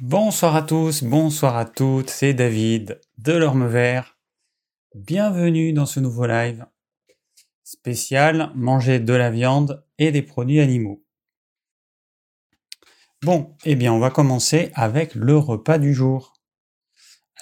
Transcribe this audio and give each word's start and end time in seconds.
Bonsoir 0.00 0.54
à 0.54 0.62
tous, 0.62 1.02
bonsoir 1.02 1.56
à 1.56 1.64
toutes, 1.64 2.08
c'est 2.08 2.32
David 2.32 3.00
de 3.16 3.32
l'Orme 3.32 3.66
Vert. 3.66 4.16
Bienvenue 4.94 5.72
dans 5.72 5.86
ce 5.86 5.98
nouveau 5.98 6.24
live 6.24 6.64
spécial 7.64 8.52
manger 8.54 9.00
de 9.00 9.12
la 9.12 9.32
viande 9.32 9.84
et 9.98 10.12
des 10.12 10.22
produits 10.22 10.60
animaux. 10.60 11.04
Bon, 13.22 13.56
eh 13.64 13.74
bien 13.74 13.92
on 13.92 13.98
va 13.98 14.12
commencer 14.12 14.70
avec 14.74 15.16
le 15.16 15.36
repas 15.36 15.78
du 15.78 15.92
jour. 15.92 16.32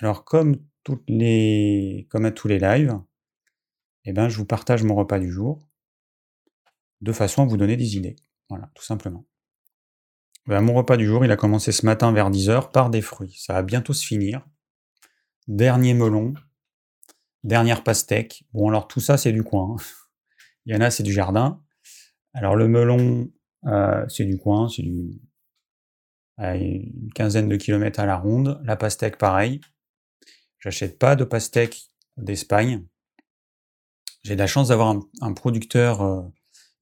Alors 0.00 0.24
comme 0.24 0.56
comme 0.82 2.24
à 2.24 2.30
tous 2.30 2.48
les 2.48 2.58
lives, 2.58 2.98
eh 4.06 4.14
bien 4.14 4.30
je 4.30 4.38
vous 4.38 4.46
partage 4.46 4.82
mon 4.82 4.94
repas 4.94 5.18
du 5.18 5.30
jour 5.30 5.68
de 7.02 7.12
façon 7.12 7.42
à 7.42 7.44
vous 7.44 7.58
donner 7.58 7.76
des 7.76 7.98
idées. 7.98 8.16
Voilà, 8.48 8.70
tout 8.74 8.84
simplement. 8.84 9.26
Ben, 10.46 10.60
mon 10.60 10.74
repas 10.74 10.96
du 10.96 11.06
jour, 11.06 11.24
il 11.24 11.30
a 11.32 11.36
commencé 11.36 11.72
ce 11.72 11.84
matin 11.84 12.12
vers 12.12 12.30
10h 12.30 12.70
par 12.70 12.88
des 12.88 13.02
fruits. 13.02 13.36
Ça 13.38 13.54
va 13.54 13.62
bientôt 13.62 13.92
se 13.92 14.06
finir. 14.06 14.46
Dernier 15.48 15.92
melon, 15.92 16.34
dernière 17.42 17.82
pastèque. 17.82 18.44
Bon, 18.52 18.68
alors 18.68 18.86
tout 18.86 19.00
ça, 19.00 19.16
c'est 19.16 19.32
du 19.32 19.42
coin. 19.42 19.74
Hein. 19.76 19.82
Il 20.66 20.74
y 20.74 20.76
en 20.76 20.80
a, 20.80 20.90
c'est 20.90 21.02
du 21.02 21.12
jardin. 21.12 21.62
Alors 22.32 22.54
le 22.54 22.68
melon, 22.68 23.30
euh, 23.66 24.04
c'est 24.08 24.24
du 24.24 24.38
coin, 24.38 24.68
c'est 24.68 24.82
du 24.82 25.20
une 26.38 27.12
quinzaine 27.14 27.48
de 27.48 27.56
kilomètres 27.56 27.98
à 27.98 28.06
la 28.06 28.16
ronde. 28.16 28.60
La 28.64 28.76
pastèque, 28.76 29.16
pareil. 29.16 29.60
J'achète 30.58 30.98
pas 30.98 31.16
de 31.16 31.24
pastèque 31.24 31.90
d'Espagne. 32.18 32.84
J'ai 34.22 34.34
de 34.34 34.40
la 34.40 34.46
chance 34.46 34.68
d'avoir 34.68 34.94
un, 35.20 35.32
producteur 35.32 36.02
euh, 36.02 36.22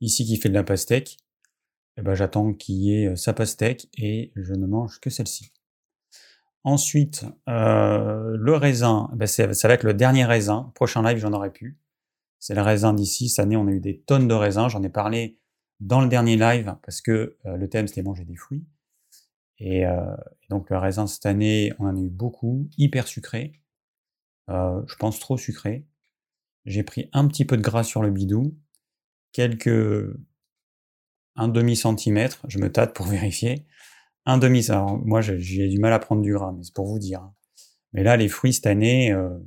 ici 0.00 0.24
qui 0.24 0.38
fait 0.38 0.48
de 0.48 0.54
la 0.54 0.64
pastèque. 0.64 1.18
Eh 1.96 2.02
ben, 2.02 2.14
j'attends 2.14 2.52
qu'il 2.54 2.76
y 2.76 2.94
ait 2.94 3.16
sa 3.16 3.32
pastèque 3.32 3.88
et 3.96 4.32
je 4.36 4.54
ne 4.54 4.66
mange 4.66 5.00
que 5.00 5.10
celle-ci. 5.10 5.52
Ensuite, 6.64 7.26
euh, 7.46 8.36
le 8.38 8.56
raisin, 8.56 9.10
eh 9.12 9.16
ben 9.16 9.26
ça 9.26 9.68
va 9.68 9.74
être 9.74 9.84
le 9.84 9.92
dernier 9.92 10.24
raisin. 10.24 10.72
Prochain 10.74 11.02
live, 11.02 11.18
j'en 11.18 11.34
aurai 11.34 11.52
plus. 11.52 11.78
C'est 12.40 12.54
le 12.54 12.62
raisin 12.62 12.94
d'ici. 12.94 13.28
Cette 13.28 13.44
année, 13.44 13.56
on 13.56 13.68
a 13.68 13.70
eu 13.70 13.80
des 13.80 14.00
tonnes 14.00 14.26
de 14.28 14.34
raisins. 14.34 14.68
J'en 14.68 14.82
ai 14.82 14.88
parlé 14.88 15.38
dans 15.80 16.00
le 16.00 16.08
dernier 16.08 16.36
live 16.36 16.74
parce 16.82 17.02
que 17.02 17.36
euh, 17.44 17.56
le 17.58 17.68
thème 17.68 17.86
c'était 17.86 18.02
manger 18.02 18.24
des 18.24 18.36
fruits. 18.36 18.64
Et, 19.58 19.86
euh, 19.86 20.16
donc 20.48 20.70
le 20.70 20.78
raisin 20.78 21.06
cette 21.06 21.26
année, 21.26 21.72
on 21.78 21.86
en 21.86 21.96
a 21.96 22.00
eu 22.00 22.08
beaucoup, 22.08 22.68
hyper 22.78 23.06
sucré. 23.06 23.60
je 24.48 24.96
pense 24.96 25.20
trop 25.20 25.36
sucré. 25.36 25.86
J'ai 26.64 26.82
pris 26.82 27.10
un 27.12 27.28
petit 27.28 27.44
peu 27.44 27.58
de 27.58 27.62
gras 27.62 27.84
sur 27.84 28.02
le 28.02 28.10
bidou, 28.10 28.56
quelques 29.32 30.16
un 31.36 31.48
demi-centimètre, 31.48 32.44
je 32.48 32.58
me 32.58 32.70
tâte 32.70 32.94
pour 32.94 33.06
vérifier. 33.06 33.66
Un 34.26 34.38
demi, 34.38 34.70
alors 34.70 34.98
moi 34.98 35.20
j'ai 35.20 35.68
du 35.68 35.78
mal 35.78 35.92
à 35.92 35.98
prendre 35.98 36.22
du 36.22 36.32
gras, 36.32 36.52
mais 36.52 36.62
c'est 36.62 36.74
pour 36.74 36.86
vous 36.86 36.98
dire. 36.98 37.28
Mais 37.92 38.02
là, 38.02 38.16
les 38.16 38.28
fruits 38.28 38.54
cette 38.54 38.66
année, 38.66 39.12
euh, 39.12 39.38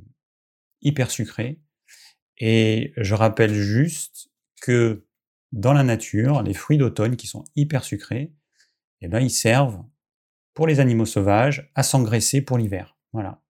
hyper 0.80 1.10
sucrés. 1.10 1.60
Et 2.38 2.92
je 2.96 3.14
rappelle 3.14 3.52
juste 3.52 4.30
que 4.62 5.04
dans 5.52 5.72
la 5.72 5.82
nature, 5.82 6.42
les 6.42 6.54
fruits 6.54 6.78
d'automne 6.78 7.16
qui 7.16 7.26
sont 7.26 7.44
hyper 7.56 7.84
sucrés, 7.84 8.32
eh 9.00 9.08
ben, 9.08 9.20
ils 9.20 9.30
servent 9.30 9.82
pour 10.54 10.66
les 10.66 10.80
animaux 10.80 11.06
sauvages 11.06 11.70
à 11.74 11.82
s'engraisser 11.82 12.42
pour 12.42 12.58
l'hiver. 12.58 12.96
Voilà. 13.12 13.42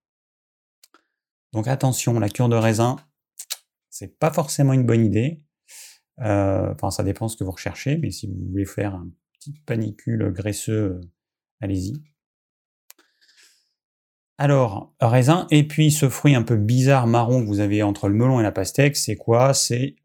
Donc 1.53 1.67
attention, 1.69 2.19
la 2.19 2.29
cure 2.29 2.49
de 2.49 2.57
raisin, 2.57 2.97
c'est 3.89 4.19
pas 4.19 4.33
forcément 4.33 4.73
une 4.73 4.85
bonne 4.85 5.05
idée. 5.05 5.43
Euh, 6.21 6.73
enfin, 6.73 6.91
ça 6.91 7.03
dépend 7.03 7.29
ce 7.29 7.37
que 7.37 7.45
vous 7.45 7.53
recherchez, 7.53 7.97
mais 7.97 8.11
si 8.11 8.27
vous 8.27 8.51
voulez 8.51 8.65
faire 8.65 8.95
un 8.95 9.09
petit 9.35 9.53
panicule 9.67 10.33
graisseux, 10.33 10.73
euh, 10.73 11.01
allez-y. 11.61 12.03
Alors, 14.37 14.95
raisin, 15.01 15.47
et 15.51 15.67
puis 15.67 15.91
ce 15.91 16.09
fruit 16.09 16.35
un 16.35 16.43
peu 16.43 16.57
bizarre 16.57 17.07
marron 17.07 17.43
que 17.43 17.47
vous 17.47 17.61
avez 17.61 17.83
entre 17.83 18.09
le 18.09 18.15
melon 18.15 18.39
et 18.39 18.45
la 18.45 18.53
pastèque, 18.53 18.97
c'est 18.97 19.17
quoi? 19.17 19.53
C'est 19.53 19.97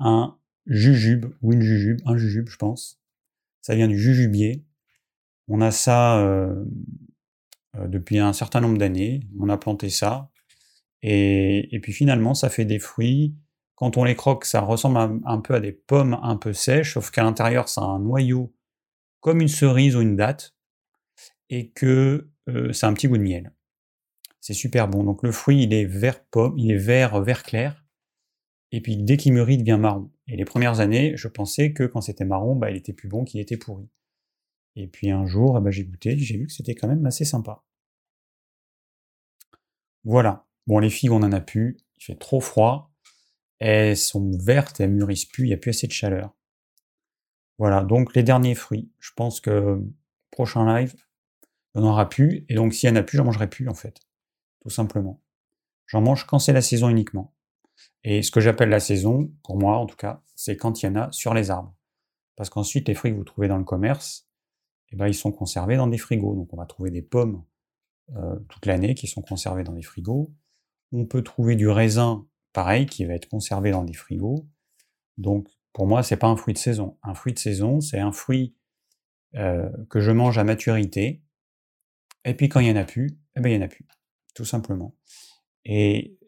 un 0.00 0.36
jujube, 0.66 1.26
ou 1.42 1.52
une 1.52 1.62
jujube, 1.62 2.00
un 2.04 2.16
jujube, 2.16 2.48
je 2.48 2.56
pense. 2.56 3.00
Ça 3.60 3.74
vient 3.76 3.88
du 3.88 3.98
jujubier. 3.98 4.64
On 5.46 5.60
a 5.60 5.70
ça 5.70 6.18
euh, 6.18 6.64
depuis 7.86 8.18
un 8.18 8.32
certain 8.32 8.60
nombre 8.60 8.78
d'années. 8.78 9.20
On 9.38 9.48
a 9.48 9.56
planté 9.56 9.88
ça. 9.88 10.30
et, 11.02 11.78
puis 11.82 11.92
finalement, 11.92 12.34
ça 12.34 12.50
fait 12.50 12.64
des 12.64 12.78
fruits 12.78 13.36
quand 13.74 13.96
on 13.96 14.04
les 14.04 14.14
croque, 14.14 14.44
ça 14.44 14.60
ressemble 14.60 15.20
un, 15.24 15.40
peu 15.40 15.54
à 15.54 15.60
des 15.60 15.72
pommes 15.72 16.18
un 16.22 16.36
peu 16.36 16.52
sèches, 16.52 16.94
sauf 16.94 17.10
qu'à 17.10 17.24
l'intérieur, 17.24 17.68
ça 17.68 17.80
a 17.80 17.84
un 17.84 17.98
noyau 17.98 18.54
comme 19.20 19.40
une 19.40 19.48
cerise 19.48 19.96
ou 19.96 20.00
une 20.00 20.16
date, 20.16 20.54
et 21.48 21.70
que 21.70 22.30
euh, 22.48 22.72
c'est 22.72 22.86
un 22.86 22.92
petit 22.92 23.08
goût 23.08 23.16
de 23.16 23.22
miel. 23.22 23.52
C'est 24.40 24.54
super 24.54 24.86
bon. 24.88 25.02
Donc 25.02 25.22
le 25.22 25.32
fruit, 25.32 25.62
il 25.62 25.72
est 25.72 25.86
vert 25.86 26.22
pomme, 26.26 26.58
il 26.58 26.70
est 26.70 26.78
vert 26.78 27.20
vert 27.22 27.42
clair, 27.42 27.84
et 28.70 28.80
puis 28.80 28.96
dès 28.96 29.16
qu'il 29.16 29.32
mûrit, 29.32 29.54
il 29.54 29.58
devient 29.58 29.78
marron. 29.80 30.10
Et 30.26 30.36
les 30.36 30.44
premières 30.44 30.80
années, 30.80 31.16
je 31.16 31.28
pensais 31.28 31.72
que 31.72 31.84
quand 31.84 32.00
c'était 32.00 32.24
marron, 32.24 32.56
bah, 32.56 32.70
il 32.70 32.76
était 32.76 32.92
plus 32.92 33.08
bon 33.08 33.24
qu'il 33.24 33.40
était 33.40 33.56
pourri. 33.56 33.88
Et 34.76 34.88
puis 34.88 35.10
un 35.10 35.26
jour, 35.26 35.60
bah, 35.60 35.70
j'ai 35.70 35.84
goûté, 35.84 36.18
j'ai 36.18 36.36
vu 36.36 36.46
que 36.46 36.52
c'était 36.52 36.74
quand 36.74 36.88
même 36.88 37.06
assez 37.06 37.24
sympa. 37.24 37.62
Voilà. 40.04 40.46
Bon, 40.66 40.78
les 40.78 40.90
figues, 40.90 41.12
on 41.12 41.22
en 41.22 41.32
a 41.32 41.40
plus. 41.40 41.76
Il 41.98 42.04
fait 42.04 42.16
trop 42.16 42.40
froid 42.40 42.93
elles 43.64 43.96
sont 43.96 44.30
vertes, 44.38 44.80
elles 44.80 44.90
mûrissent 44.90 45.24
plus, 45.24 45.44
il 45.44 45.48
n'y 45.48 45.54
a 45.54 45.56
plus 45.56 45.70
assez 45.70 45.86
de 45.86 45.92
chaleur. 45.92 46.34
Voilà, 47.56 47.82
donc 47.82 48.14
les 48.14 48.22
derniers 48.22 48.54
fruits. 48.54 48.90
Je 48.98 49.10
pense 49.16 49.40
que 49.40 49.80
prochain 50.30 50.66
live, 50.66 50.94
il 51.74 51.80
n'y 51.80 51.86
en 51.86 51.90
aura 51.90 52.10
plus, 52.10 52.44
et 52.50 52.54
donc 52.56 52.74
s'il 52.74 52.90
n'y 52.90 52.98
en 52.98 53.00
a 53.00 53.02
plus, 53.02 53.16
j'en 53.16 53.24
mangerai 53.24 53.48
plus 53.48 53.66
en 53.68 53.74
fait. 53.74 54.00
Tout 54.60 54.68
simplement. 54.68 55.22
J'en 55.86 56.02
mange 56.02 56.26
quand 56.26 56.38
c'est 56.38 56.52
la 56.52 56.60
saison 56.60 56.90
uniquement. 56.90 57.34
Et 58.02 58.22
ce 58.22 58.30
que 58.30 58.40
j'appelle 58.40 58.68
la 58.68 58.80
saison, 58.80 59.32
pour 59.42 59.58
moi 59.58 59.78
en 59.78 59.86
tout 59.86 59.96
cas, 59.96 60.22
c'est 60.34 60.58
quand 60.58 60.82
il 60.82 60.86
y 60.86 60.88
en 60.90 60.96
a 60.96 61.10
sur 61.12 61.32
les 61.32 61.50
arbres. 61.50 61.74
Parce 62.36 62.50
qu'ensuite, 62.50 62.88
les 62.88 62.94
fruits 62.94 63.12
que 63.12 63.16
vous 63.16 63.24
trouvez 63.24 63.48
dans 63.48 63.58
le 63.58 63.64
commerce, 63.64 64.28
eh 64.90 64.96
ben, 64.96 65.06
ils 65.06 65.14
sont 65.14 65.32
conservés 65.32 65.76
dans 65.76 65.86
des 65.86 65.98
frigos. 65.98 66.34
Donc 66.34 66.52
on 66.52 66.58
va 66.58 66.66
trouver 66.66 66.90
des 66.90 67.02
pommes 67.02 67.42
euh, 68.14 68.38
toute 68.50 68.66
l'année 68.66 68.94
qui 68.94 69.06
sont 69.06 69.22
conservées 69.22 69.64
dans 69.64 69.72
des 69.72 69.82
frigos. 69.82 70.34
On 70.92 71.06
peut 71.06 71.22
trouver 71.22 71.56
du 71.56 71.68
raisin 71.68 72.26
pareil, 72.54 72.86
qui 72.86 73.04
va 73.04 73.12
être 73.12 73.28
conservé 73.28 73.70
dans 73.70 73.84
des 73.84 73.92
frigos. 73.92 74.48
Donc, 75.18 75.48
pour 75.74 75.86
moi, 75.86 76.02
c'est 76.02 76.16
pas 76.16 76.28
un 76.28 76.36
fruit 76.36 76.54
de 76.54 76.58
saison. 76.58 76.96
Un 77.02 77.14
fruit 77.14 77.34
de 77.34 77.38
saison, 77.38 77.80
c'est 77.80 77.98
un 77.98 78.12
fruit 78.12 78.56
euh, 79.34 79.68
que 79.90 80.00
je 80.00 80.10
mange 80.10 80.38
à 80.38 80.44
maturité. 80.44 81.22
Et 82.24 82.34
puis, 82.34 82.48
quand 82.48 82.60
il 82.60 82.68
y 82.68 82.70
en 82.70 82.76
a 82.76 82.84
plus, 82.84 83.18
eh 83.36 83.40
ben, 83.40 83.50
il 83.50 83.56
y 83.56 83.58
en 83.58 83.66
a 83.66 83.68
plus. 83.68 83.86
Tout 84.34 84.44
simplement. 84.44 84.96
Et 85.64 86.18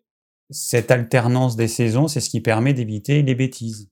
cette 0.50 0.91
alternance 0.91 1.56
des 1.56 1.69
saisons, 1.69 2.09
c'est 2.09 2.20
ce 2.20 2.28
qui 2.28 2.41
permet 2.41 2.75
d'éviter 2.75 3.22
les 3.22 3.34
bêtises. 3.34 3.91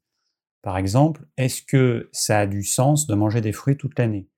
Par 0.61 0.77
exemple, 0.77 1.27
est-ce 1.37 1.63
que 1.63 2.09
ça 2.13 2.41
a 2.41 2.47
du 2.47 2.65
sens 2.65 3.07
de 3.07 3.15
manger 3.15 3.41
des 3.41 3.53
fruits 3.53 3.77
toute 3.77 3.99
l'année? 3.99 4.29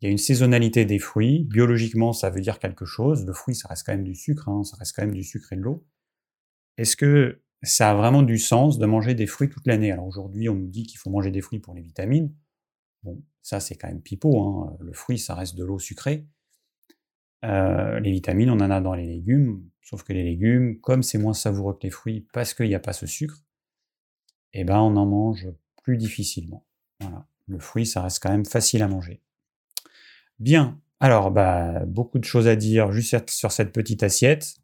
Il 0.00 0.06
y 0.06 0.08
a 0.08 0.10
une 0.10 0.18
saisonnalité 0.18 0.84
des 0.84 0.98
fruits. 0.98 1.44
Biologiquement, 1.44 2.12
ça 2.12 2.28
veut 2.30 2.40
dire 2.40 2.58
quelque 2.58 2.84
chose. 2.84 3.24
Le 3.24 3.32
fruit, 3.32 3.54
ça 3.54 3.68
reste 3.68 3.84
quand 3.86 3.92
même 3.92 4.04
du 4.04 4.14
sucre, 4.14 4.48
hein. 4.48 4.64
ça 4.64 4.76
reste 4.76 4.94
quand 4.96 5.02
même 5.02 5.14
du 5.14 5.24
sucre 5.24 5.52
et 5.52 5.56
de 5.56 5.62
l'eau 5.62 5.86
est-ce 6.76 6.96
que 6.96 7.42
ça 7.62 7.90
a 7.90 7.94
vraiment 7.94 8.22
du 8.22 8.38
sens 8.38 8.78
de 8.78 8.86
manger 8.86 9.14
des 9.14 9.26
fruits 9.26 9.48
toute 9.48 9.66
l'année? 9.66 9.92
Alors 9.92 10.06
aujourd'hui, 10.06 10.48
on 10.48 10.54
nous 10.54 10.68
dit 10.68 10.84
qu'il 10.84 10.98
faut 10.98 11.10
manger 11.10 11.30
des 11.30 11.40
fruits 11.40 11.58
pour 11.58 11.74
les 11.74 11.82
vitamines. 11.82 12.34
Bon, 13.02 13.22
ça 13.42 13.60
c'est 13.60 13.76
quand 13.76 13.88
même 13.88 14.02
pipeau. 14.02 14.40
Hein. 14.40 14.76
Le 14.80 14.92
fruit, 14.92 15.18
ça 15.18 15.34
reste 15.34 15.56
de 15.56 15.64
l'eau 15.64 15.78
sucrée. 15.78 16.26
Euh, 17.44 18.00
les 18.00 18.10
vitamines, 18.10 18.50
on 18.50 18.60
en 18.60 18.70
a 18.70 18.80
dans 18.80 18.94
les 18.94 19.06
légumes, 19.06 19.62
sauf 19.82 20.02
que 20.02 20.12
les 20.12 20.24
légumes, 20.24 20.80
comme 20.80 21.02
c'est 21.02 21.18
moins 21.18 21.34
savoureux 21.34 21.74
que 21.74 21.84
les 21.84 21.90
fruits 21.90 22.26
parce 22.32 22.54
qu'il 22.54 22.68
n'y 22.68 22.74
a 22.74 22.80
pas 22.80 22.92
ce 22.92 23.06
sucre, 23.06 23.44
eh 24.52 24.64
ben 24.64 24.80
on 24.80 24.96
en 24.96 25.06
mange 25.06 25.48
plus 25.82 25.96
difficilement. 25.96 26.66
Voilà. 27.00 27.26
Le 27.46 27.58
fruit, 27.58 27.86
ça 27.86 28.02
reste 28.02 28.20
quand 28.22 28.30
même 28.30 28.44
facile 28.44 28.82
à 28.82 28.88
manger. 28.88 29.22
Bien. 30.38 30.80
Alors, 30.98 31.30
bah, 31.30 31.84
beaucoup 31.86 32.18
de 32.18 32.24
choses 32.24 32.48
à 32.48 32.56
dire 32.56 32.90
juste 32.90 33.30
sur 33.30 33.52
cette 33.52 33.72
petite 33.72 34.02
assiette. 34.02 34.56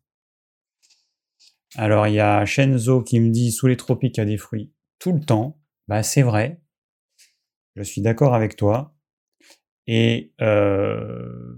Alors 1.77 2.07
il 2.07 2.15
y 2.15 2.21
a 2.21 2.45
Shenzo 2.45 3.03
qui 3.03 3.21
me 3.21 3.31
dit 3.31 3.51
sous 3.51 3.67
les 3.67 3.77
tropiques 3.77 4.17
il 4.19 4.21
y 4.21 4.23
a 4.23 4.27
des 4.27 4.37
fruits 4.37 4.73
tout 4.99 5.13
le 5.13 5.21
temps. 5.21 5.59
Bah 5.89 6.03
c'est 6.03 6.23
vrai. 6.23 6.61
Je 7.77 7.83
suis 7.83 8.03
d'accord 8.03 8.35
avec 8.35 8.57
toi. 8.57 8.95
Et, 9.87 10.33
euh, 10.41 11.55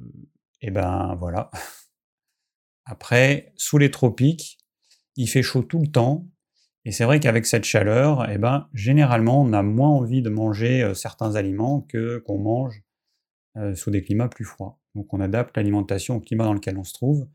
et 0.60 0.70
ben 0.70 1.16
voilà. 1.18 1.50
Après, 2.86 3.52
sous 3.56 3.78
les 3.78 3.90
tropiques, 3.90 4.58
il 5.16 5.28
fait 5.28 5.42
chaud 5.42 5.62
tout 5.62 5.80
le 5.80 5.88
temps. 5.88 6.28
Et 6.84 6.92
c'est 6.92 7.04
vrai 7.04 7.18
qu'avec 7.18 7.46
cette 7.46 7.64
chaleur, 7.64 8.28
eh 8.30 8.36
ben, 8.36 8.68
généralement, 8.74 9.40
on 9.40 9.52
a 9.54 9.62
moins 9.62 9.88
envie 9.88 10.20
de 10.20 10.28
manger 10.28 10.82
euh, 10.82 10.94
certains 10.94 11.34
aliments 11.34 11.80
que 11.80 12.18
qu'on 12.18 12.38
mange 12.38 12.82
euh, 13.56 13.74
sous 13.74 13.90
des 13.90 14.02
climats 14.02 14.28
plus 14.28 14.44
froids. 14.44 14.78
Donc 14.94 15.12
on 15.14 15.20
adapte 15.20 15.56
l'alimentation 15.56 16.16
au 16.16 16.20
climat 16.20 16.44
dans 16.44 16.52
lequel 16.52 16.76
on 16.76 16.84
se 16.84 16.92
trouve. 16.92 17.26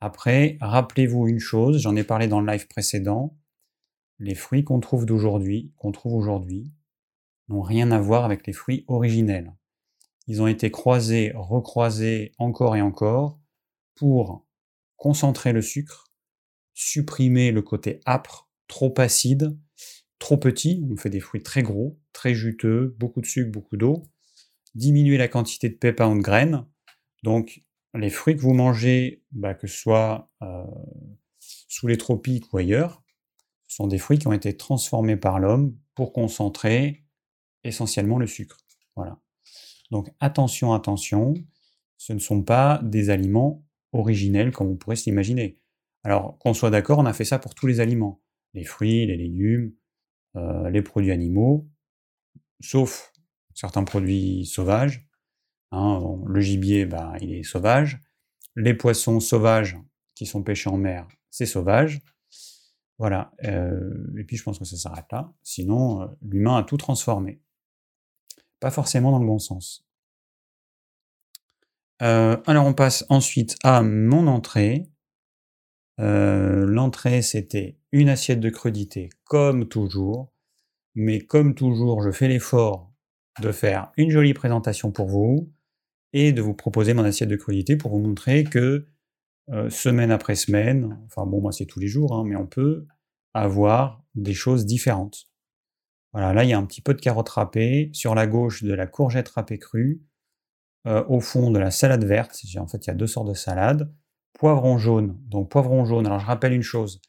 Après, 0.00 0.58
rappelez-vous 0.60 1.26
une 1.28 1.38
chose, 1.38 1.78
j'en 1.80 1.96
ai 1.96 2.04
parlé 2.04 2.28
dans 2.28 2.40
le 2.40 2.50
live 2.50 2.66
précédent, 2.68 3.36
les 4.18 4.34
fruits 4.34 4.64
qu'on 4.64 4.80
trouve 4.80 5.06
d'aujourd'hui, 5.06 5.72
qu'on 5.76 5.92
trouve 5.92 6.14
aujourd'hui, 6.14 6.72
n'ont 7.48 7.62
rien 7.62 7.90
à 7.90 8.00
voir 8.00 8.24
avec 8.24 8.46
les 8.46 8.52
fruits 8.52 8.84
originels. 8.88 9.54
ils 10.26 10.42
ont 10.42 10.48
été 10.48 10.70
croisés, 10.72 11.32
recroisés 11.36 12.32
encore 12.38 12.74
et 12.74 12.82
encore 12.82 13.38
pour 13.94 14.44
concentrer 14.96 15.52
le 15.52 15.62
sucre, 15.62 16.10
supprimer 16.74 17.52
le 17.52 17.62
côté 17.62 18.00
âpre, 18.06 18.50
trop 18.66 18.92
acide, 18.98 19.56
trop 20.18 20.36
petit, 20.36 20.84
on 20.90 20.96
fait 20.96 21.10
des 21.10 21.20
fruits 21.20 21.42
très 21.42 21.62
gros, 21.62 21.98
très 22.12 22.34
juteux, 22.34 22.96
beaucoup 22.98 23.20
de 23.20 23.26
sucre, 23.26 23.52
beaucoup 23.52 23.76
d'eau, 23.76 24.02
diminuer 24.74 25.16
la 25.16 25.28
quantité 25.28 25.68
de 25.68 25.76
pépins 25.76 26.10
ou 26.10 26.16
de 26.16 26.22
graines. 26.22 26.66
Donc 27.22 27.64
les 27.96 28.10
fruits 28.10 28.36
que 28.36 28.40
vous 28.40 28.54
mangez, 28.54 29.22
bah, 29.32 29.54
que 29.54 29.66
ce 29.66 29.76
soit 29.76 30.30
euh, 30.42 30.64
sous 31.38 31.86
les 31.86 31.98
tropiques 31.98 32.52
ou 32.52 32.58
ailleurs, 32.58 33.02
sont 33.66 33.86
des 33.86 33.98
fruits 33.98 34.18
qui 34.18 34.28
ont 34.28 34.32
été 34.32 34.56
transformés 34.56 35.16
par 35.16 35.38
l'homme 35.38 35.76
pour 35.94 36.12
concentrer 36.12 37.04
essentiellement 37.64 38.18
le 38.18 38.26
sucre. 38.26 38.58
Voilà. 38.94 39.20
Donc 39.90 40.10
attention, 40.20 40.72
attention, 40.72 41.34
ce 41.96 42.12
ne 42.12 42.18
sont 42.18 42.42
pas 42.42 42.80
des 42.82 43.10
aliments 43.10 43.64
originels 43.92 44.52
comme 44.52 44.68
on 44.68 44.76
pourrait 44.76 44.96
s'imaginer. 44.96 45.58
Alors 46.04 46.38
qu'on 46.38 46.54
soit 46.54 46.70
d'accord, 46.70 46.98
on 46.98 47.06
a 47.06 47.12
fait 47.12 47.24
ça 47.24 47.38
pour 47.38 47.54
tous 47.54 47.66
les 47.66 47.80
aliments, 47.80 48.22
les 48.54 48.64
fruits, 48.64 49.06
les 49.06 49.16
légumes, 49.16 49.72
euh, 50.36 50.70
les 50.70 50.82
produits 50.82 51.12
animaux, 51.12 51.68
sauf 52.60 53.12
certains 53.54 53.84
produits 53.84 54.46
sauvages. 54.46 55.05
Hein, 55.72 56.00
le 56.26 56.40
gibier, 56.40 56.86
bah, 56.86 57.14
il 57.20 57.34
est 57.34 57.42
sauvage. 57.42 58.00
Les 58.54 58.74
poissons 58.74 59.20
sauvages 59.20 59.78
qui 60.14 60.26
sont 60.26 60.42
pêchés 60.42 60.70
en 60.70 60.76
mer, 60.76 61.06
c'est 61.30 61.46
sauvage. 61.46 62.00
Voilà. 62.98 63.32
Euh, 63.44 63.92
et 64.18 64.24
puis 64.24 64.36
je 64.36 64.42
pense 64.42 64.58
que 64.58 64.64
ça 64.64 64.76
s'arrête 64.76 65.10
là. 65.12 65.32
Sinon, 65.42 66.02
euh, 66.02 66.06
l'humain 66.22 66.56
a 66.56 66.62
tout 66.62 66.78
transformé. 66.78 67.42
Pas 68.60 68.70
forcément 68.70 69.10
dans 69.10 69.18
le 69.18 69.26
bon 69.26 69.38
sens. 69.38 69.84
alors 72.00 72.66
on 72.66 72.74
passe 72.74 73.04
ensuite 73.08 73.56
à 73.62 73.82
mon 73.82 74.26
entrée. 74.26 74.90
L'entrée, 75.98 77.22
c'était 77.22 77.78
une 77.92 78.08
assiette 78.08 78.40
de 78.40 78.50
crudité, 78.50 79.10
comme 79.24 79.68
toujours. 79.68 80.32
Mais 80.94 81.20
comme 81.20 81.54
toujours, 81.54 82.02
je 82.02 82.10
fais 82.10 82.28
l'effort 82.28 82.92
de 83.40 83.52
faire 83.52 83.92
une 83.98 84.10
jolie 84.10 84.34
présentation 84.34 84.90
pour 84.90 85.06
vous 85.06 85.52
et 86.18 86.32
de 86.32 86.40
vous 86.40 86.54
proposer 86.54 86.94
mon 86.94 87.04
assiette 87.04 87.28
de 87.28 87.36
crudité 87.36 87.76
pour 87.76 87.90
vous 87.90 87.98
montrer 87.98 88.44
que 88.44 88.88
semaine 89.68 90.10
après 90.10 90.34
semaine, 90.34 90.98
enfin 91.04 91.26
bon, 91.26 91.42
moi 91.42 91.52
c'est 91.52 91.66
tous 91.66 91.78
les 91.78 91.88
jours, 91.88 92.14
hein, 92.14 92.24
mais 92.24 92.36
on 92.36 92.46
peut 92.46 92.86
avoir 93.34 94.02
des 94.14 94.32
choses 94.32 94.64
différentes. 94.64 95.28
Voilà, 96.12 96.32
là 96.32 96.42
il 96.42 96.48
y 96.48 96.54
a 96.54 96.58
un 96.58 96.64
petit 96.64 96.80
peu 96.80 96.94
de 96.94 97.00
carotte 97.02 97.28
râpée, 97.28 97.90
sur 97.92 98.14
la 98.14 98.26
gauche 98.26 98.64
de 98.64 98.72
la 98.72 98.86
courgette 98.86 99.28
râpée 99.28 99.58
crue, 99.58 100.02
au 100.86 101.20
fond 101.20 101.50
de 101.50 101.58
la 101.58 101.70
salade 101.70 102.04
verte, 102.04 102.40
en 102.56 102.66
fait 102.66 102.86
il 102.86 102.88
y 102.88 102.92
a 102.92 102.94
deux 102.94 103.06
sortes 103.06 103.28
de 103.28 103.34
salades, 103.34 103.92
poivron 104.32 104.78
jaune, 104.78 105.20
donc 105.28 105.50
poivron 105.50 105.84
jaune, 105.84 106.06
alors 106.06 106.20
je 106.20 106.26
rappelle 106.26 106.54
une 106.54 106.62
chose, 106.62 107.02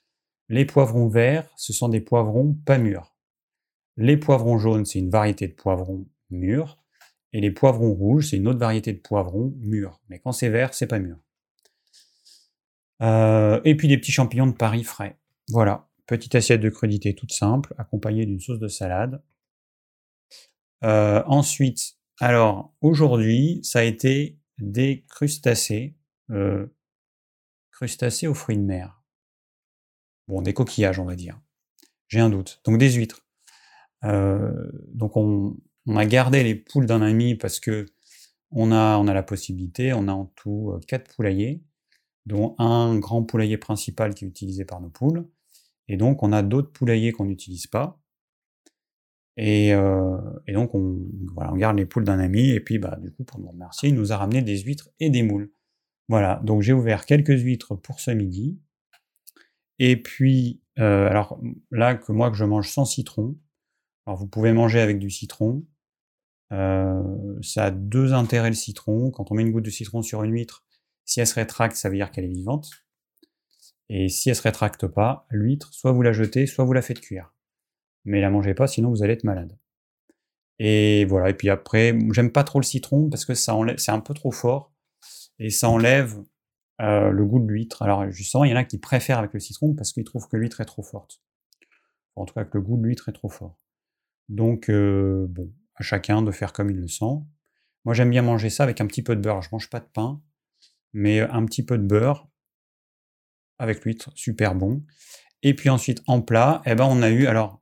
les 0.50 0.66
poivrons 0.66 1.08
verts, 1.08 1.50
ce 1.56 1.72
sont 1.72 1.88
des 1.88 2.02
poivrons 2.02 2.54
pas 2.66 2.78
mûrs. 2.78 3.16
Les 3.96 4.18
poivrons 4.18 4.58
jaunes, 4.58 4.86
c'est 4.86 5.00
une 5.00 5.10
variété 5.10 5.48
de 5.48 5.54
poivrons 5.54 6.06
mûrs, 6.30 6.78
et 7.34 7.42
les 7.42 7.52
poivrons 7.52 7.94
rouges, 7.94 8.30
c'est 8.30 8.38
une 8.38 8.48
autre 8.48 8.60
variété 8.60 8.94
de 8.94 9.00
poivrons 9.00 9.54
mûrs. 9.58 10.00
Mais 10.10 10.20
quand 10.20 10.32
c'est 10.32 10.50
vert, 10.50 10.74
c'est 10.74 10.88
pas 10.88 11.00
mûr. 11.00 11.18
Euh, 13.02 13.62
et 13.64 13.76
puis 13.76 13.88
des 13.88 13.98
petits 13.98 14.12
champignons 14.12 14.48
de 14.48 14.56
Paris 14.56 14.84
frais. 14.84 15.20
Voilà, 15.50 15.90
petite 16.08 16.36
assiette 16.36 16.62
de 16.62 16.70
crudité 16.70 17.16
toute 17.16 17.32
simple, 17.32 17.74
accompagnée 17.78 18.26
d'une 18.26 18.40
sauce 18.40 18.60
de 18.60 18.68
salade. 18.68 19.22
Euh, 20.84 21.24
ensuite, 21.28 21.98
alors 22.20 22.74
aujourd'hui, 22.82 23.60
ça 23.64 23.80
a 23.80 23.84
été 23.84 24.40
des 24.58 25.06
crustacés, 25.10 25.96
euh, 26.32 26.66
crustacés 27.72 28.28
aux 28.28 28.34
fruits 28.34 28.58
de 28.58 28.64
mer. 28.64 29.04
Bon, 30.28 30.42
des 30.42 30.54
coquillages, 30.54 31.00
on 31.00 31.06
va 31.06 31.16
dire. 31.16 31.40
J'ai 32.08 32.20
un 32.20 32.30
doute. 32.30 32.62
Donc 32.66 32.78
des 32.78 32.92
huîtres. 32.92 33.26
Donc 34.04 35.18
on, 35.18 35.58
a 35.96 36.06
gardé 36.06 36.44
les 36.44 36.56
poules 36.56 36.86
d'un 36.86 37.02
ami 37.02 37.36
parce 37.36 37.60
que 37.60 37.86
on 38.52 38.72
a, 38.72 38.98
on 38.98 39.04
la 39.04 39.24
possibilité, 39.24 39.94
on 39.94 40.08
a 40.08 40.14
en 40.14 40.26
tout 40.26 40.72
euh, 40.72 40.80
quatre 40.88 41.14
poulaillers, 41.16 41.62
dont 42.26 42.56
un 42.60 42.98
grand 42.98 43.24
poulailler 43.24 43.58
principal 43.58 44.14
qui 44.14 44.26
est 44.26 44.28
utilisé 44.28 44.66
par 44.66 44.82
nos 44.82 44.90
poules. 44.90 45.28
Et 45.88 45.98
donc 45.98 46.24
on 46.24 46.34
a 46.34 46.44
d'autres 46.44 46.72
poulaillers 46.72 47.12
qu'on 47.12 47.26
n'utilise 47.26 47.68
pas. 47.68 48.02
Et, 49.38 49.74
euh, 49.74 50.18
donc 50.48 50.74
on, 50.74 50.98
voilà, 51.34 51.54
on 51.54 51.58
garde 51.58 51.78
les 51.78 51.86
poules 51.86 52.04
d'un 52.04 52.20
ami, 52.20 52.50
et 52.50 52.60
puis 52.60 52.80
bah, 52.80 52.98
du 53.00 53.12
coup, 53.12 53.24
pour 53.24 53.40
nous 53.40 53.50
remercier, 53.50 53.90
il 53.90 53.96
nous 53.96 54.12
a 54.12 54.18
ramené 54.18 54.42
des 54.42 54.58
huîtres 54.58 54.90
et 55.00 55.10
des 55.10 55.24
moules. 55.24 55.52
Voilà, 56.10 56.42
donc 56.44 56.64
j'ai 56.64 56.74
ouvert 56.74 57.06
quelques 57.06 57.40
huîtres 57.40 57.76
pour 57.76 58.00
ce 58.00 58.12
midi. 58.12 58.60
Et 59.80 60.02
puis, 60.02 60.62
euh, 60.80 61.08
alors 61.08 61.40
là, 61.72 61.96
que 61.96 62.12
moi, 62.12 62.32
que 62.32 62.38
je 62.38 62.46
mange 62.46 62.70
sans 62.70 62.86
citron. 62.86 63.38
Alors, 64.06 64.18
vous 64.18 64.28
pouvez 64.28 64.54
manger 64.54 64.80
avec 64.80 65.00
du 65.00 65.10
citron. 65.10 65.66
Euh, 66.54 67.38
ça 67.42 67.66
a 67.66 67.72
deux 67.72 68.14
intérêts, 68.14 68.50
le 68.50 68.56
citron. 68.56 69.12
Quand 69.12 69.32
on 69.32 69.36
met 69.36 69.44
une 69.44 69.52
goutte 69.52 69.66
de 69.66 69.70
citron 69.70 70.02
sur 70.02 70.24
une 70.24 70.32
huître, 70.32 70.66
si 71.06 71.20
elle 71.20 71.28
se 71.28 71.36
rétracte, 71.36 71.76
ça 71.76 71.90
veut 71.90 71.96
dire 71.96 72.12
qu'elle 72.12 72.26
est 72.26 72.30
vivante. 72.34 72.70
Et 73.90 74.10
si 74.10 74.30
elle 74.30 74.36
se 74.36 74.42
rétracte 74.42 74.88
pas, 74.88 75.26
l'huître, 75.30 75.74
soit 75.74 75.92
vous 75.92 76.02
la 76.02 76.12
jetez, 76.12 76.46
soit 76.46 76.66
vous 76.66 76.74
la 76.74 76.82
faites 76.82 77.00
cuire. 77.00 77.34
Mais 78.06 78.22
la 78.22 78.30
mangez 78.30 78.54
pas, 78.54 78.68
sinon 78.68 78.90
vous 78.90 79.04
allez 79.04 79.14
être 79.14 79.24
malade. 79.24 79.58
Et 80.60 81.06
voilà. 81.06 81.30
Et 81.30 81.34
puis 81.34 81.50
après, 81.50 81.98
j'aime 82.12 82.32
pas 82.32 82.44
trop 82.44 82.60
le 82.60 82.66
citron 82.66 83.10
parce 83.10 83.26
que 83.26 83.34
ça 83.34 83.54
enlève, 83.56 83.78
c'est 83.78 83.92
un 83.92 84.00
peu 84.00 84.14
trop 84.14 84.32
fort 84.32 84.74
et 85.40 85.50
ça 85.50 85.70
enlève 85.70 86.24
euh, 86.82 87.12
le 87.12 87.26
goût 87.26 87.40
de 87.40 87.48
l'huître. 87.48 87.82
Alors 87.82 88.10
justement, 88.12 88.44
il 88.44 88.52
y 88.52 88.54
en 88.54 88.58
a 88.58 88.64
qui 88.64 88.78
préfèrent 88.78 89.20
avec 89.20 89.34
le 89.34 89.40
citron 89.40 89.74
parce 89.76 89.94
qu'ils 89.94 90.04
trouvent 90.04 90.28
que 90.28 90.38
l'huître 90.38 90.62
est 90.62 90.66
trop 90.66 90.84
forte. 90.84 91.22
En 92.16 92.26
tout 92.26 92.34
cas, 92.34 92.46
que 92.46 92.58
le 92.58 92.64
goût 92.64 92.78
de 92.78 92.84
l'huître 92.84 93.10
est 93.10 93.14
trop 93.14 93.30
fort. 93.30 93.60
Donc 94.30 94.70
euh, 94.70 95.28
bon, 95.30 95.52
à 95.78 95.84
chacun 95.84 96.22
de 96.22 96.32
faire 96.32 96.54
comme 96.54 96.70
il 96.70 96.78
le 96.78 96.88
sent. 96.88 97.24
Moi, 97.86 97.94
j'aime 97.94 98.10
bien 98.10 98.22
manger 98.22 98.50
ça 98.50 98.64
avec 98.64 98.82
un 98.82 98.88
petit 98.88 99.04
peu 99.04 99.16
de 99.16 99.22
beurre. 99.22 99.42
Je 99.42 99.50
mange 99.52 99.70
pas 99.70 99.80
de 99.80 99.86
pain, 99.86 100.22
mais 100.94 101.22
un 101.22 101.46
petit 101.46 101.64
peu 101.64 101.78
de 101.78 101.86
beurre 101.86 102.28
avec 103.60 103.84
l'huître, 103.84 104.12
super 104.16 104.56
bon. 104.56 104.84
Et 105.44 105.56
puis 105.56 105.70
ensuite 105.70 106.02
en 106.08 106.22
plat, 106.22 106.62
eh 106.66 106.76
ben 106.76 106.86
on 106.86 107.02
a 107.02 107.10
eu 107.10 107.28
alors 107.28 107.62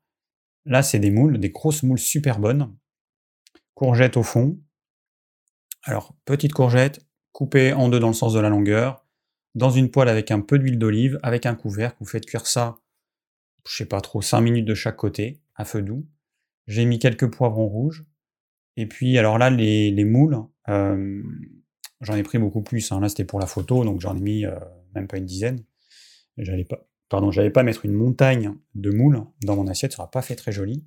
là 0.66 0.82
c'est 0.82 1.00
des 1.00 1.12
moules, 1.12 1.40
des 1.40 1.50
grosses 1.50 1.84
moules 1.84 2.00
super 2.00 2.40
bonnes, 2.40 2.76
courgettes 3.74 4.18
au 4.18 4.24
fond. 4.24 4.60
Alors 5.84 6.16
petite 6.26 6.54
courgette 6.54 7.06
coupée 7.32 7.74
en 7.74 7.90
deux 7.90 8.00
dans 8.00 8.08
le 8.08 8.14
sens 8.14 8.34
de 8.34 8.40
la 8.40 8.50
longueur, 8.50 9.06
dans 9.56 9.70
une 9.70 9.92
poêle 9.92 10.10
avec 10.10 10.32
un 10.32 10.42
peu 10.42 10.58
d'huile 10.58 10.80
d'olive, 10.80 11.20
avec 11.22 11.46
un 11.46 11.56
couvercle, 11.56 11.98
vous 12.00 12.06
faites 12.06 12.26
cuire 12.26 12.48
ça, 12.48 12.80
je 13.68 13.76
sais 13.76 13.86
pas 13.86 14.02
trop, 14.02 14.22
5 14.22 14.42
minutes 14.42 14.66
de 14.66 14.74
chaque 14.74 14.96
côté, 14.96 15.42
à 15.56 15.66
feu 15.66 15.82
doux. 15.82 16.08
J'ai 16.68 16.86
mis 16.86 17.00
quelques 17.00 17.30
poivrons 17.30 17.68
rouges. 17.68 18.06
Et 18.78 18.88
puis, 18.88 19.18
alors 19.18 19.38
là, 19.38 19.50
les, 19.50 20.06
moules, 20.06 20.38
euh, 20.70 21.24
j'en 22.02 22.16
ai 22.16 22.24
pris 22.24 22.38
beaucoup 22.38 22.62
plus. 22.62 22.92
Hein. 22.92 23.00
Là, 23.00 23.10
c'était 23.10 23.26
pour 23.26 23.40
la 23.40 23.46
photo, 23.46 23.84
donc 23.84 24.02
j'en 24.02 24.16
ai 24.16 24.22
mis 24.22 24.46
euh, 24.46 24.60
même 24.94 25.08
pas 25.08 25.18
une 25.18 25.26
dizaine. 25.26 25.64
J'allais 26.38 26.66
pas, 26.66 26.86
pardon, 27.10 27.32
j'allais 27.32 27.52
pas 27.52 27.64
mettre 27.64 27.86
une 27.86 27.94
montagne 27.94 28.54
de 28.74 28.92
moules 28.92 29.22
dans 29.44 29.56
mon 29.56 29.68
assiette, 29.68 29.92
ça 29.94 29.98
sera 29.98 30.12
pas 30.12 30.22
fait 30.22 30.36
très 30.36 30.52
joli. 30.52 30.86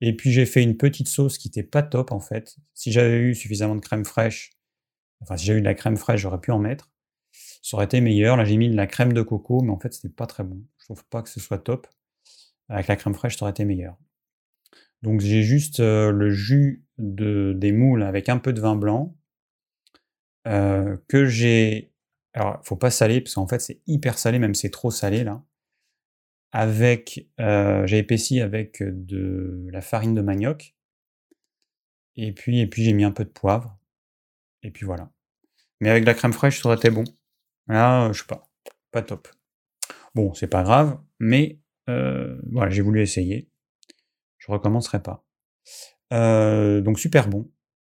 Et 0.00 0.16
puis 0.16 0.30
j'ai 0.30 0.46
fait 0.46 0.62
une 0.62 0.76
petite 0.76 1.08
sauce 1.08 1.36
qui 1.36 1.48
était 1.48 1.64
pas 1.64 1.82
top 1.82 2.12
en 2.12 2.20
fait. 2.20 2.56
Si 2.72 2.92
j'avais 2.92 3.18
eu 3.18 3.34
suffisamment 3.34 3.74
de 3.74 3.80
crème 3.80 4.04
fraîche, 4.04 4.52
enfin 5.20 5.36
si 5.36 5.44
j'avais 5.44 5.58
eu 5.58 5.62
de 5.62 5.66
la 5.66 5.74
crème 5.74 5.96
fraîche, 5.96 6.20
j'aurais 6.20 6.40
pu 6.40 6.52
en 6.52 6.58
mettre 6.58 6.90
ça 7.62 7.76
aurait 7.76 7.86
été 7.86 8.00
meilleur. 8.00 8.36
Là, 8.36 8.44
j'ai 8.44 8.56
mis 8.56 8.68
de 8.68 8.76
la 8.76 8.86
crème 8.86 9.12
de 9.12 9.22
coco, 9.22 9.60
mais 9.62 9.70
en 9.70 9.78
fait, 9.78 9.92
c'était 9.92 10.08
pas 10.08 10.26
très 10.26 10.44
bon. 10.44 10.62
Je 10.78 10.84
trouve 10.86 11.04
pas 11.06 11.22
que 11.22 11.28
ce 11.28 11.40
soit 11.40 11.58
top. 11.58 11.86
Avec 12.68 12.86
la 12.86 12.96
crème 12.96 13.14
fraîche, 13.14 13.36
ça 13.36 13.44
aurait 13.44 13.50
été 13.50 13.64
meilleur. 13.64 13.96
Donc, 15.02 15.20
j'ai 15.20 15.42
juste 15.42 15.80
euh, 15.80 16.10
le 16.10 16.30
jus 16.30 16.84
de, 16.98 17.54
des 17.56 17.72
moules 17.72 18.02
avec 18.02 18.28
un 18.28 18.38
peu 18.38 18.52
de 18.52 18.60
vin 18.60 18.76
blanc 18.76 19.16
euh, 20.46 20.96
que 21.08 21.26
j'ai. 21.26 21.92
Alors, 22.32 22.60
faut 22.64 22.76
pas 22.76 22.90
saler 22.90 23.20
parce 23.20 23.34
qu'en 23.34 23.46
fait, 23.46 23.60
c'est 23.60 23.80
hyper 23.86 24.18
salé, 24.18 24.38
même 24.38 24.54
c'est 24.54 24.70
trop 24.70 24.90
salé 24.90 25.24
là. 25.24 25.42
Avec, 26.52 27.28
euh, 27.38 27.86
j'ai 27.86 27.98
épaissi 27.98 28.40
avec 28.40 28.82
de 28.82 29.68
la 29.70 29.80
farine 29.80 30.14
de 30.14 30.20
manioc. 30.20 30.74
Et 32.16 32.32
puis, 32.32 32.60
et 32.60 32.66
puis 32.66 32.82
j'ai 32.82 32.92
mis 32.92 33.04
un 33.04 33.12
peu 33.12 33.24
de 33.24 33.30
poivre. 33.30 33.78
Et 34.62 34.70
puis 34.70 34.84
voilà. 34.84 35.10
Mais 35.80 35.90
avec 35.90 36.04
la 36.04 36.14
crème 36.14 36.32
fraîche, 36.32 36.60
ça 36.60 36.68
aurait 36.68 36.76
été 36.76 36.90
bon. 36.90 37.04
Là, 37.68 38.06
euh, 38.06 38.12
je 38.12 38.20
sais 38.20 38.26
pas, 38.26 38.50
pas 38.90 39.02
top. 39.02 39.28
Bon, 40.14 40.34
c'est 40.34 40.48
pas 40.48 40.62
grave, 40.62 40.98
mais 41.18 41.58
voilà, 42.52 42.70
j'ai 42.70 42.82
voulu 42.82 43.02
essayer. 43.02 43.50
Recommencerai 44.50 45.02
pas. 45.02 45.24
Euh, 46.12 46.80
donc 46.80 46.98
super 46.98 47.28
bon. 47.28 47.50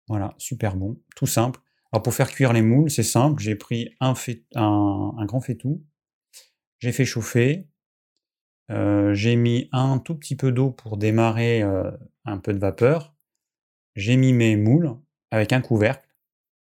Voilà, 0.07 0.35
super 0.37 0.75
bon, 0.75 0.99
tout 1.15 1.25
simple. 1.25 1.59
Alors 1.91 2.03
pour 2.03 2.13
faire 2.13 2.29
cuire 2.29 2.53
les 2.53 2.61
moules, 2.61 2.89
c'est 2.91 3.03
simple. 3.03 3.41
J'ai 3.41 3.55
pris 3.55 3.95
un, 3.99 4.13
grand 5.25 5.39
faitout, 5.39 5.83
j'ai 6.79 6.91
fait 6.91 7.05
chauffer, 7.05 7.69
j'ai 8.69 9.35
mis 9.37 9.69
un 9.71 9.99
tout 9.99 10.15
petit 10.15 10.35
peu 10.35 10.51
d'eau 10.51 10.71
pour 10.71 10.97
démarrer 10.97 11.61
un 12.25 12.37
peu 12.37 12.53
de 12.53 12.59
vapeur. 12.59 13.15
J'ai 13.95 14.17
mis 14.17 14.33
mes 14.33 14.57
moules 14.57 14.97
avec 15.31 15.53
un 15.53 15.61
couvercle. 15.61 16.07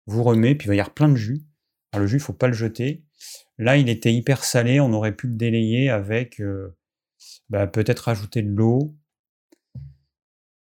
Vous 0.05 0.23
remet, 0.23 0.55
puis 0.55 0.65
il 0.65 0.69
va 0.69 0.75
y 0.75 0.79
avoir 0.79 0.93
plein 0.93 1.09
de 1.09 1.15
jus. 1.15 1.43
Alors 1.91 2.01
le 2.01 2.07
jus, 2.07 2.17
il 2.17 2.21
faut 2.21 2.33
pas 2.33 2.47
le 2.47 2.53
jeter. 2.53 3.03
Là, 3.57 3.77
il 3.77 3.89
était 3.89 4.13
hyper 4.13 4.43
salé, 4.43 4.79
on 4.79 4.91
aurait 4.93 5.15
pu 5.15 5.27
le 5.27 5.35
délayer 5.35 5.89
avec 5.89 6.41
euh, 6.41 6.75
bah, 7.49 7.67
peut-être 7.67 7.99
rajouter 7.99 8.41
de 8.41 8.49
l'eau. 8.49 8.95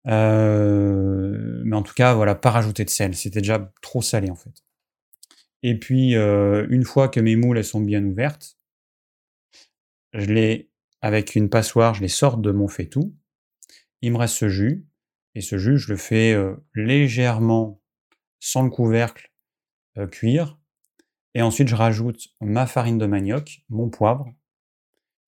Euh, 0.08 1.62
mais 1.66 1.76
en 1.76 1.84
tout 1.84 1.94
cas, 1.94 2.14
voilà, 2.14 2.36
pas 2.36 2.52
rajouter 2.52 2.86
de 2.86 2.90
sel. 2.90 3.16
C'était 3.16 3.42
déjà 3.42 3.74
trop 3.82 4.02
salé 4.02 4.30
en 4.30 4.36
fait. 4.36 4.64
Et 5.62 5.78
puis, 5.78 6.16
euh, 6.16 6.66
une 6.70 6.86
fois 6.86 7.10
que 7.10 7.20
mes 7.20 7.36
moules 7.36 7.58
elles 7.58 7.66
sont 7.66 7.82
bien 7.82 8.04
ouvertes, 8.04 8.58
je 10.14 10.26
les, 10.26 10.72
avec 11.02 11.36
une 11.36 11.50
passoire, 11.50 11.94
je 11.94 12.02
les 12.02 12.08
sors 12.08 12.38
de 12.38 12.52
mon 12.52 12.68
faitout. 12.68 13.16
Il 14.02 14.14
me 14.14 14.18
reste 14.18 14.36
ce 14.36 14.50
jus. 14.50 14.88
Et 15.36 15.42
ce 15.42 15.58
jus, 15.58 15.78
je 15.78 15.92
le 15.92 15.98
fais 15.98 16.36
légèrement 16.74 17.82
sans 18.40 18.64
le 18.64 18.70
couvercle 18.72 19.32
cuire. 20.12 20.58
Et 21.36 21.42
ensuite, 21.42 21.68
je 21.68 21.76
rajoute 21.76 22.30
ma 22.42 22.66
farine 22.66 22.98
de 22.98 23.06
manioc, 23.06 23.64
mon 23.70 23.90
poivre. 23.90 24.34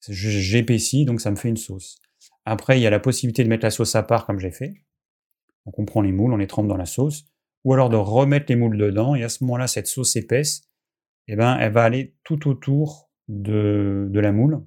J'épaissis, 0.08 1.06
donc 1.06 1.22
ça 1.22 1.30
me 1.30 1.36
fait 1.36 1.50
une 1.50 1.58
sauce. 1.58 2.00
Après, 2.46 2.80
il 2.80 2.82
y 2.82 2.88
a 2.88 2.90
la 2.90 3.00
possibilité 3.00 3.44
de 3.44 3.50
mettre 3.50 3.64
la 3.64 3.72
sauce 3.72 3.96
à 3.96 4.04
part, 4.04 4.26
comme 4.26 4.40
j'ai 4.40 4.52
fait. 4.52 4.74
Donc 5.66 5.78
on 5.78 5.86
prend 5.86 6.02
les 6.02 6.12
moules, 6.12 6.34
on 6.34 6.38
les 6.38 6.48
trempe 6.48 6.68
dans 6.68 6.78
la 6.78 6.86
sauce. 6.86 7.26
Ou 7.64 7.74
alors 7.74 7.90
de 7.90 7.98
remettre 7.98 8.48
les 8.50 8.56
moules 8.56 8.78
dedans. 8.78 9.14
Et 9.16 9.24
à 9.24 9.30
ce 9.30 9.44
moment-là, 9.44 9.68
cette 9.68 9.88
sauce 9.88 10.16
épaisse, 10.16 10.64
eh 11.28 11.36
ben, 11.36 11.58
elle 11.60 11.72
va 11.72 11.84
aller 11.84 12.16
tout 12.24 12.48
autour 12.48 13.12
de, 13.28 14.08
de 14.10 14.20
la 14.20 14.32
moule. 14.32 14.66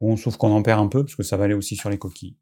Bon, 0.00 0.16
sauf 0.16 0.36
qu'on 0.36 0.50
en 0.50 0.62
perd 0.62 0.80
un 0.80 0.88
peu, 0.88 1.04
parce 1.04 1.14
que 1.14 1.22
ça 1.22 1.36
va 1.36 1.44
aller 1.44 1.54
aussi 1.54 1.76
sur 1.76 1.90
les 1.90 1.98
coquilles. 1.98 2.36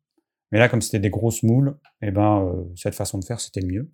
Mais 0.51 0.59
là, 0.59 0.69
comme 0.69 0.81
c'était 0.81 1.01
des 1.01 1.11
grosses 1.11 1.43
moules, 1.43 1.79
eh 2.01 2.11
ben, 2.11 2.43
euh, 2.43 2.65
cette 2.77 2.95
façon 2.95 3.19
de 3.19 3.25
faire, 3.25 3.41
c'était 3.41 3.61
le 3.61 3.67
mieux. 3.67 3.93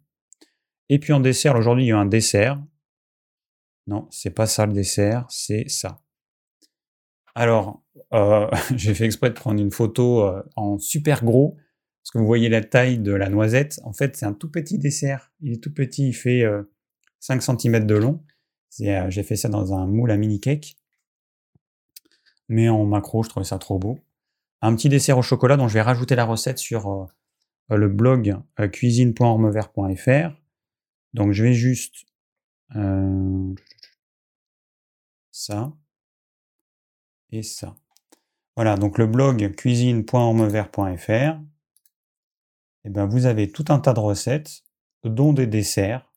Et 0.88 0.99
puis 0.99 1.12
en 1.12 1.20
dessert, 1.20 1.56
aujourd'hui, 1.56 1.84
il 1.84 1.88
y 1.88 1.92
a 1.92 1.99
un 1.99 2.06
dessert. 2.06 2.62
Non, 3.87 4.06
c'est 4.11 4.30
pas 4.30 4.46
ça 4.46 4.66
le 4.66 4.73
dessert, 4.73 5.26
c'est 5.28 5.68
ça. 5.68 6.03
Alors, 7.35 7.83
euh, 8.12 8.49
j'ai 8.76 8.95
fait 8.95 9.05
exprès 9.05 9.31
de 9.31 9.35
prendre 9.35 9.61
une 9.61 9.71
photo 9.71 10.23
euh, 10.23 10.43
en 10.57 10.79
super 10.79 11.25
gros, 11.25 11.57
parce 12.03 12.12
que 12.12 12.19
vous 12.19 12.26
voyez 12.26 12.49
la 12.49 12.62
taille 12.62 12.99
de 12.99 13.12
la 13.12 13.29
noisette. 13.29 13.81
En 13.85 13.93
fait, 13.93 14.17
c'est 14.17 14.26
un 14.26 14.35
tout 14.35 14.50
petit 14.50 14.79
dessert. 14.79 15.33
Il 15.41 15.53
est 15.53 15.62
tout 15.62 15.73
petit, 15.73 16.09
il 16.09 16.12
fait 16.12 16.45
5 17.21 17.43
cm 17.43 17.87
de 17.87 17.95
long. 17.95 18.23
j'ai 18.79 19.23
fait 19.23 19.37
ça 19.37 19.49
dans 19.49 19.73
un 19.73 19.87
moule 19.87 20.11
à 20.11 20.17
mini 20.17 20.38
cake. 20.38 20.76
Mais 22.49 22.69
en 22.69 22.85
macro, 22.85 23.23
je 23.23 23.31
trouvais 23.31 23.47
ça 23.47 23.59
trop 23.59 23.79
beau 23.79 23.99
un 24.64 24.75
petit 24.75 24.88
dessert 24.88 25.19
au 25.19 25.23
chocolat 25.23 25.59
dont 25.59 25.69
je 25.69 25.75
vais 25.75 25.83
rajouter 25.83 26.14
la 26.17 26.25
recette 26.25 26.59
sur 26.59 26.88
euh, 26.88 27.76
le 27.76 27.88
blog 27.88 28.41
euh, 28.59 28.69
cuisine.ormevert.fr. 28.69 30.31
Donc 31.12 31.33
je 31.33 31.45
vais 31.45 31.53
juste 31.53 32.07
euh, 32.75 33.55
ça 35.31 35.75
et 37.31 37.43
ça. 37.43 37.75
Voilà, 38.57 38.76
donc 38.76 38.99
le 38.99 39.07
blog 39.07 39.54
cuisine.ormevert.fr. 39.57 41.40
Eh 42.87 42.90
ben 42.90 43.07
vous 43.07 43.26
avez 43.26 43.50
tout 43.50 43.64
un 43.69 43.78
tas 43.78 43.93
de 43.93 44.00
recettes, 44.00 44.62
dont 45.04 45.33
des 45.33 45.47
desserts, 45.47 46.12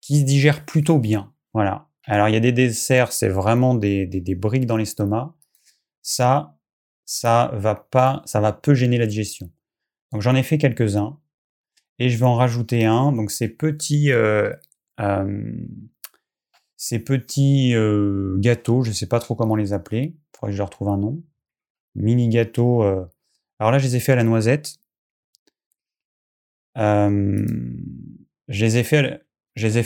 qui 0.00 0.20
se 0.20 0.24
digèrent 0.24 0.64
plutôt 0.64 0.98
bien. 0.98 1.32
Voilà. 1.52 1.88
Alors 2.04 2.28
il 2.28 2.34
y 2.34 2.36
a 2.36 2.40
des 2.40 2.52
desserts, 2.52 3.12
c'est 3.12 3.28
vraiment 3.28 3.74
des, 3.74 4.06
des 4.06 4.34
briques 4.34 4.66
dans 4.66 4.76
l'estomac. 4.76 5.34
Ça, 6.02 6.58
ça 7.04 7.50
va 7.54 7.74
pas, 7.74 8.22
ça 8.26 8.40
va 8.40 8.52
peu 8.52 8.74
gêner 8.74 8.98
la 8.98 9.06
digestion. 9.06 9.50
Donc 10.12 10.22
j'en 10.22 10.34
ai 10.34 10.42
fait 10.42 10.58
quelques-uns 10.58 11.18
et 11.98 12.08
je 12.08 12.18
vais 12.18 12.24
en 12.24 12.34
rajouter 12.34 12.84
un. 12.84 13.12
Donc 13.12 13.30
ces 13.30 13.48
petits, 13.48 14.12
euh, 14.12 14.52
euh, 15.00 15.52
ces 16.84 16.98
petits 16.98 17.74
euh, 17.74 18.36
gâteaux, 18.38 18.82
je 18.82 18.90
ne 18.90 18.94
sais 18.94 19.06
pas 19.06 19.18
trop 19.18 19.34
comment 19.34 19.56
les 19.56 19.72
appeler. 19.72 20.14
Il 20.14 20.36
faudrait 20.36 20.50
que 20.50 20.56
je 20.56 20.58
leur 20.58 20.68
trouve 20.68 20.88
un 20.88 20.98
nom. 20.98 21.22
Mini 21.94 22.28
gâteaux. 22.28 22.82
Alors 22.82 23.72
là, 23.72 23.78
je 23.78 23.84
les 23.84 23.96
ai 23.96 24.00
fait 24.00 24.12
à 24.12 24.16
la 24.16 24.24
noisette. 24.24 24.74
je 26.76 27.40
les 28.48 28.76
ai 28.76 28.82
fait, 28.82 28.98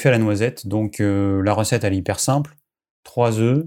à 0.08 0.10
la 0.10 0.18
noisette. 0.18 0.66
Donc 0.66 0.98
la 0.98 1.52
recette 1.52 1.84
elle 1.84 1.94
est 1.94 1.98
hyper 1.98 2.18
simple. 2.18 2.56
3 3.04 3.38
œufs, 3.38 3.64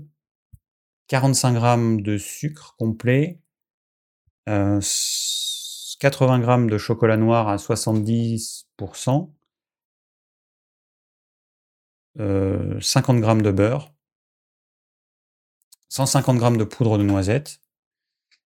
45 1.07 1.53
g 1.53 2.03
de 2.03 2.17
sucre 2.17 2.75
complet, 2.77 3.39
80 4.45 4.51
euh, 4.53 4.81
g 4.81 6.67
de 6.69 6.77
chocolat 6.77 7.15
noir 7.15 7.47
à 7.47 7.55
70%, 7.55 9.29
50 12.17 12.21
euh, 12.21 12.79
g 12.79 13.41
de 13.41 13.51
beurre, 13.51 13.93
150 15.89 16.39
g 16.39 16.57
de 16.57 16.63
poudre 16.63 16.97
de 16.97 17.03
noisette, 17.03 17.61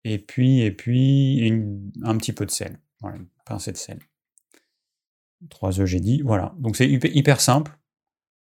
et 0.04 0.18
puis, 0.18 0.60
et 0.60 0.70
puis 0.70 1.50
un 2.02 2.16
petit 2.18 2.32
peu 2.32 2.44
de 2.44 2.50
sel, 2.50 2.78
une 3.02 3.26
pincée 3.46 3.72
de 3.72 3.76
sel. 3.76 3.98
3 5.50 5.80
œufs, 5.80 5.86
j'ai 5.86 6.00
dit, 6.00 6.22
voilà. 6.22 6.54
Donc 6.58 6.76
c'est 6.76 6.88
hyper 6.88 7.40
simple. 7.40 7.76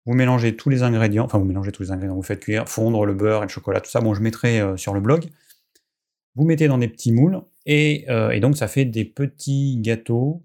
Vous 0.07 0.15
mélangez 0.15 0.57
tous 0.57 0.71
les 0.71 0.83
ingrédients, 0.83 1.25
enfin 1.25 1.39
vous 1.39 1.45
mélangez 1.45 1.73
tous 1.73 1.83
les 1.83 1.91
ingrédients, 1.91 2.15
vous 2.15 2.23
faites 2.23 2.41
cuire, 2.41 2.69
fondre 2.69 3.05
le 3.05 3.15
beurre 3.15 3.43
et 3.43 3.47
le 3.47 3.51
chocolat, 3.51 3.81
tout 3.81 3.91
ça. 3.91 4.01
Bon, 4.01 4.15
je 4.15 4.23
mettrai 4.23 4.61
euh, 4.61 4.77
sur 4.77 4.95
le 4.95 5.01
blog. 5.01 5.29
Vous 6.37 6.45
mettez 6.45 6.69
dans 6.69 6.79
des 6.79 6.89
petits 6.89 7.13
moules 7.13 7.43
et, 7.65 8.05
euh, 8.09 8.39
donc 8.41 8.57
ça 8.57 8.69
fait 8.69 8.85
des 8.85 9.05
petits 9.05 9.79
gâteaux, 9.81 10.45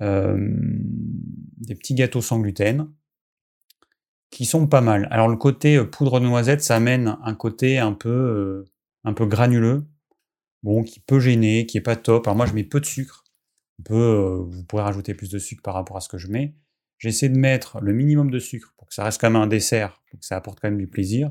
des 0.00 1.74
petits 1.74 1.94
gâteaux 1.94 2.20
sans 2.20 2.38
gluten 2.38 2.88
qui 4.30 4.44
sont 4.44 4.66
pas 4.66 4.80
mal. 4.80 5.08
Alors 5.10 5.28
le 5.28 5.36
côté 5.36 5.82
poudre 5.84 6.20
de 6.20 6.26
noisette, 6.26 6.62
ça 6.62 6.76
amène 6.76 7.16
un 7.22 7.34
côté 7.34 7.78
un 7.78 7.92
peu, 7.92 8.64
un 9.04 9.12
peu 9.12 9.26
granuleux, 9.26 9.84
bon, 10.62 10.82
qui 10.82 11.00
peut 11.00 11.20
gêner, 11.20 11.66
qui 11.66 11.78
est 11.78 11.82
pas 11.82 11.96
top. 11.96 12.26
Alors 12.26 12.36
moi 12.36 12.46
je 12.46 12.52
mets 12.52 12.64
peu 12.64 12.80
de 12.80 12.86
sucre. 12.86 13.24
vous 13.88 14.64
pourrez 14.68 14.82
rajouter 14.82 15.14
plus 15.14 15.30
de 15.30 15.38
sucre 15.38 15.62
par 15.62 15.74
rapport 15.74 15.96
à 15.96 16.00
ce 16.00 16.08
que 16.08 16.18
je 16.18 16.28
mets. 16.28 16.54
J'essaie 16.98 17.28
de 17.28 17.38
mettre 17.38 17.80
le 17.80 17.92
minimum 17.92 18.30
de 18.30 18.38
sucre 18.38 18.74
pour 18.76 18.88
que 18.88 18.94
ça 18.94 19.04
reste 19.04 19.20
quand 19.20 19.30
même 19.30 19.42
un 19.42 19.46
dessert, 19.46 20.02
pour 20.10 20.18
que 20.20 20.26
ça 20.26 20.36
apporte 20.36 20.60
quand 20.60 20.68
même 20.68 20.78
du 20.78 20.86
plaisir. 20.86 21.30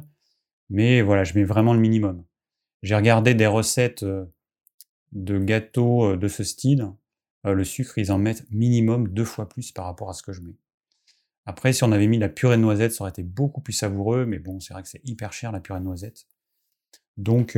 Mais 0.70 1.02
voilà, 1.02 1.24
je 1.24 1.34
mets 1.34 1.44
vraiment 1.44 1.74
le 1.74 1.80
minimum. 1.80 2.24
J'ai 2.84 2.96
regardé 2.96 3.34
des 3.34 3.48
recettes 3.48 4.04
euh, 4.04 4.26
de 5.12 5.40
gâteaux 5.40 6.12
euh, 6.12 6.18
de 6.18 6.28
ce 6.28 6.44
style. 6.44 6.88
Euh, 7.46 7.54
le 7.54 7.64
sucre, 7.64 7.98
ils 7.98 8.12
en 8.12 8.18
mettent 8.18 8.50
minimum 8.52 9.08
deux 9.10 9.26
fois 9.26 9.50
plus 9.50 9.72
par 9.72 9.86
rapport 9.86 10.10
à 10.10 10.14
ce 10.14 10.24
que 10.24 10.34
je 10.34 10.42
mets. 10.42 10.56
Après, 11.46 11.74
si 11.74 11.84
on 11.84 11.92
avait 11.92 12.08
mis 12.08 12.18
la 12.18 12.30
purée 12.30 12.58
de 12.58 12.62
noisettes, 12.62 12.94
ça 12.94 13.04
aurait 13.04 13.12
été 13.12 13.24
beaucoup 13.24 13.62
plus 13.62 13.74
savoureux, 13.74 14.26
mais 14.26 14.40
bon, 14.40 14.60
c'est 14.60 14.74
vrai 14.74 14.84
que 14.84 14.90
c'est 14.90 15.02
hyper 15.04 15.32
cher 15.34 15.52
la 15.52 15.60
purée 15.60 15.80
de 15.80 15.86
noisettes. 15.86 16.26
Donc, 17.18 17.56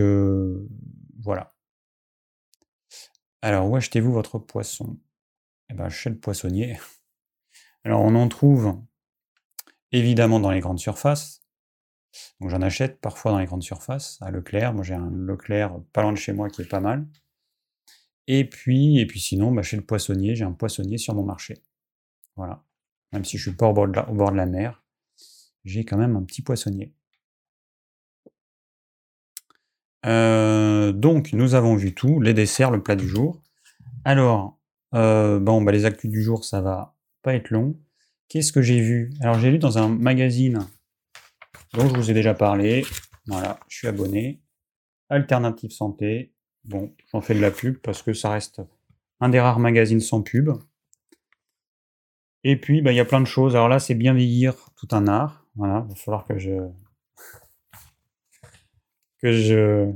voilà. 1.20 1.56
Alors, 3.41 3.70
où 3.70 3.75
achetez-vous 3.75 4.12
votre 4.12 4.39
poisson? 4.39 4.98
Eh 5.70 5.74
ben, 5.74 5.89
chez 5.89 6.10
le 6.10 6.17
poissonnier. 6.17 6.77
Alors 7.84 8.01
on 8.01 8.15
en 8.15 8.27
trouve 8.27 8.82
évidemment 9.91 10.39
dans 10.39 10.51
les 10.51 10.60
grandes 10.60 10.79
surfaces. 10.79 11.41
Donc 12.39 12.50
j'en 12.50 12.62
achète 12.62 13.00
parfois 13.00 13.32
dans 13.32 13.39
les 13.39 13.46
grandes 13.46 13.63
surfaces, 13.63 14.17
à 14.22 14.32
Leclerc. 14.32 14.74
Moi 14.74 14.84
j'ai 14.84 14.94
un 14.96 15.10
Leclerc 15.10 15.79
pas 15.94 16.01
loin 16.01 16.13
de 16.13 16.17
chez 16.17 16.34
moi 16.34 16.50
qui 16.50 16.62
est 16.62 16.65
pas 16.65 16.79
mal. 16.79 17.08
Et 18.27 18.44
puis, 18.50 19.00
et 19.00 19.06
puis 19.08 19.22
sinon, 19.22 19.53
bah, 19.53 19.62
chez 19.63 19.77
le 19.77 19.86
poissonnier, 19.86 20.36
j'ai 20.36 20.44
un 20.44 20.51
poissonnier 20.51 20.98
sur 20.98 21.15
mon 21.15 21.24
marché. 21.24 21.56
Voilà. 22.36 22.63
Même 23.14 23.26
si 23.26 23.38
je 23.38 23.50
suis 23.50 23.58
pas 23.58 23.68
au 23.68 23.74
bord 23.74 23.88
de 23.88 24.38
la, 24.38 24.46
mer, 24.46 24.84
j'ai 25.64 25.86
quand 25.86 25.98
même 25.98 26.16
un 26.16 26.24
petit 26.24 26.42
poissonnier. 26.42 26.94
Euh, 30.06 30.92
donc, 30.92 31.34
nous 31.34 31.56
avons 31.56 31.76
vu 31.76 31.94
tout, 31.94 32.20
les 32.20 32.34
desserts, 32.34 32.72
le 32.72 32.84
plat 32.84 32.96
du 32.96 33.08
jour. 33.08 33.42
Alors, 34.06 34.60
euh, 34.94 35.40
bon, 35.40 35.62
bah, 35.62 35.72
les 35.72 35.86
actus 35.86 36.10
du 36.10 36.22
jour, 36.22 36.44
ça 36.44 36.62
va 36.62 36.94
être 37.34 37.50
long. 37.50 37.78
Qu'est-ce 38.30 38.52
que 38.52 38.62
j'ai 38.62 38.82
vu? 38.82 39.12
Alors 39.22 39.40
j'ai 39.40 39.52
lu 39.52 39.58
dans 39.58 39.78
un 39.78 39.88
magazine 39.88 40.68
dont 41.74 41.88
je 41.88 41.96
vous 41.96 42.12
ai 42.12 42.14
déjà 42.14 42.34
parlé. 42.34 42.86
Voilà, 43.26 43.60
je 43.68 43.78
suis 43.78 43.88
abonné. 43.88 44.42
Alternative 45.10 45.72
Santé. 45.72 46.34
Bon, 46.66 46.94
j'en 47.12 47.22
fais 47.22 47.34
de 47.34 47.40
la 47.40 47.52
pub 47.52 47.78
parce 47.78 48.02
que 48.02 48.14
ça 48.14 48.30
reste 48.30 48.62
un 49.22 49.30
des 49.30 49.40
rares 49.40 49.60
magazines 49.60 50.02
sans 50.02 50.22
pub. 50.22 50.50
Et 52.50 52.56
puis, 52.56 52.82
bah, 52.82 52.94
il 52.94 52.96
y 52.96 53.01
a 53.01 53.06
plein 53.06 53.20
de 53.20 53.25
choses. 53.25 53.58
Alors 53.58 53.68
là, 53.68 53.77
c'est 53.77 53.94
bien 53.94 54.13
vieillir, 54.13 54.56
tout 54.77 54.88
un 54.92 55.06
art. 55.10 55.46
Voilà, 55.58 55.86
il 55.86 55.89
va 55.89 55.96
falloir 55.96 56.25
que 56.25 56.39
je... 56.39 56.54
que 59.22 59.34
je... 59.34 59.92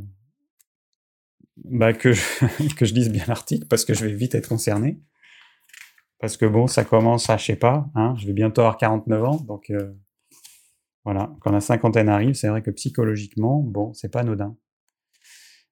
Bah, 1.64 1.94
que 1.94 2.12
je... 2.12 2.74
que 2.76 2.84
je 2.84 2.94
lise 2.94 3.10
bien 3.10 3.24
l'article 3.26 3.68
parce 3.70 3.86
que 3.86 3.94
je 3.94 4.06
vais 4.06 4.12
vite 4.14 4.36
être 4.36 4.50
concerné. 4.50 5.00
Parce 6.20 6.36
que 6.36 6.46
bon, 6.46 6.68
ça 6.68 6.84
commence 6.84 7.30
à, 7.30 7.38
je 7.38 7.46
sais 7.46 7.56
pas, 7.56 7.90
hein, 7.96 8.16
je 8.18 8.28
vais 8.28 8.34
bientôt 8.34 8.60
avoir 8.60 8.76
49 8.76 9.24
ans, 9.24 9.38
donc 9.38 9.70
euh, 9.70 9.94
voilà, 11.06 11.34
quand 11.40 11.52
la 11.52 11.62
cinquantaine 11.62 12.10
arrive, 12.10 12.34
c'est 12.34 12.50
vrai 12.50 12.62
que 12.62 12.70
psychologiquement, 12.70 13.62
bon, 13.62 13.94
c'est 13.94 14.12
pas 14.12 14.20
anodin. 14.20 14.58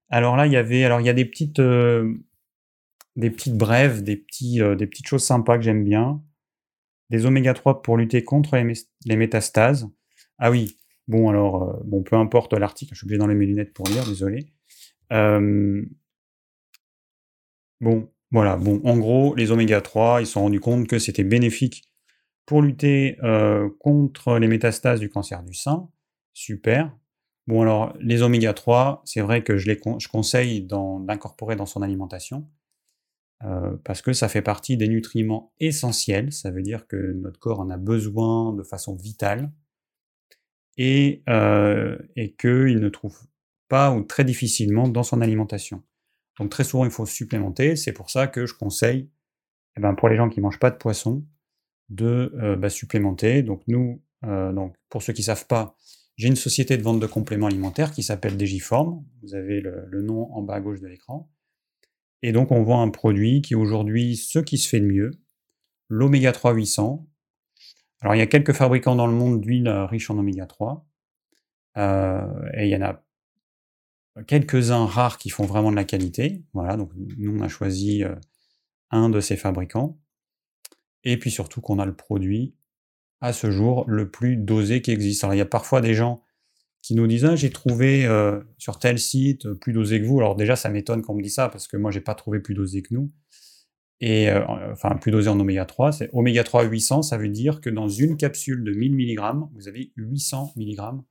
Alors 0.10 0.38
là, 0.38 0.48
il 0.48 0.54
y 0.54 0.58
avait, 0.58 0.86
alors 0.86 1.02
il 1.02 1.06
y 1.06 1.10
a 1.10 1.14
des 1.14 1.26
petites, 1.26 1.60
euh, 1.60 2.16
des 3.18 3.30
petites 3.30 3.58
brèves, 3.58 4.02
des 4.02 4.16
petits, 4.16 4.62
euh, 4.62 4.76
des 4.76 4.88
petites 4.88 5.08
choses 5.08 5.24
sympas 5.24 5.58
que 5.58 5.64
j'aime 5.64 5.84
bien. 5.84 6.24
Des 7.10 7.26
oméga 7.26 7.54
3 7.54 7.82
pour 7.82 7.98
lutter 7.98 8.24
contre 8.24 8.58
les, 8.58 9.16
métastases. 9.16 9.90
Ah 10.38 10.52
oui, 10.52 10.78
bon 11.08 11.30
alors, 11.30 11.64
euh, 11.64 11.82
bon, 11.86 12.04
peu 12.04 12.16
importe 12.16 12.54
l'article, 12.54 12.94
je 12.94 13.00
suis 13.00 13.06
obligé 13.06 13.18
d'enlever 13.18 13.36
mes 13.36 13.46
lunettes 13.46 13.74
pour 13.74 13.88
lire, 13.88 14.06
désolé. 14.06 14.48
Euh, 15.12 15.84
bon, 17.82 18.10
voilà, 18.32 18.58
bon, 18.58 18.82
en 18.84 18.98
gros, 18.98 19.36
les 19.36 19.52
oméga 19.52 19.82
3, 19.82 20.22
ils 20.22 20.28
se 20.28 20.34
sont 20.34 20.42
rendus 20.42 20.60
compte 20.60 20.88
que 20.88 21.00
c'était 21.00 21.24
bénéfique 21.24 21.84
pour 22.46 22.62
lutter 22.62 23.18
euh, 23.24 23.70
contre 23.80 24.38
les 24.38 24.48
métastases 24.48 25.00
du 25.00 25.10
cancer 25.10 25.44
du 25.44 25.54
sein. 25.54 25.90
Super. 26.34 26.96
Bon, 27.48 27.62
alors, 27.62 27.96
les 28.00 28.22
oméga 28.22 28.54
3, 28.54 29.02
c'est 29.06 29.22
vrai 29.22 29.44
que 29.44 29.58
je, 29.58 29.68
les 29.68 29.80
je 29.98 30.08
conseille 30.08 30.62
d'incorporer 30.62 31.56
dans 31.56 31.66
son 31.66 31.82
alimentation. 31.82 32.48
Euh, 33.46 33.78
parce 33.86 34.02
que 34.02 34.12
ça 34.12 34.28
fait 34.28 34.42
partie 34.42 34.76
des 34.76 34.90
nutriments 34.90 35.54
essentiels, 35.60 36.34
ça 36.34 36.52
veut 36.52 36.62
dire 36.62 36.88
que 36.88 37.14
notre 37.14 37.40
corps 37.40 37.62
en 37.62 37.70
a 37.70 37.78
besoin 37.78 38.54
de 38.54 38.64
façon 38.64 38.96
vitale, 38.96 39.52
et, 40.78 41.24
euh, 41.30 41.98
et 42.16 42.34
qu'il 42.36 42.80
ne 42.80 42.90
trouve 42.90 43.18
pas 43.70 43.94
ou 43.94 44.04
très 44.04 44.26
difficilement 44.26 44.88
dans 44.90 45.04
son 45.04 45.22
alimentation. 45.22 45.84
Donc 46.38 46.50
très 46.50 46.64
souvent 46.64 46.86
il 46.86 46.92
faut 46.92 47.06
supplémenter, 47.06 47.76
c'est 47.76 47.94
pour 47.94 48.10
ça 48.10 48.28
que 48.28 48.46
je 48.46 48.54
conseille, 48.54 49.10
eh 49.78 49.82
ben, 49.82 49.94
pour 49.94 50.10
les 50.10 50.18
gens 50.18 50.30
qui 50.30 50.40
ne 50.40 50.44
mangent 50.44 50.60
pas 50.60 50.72
de 50.72 50.78
poisson, 50.78 51.26
de 51.90 52.34
euh, 52.42 52.56
bah, 52.58 52.70
supplémenter. 52.70 53.42
Donc 53.42 53.62
nous, 53.68 54.02
donc, 54.22 54.76
pour 54.90 55.02
ceux 55.02 55.14
qui 55.14 55.22
ne 55.22 55.28
savent 55.28 55.48
pas, 55.48 55.78
j'ai 56.18 56.28
une 56.28 56.36
société 56.36 56.76
de 56.76 56.84
vente 56.84 57.00
de 57.00 57.08
compléments 57.08 57.48
alimentaires 57.48 57.94
qui 57.94 58.04
s'appelle 58.04 58.36
Digiform, 58.36 59.02
vous 59.22 59.34
avez 59.34 59.62
le 59.62 60.02
nom 60.02 60.30
en 60.34 60.42
bas 60.42 60.56
à 60.56 60.60
gauche 60.60 60.82
de 60.82 60.88
l'écran. 60.88 61.32
Et 62.22 62.32
donc, 62.32 62.52
on 62.52 62.64
vend 62.64 62.82
un 62.82 62.90
produit 62.90 63.42
qui 63.42 63.54
est 63.54 63.58
aujourd'hui 63.58 64.16
ce 64.16 64.40
qui 64.40 64.58
se 64.58 64.68
fait 64.68 64.80
de 64.80 64.86
mieux, 64.86 65.12
l'oméga 65.88 66.32
3 66.32 66.54
800. 66.54 67.08
Alors, 68.02 68.16
il 68.16 68.20
y 68.20 68.22
a 68.22 68.28
quelques 68.28 68.54
fabricants 68.54 68.96
dans 68.96 69.08
le 69.08 69.14
monde 69.14 69.42
d'huile 69.42 69.70
riches 69.70 70.10
en 70.10 70.18
oméga 70.18 70.46
3. 70.46 70.86
Euh, 71.78 72.50
et 72.56 72.66
il 72.66 72.70
y 72.70 72.76
en 72.76 72.82
a 72.82 73.04
quelques-uns 74.28 74.86
rares 74.86 75.18
qui 75.18 75.30
font 75.30 75.46
vraiment 75.46 75.72
de 75.72 75.76
la 75.76 75.86
qualité. 75.86 76.44
Voilà, 76.54 76.78
donc 76.78 76.92
nous, 76.96 77.38
on 77.38 77.42
a 77.42 77.48
choisi 77.48 78.04
euh, 78.04 78.16
un 78.92 79.10
de 79.10 79.22
ces 79.22 79.38
fabricants. 79.38 79.98
Et 81.04 81.18
puis 81.18 81.32
surtout 81.32 81.62
qu'on 81.62 81.80
a 81.80 81.86
le 81.86 81.96
produit 81.96 82.56
à 83.22 83.34
ce 83.34 83.52
jour 83.52 83.86
le 83.88 84.10
plus 84.10 84.36
dosé 84.38 84.82
qui 84.82 84.92
existe. 84.92 85.24
Alors, 85.24 85.34
il 85.36 85.38
y 85.38 85.42
a 85.42 85.46
parfois 85.46 85.82
des 85.82 85.94
gens 85.94 86.22
qui 86.82 86.96
nous 86.96 87.08
disent 87.08 87.26
ah, 87.26 87.36
j'ai 87.36 87.50
trouvé 87.50 88.06
euh, 88.06 88.42
sur 88.58 88.80
tel 88.80 89.00
site 89.00 89.46
euh, 89.46 89.56
plus 89.56 89.74
dosé 89.74 90.00
que 90.02 90.06
vous. 90.06 90.20
Alors 90.20 90.36
déjà, 90.36 90.56
ça 90.56 90.70
m'étonne 90.70 91.02
qu'on 91.02 91.16
me 91.16 91.22
dise 91.22 91.36
ça 91.36 91.50
parce 91.50 91.68
que 91.68 91.78
moi, 91.78 91.92
j'ai 91.92 92.02
pas 92.02 92.16
trouvé 92.16 92.40
plus 92.40 92.54
dosé 92.54 92.82
que 92.82 92.94
nous. 92.94 93.12
Et 94.02 94.30
euh, 94.30 94.46
enfin, 94.72 94.96
plus 94.96 95.12
dosé 95.12 95.30
en 95.30 95.40
oméga 95.40 95.66
3. 95.66 95.92
C'est 95.92 96.10
oméga 96.14 96.44
3 96.44 96.64
800, 96.64 97.02
ça 97.02 97.18
veut 97.18 97.28
dire 97.28 97.60
que 97.60 97.70
dans 97.70 97.90
une 97.90 98.16
capsule 98.16 98.64
de 98.64 98.72
1000 98.72 98.94
mg, 98.96 99.20
vous 99.54 99.68
avez 99.68 99.92
800 99.98 100.54
mg 100.56 101.02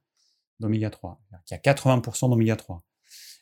d'oméga 0.59 0.89
3. 0.89 1.21
Il 1.51 1.55
y 1.55 1.55
a 1.55 1.59
80% 1.59 2.31
d'oméga 2.31 2.57
3. 2.57 2.83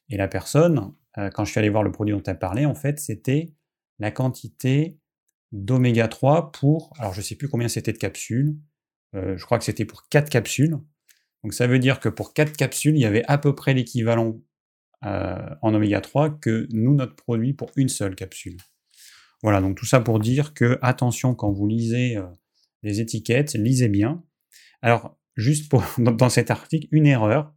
Et 0.09 0.16
la 0.16 0.28
personne, 0.28 0.92
quand 1.35 1.45
je 1.45 1.50
suis 1.50 1.59
allé 1.59 1.68
voir 1.68 1.83
le 1.83 1.92
produit 1.92 2.14
dont 2.14 2.23
elle 2.26 2.38
parlait, 2.38 2.66
en 2.66 2.75
fait, 2.75 2.99
c'était 2.99 3.54
la 3.99 4.11
quantité 4.11 4.99
d'oméga 5.52 6.09
3 6.09 6.52
pour, 6.52 6.92
alors 6.99 7.14
je 7.14 7.21
sais 7.21 7.37
plus 7.37 7.49
combien 7.49 7.68
c'était 7.68 7.92
de 7.92 7.99
capsules, 7.99 8.56
je 9.14 9.45
crois 9.45 9.59
que 9.59 9.64
c'était 9.64 9.85
pour 9.85 10.09
4 10.09 10.28
capsules, 10.28 10.78
donc 11.47 11.55
ça 11.55 11.69
veut 11.69 11.79
dire 11.79 12.00
que 12.00 12.09
pour 12.09 12.35
4 12.35 12.57
capsules, 12.57 12.97
il 12.97 13.03
y 13.03 13.05
avait 13.05 13.23
à 13.29 13.38
peu 13.38 13.55
près 13.55 13.73
l'équivalent 13.73 14.43
euh, 15.05 15.49
en 15.62 15.73
oméga 15.75 16.00
3 16.00 16.41
que 16.41 16.67
nous, 16.73 16.93
notre 16.93 17.15
produit, 17.15 17.53
pour 17.53 17.71
une 17.76 17.88
seule 17.88 18.17
capsule. 18.17 18.57
Voilà, 19.45 19.61
donc 19.61 19.76
tout 19.76 19.87
ça 19.87 20.00
pour 20.00 20.19
dire 20.19 20.55
que 20.55 20.76
attention 20.83 21.37
quand 21.37 21.53
vous 21.53 21.69
lisez 21.69 22.17
euh, 22.17 22.25
les 22.83 23.00
étiquettes, 23.00 23.53
lisez 23.53 23.88
bien. 23.88 24.25
Alors, 24.83 25.17
juste 25.37 25.71
pour, 25.71 25.85
dans 25.99 26.29
cet 26.31 26.50
article, 26.50 26.88
une 26.91 27.07
erreur. 27.07 27.55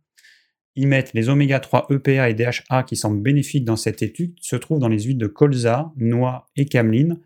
Ils 0.75 0.87
mettent 0.87 1.15
les 1.15 1.27
oméga 1.27 1.59
3 1.59 1.87
EPA 1.89 2.29
et 2.29 2.35
DHA 2.35 2.83
qui 2.83 2.95
semblent 2.95 3.23
bénéfiques 3.23 3.65
dans 3.65 3.75
cette 3.75 4.03
étude 4.03 4.35
se 4.39 4.55
trouvent 4.55 4.77
dans 4.77 4.87
les 4.87 5.01
huiles 5.01 5.17
de 5.17 5.25
colza, 5.25 5.91
noix 5.95 6.47
et 6.55 6.65
cameline, 6.65 7.19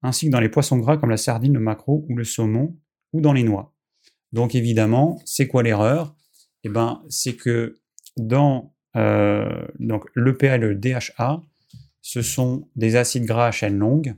ainsi 0.00 0.28
que 0.28 0.30
dans 0.30 0.40
les 0.40 0.48
poissons 0.48 0.78
gras 0.78 0.96
comme 0.96 1.10
la 1.10 1.18
sardine, 1.18 1.52
le 1.52 1.60
maquereau 1.60 2.06
ou 2.08 2.16
le 2.16 2.24
saumon, 2.24 2.74
ou 3.12 3.20
dans 3.20 3.34
les 3.34 3.42
noix. 3.42 3.75
Donc 4.36 4.54
évidemment, 4.54 5.18
c'est 5.24 5.48
quoi 5.48 5.62
l'erreur? 5.62 6.14
Eh 6.62 6.68
ben, 6.68 7.02
c'est 7.08 7.36
que 7.36 7.80
dans 8.18 8.74
euh, 8.94 9.66
donc 9.78 10.04
et 10.14 10.58
le 10.58 10.74
DHA, 10.74 11.40
ce 12.02 12.20
sont 12.20 12.68
des 12.76 12.96
acides 12.96 13.24
gras 13.24 13.46
à 13.46 13.50
chaîne 13.50 13.78
longue 13.78 14.14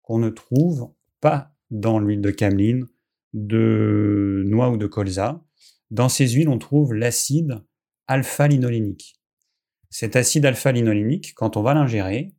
qu'on 0.00 0.18
ne 0.18 0.30
trouve 0.30 0.94
pas 1.20 1.54
dans 1.70 1.98
l'huile 1.98 2.22
de 2.22 2.30
cameline, 2.30 2.86
de 3.34 4.42
noix 4.46 4.70
ou 4.70 4.78
de 4.78 4.86
colza. 4.86 5.44
Dans 5.90 6.08
ces 6.08 6.28
huiles, 6.28 6.48
on 6.48 6.58
trouve 6.58 6.94
l'acide 6.94 7.62
alpha-linolénique. 8.06 9.20
Cet 9.90 10.16
acide 10.16 10.46
alpha-linolénique, 10.46 11.34
quand 11.34 11.58
on 11.58 11.62
va 11.62 11.74
l'ingérer, 11.74 12.32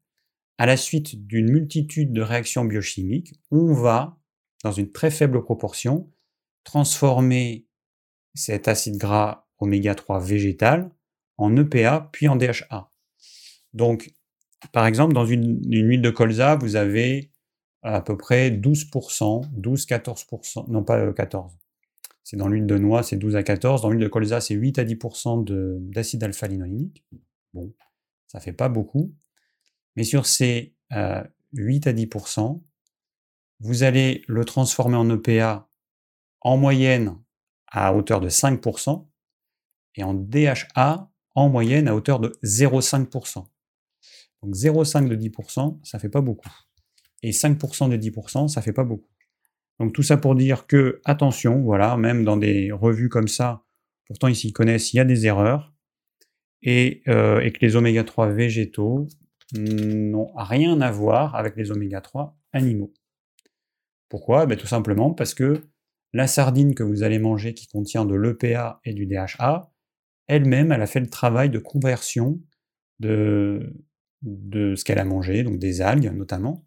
à 0.58 0.66
la 0.66 0.78
suite 0.78 1.28
d'une 1.28 1.52
multitude 1.52 2.12
de 2.12 2.22
réactions 2.24 2.66
biochimiques, 2.66 3.36
on 3.52 3.72
va, 3.72 4.18
dans 4.64 4.72
une 4.72 4.92
très 4.92 5.12
faible 5.12 5.44
proportion, 5.44 6.12
transformer 6.64 7.68
cet 8.34 8.68
acide 8.68 8.98
gras 8.98 9.48
oméga 9.60 9.96
3 9.96 10.20
végétal 10.20 10.92
en 11.38 11.56
EPA 11.56 12.10
puis 12.12 12.28
en 12.28 12.36
DHA. 12.36 12.92
Donc, 13.74 14.14
par 14.72 14.86
exemple, 14.86 15.14
dans 15.14 15.26
une, 15.26 15.62
huile 15.70 16.02
de 16.02 16.10
colza, 16.10 16.56
vous 16.56 16.76
avez 16.76 17.32
à 17.82 18.02
peu 18.02 18.16
près 18.16 18.50
12%, 18.50 19.52
12-14%, 19.60 20.72
non 20.72 20.84
pas 20.84 21.12
14. 21.12 21.52
Euh, 21.52 21.58
c'est 22.24 22.38
dans 22.38 22.48
l'huile 22.48 22.66
de 22.66 22.78
noix, 22.78 23.04
c'est 23.04 23.18
12 23.18 23.36
à 23.36 23.44
14. 23.44 23.82
Dans 23.82 23.90
l'huile 23.90 24.04
de 24.04 24.08
colza, 24.08 24.40
c'est 24.40 24.54
8 24.54 24.80
à 24.80 24.86
10% 24.86 25.90
d'acide 25.90 26.24
alpha-linolénique. 26.24 27.04
Bon, 27.54 27.74
ça 28.28 28.40
fait 28.40 28.54
pas 28.54 28.70
beaucoup. 28.70 29.14
Mais 29.98 30.06
sur 30.06 30.26
ces 30.26 30.74
8 30.92 30.96
euh, 30.96 31.90
à 31.90 31.94
10%, 31.94 32.62
vous 33.60 33.84
allez 33.84 34.24
le 34.28 34.46
transformer 34.46 34.96
en 34.96 35.10
EPA 35.10 35.70
en 36.44 36.58
moyenne 36.58 37.18
à 37.68 37.94
hauteur 37.94 38.22
de 38.22 38.30
5%, 38.30 39.08
et 39.96 40.04
en 40.04 40.14
DHA 40.14 41.10
en 41.36 41.50
moyenne 41.50 41.88
à 41.88 41.96
hauteur 41.96 42.20
de 42.20 42.30
0,5%. 42.44 43.46
Donc 44.44 44.56
0,5 44.56 45.08
de 45.08 45.16
10%, 45.16 45.80
ça 45.84 46.00
fait 46.00 46.10
pas 46.10 46.22
beaucoup. 46.22 46.50
Et 47.24 47.32
5% 47.32 47.90
de 47.90 47.98
10%, 47.98 48.48
ça 48.48 48.62
fait 48.62 48.74
pas 48.74 48.84
beaucoup. 48.84 49.10
Donc 49.80 49.94
tout 49.94 50.04
ça 50.04 50.18
pour 50.18 50.36
dire 50.36 50.68
que, 50.68 51.02
attention, 51.06 51.62
voilà, 51.62 51.98
même 51.98 52.24
dans 52.24 52.38
des 52.38 52.72
revues 52.72 53.10
comme 53.10 53.28
ça, 53.28 53.64
pourtant 54.06 54.28
ils 54.28 54.54
connaissent, 54.54 54.94
il 54.94 54.98
y 54.98 55.00
a 55.00 55.06
des 55.06 55.26
erreurs, 55.26 55.74
et, 56.62 57.02
euh, 57.08 57.50
que 57.50 57.60
les 57.62 57.76
oméga 57.76 58.04
3 58.04 58.30
végétaux 58.30 59.08
n'ont 59.56 60.32
rien 60.36 60.80
à 60.82 60.92
voir 60.92 61.36
avec 61.36 61.56
les 61.56 61.72
oméga 61.72 62.02
3 62.02 62.38
animaux. 62.54 62.94
Pourquoi? 64.10 64.46
Ben, 64.46 64.58
Tout 64.58 64.68
simplement 64.68 65.14
parce 65.14 65.34
que 65.34 65.62
la 66.14 66.28
sardine 66.28 66.76
que 66.76 66.84
vous 66.84 67.04
allez 67.04 67.20
manger 67.20 67.54
qui 67.54 67.68
contient 67.68 68.06
de 68.06 68.16
l'EPA 68.16 68.80
et 68.86 68.94
du 68.94 69.08
DHA, 69.08 69.72
elle-même, 70.28 70.72
elle 70.72 70.82
a 70.82 70.88
fait 70.88 71.00
le 71.00 71.10
travail 71.10 71.50
de 71.50 71.60
conversion 71.60 72.40
de, 73.00 73.74
ce 74.24 74.84
qu'elle 74.84 75.00
a 75.00 75.06
mangé, 75.06 75.44
donc 75.44 75.60
des 75.60 75.82
algues 75.82 76.12
notamment. 76.14 76.66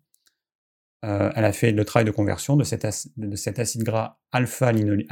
Euh, 1.05 1.31
elle 1.37 1.45
a 1.45 1.53
fait 1.53 1.73
le 1.73 1.85
travail 1.85 2.05
de 2.05 2.11
conversion 2.11 2.57
de 2.57 2.65
cet, 2.65 2.85
acide 2.85 3.83
gras 3.83 4.19
alpha-linolénique 4.33 5.09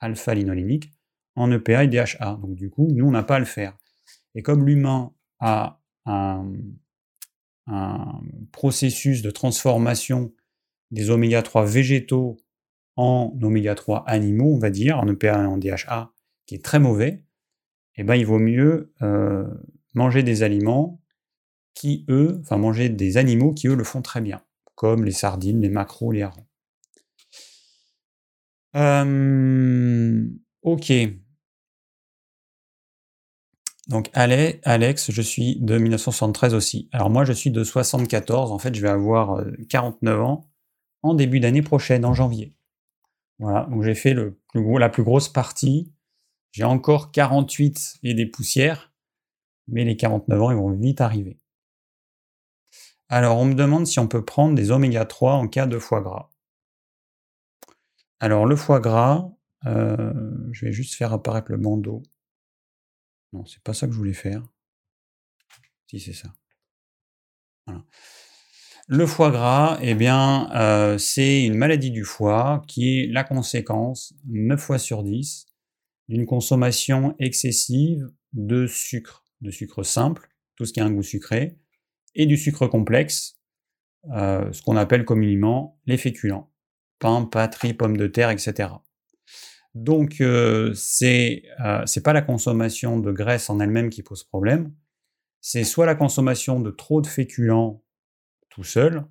alpha 0.00 0.34
en 1.36 1.52
EPA 1.52 1.84
et 1.84 1.88
DHA. 1.88 2.38
Donc 2.40 2.54
du 2.54 2.70
coup, 2.70 2.88
nous, 2.90 3.06
on 3.06 3.10
n'a 3.10 3.22
pas 3.22 3.36
à 3.36 3.38
le 3.38 3.44
faire. 3.44 3.76
Et 4.34 4.42
comme 4.42 4.66
l'humain 4.66 5.12
a 5.38 5.80
un, 6.06 6.50
un, 7.66 8.20
processus 8.52 9.22
de 9.22 9.30
transformation 9.30 10.32
des 10.90 11.10
oméga 11.10 11.42
3 11.42 11.66
végétaux 11.66 12.36
en 13.00 13.36
oméga 13.42 13.74
3 13.74 14.04
animaux, 14.06 14.54
on 14.54 14.58
va 14.58 14.70
dire, 14.70 14.98
en 14.98 15.08
EPA 15.08 15.42
et 15.42 15.46
en 15.46 15.56
DHA, 15.56 16.12
qui 16.46 16.54
est 16.54 16.64
très 16.64 16.78
mauvais, 16.78 17.24
eh 17.96 18.04
ben, 18.04 18.14
il 18.14 18.26
vaut 18.26 18.38
mieux 18.38 18.92
euh, 19.02 19.46
manger 19.94 20.22
des 20.22 20.42
aliments 20.42 21.00
qui, 21.74 22.04
eux, 22.08 22.38
enfin 22.40 22.58
manger 22.58 22.88
des 22.88 23.16
animaux 23.16 23.52
qui, 23.54 23.68
eux, 23.68 23.74
le 23.74 23.84
font 23.84 24.02
très 24.02 24.20
bien, 24.20 24.42
comme 24.74 25.04
les 25.04 25.12
sardines, 25.12 25.60
les 25.60 25.70
maquereaux, 25.70 26.12
les 26.12 26.22
harengs. 26.22 26.46
Euh, 28.76 30.24
ok. 30.62 30.92
Donc 33.88 34.08
Alex, 34.12 35.10
je 35.10 35.22
suis 35.22 35.56
de 35.60 35.78
1973 35.78 36.54
aussi. 36.54 36.88
Alors 36.92 37.10
moi, 37.10 37.24
je 37.24 37.32
suis 37.32 37.50
de 37.50 37.64
74. 37.64 38.52
En 38.52 38.58
fait, 38.58 38.74
je 38.74 38.80
vais 38.80 38.88
avoir 38.88 39.42
49 39.68 40.14
euh, 40.14 40.22
ans 40.22 40.50
en 41.02 41.14
début 41.14 41.40
d'année 41.40 41.62
prochaine, 41.62 42.04
en 42.04 42.14
janvier. 42.14 42.54
Voilà, 43.40 43.66
donc 43.70 43.82
j'ai 43.82 43.94
fait 43.94 44.14
la 44.54 44.88
plus 44.90 45.02
grosse 45.02 45.30
partie. 45.30 45.90
J'ai 46.52 46.64
encore 46.64 47.10
48 47.10 48.00
et 48.02 48.12
des 48.12 48.26
poussières, 48.26 48.92
mais 49.66 49.84
les 49.84 49.96
49 49.96 50.42
ans, 50.42 50.50
ils 50.50 50.56
vont 50.56 50.70
vite 50.70 51.00
arriver. 51.00 51.38
Alors, 53.08 53.38
on 53.38 53.46
me 53.46 53.54
demande 53.54 53.86
si 53.86 53.98
on 53.98 54.06
peut 54.06 54.24
prendre 54.24 54.54
des 54.54 54.70
oméga 54.70 55.06
3 55.06 55.32
en 55.32 55.48
cas 55.48 55.66
de 55.66 55.78
foie 55.78 56.02
gras. 56.02 56.30
Alors, 58.20 58.44
le 58.44 58.56
foie 58.56 58.78
gras, 58.78 59.30
euh, 59.64 60.12
je 60.52 60.66
vais 60.66 60.72
juste 60.72 60.94
faire 60.94 61.12
apparaître 61.12 61.50
le 61.50 61.56
bandeau. 61.56 62.02
Non, 63.32 63.46
c'est 63.46 63.62
pas 63.62 63.72
ça 63.72 63.86
que 63.86 63.92
je 63.92 63.98
voulais 63.98 64.12
faire. 64.12 64.42
Si, 65.86 65.98
c'est 65.98 66.12
ça. 66.12 66.28
Voilà. 67.66 67.84
Le 68.92 69.06
foie 69.06 69.30
gras, 69.30 69.78
eh 69.82 69.94
bien, 69.94 70.50
euh, 70.52 70.98
c'est 70.98 71.44
une 71.44 71.54
maladie 71.54 71.92
du 71.92 72.02
foie 72.02 72.64
qui 72.66 72.98
est 72.98 73.06
la 73.06 73.22
conséquence, 73.22 74.14
9 74.26 74.60
fois 74.60 74.80
sur 74.80 75.04
10, 75.04 75.46
d'une 76.08 76.26
consommation 76.26 77.14
excessive 77.20 78.10
de 78.32 78.66
sucre, 78.66 79.24
de 79.42 79.52
sucre 79.52 79.84
simple, 79.84 80.28
tout 80.56 80.64
ce 80.64 80.72
qui 80.72 80.80
a 80.80 80.84
un 80.84 80.90
goût 80.90 81.04
sucré, 81.04 81.56
et 82.16 82.26
du 82.26 82.36
sucre 82.36 82.66
complexe, 82.66 83.38
euh, 84.12 84.52
ce 84.52 84.60
qu'on 84.60 84.74
appelle 84.76 85.04
communément 85.04 85.78
les 85.86 85.96
féculents, 85.96 86.50
pain, 86.98 87.22
pâtes, 87.26 87.60
pommes 87.78 87.96
de 87.96 88.08
terre, 88.08 88.30
etc. 88.30 88.70
Donc, 89.76 90.20
euh, 90.20 90.74
c'est 90.74 91.44
euh, 91.64 91.86
c'est 91.86 92.02
pas 92.02 92.12
la 92.12 92.22
consommation 92.22 92.98
de 92.98 93.12
graisse 93.12 93.50
en 93.50 93.60
elle-même 93.60 93.88
qui 93.88 94.02
pose 94.02 94.24
problème, 94.24 94.74
c'est 95.40 95.62
soit 95.62 95.86
la 95.86 95.94
consommation 95.94 96.58
de 96.58 96.72
trop 96.72 97.00
de 97.00 97.06
féculents 97.06 97.84
tout 98.50 98.64
seul, 98.64 99.06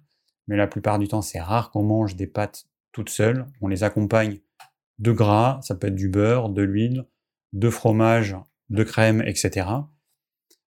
mais 0.48 0.56
la 0.56 0.68
plupart 0.68 1.00
du 1.00 1.08
temps, 1.08 1.22
c'est 1.22 1.40
rare 1.40 1.72
qu'on 1.72 1.84
mange 1.84 2.16
des 2.16 2.28
pâtes 2.28 2.68
toutes 2.92 3.10
seules. 3.10 3.46
On 3.62 3.68
les 3.68 3.84
accompagne 3.84 4.40
de 5.00 5.12
gras, 5.12 5.60
ça 5.62 5.76
peut 5.76 5.88
être 5.88 5.96
du 5.96 6.10
beurre, 6.10 6.50
de 6.50 6.62
l'huile, 6.62 7.06
de 7.54 7.70
fromage, 7.70 8.36
de 8.70 8.84
crème, 8.84 9.22
etc. 9.26 9.68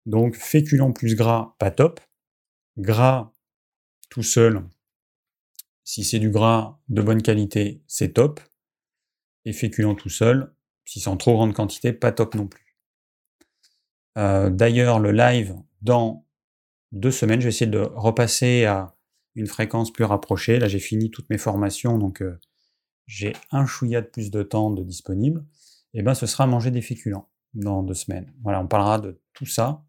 Donc, 0.06 0.37
féculent 0.37 0.92
plus 0.92 1.14
gras, 1.14 1.54
pas 1.58 1.70
top. 1.70 2.00
Gras 2.78 3.30
tout 4.08 4.22
seul, 4.22 4.64
si 5.85 6.04
c'est 6.04 6.18
du 6.18 6.30
gras 6.30 6.78
de 6.88 7.02
bonne 7.02 7.22
qualité, 7.22 7.82
c'est 7.87 8.14
top. 8.14 8.40
Et 9.44 9.52
féculent 9.52 9.96
tout 9.96 10.08
seul, 10.08 10.54
si 10.85 11.00
c'est 11.00 11.08
en 11.08 11.16
trop 11.16 11.35
grande 11.35 11.54
quantité, 11.54 11.92
pas 11.92 12.12
top 12.12 12.35
non 12.35 12.46
plus. 12.46 12.78
Euh, 14.18 14.50
d'ailleurs, 14.50 15.00
le 15.00 15.11
live 15.11 15.56
dans 15.80 16.26
deux 16.92 17.11
semaines. 17.11 17.40
Je 17.40 17.46
vais 17.46 17.50
essayer 17.50 17.70
de 17.70 17.78
repasser 17.78 18.64
à 18.64 18.94
une 19.35 19.46
fréquence 19.46 19.92
plus 19.92 20.05
rapprochée. 20.05 20.59
Là, 20.59 20.68
j'ai 20.68 20.78
fini 20.78 21.11
toutes 21.11 21.28
mes 21.31 21.38
formations, 21.38 21.98
donc 21.98 22.22
euh, 22.22 22.38
j'ai 23.07 23.33
un 23.50 23.66
chouïa 23.66 24.00
de 24.00 24.07
plus 24.07 24.31
de 24.31 24.42
temps 24.42 24.70
de 24.70 24.83
disponible. 24.83 25.44
Et 25.94 25.98
eh 25.98 26.02
ben, 26.02 26.14
ce 26.14 26.26
sera 26.26 26.46
manger 26.46 26.70
des 26.70 26.81
féculents 26.81 27.28
dans 27.55 27.83
deux 27.83 27.94
semaines. 27.94 28.33
Voilà, 28.42 28.61
on 28.61 28.66
parlera 28.66 28.98
de 28.98 29.20
tout 29.35 29.46
ça. 29.46 29.85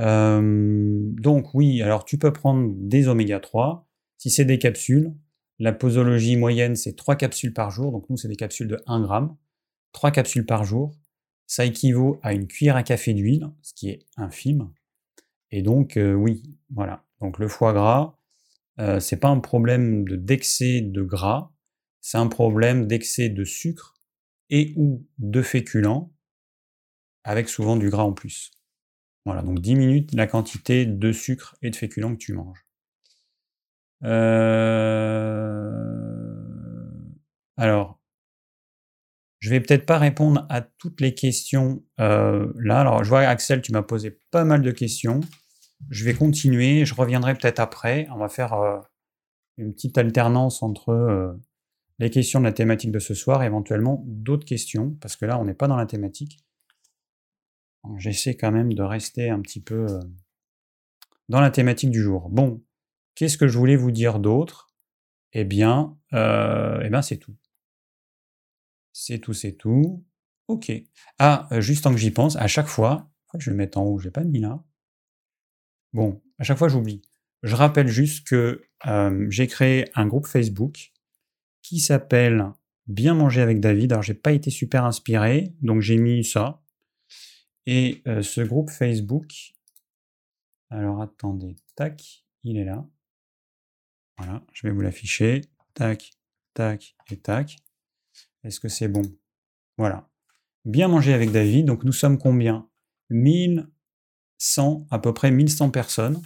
Euh, 0.00 1.00
donc 1.12 1.54
oui, 1.54 1.82
alors 1.82 2.04
tu 2.04 2.18
peux 2.18 2.32
prendre 2.32 2.72
des 2.76 3.08
oméga 3.08 3.38
3. 3.40 3.88
Si 4.16 4.30
c'est 4.30 4.44
des 4.44 4.58
capsules, 4.58 5.14
la 5.60 5.72
posologie 5.72 6.36
moyenne, 6.36 6.74
c'est 6.76 6.94
3 6.94 7.16
capsules 7.16 7.52
par 7.52 7.70
jour. 7.70 7.92
Donc 7.92 8.08
nous, 8.10 8.16
c'est 8.16 8.28
des 8.28 8.36
capsules 8.36 8.68
de 8.68 8.80
1 8.86 9.00
gramme. 9.00 9.36
3 9.92 10.10
capsules 10.10 10.46
par 10.46 10.64
jour. 10.64 10.94
Ça 11.46 11.64
équivaut 11.64 12.18
à 12.22 12.32
une 12.34 12.46
cuillère 12.46 12.76
à 12.76 12.82
café 12.82 13.14
d'huile, 13.14 13.48
ce 13.62 13.72
qui 13.74 13.88
est 13.88 14.00
infime. 14.16 14.70
Et 15.50 15.62
donc, 15.62 15.96
euh, 15.96 16.12
oui, 16.14 16.42
voilà. 16.70 17.04
Donc 17.20 17.38
le 17.38 17.48
foie 17.48 17.72
gras, 17.72 18.16
euh, 18.80 19.00
c'est 19.00 19.16
pas 19.16 19.28
un 19.28 19.40
problème 19.40 20.04
d'excès 20.08 20.80
de 20.80 21.02
gras, 21.02 21.52
c'est 22.00 22.18
un 22.18 22.28
problème 22.28 22.86
d'excès 22.86 23.28
de 23.28 23.44
sucre 23.44 23.94
et 24.50 24.72
ou 24.76 25.06
de 25.18 25.42
féculents, 25.42 26.12
avec 27.24 27.48
souvent 27.48 27.76
du 27.76 27.90
gras 27.90 28.04
en 28.04 28.12
plus. 28.12 28.50
Voilà, 29.24 29.42
donc 29.42 29.60
diminue 29.60 30.06
la 30.14 30.26
quantité 30.26 30.86
de 30.86 31.12
sucre 31.12 31.56
et 31.60 31.70
de 31.70 31.76
féculents 31.76 32.12
que 32.12 32.18
tu 32.18 32.32
manges. 32.32 32.64
Euh... 34.04 35.68
Alors, 37.56 37.97
je 39.40 39.50
vais 39.50 39.60
peut-être 39.60 39.86
pas 39.86 39.98
répondre 39.98 40.46
à 40.48 40.62
toutes 40.62 41.00
les 41.00 41.14
questions 41.14 41.84
euh, 42.00 42.52
là. 42.56 42.80
Alors, 42.80 43.04
je 43.04 43.08
vois 43.08 43.20
Axel, 43.20 43.62
tu 43.62 43.72
m'as 43.72 43.82
posé 43.82 44.20
pas 44.30 44.44
mal 44.44 44.62
de 44.62 44.70
questions. 44.72 45.20
Je 45.90 46.04
vais 46.04 46.14
continuer. 46.14 46.84
Je 46.84 46.94
reviendrai 46.94 47.34
peut-être 47.34 47.60
après. 47.60 48.08
On 48.12 48.18
va 48.18 48.28
faire 48.28 48.54
euh, 48.54 48.78
une 49.56 49.72
petite 49.72 49.96
alternance 49.96 50.62
entre 50.62 50.88
euh, 50.90 51.32
les 52.00 52.10
questions 52.10 52.40
de 52.40 52.46
la 52.46 52.52
thématique 52.52 52.90
de 52.90 52.98
ce 52.98 53.14
soir 53.14 53.42
et 53.42 53.46
éventuellement 53.46 54.02
d'autres 54.06 54.44
questions, 54.44 54.96
parce 55.00 55.16
que 55.16 55.24
là, 55.24 55.38
on 55.38 55.44
n'est 55.44 55.54
pas 55.54 55.68
dans 55.68 55.76
la 55.76 55.86
thématique. 55.86 56.44
J'essaie 57.96 58.36
quand 58.36 58.52
même 58.52 58.74
de 58.74 58.82
rester 58.82 59.30
un 59.30 59.40
petit 59.40 59.62
peu 59.62 59.86
dans 61.28 61.40
la 61.40 61.50
thématique 61.50 61.90
du 61.90 62.02
jour. 62.02 62.28
Bon, 62.28 62.62
qu'est-ce 63.14 63.38
que 63.38 63.48
je 63.48 63.56
voulais 63.56 63.76
vous 63.76 63.92
dire 63.92 64.18
d'autre? 64.18 64.74
Eh 65.32 65.44
bien, 65.44 65.96
eh 66.12 66.88
bien 66.90 67.02
c'est 67.02 67.16
tout. 67.16 67.34
C'est 69.00 69.20
tout, 69.20 69.32
c'est 69.32 69.52
tout. 69.52 70.04
Ok. 70.48 70.72
Ah, 71.20 71.46
euh, 71.52 71.60
juste 71.60 71.84
tant 71.84 71.92
que 71.92 71.98
j'y 71.98 72.10
pense, 72.10 72.34
à 72.34 72.48
chaque 72.48 72.66
fois, 72.66 73.08
je 73.38 73.46
vais 73.46 73.52
le 73.52 73.56
mettre 73.56 73.78
en 73.78 73.84
haut, 73.84 73.98
je 74.00 74.06
l'ai 74.06 74.10
pas 74.10 74.24
mis 74.24 74.40
là. 74.40 74.64
Bon, 75.92 76.20
à 76.38 76.42
chaque 76.42 76.58
fois 76.58 76.68
j'oublie. 76.68 77.00
Je 77.44 77.54
rappelle 77.54 77.86
juste 77.86 78.26
que 78.26 78.60
euh, 78.86 79.26
j'ai 79.30 79.46
créé 79.46 79.88
un 79.94 80.04
groupe 80.06 80.26
Facebook 80.26 80.92
qui 81.62 81.78
s'appelle 81.78 82.50
Bien 82.88 83.14
manger 83.14 83.40
avec 83.40 83.60
David. 83.60 83.92
Alors 83.92 84.02
j'ai 84.02 84.14
pas 84.14 84.32
été 84.32 84.50
super 84.50 84.84
inspiré, 84.84 85.54
donc 85.62 85.80
j'ai 85.80 85.96
mis 85.96 86.24
ça. 86.24 86.60
Et 87.66 88.02
euh, 88.08 88.22
ce 88.22 88.40
groupe 88.40 88.70
Facebook, 88.70 89.54
alors 90.70 91.00
attendez, 91.02 91.54
tac, 91.76 92.24
il 92.42 92.56
est 92.56 92.64
là. 92.64 92.84
Voilà, 94.16 94.42
je 94.52 94.66
vais 94.66 94.72
vous 94.72 94.80
l'afficher. 94.80 95.42
Tac, 95.74 96.10
tac 96.52 96.96
et 97.12 97.16
tac. 97.16 97.58
Est-ce 98.44 98.60
que 98.60 98.68
c'est 98.68 98.88
bon? 98.88 99.02
Voilà. 99.76 100.08
Bien 100.64 100.88
manger 100.88 101.14
avec 101.14 101.30
David. 101.30 101.66
Donc 101.66 101.84
nous 101.84 101.92
sommes 101.92 102.18
combien? 102.18 102.68
1100, 103.10 104.86
à 104.90 104.98
peu 104.98 105.14
près 105.14 105.30
1100 105.30 105.70
personnes, 105.70 106.22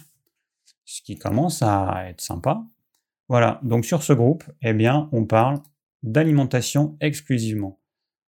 ce 0.85 1.01
qui 1.01 1.17
commence 1.17 1.61
à 1.61 2.09
être 2.09 2.21
sympa. 2.21 2.65
Voilà. 3.29 3.59
Donc 3.63 3.85
sur 3.85 4.03
ce 4.03 4.13
groupe, 4.13 4.43
eh 4.61 4.73
bien, 4.73 5.09
on 5.11 5.25
parle 5.25 5.61
d'alimentation 6.03 6.97
exclusivement. 6.99 7.79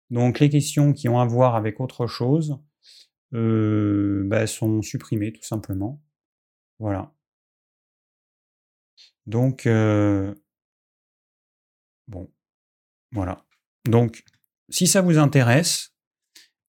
Donc 0.09 0.39
les 0.39 0.49
questions 0.49 0.93
qui 0.93 1.09
ont 1.09 1.19
à 1.19 1.25
voir 1.25 1.55
avec 1.55 1.79
autre 1.79 2.07
chose 2.07 2.59
euh, 3.33 4.23
bah, 4.25 4.47
sont 4.47 4.81
supprimées 4.81 5.33
tout 5.33 5.43
simplement. 5.43 6.01
Voilà. 6.79 7.11
Donc, 9.25 9.65
euh, 9.65 10.33
bon, 12.07 12.31
voilà. 13.11 13.43
Donc, 13.85 14.23
si 14.69 14.87
ça 14.87 15.01
vous 15.01 15.17
intéresse, 15.17 15.93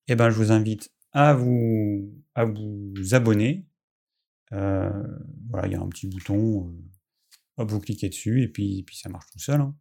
eh 0.08 0.14
ben, 0.14 0.30
je 0.30 0.36
vous 0.36 0.52
invite 0.52 0.90
à 1.12 1.34
vous, 1.34 2.12
abonner. 3.12 3.66
Euh, 4.52 4.90
voilà, 5.50 5.66
il 5.66 5.72
y 5.72 5.74
a 5.74 5.80
un 5.80 5.88
petit 5.88 6.06
bouton, 6.06 6.68
euh, 6.68 7.62
hop, 7.62 7.70
vous 7.70 7.80
cliquez 7.80 8.08
dessus 8.08 8.42
et 8.42 8.48
puis, 8.48 8.84
puis 8.84 8.96
ça 8.96 9.08
marche 9.08 9.26
tout 9.32 9.38
seul. 9.38 9.60
Hein. 9.60 9.74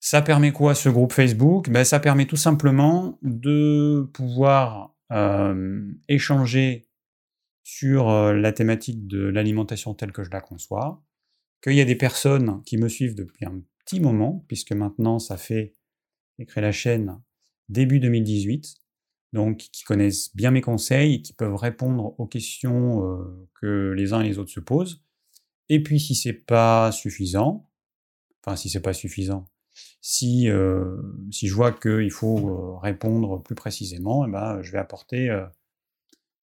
Ça 0.00 0.22
permet 0.22 0.52
quoi 0.52 0.74
ce 0.74 0.88
groupe 0.88 1.12
Facebook? 1.12 1.68
Ben, 1.68 1.84
Ça 1.84 2.00
permet 2.00 2.26
tout 2.26 2.36
simplement 2.36 3.18
de 3.22 4.10
pouvoir 4.14 4.96
euh, 5.12 5.92
échanger 6.08 6.88
sur 7.62 8.10
la 8.32 8.52
thématique 8.52 9.06
de 9.06 9.22
l'alimentation 9.22 9.94
telle 9.94 10.10
que 10.10 10.24
je 10.24 10.30
la 10.30 10.40
conçois, 10.40 11.04
qu'il 11.62 11.74
y 11.74 11.80
a 11.80 11.84
des 11.84 11.94
personnes 11.94 12.64
qui 12.64 12.78
me 12.78 12.88
suivent 12.88 13.14
depuis 13.14 13.44
un 13.44 13.62
moment, 13.98 14.44
puisque 14.46 14.72
maintenant 14.72 15.18
ça 15.18 15.36
fait, 15.36 15.74
j'ai 16.38 16.60
la 16.60 16.70
chaîne 16.70 17.20
début 17.68 17.98
2018, 17.98 18.76
donc 19.32 19.58
qui 19.58 19.84
connaissent 19.84 20.34
bien 20.34 20.50
mes 20.50 20.60
conseils, 20.60 21.22
qui 21.22 21.32
peuvent 21.32 21.56
répondre 21.56 22.14
aux 22.18 22.26
questions 22.26 23.04
euh, 23.04 23.48
que 23.60 23.92
les 23.96 24.12
uns 24.12 24.20
et 24.20 24.28
les 24.28 24.38
autres 24.38 24.50
se 24.50 24.60
posent. 24.60 25.02
Et 25.68 25.82
puis 25.82 26.00
si 26.00 26.14
c'est 26.14 26.32
pas 26.32 26.92
suffisant, 26.92 27.68
enfin 28.44 28.56
si 28.56 28.68
c'est 28.68 28.80
pas 28.80 28.92
suffisant, 28.92 29.46
si, 30.00 30.48
euh, 30.48 30.96
si 31.30 31.46
je 31.48 31.54
vois 31.54 31.72
qu'il 31.72 32.10
faut 32.10 32.48
euh, 32.48 32.76
répondre 32.78 33.42
plus 33.42 33.54
précisément, 33.54 34.26
eh 34.26 34.30
ben, 34.30 34.62
je 34.62 34.72
vais 34.72 34.78
apporter 34.78 35.28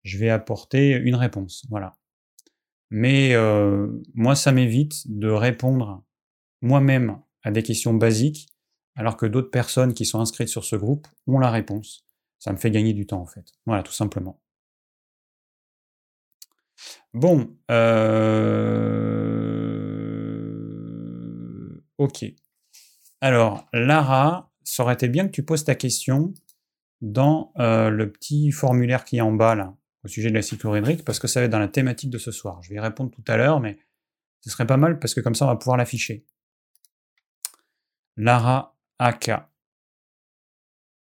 je 0.03 0.19
vais 0.19 0.29
apporter 0.29 0.91
une 0.91 1.15
réponse. 1.15 1.65
Voilà. 1.69 1.97
Mais 2.91 3.34
moi, 4.13 4.36
ça 4.36 4.51
m'évite 4.51 5.01
de 5.08 5.29
répondre 5.29 6.03
moi-même 6.62 7.19
à 7.45 7.51
des 7.51 7.63
questions 7.63 7.93
basiques, 7.93 8.49
alors 8.95 9.15
que 9.15 9.25
d'autres 9.25 9.51
personnes 9.51 9.93
qui 9.93 10.05
sont 10.05 10.19
inscrites 10.19 10.49
sur 10.49 10.65
ce 10.65 10.75
groupe 10.75 11.08
ont 11.27 11.39
la 11.39 11.51
réponse. 11.51 12.05
Ça 12.39 12.51
me 12.51 12.58
fait 12.58 12.71
gagner 12.71 12.91
du 12.93 13.05
temps 13.05 13.21
en 13.21 13.25
fait. 13.27 13.45
Voilà, 13.65 13.84
tout 13.84 13.93
simplement. 13.93 14.41
Bon, 17.13 17.55
euh... 17.71 18.36
ok. 21.97 22.25
Alors, 23.21 23.69
Lara, 23.71 24.51
ça 24.63 24.84
aurait 24.84 24.95
été 24.95 25.08
bien 25.08 25.25
que 25.27 25.31
tu 25.31 25.43
poses 25.43 25.63
ta 25.63 25.75
question 25.75 26.34
dans 27.01 27.53
euh, 27.60 27.89
le 27.89 28.12
petit 28.12 28.51
formulaire 28.51 29.05
qui 29.05 29.17
est 29.17 29.21
en 29.21 29.31
bas 29.31 29.55
là, 29.55 29.75
au 30.03 30.08
sujet 30.08 30.29
de 30.29 30.34
la 30.34 30.41
cyclohydrique, 30.41 31.05
parce 31.05 31.19
que 31.19 31.27
ça 31.27 31.39
va 31.39 31.45
être 31.45 31.51
dans 31.51 31.60
la 31.60 31.67
thématique 31.67 32.10
de 32.10 32.17
ce 32.17 32.31
soir. 32.31 32.62
Je 32.63 32.69
vais 32.69 32.75
y 32.75 32.79
répondre 32.79 33.12
tout 33.12 33.23
à 33.27 33.38
l'heure, 33.38 33.60
mais 33.60 33.77
ce 34.41 34.49
serait 34.49 34.65
pas 34.67 34.77
mal 34.77 34.99
parce 34.99 35.13
que 35.13 35.21
comme 35.21 35.36
ça 35.36 35.45
on 35.45 35.49
va 35.49 35.55
pouvoir 35.55 35.77
l'afficher. 35.77 36.25
Lara 38.17 38.78
Aka. 38.99 39.51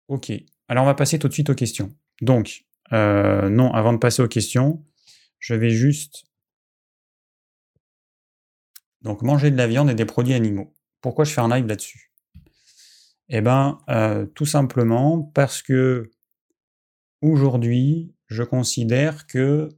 Ok. 0.09 0.33
Alors 0.68 0.85
on 0.85 0.87
va 0.87 0.94
passer 0.94 1.18
tout 1.18 1.29
de 1.29 1.33
suite 1.33 1.51
aux 1.51 1.55
questions. 1.55 1.96
Donc, 2.20 2.64
euh, 2.92 3.49
non, 3.49 3.73
avant 3.73 3.92
de 3.92 3.99
passer 3.99 4.23
aux 4.23 4.29
questions, 4.29 4.85
je 5.38 5.55
vais 5.55 5.70
juste... 5.70 6.25
Donc 9.03 9.23
manger 9.23 9.51
de 9.51 9.57
la 9.57 9.66
viande 9.66 9.90
et 9.90 9.94
des 9.94 10.05
produits 10.05 10.35
animaux. 10.35 10.75
Pourquoi 11.01 11.25
je 11.25 11.33
fais 11.33 11.40
un 11.40 11.49
live 11.49 11.66
là-dessus? 11.66 12.12
Eh 13.29 13.40
bien, 13.40 13.79
euh, 13.88 14.27
tout 14.27 14.44
simplement 14.44 15.23
parce 15.23 15.62
que 15.62 16.11
aujourd'hui, 17.23 18.14
je 18.27 18.42
considère 18.42 19.27
que 19.27 19.68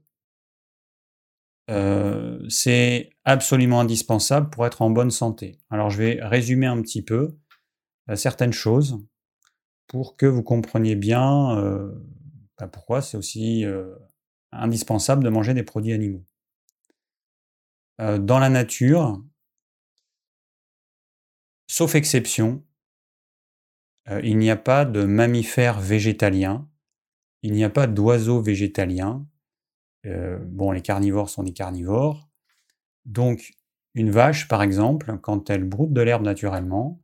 euh, 1.70 2.44
c'est 2.48 3.11
absolument 3.25 3.81
indispensable 3.81 4.51
pour 4.51 4.66
être 4.66 4.83
en 4.83 4.90
bonne 4.90 5.11
santé. 5.11 5.59
Alors 5.70 5.90
je 5.90 5.98
vais 5.98 6.18
résumer 6.22 6.66
un 6.66 6.81
petit 6.83 7.03
peu 7.03 7.37
certaines 8.14 8.53
choses 8.53 8.98
pour 9.87 10.16
que 10.16 10.27
vous 10.27 10.42
compreniez 10.42 10.96
bien 10.96 11.57
bah, 12.59 12.66
pourquoi 12.66 13.01
c'est 13.01 13.16
aussi 13.16 13.64
indispensable 14.51 15.22
de 15.22 15.29
manger 15.29 15.55
des 15.55 15.62
produits 15.62 15.92
animaux. 15.92 16.25
dans 17.98 18.40
la 18.40 18.48
nature, 18.48 19.22
sauf 21.68 21.94
exception, 21.94 22.64
il 24.25 24.37
n'y 24.37 24.51
a 24.51 24.57
pas 24.57 24.85
de 24.85 25.05
mammifères 25.05 25.81
végétaliens, 25.81 26.68
il 27.42 27.53
n'y 27.53 27.64
a 27.64 27.70
pas 27.70 27.87
d'oiseaux 27.87 28.40
végétaliens. 28.40 29.27
Bon, 30.05 30.73
les 30.73 30.83
carnivores 30.83 31.31
sont 31.31 31.43
des 31.43 31.53
carnivores. 31.53 32.29
Donc, 33.05 33.53
une 33.95 34.11
vache, 34.11 34.49
par 34.49 34.62
exemple, 34.62 35.19
quand 35.23 35.51
elle 35.51 35.65
broute 35.65 35.93
de 35.93 36.01
l'herbe 36.01 36.23
naturellement, 36.23 37.01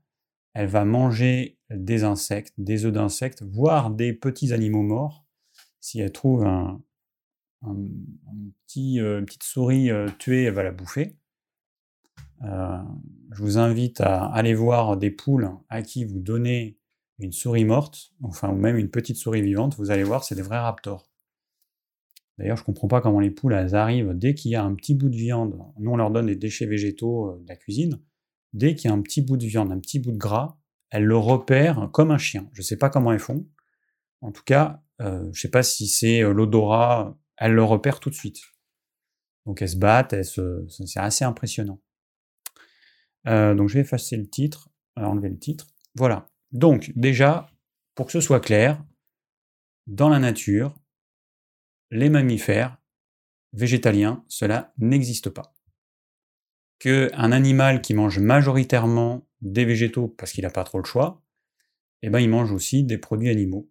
elle 0.55 0.69
va 0.69 0.85
manger 0.85 1.59
des 1.71 2.05
insectes, 2.05 2.55
des 2.59 2.85
œufs 2.85 2.93
d'insectes, 2.93 3.43
voire 3.43 3.91
des 3.91 4.13
petits 4.13 4.53
animaux 4.53 4.83
morts 4.83 5.25
si 5.81 6.01
elle 6.01 6.13
trouve 6.13 6.45
un, 6.45 6.83
petit, 8.67 9.01
euh, 9.01 9.21
une 9.21 9.27
petite 9.27 9.43
souris 9.43 9.91
euh, 9.91 10.09
tuée, 10.19 10.45
elle 10.45 10.55
va 10.55 10.63
la 10.63 10.73
bouffer. 10.73 11.17
Euh, 12.45 12.79
je 13.33 13.43
vous 13.43 13.59
invite 13.59 14.01
à 14.01 14.27
aller 14.27 14.55
voir 14.55 14.97
des 14.97 15.11
poules 15.11 15.51
à 15.69 15.83
qui 15.83 16.05
vous 16.05 16.21
donnez 16.21 16.79
une 17.19 17.33
souris 17.33 17.65
morte, 17.65 18.13
enfin, 18.23 18.51
ou 18.51 18.57
même 18.57 18.77
une 18.77 18.91
petite 18.91 19.17
souris 19.17 19.43
vivante, 19.43 19.77
vous 19.77 19.91
allez 19.91 20.05
voir, 20.05 20.25
c'est 20.25 20.37
des 20.37 20.43
vrais 20.43 20.59
raptors. 20.59 21.11
D'ailleurs, 22.39 22.57
je 22.57 22.63
ne 22.63 22.67
comprends 22.67 22.89
pas 22.89 23.01
comment 23.01 23.21
les 23.21 23.31
poules, 23.31 23.53
elles 23.53 23.75
arrivent, 23.75 24.13
dès 24.15 24.35
qu'il 24.35 24.53
y 24.53 24.55
a 24.55 24.63
un 24.63 24.75
petit 24.75 24.95
bout 24.95 25.09
de 25.09 25.17
viande, 25.17 25.59
nous 25.79 25.91
on 25.91 25.97
leur 25.97 26.11
donne 26.11 26.27
des 26.27 26.37
déchets 26.37 26.67
végétaux 26.67 27.37
de 27.43 27.49
la 27.49 27.57
cuisine, 27.57 28.01
dès 28.53 28.75
qu'il 28.75 28.89
y 28.89 28.93
a 28.93 28.97
un 28.97 29.03
petit 29.03 29.23
bout 29.23 29.37
de 29.37 29.45
viande, 29.45 29.73
un 29.73 29.81
petit 29.81 29.99
bout 29.99 30.13
de 30.13 30.19
gras, 30.19 30.59
elles 30.91 31.05
le 31.05 31.17
repèrent 31.17 31.91
comme 31.93 32.11
un 32.11 32.19
chien. 32.19 32.49
Je 32.53 32.61
ne 32.61 32.65
sais 32.65 32.77
pas 32.77 32.91
comment 32.91 33.13
elles 33.13 33.19
font. 33.19 33.47
En 34.21 34.33
tout 34.33 34.43
cas, 34.45 34.83
euh, 35.01 35.23
je 35.25 35.29
ne 35.29 35.33
sais 35.35 35.51
pas 35.51 35.63
si 35.63 35.87
c'est 35.87 36.23
euh, 36.23 36.33
l'odorat, 36.33 37.17
elle 37.37 37.53
le 37.53 37.63
repère 37.63 38.01
tout 38.01 38.11
de 38.11 38.15
suite. 38.15 38.41
Donc 39.47 39.63
elles 39.63 39.71
se 39.71 39.77
battent, 39.77 40.23
c'est 40.23 40.99
assez 40.99 41.25
impressionnant. 41.25 41.81
Euh, 43.27 43.55
donc 43.55 43.69
je 43.69 43.75
vais 43.75 43.81
effacer 43.81 44.17
le 44.17 44.29
titre, 44.29 44.71
enlever 44.97 45.29
le 45.29 45.39
titre. 45.39 45.67
Voilà. 45.95 46.29
Donc 46.53 46.93
déjà, 46.97 47.51
pour 47.95 48.07
que 48.07 48.13
ce 48.13 48.21
soit 48.21 48.41
clair, 48.41 48.85
dans 49.87 50.09
la 50.09 50.19
nature, 50.19 50.78
les 51.91 52.11
mammifères 52.11 52.79
végétaliens, 53.53 54.25
cela 54.29 54.73
n'existe 54.79 55.31
pas. 55.31 55.55
Qu'un 56.79 57.33
animal 57.33 57.81
qui 57.81 57.95
mange 57.95 58.19
majoritairement 58.19 59.27
des 59.41 59.65
végétaux 59.65 60.09
parce 60.09 60.33
qu'il 60.33 60.45
n'a 60.45 60.51
pas 60.51 60.65
trop 60.65 60.79
le 60.79 60.85
choix, 60.85 61.23
eh 62.03 62.11
ben 62.11 62.21
il 62.21 62.29
mange 62.29 62.53
aussi 62.53 62.85
des 62.85 62.99
produits 62.99 63.31
animaux 63.31 63.71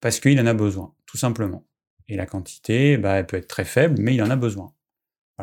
parce 0.00 0.18
qu'il 0.20 0.40
en 0.40 0.46
a 0.46 0.54
besoin, 0.54 0.94
tout 1.06 1.18
simplement. 1.18 1.66
Et 2.08 2.16
la 2.16 2.26
quantité, 2.26 2.96
bah, 2.96 3.14
elle 3.14 3.26
peut 3.26 3.36
être 3.36 3.48
très 3.48 3.64
faible, 3.64 4.00
mais 4.00 4.14
il 4.14 4.22
en 4.22 4.30
a 4.30 4.36
besoin. 4.36 4.74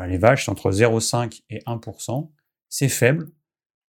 les 0.06 0.18
vaches, 0.18 0.44
c'est 0.44 0.50
entre 0.50 0.70
0,5 0.70 1.42
et 1.50 1.58
1%, 1.60 2.30
c'est 2.68 2.88
faible, 2.88 3.30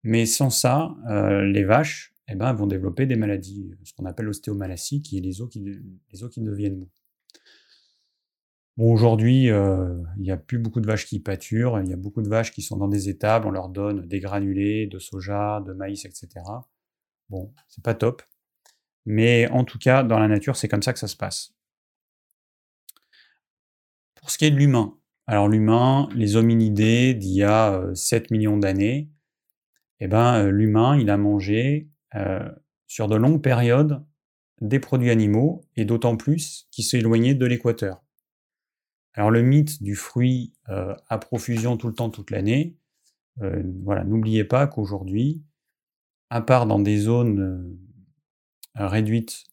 mais 0.02 0.26
sans 0.26 0.50
ça, 0.50 0.94
euh, 1.08 1.44
les 1.44 1.64
vaches 1.64 2.14
eh 2.28 2.34
ben, 2.34 2.52
vont 2.52 2.66
développer 2.66 3.06
des 3.06 3.16
maladies, 3.16 3.74
ce 3.84 3.92
qu'on 3.92 4.06
appelle 4.06 4.26
l'ostéomalacie, 4.26 5.02
qui 5.02 5.18
est 5.18 5.20
les 5.20 5.40
os 5.40 5.48
qui, 5.50 5.60
les 5.60 6.24
os 6.24 6.30
qui 6.30 6.40
deviennent 6.40 6.78
mous. 6.78 6.90
Aujourd'hui, 8.76 9.50
euh, 9.50 10.02
il 10.16 10.22
n'y 10.22 10.32
a 10.32 10.36
plus 10.36 10.58
beaucoup 10.58 10.80
de 10.80 10.86
vaches 10.86 11.06
qui 11.06 11.20
pâturent, 11.20 11.80
il 11.80 11.88
y 11.88 11.92
a 11.92 11.96
beaucoup 11.96 12.22
de 12.22 12.28
vaches 12.28 12.50
qui 12.50 12.60
sont 12.60 12.76
dans 12.76 12.88
des 12.88 13.08
étables, 13.08 13.46
on 13.46 13.52
leur 13.52 13.68
donne 13.68 14.06
des 14.06 14.18
granulés 14.18 14.88
de 14.88 14.98
soja, 14.98 15.62
de 15.64 15.72
maïs, 15.72 16.04
etc. 16.04 16.28
Bon, 17.28 17.52
c'est 17.68 17.84
pas 17.84 17.94
top. 17.94 18.22
Mais 19.06 19.48
en 19.50 19.64
tout 19.64 19.78
cas, 19.78 20.02
dans 20.02 20.18
la 20.18 20.26
nature, 20.26 20.56
c'est 20.56 20.68
comme 20.68 20.82
ça 20.82 20.92
que 20.92 20.98
ça 20.98 21.06
se 21.06 21.16
passe. 21.16 21.54
Pour 24.16 24.30
ce 24.30 24.38
qui 24.38 24.46
est 24.46 24.50
de 24.50 24.56
l'humain, 24.56 24.98
alors 25.26 25.48
l'humain, 25.48 26.08
les 26.14 26.36
hominidés 26.36 27.14
d'il 27.14 27.34
y 27.34 27.42
a 27.44 27.80
7 27.94 28.24
euh, 28.24 28.26
millions 28.32 28.56
d'années, 28.56 29.10
eh 30.00 30.08
ben, 30.08 30.46
euh, 30.46 30.50
l'humain, 30.50 30.98
il 30.98 31.10
a 31.10 31.16
mangé 31.16 31.90
sur 32.86 33.08
de 33.08 33.16
longues 33.16 33.42
périodes 33.42 34.04
des 34.60 34.78
produits 34.78 35.10
animaux, 35.10 35.64
et 35.76 35.84
d'autant 35.84 36.16
plus 36.16 36.68
qui 36.70 36.84
s'éloignaient 36.84 37.34
de 37.34 37.44
l'équateur. 37.44 38.03
Alors 39.14 39.30
le 39.30 39.42
mythe 39.42 39.82
du 39.82 39.94
fruit 39.94 40.52
à 40.66 41.18
profusion 41.18 41.76
tout 41.76 41.88
le 41.88 41.94
temps, 41.94 42.10
toute 42.10 42.30
l'année, 42.30 42.76
voilà, 43.38 44.04
n'oubliez 44.04 44.44
pas 44.44 44.66
qu'aujourd'hui, 44.66 45.44
à 46.34 46.40
part 46.40 46.66
dans 46.66 46.80
des 46.80 46.98
zones 46.98 47.78
euh, 48.76 48.88
réduite 48.88 49.44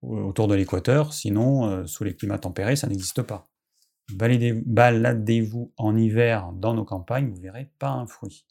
autour 0.00 0.48
de 0.48 0.54
l'équateur, 0.54 1.12
sinon, 1.12 1.66
euh, 1.66 1.86
sous 1.86 2.04
les 2.04 2.16
climats 2.16 2.38
tempérés, 2.38 2.74
ça 2.74 2.86
n'existe 2.86 3.22
pas. 3.22 3.48
Baladez-vous 4.14 5.72
en 5.76 5.94
hiver 5.94 6.52
dans 6.54 6.72
nos 6.72 6.84
campagnes, 6.86 7.28
vous 7.28 7.40
verrez 7.40 7.70
pas 7.78 7.90
un 7.90 8.06
fruit. 8.06 8.46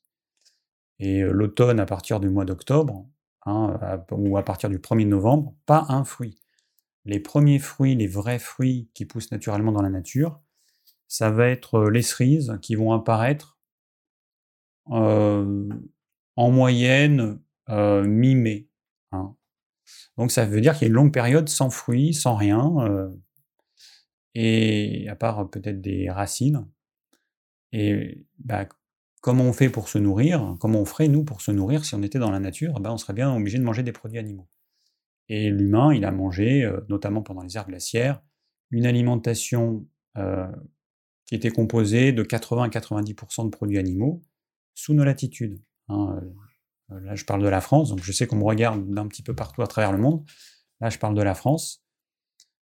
Et 1.00 1.24
euh, 1.24 1.32
l'automne, 1.32 1.80
à 1.80 1.88
partir 1.88 2.20
du 2.20 2.30
mois 2.30 2.46
d'octobre, 2.46 3.08
hein, 3.48 3.80
ou 4.12 4.38
à 4.38 4.46
partir 4.46 4.70
du 4.70 4.78
1er 4.78 5.08
novembre, 5.08 5.56
pas 5.66 5.88
un 5.90 6.04
fruit. 6.04 6.40
Les 7.06 7.20
premiers 7.20 7.58
fruits, 7.58 7.96
les 7.96 8.06
vrais 8.06 8.38
fruits 8.38 8.92
qui 8.94 9.06
poussent 9.06 9.32
naturellement 9.32 9.72
dans 9.72 9.82
la 9.82 9.90
nature, 9.90 10.40
ça 11.12 11.30
va 11.30 11.50
être 11.50 11.90
les 11.90 12.02
cerises 12.02 12.58
qui 12.62 12.76
vont 12.76 12.94
apparaître 12.94 13.60
en 14.86 15.66
moyenne 16.38 17.40
mi-mai. 17.68 18.70
Hein. 19.12 19.36
Donc 20.18 20.32
ça 20.32 20.46
veut 20.46 20.62
dire 20.62 20.74
qu'il 20.74 20.84
y 20.84 20.86
a 20.86 20.88
une 20.88 20.94
longue 20.94 21.14
période 21.14 21.50
sans 21.50 21.70
fruits, 21.70 22.14
sans 22.14 22.36
rien, 22.36 22.74
euh, 22.80 23.10
et 24.36 25.08
à 25.10 25.16
part 25.16 25.50
peut-être 25.50 25.82
des 25.82 26.10
racines. 26.10 26.66
Et 27.74 28.26
bah, 28.40 28.68
comment 29.22 29.44
on 29.44 29.54
fait 29.54 29.70
pour 29.70 29.90
se 29.90 29.98
nourrir 29.98 30.56
Comment 30.60 30.80
on 30.80 30.86
ferait, 30.86 31.10
nous, 31.10 31.24
pour 31.26 31.42
se 31.42 31.52
nourrir 31.52 31.86
si 31.86 31.94
on 31.96 32.04
était 32.04 32.20
dans 32.20 32.32
la 32.32 32.40
nature 32.40 32.80
bah, 32.80 32.94
On 32.94 32.98
serait 32.98 33.14
bien 33.14 33.36
obligé 33.36 33.58
de 33.58 33.64
manger 33.64 33.84
des 33.84 33.92
produits 33.92 34.20
animaux. 34.20 34.48
Et 35.28 35.50
l'humain, 35.50 35.94
il 35.94 36.06
a 36.06 36.12
mangé, 36.12 36.64
euh, 36.64 36.80
notamment 36.90 37.22
pendant 37.22 37.42
les 37.42 37.58
aires 37.58 37.68
glaciaires, 37.68 38.22
une 38.70 38.86
alimentation 38.86 39.86
euh, 40.18 40.48
qui 41.32 41.38
était 41.38 41.50
composée 41.50 42.12
de 42.12 42.24
80 42.24 42.64
à 42.64 42.68
90% 42.68 43.46
de 43.46 43.50
produits 43.50 43.78
animaux 43.78 44.22
sous 44.74 44.94
nos 44.94 45.06
latitudes. 45.06 45.62
Hein, 45.88 46.20
euh, 46.92 47.00
là, 47.00 47.16
je 47.16 47.24
parle 47.24 47.42
de 47.42 47.48
la 47.48 47.62
France, 47.62 47.90
donc 47.90 48.04
je 48.04 48.12
sais 48.12 48.28
qu'on 48.28 48.36
me 48.36 48.44
regarde 48.44 48.86
d'un 48.94 49.08
petit 49.08 49.24
peu 49.24 49.34
partout 49.34 49.62
à 49.62 49.68
travers 49.68 49.94
le 49.94 49.98
monde. 49.98 50.26
Là, 50.82 50.90
je 50.90 51.00
parle 51.00 51.16
de 51.16 51.22
la 51.22 51.34
France, 51.34 51.86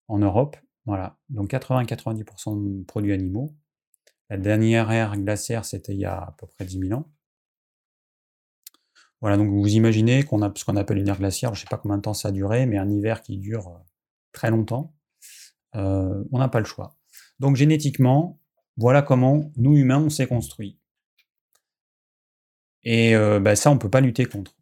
en 0.07 0.19
Europe. 0.19 0.59
Voilà. 0.85 1.19
Donc 1.31 1.51
80-90% 1.51 2.81
de 2.81 2.85
produits 2.85 3.15
animaux. 3.15 3.57
La 4.29 4.37
dernière 4.37 4.91
ère 4.91 5.17
glaciaire, 5.17 5.65
c'était 5.65 5.95
il 5.95 6.01
y 6.01 6.05
a 6.05 6.19
à 6.19 6.33
peu 6.33 6.47
près 6.47 6.67
10 6.67 6.79
000 6.89 6.93
ans. 6.93 7.11
Voilà, 9.23 9.39
donc 9.39 9.49
vous 9.49 9.69
imaginez 9.69 10.25
qu'on 10.25 10.43
a 10.43 10.53
ce 10.55 10.67
qu'on 10.67 10.77
appelle 10.77 10.99
une 10.99 11.09
ère 11.09 11.19
glaciaire, 11.19 11.55
je 11.55 11.61
ne 11.61 11.65
sais 11.65 11.71
pas 11.71 11.79
combien 11.79 11.97
de 11.97 12.03
temps 12.03 12.15
ça 12.15 12.29
a 12.29 12.33
duré, 12.33 12.67
mais 12.67 12.77
un 12.77 12.91
hiver 12.91 13.23
qui 13.23 13.39
dure 13.39 13.69
euh, 13.69 13.79
très 14.33 14.51
longtemps. 14.51 14.95
Euh, 15.75 16.23
on 16.33 16.39
n'a 16.39 16.49
pas 16.49 16.61
le 16.61 16.67
choix. 16.67 16.95
Donc 17.41 17.57
génétiquement, 17.57 18.39
voilà 18.79 19.03
comment 19.03 19.53
nous 19.57 19.77
humains 19.77 20.03
on 20.03 20.09
s'est 20.09 20.27
construit. 20.27 20.79
Et 22.85 23.15
bah, 23.41 23.55
ça, 23.55 23.71
on 23.71 23.75
ne 23.75 23.79
peut 23.79 23.91
pas 23.91 24.01
lutter 24.01 24.25
contre. 24.25 24.57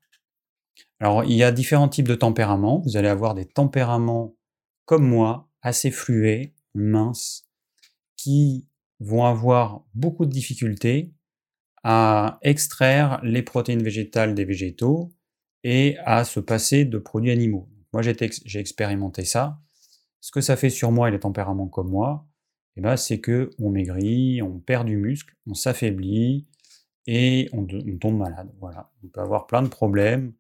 Alors, 0.99 1.23
il 1.25 1.35
y 1.35 1.45
a 1.45 1.53
différents 1.53 1.89
types 1.89 2.09
de 2.09 2.15
tempéraments. 2.15 2.81
Vous 2.81 2.97
allez 2.97 3.09
avoir 3.09 3.35
des 3.35 3.45
tempéraments 3.45 4.35
comme 4.87 5.07
moi, 5.07 5.49
assez 5.63 5.91
fluets, 5.91 6.55
minces, 6.75 7.47
qui 8.17 8.67
vont 8.99 9.25
avoir 9.25 9.85
beaucoup 9.95 10.25
de 10.25 10.31
difficultés 10.31 11.13
à 11.85 12.39
extraire 12.43 13.21
les 13.23 13.43
protéines 13.43 13.83
végétales 13.83 14.35
des 14.35 14.45
végétaux 14.45 15.13
et 15.63 15.99
à 16.05 16.25
se 16.25 16.41
passer 16.41 16.85
de 16.85 16.99
produits 16.99 17.31
animaux. 17.31 17.69
Moi, 17.93 18.03
j'ai 18.03 18.59
expérimenté 18.59 19.25
ça. 19.25 19.61
Ce 20.21 20.31
que 20.31 20.41
ça 20.41 20.57
fait 20.57 20.71
sur 20.71 20.91
moi 20.91 21.09
et 21.09 21.13
les 21.13 21.21
tempéraments 21.21 21.69
comme 21.69 21.91
moi, 21.91 22.27
ben, 22.81 22.97
c'est 22.97 23.21
que 23.21 23.51
on 23.59 23.71
maigrit, 23.71 24.43
on 24.43 24.59
perd 24.59 24.87
du 24.87 24.97
muscle, 24.97 25.35
on 25.47 25.55
s'affaiblit, 25.55 26.47
et 27.07 27.49
on, 27.53 27.67
on 27.71 27.99
tombe 27.99 28.19
malade. 28.19 28.51
Voilà. 28.61 28.91
On 29.05 29.09
peut 29.09 29.21
avoir 29.21 29.47
plein 29.47 29.63
de 29.63 29.69
problèmes, 29.69 30.33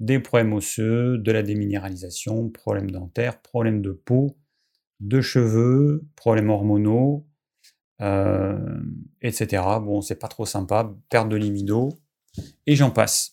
des 0.00 0.18
problèmes 0.18 0.52
osseux, 0.52 1.18
de 1.18 1.32
la 1.32 1.42
déminéralisation, 1.42 2.48
problèmes 2.50 2.90
dentaires, 2.90 3.40
problèmes 3.40 3.82
de 3.82 3.92
peau, 3.92 4.36
de 5.00 5.20
cheveux, 5.20 6.06
problèmes 6.16 6.50
hormonaux, 6.50 7.26
euh, 8.00 8.80
etc. 9.22 9.62
Bon, 9.82 10.00
c'est 10.00 10.18
pas 10.18 10.28
trop 10.28 10.46
sympa, 10.46 10.92
perte 11.08 11.28
de 11.28 11.36
libido, 11.36 11.90
et 12.66 12.76
j'en 12.76 12.90
passe. 12.90 13.32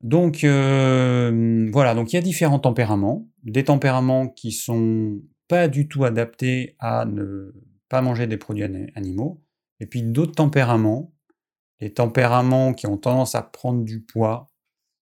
Donc 0.00 0.44
euh, 0.44 1.70
voilà, 1.72 1.94
donc 1.94 2.12
il 2.12 2.16
y 2.16 2.18
a 2.18 2.22
différents 2.22 2.58
tempéraments, 2.58 3.26
des 3.42 3.64
tempéraments 3.64 4.28
qui 4.28 4.52
sont 4.52 5.22
pas 5.48 5.68
du 5.68 5.88
tout 5.88 6.04
adaptés 6.04 6.76
à 6.78 7.04
ne 7.04 7.54
pas 7.88 8.02
manger 8.02 8.26
des 8.26 8.36
produits 8.36 8.64
animaux, 8.94 9.42
et 9.80 9.86
puis 9.86 10.02
d'autres 10.02 10.34
tempéraments, 10.34 11.12
les 11.80 11.92
tempéraments 11.92 12.72
qui 12.72 12.86
ont 12.86 12.96
tendance 12.96 13.34
à 13.34 13.42
prendre 13.42 13.84
du 13.84 14.00
poids, 14.00 14.48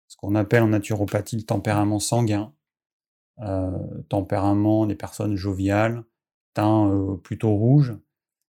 ce 0.08 0.16
qu'on 0.16 0.34
appelle 0.34 0.62
en 0.62 0.68
naturopathie 0.68 1.36
le 1.36 1.42
tempérament 1.42 2.00
sanguin, 2.00 2.52
euh, 3.40 4.02
tempérament 4.08 4.86
des 4.86 4.94
personnes 4.94 5.36
joviales, 5.36 6.04
teint 6.54 6.90
euh, 6.90 7.16
plutôt 7.16 7.54
rouge, 7.54 7.94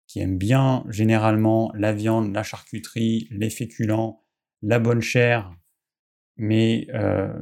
qui 0.07 0.19
aiment 0.19 0.37
bien 0.37 0.85
généralement 0.89 1.71
la 1.73 1.93
viande, 1.93 2.33
la 2.33 2.43
charcuterie, 2.43 3.27
les 3.31 3.49
féculents, 3.49 4.23
la 4.61 4.79
bonne 4.79 5.01
chair, 5.01 5.53
mais 6.37 6.87
euh, 6.93 7.33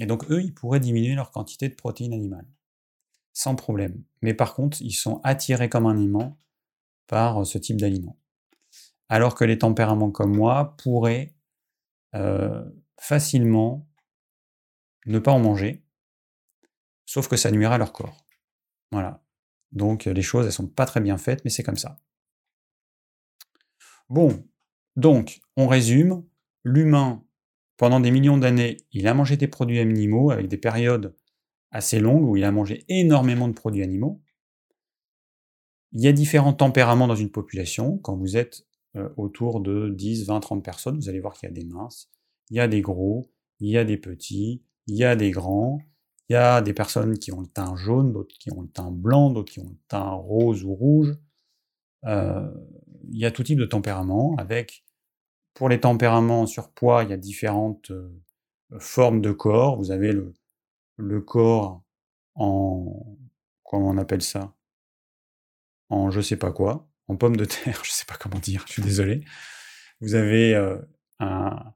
et 0.00 0.06
donc 0.06 0.30
eux, 0.30 0.42
ils 0.42 0.52
pourraient 0.52 0.80
diminuer 0.80 1.14
leur 1.14 1.30
quantité 1.30 1.68
de 1.68 1.74
protéines 1.74 2.12
animales 2.12 2.46
sans 3.34 3.54
problème. 3.56 4.02
Mais 4.22 4.32
par 4.32 4.54
contre, 4.54 4.80
ils 4.80 4.92
sont 4.92 5.20
attirés 5.22 5.68
comme 5.68 5.84
un 5.84 5.98
aimant 5.98 6.38
par 7.06 7.42
euh, 7.42 7.44
ce 7.44 7.58
type 7.58 7.76
d'aliment. 7.78 8.18
Alors 9.10 9.34
que 9.34 9.44
les 9.44 9.58
tempéraments 9.58 10.10
comme 10.10 10.34
moi 10.34 10.74
pourraient 10.78 11.34
facilement 12.96 13.88
ne 15.06 15.18
pas 15.18 15.32
en 15.32 15.40
manger, 15.40 15.84
sauf 17.04 17.26
que 17.26 17.36
ça 17.36 17.50
nuira 17.50 17.74
à 17.74 17.78
leur 17.78 17.92
corps. 17.92 18.24
Voilà. 18.92 19.22
Donc 19.72 20.04
les 20.04 20.22
choses, 20.22 20.46
elles 20.46 20.52
sont 20.52 20.68
pas 20.68 20.86
très 20.86 21.00
bien 21.00 21.18
faites, 21.18 21.44
mais 21.44 21.50
c'est 21.50 21.64
comme 21.64 21.76
ça. 21.76 21.98
Bon, 24.08 24.46
donc 24.96 25.40
on 25.56 25.66
résume. 25.66 26.24
L'humain, 26.62 27.22
pendant 27.76 28.00
des 28.00 28.10
millions 28.10 28.38
d'années, 28.38 28.78
il 28.92 29.06
a 29.06 29.12
mangé 29.12 29.36
des 29.36 29.48
produits 29.48 29.80
animaux 29.80 30.30
avec 30.30 30.48
des 30.48 30.56
périodes 30.56 31.14
assez 31.74 31.98
longues 31.98 32.24
où 32.24 32.36
il 32.36 32.44
a 32.44 32.52
mangé 32.52 32.84
énormément 32.88 33.48
de 33.48 33.52
produits 33.52 33.82
animaux. 33.82 34.22
Il 35.92 36.00
y 36.00 36.06
a 36.06 36.12
différents 36.12 36.52
tempéraments 36.52 37.08
dans 37.08 37.16
une 37.16 37.30
population. 37.30 37.98
Quand 37.98 38.16
vous 38.16 38.36
êtes 38.36 38.64
euh, 38.96 39.08
autour 39.16 39.60
de 39.60 39.90
10, 39.90 40.26
20, 40.26 40.40
30 40.40 40.64
personnes, 40.64 40.96
vous 40.96 41.08
allez 41.08 41.20
voir 41.20 41.34
qu'il 41.34 41.48
y 41.48 41.52
a 41.52 41.54
des 41.54 41.64
minces, 41.64 42.10
il 42.50 42.56
y 42.56 42.60
a 42.60 42.68
des 42.68 42.80
gros, 42.80 43.28
il 43.58 43.70
y 43.70 43.76
a 43.76 43.84
des 43.84 43.96
petits, 43.96 44.62
il 44.86 44.94
y 44.94 45.04
a 45.04 45.16
des 45.16 45.32
grands, 45.32 45.80
il 46.28 46.34
y 46.34 46.36
a 46.36 46.62
des 46.62 46.72
personnes 46.72 47.18
qui 47.18 47.32
ont 47.32 47.40
le 47.40 47.48
teint 47.48 47.74
jaune, 47.74 48.12
d'autres 48.12 48.34
qui 48.38 48.52
ont 48.52 48.62
le 48.62 48.68
teint 48.68 48.92
blanc, 48.92 49.30
d'autres 49.30 49.52
qui 49.52 49.60
ont 49.60 49.68
le 49.68 49.78
teint 49.88 50.10
rose 50.10 50.64
ou 50.64 50.74
rouge. 50.74 51.16
Euh, 52.04 52.50
il 53.10 53.18
y 53.18 53.26
a 53.26 53.32
tout 53.32 53.42
type 53.42 53.58
de 53.58 53.66
tempérament. 53.66 54.36
Avec, 54.38 54.84
pour 55.54 55.68
les 55.68 55.80
tempéraments 55.80 56.42
en 56.42 56.46
surpoids, 56.46 57.02
il 57.02 57.10
y 57.10 57.12
a 57.12 57.16
différentes 57.16 57.90
euh, 57.90 58.22
formes 58.78 59.20
de 59.20 59.32
corps. 59.32 59.76
Vous 59.76 59.90
avez 59.90 60.12
le, 60.12 60.32
le 60.96 61.20
corps 61.20 61.82
en, 62.34 63.16
comment 63.64 63.90
on 63.90 63.98
appelle 63.98 64.22
ça? 64.22 64.54
En 65.88 66.10
je 66.10 66.20
sais 66.20 66.36
pas 66.36 66.52
quoi, 66.52 66.88
en 67.08 67.16
pomme 67.16 67.36
de 67.36 67.44
terre, 67.44 67.80
je 67.84 67.90
sais 67.90 68.06
pas 68.06 68.16
comment 68.16 68.38
dire, 68.38 68.64
je 68.66 68.72
suis 68.72 68.82
désolé. 68.82 69.24
Vous 70.00 70.14
avez 70.14 70.54
euh, 70.54 70.78
un, 71.20 71.74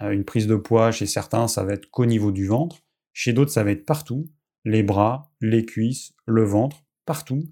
une 0.00 0.24
prise 0.24 0.46
de 0.46 0.56
poids, 0.56 0.92
chez 0.92 1.06
certains, 1.06 1.48
ça 1.48 1.64
va 1.64 1.74
être 1.74 1.90
qu'au 1.90 2.06
niveau 2.06 2.32
du 2.32 2.46
ventre. 2.46 2.80
Chez 3.12 3.32
d'autres, 3.32 3.50
ça 3.50 3.64
va 3.64 3.72
être 3.72 3.84
partout. 3.84 4.26
Les 4.64 4.82
bras, 4.82 5.32
les 5.40 5.64
cuisses, 5.64 6.14
le 6.26 6.44
ventre, 6.44 6.84
partout. 7.04 7.44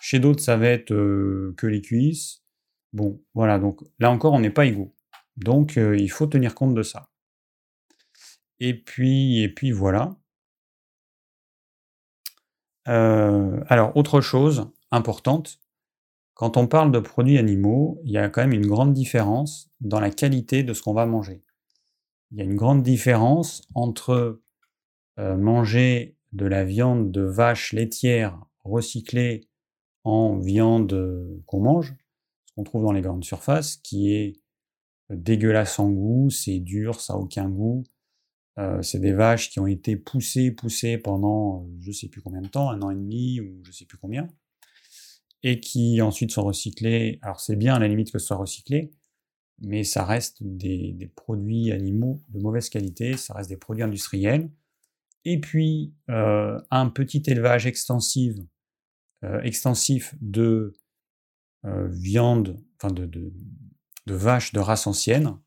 Chez 0.00 0.18
d'autres, 0.18 0.42
ça 0.42 0.56
va 0.56 0.68
être 0.68 0.92
euh, 0.92 1.54
que 1.56 1.66
les 1.66 1.80
cuisses. 1.80 2.42
Bon, 2.92 3.22
voilà, 3.34 3.58
donc 3.58 3.80
là 3.98 4.10
encore, 4.10 4.32
on 4.32 4.40
n'est 4.40 4.50
pas 4.50 4.66
égaux. 4.66 4.94
Donc, 5.36 5.76
euh, 5.76 5.96
il 5.96 6.10
faut 6.10 6.26
tenir 6.26 6.54
compte 6.54 6.74
de 6.74 6.82
ça. 6.82 7.10
Et 8.60 8.74
puis, 8.74 9.40
et 9.40 9.48
puis 9.48 9.70
voilà. 9.70 10.16
Euh, 12.88 13.60
alors, 13.68 13.96
autre 13.96 14.20
chose 14.20 14.70
importante, 14.90 15.60
quand 16.34 16.56
on 16.56 16.66
parle 16.66 16.92
de 16.92 17.00
produits 17.00 17.38
animaux, 17.38 18.00
il 18.04 18.12
y 18.12 18.18
a 18.18 18.28
quand 18.28 18.40
même 18.40 18.52
une 18.52 18.66
grande 18.66 18.94
différence 18.94 19.70
dans 19.80 20.00
la 20.00 20.10
qualité 20.10 20.62
de 20.62 20.72
ce 20.72 20.82
qu'on 20.82 20.94
va 20.94 21.04
manger. 21.04 21.42
Il 22.30 22.38
y 22.38 22.40
a 22.40 22.44
une 22.44 22.56
grande 22.56 22.82
différence 22.82 23.62
entre 23.74 24.40
euh, 25.18 25.36
manger 25.36 26.16
de 26.32 26.46
la 26.46 26.64
viande 26.64 27.10
de 27.10 27.22
vache 27.22 27.72
laitière 27.72 28.38
recyclée 28.64 29.48
en 30.04 30.38
viande 30.38 30.92
euh, 30.92 31.42
qu'on 31.46 31.60
mange, 31.60 31.96
ce 32.46 32.54
qu'on 32.54 32.64
trouve 32.64 32.84
dans 32.84 32.92
les 32.92 33.00
grandes 33.00 33.24
surfaces, 33.24 33.76
qui 33.76 34.12
est 34.14 34.40
dégueulasse 35.10 35.78
en 35.78 35.90
goût, 35.90 36.30
c'est 36.30 36.58
dur, 36.58 37.00
ça 37.00 37.14
n'a 37.14 37.18
aucun 37.18 37.48
goût. 37.48 37.84
Euh, 38.58 38.82
c'est 38.82 38.98
des 38.98 39.12
vaches 39.12 39.50
qui 39.50 39.60
ont 39.60 39.66
été 39.66 39.96
poussées, 39.96 40.50
poussées 40.50 40.98
pendant 40.98 41.68
je 41.80 41.88
ne 41.88 41.92
sais 41.92 42.08
plus 42.08 42.20
combien 42.20 42.40
de 42.40 42.48
temps, 42.48 42.70
un 42.70 42.82
an 42.82 42.90
et 42.90 42.96
demi 42.96 43.40
ou 43.40 43.60
je 43.62 43.70
ne 43.70 43.74
sais 43.74 43.84
plus 43.84 43.98
combien, 43.98 44.28
et 45.42 45.60
qui 45.60 46.02
ensuite 46.02 46.32
sont 46.32 46.44
recyclées. 46.44 47.18
Alors 47.22 47.40
c'est 47.40 47.56
bien 47.56 47.74
à 47.74 47.78
la 47.78 47.88
limite 47.88 48.12
que 48.12 48.18
ce 48.18 48.26
soit 48.26 48.36
recyclé, 48.36 48.90
mais 49.60 49.84
ça 49.84 50.04
reste 50.04 50.42
des, 50.42 50.92
des 50.92 51.06
produits 51.06 51.72
animaux 51.72 52.22
de 52.28 52.40
mauvaise 52.40 52.68
qualité, 52.68 53.16
ça 53.16 53.34
reste 53.34 53.50
des 53.50 53.56
produits 53.56 53.84
industriels 53.84 54.50
et 55.24 55.40
puis 55.40 55.94
euh, 56.10 56.58
un 56.70 56.88
petit 56.88 57.22
élevage 57.26 57.66
extensif, 57.66 58.36
euh, 59.24 59.42
de 60.20 60.72
euh, 61.66 61.88
viande, 61.88 62.58
enfin 62.76 62.92
de, 62.92 63.04
de, 63.04 63.32
vaches 64.06 64.52
de 64.52 64.60
race 64.60 64.86
ancienne, 64.86 65.38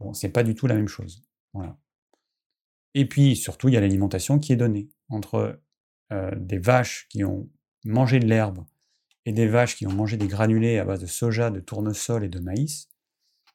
bon, 0.00 0.12
c'est 0.12 0.30
pas 0.30 0.42
du 0.42 0.54
tout 0.54 0.66
la 0.66 0.74
même 0.74 0.88
chose. 0.88 1.22
Voilà. 1.52 1.78
Et 2.98 3.04
puis 3.04 3.36
surtout, 3.36 3.68
il 3.68 3.74
y 3.74 3.76
a 3.76 3.80
l'alimentation 3.80 4.38
qui 4.38 4.54
est 4.54 4.56
donnée 4.56 4.88
entre 5.10 5.60
des 6.36 6.58
vaches 6.58 7.06
qui 7.10 7.24
ont 7.24 7.50
mangé 7.84 8.18
de 8.20 8.26
l'herbe 8.26 8.64
et 9.26 9.32
des 9.32 9.46
vaches 9.46 9.76
qui 9.76 9.86
ont 9.86 9.92
mangé 9.92 10.16
des 10.16 10.28
granulés 10.28 10.78
à 10.78 10.84
base 10.86 11.00
de 11.00 11.06
soja, 11.06 11.50
de 11.50 11.60
tournesol 11.60 12.24
et 12.24 12.30
de 12.30 12.40
maïs. 12.40 12.88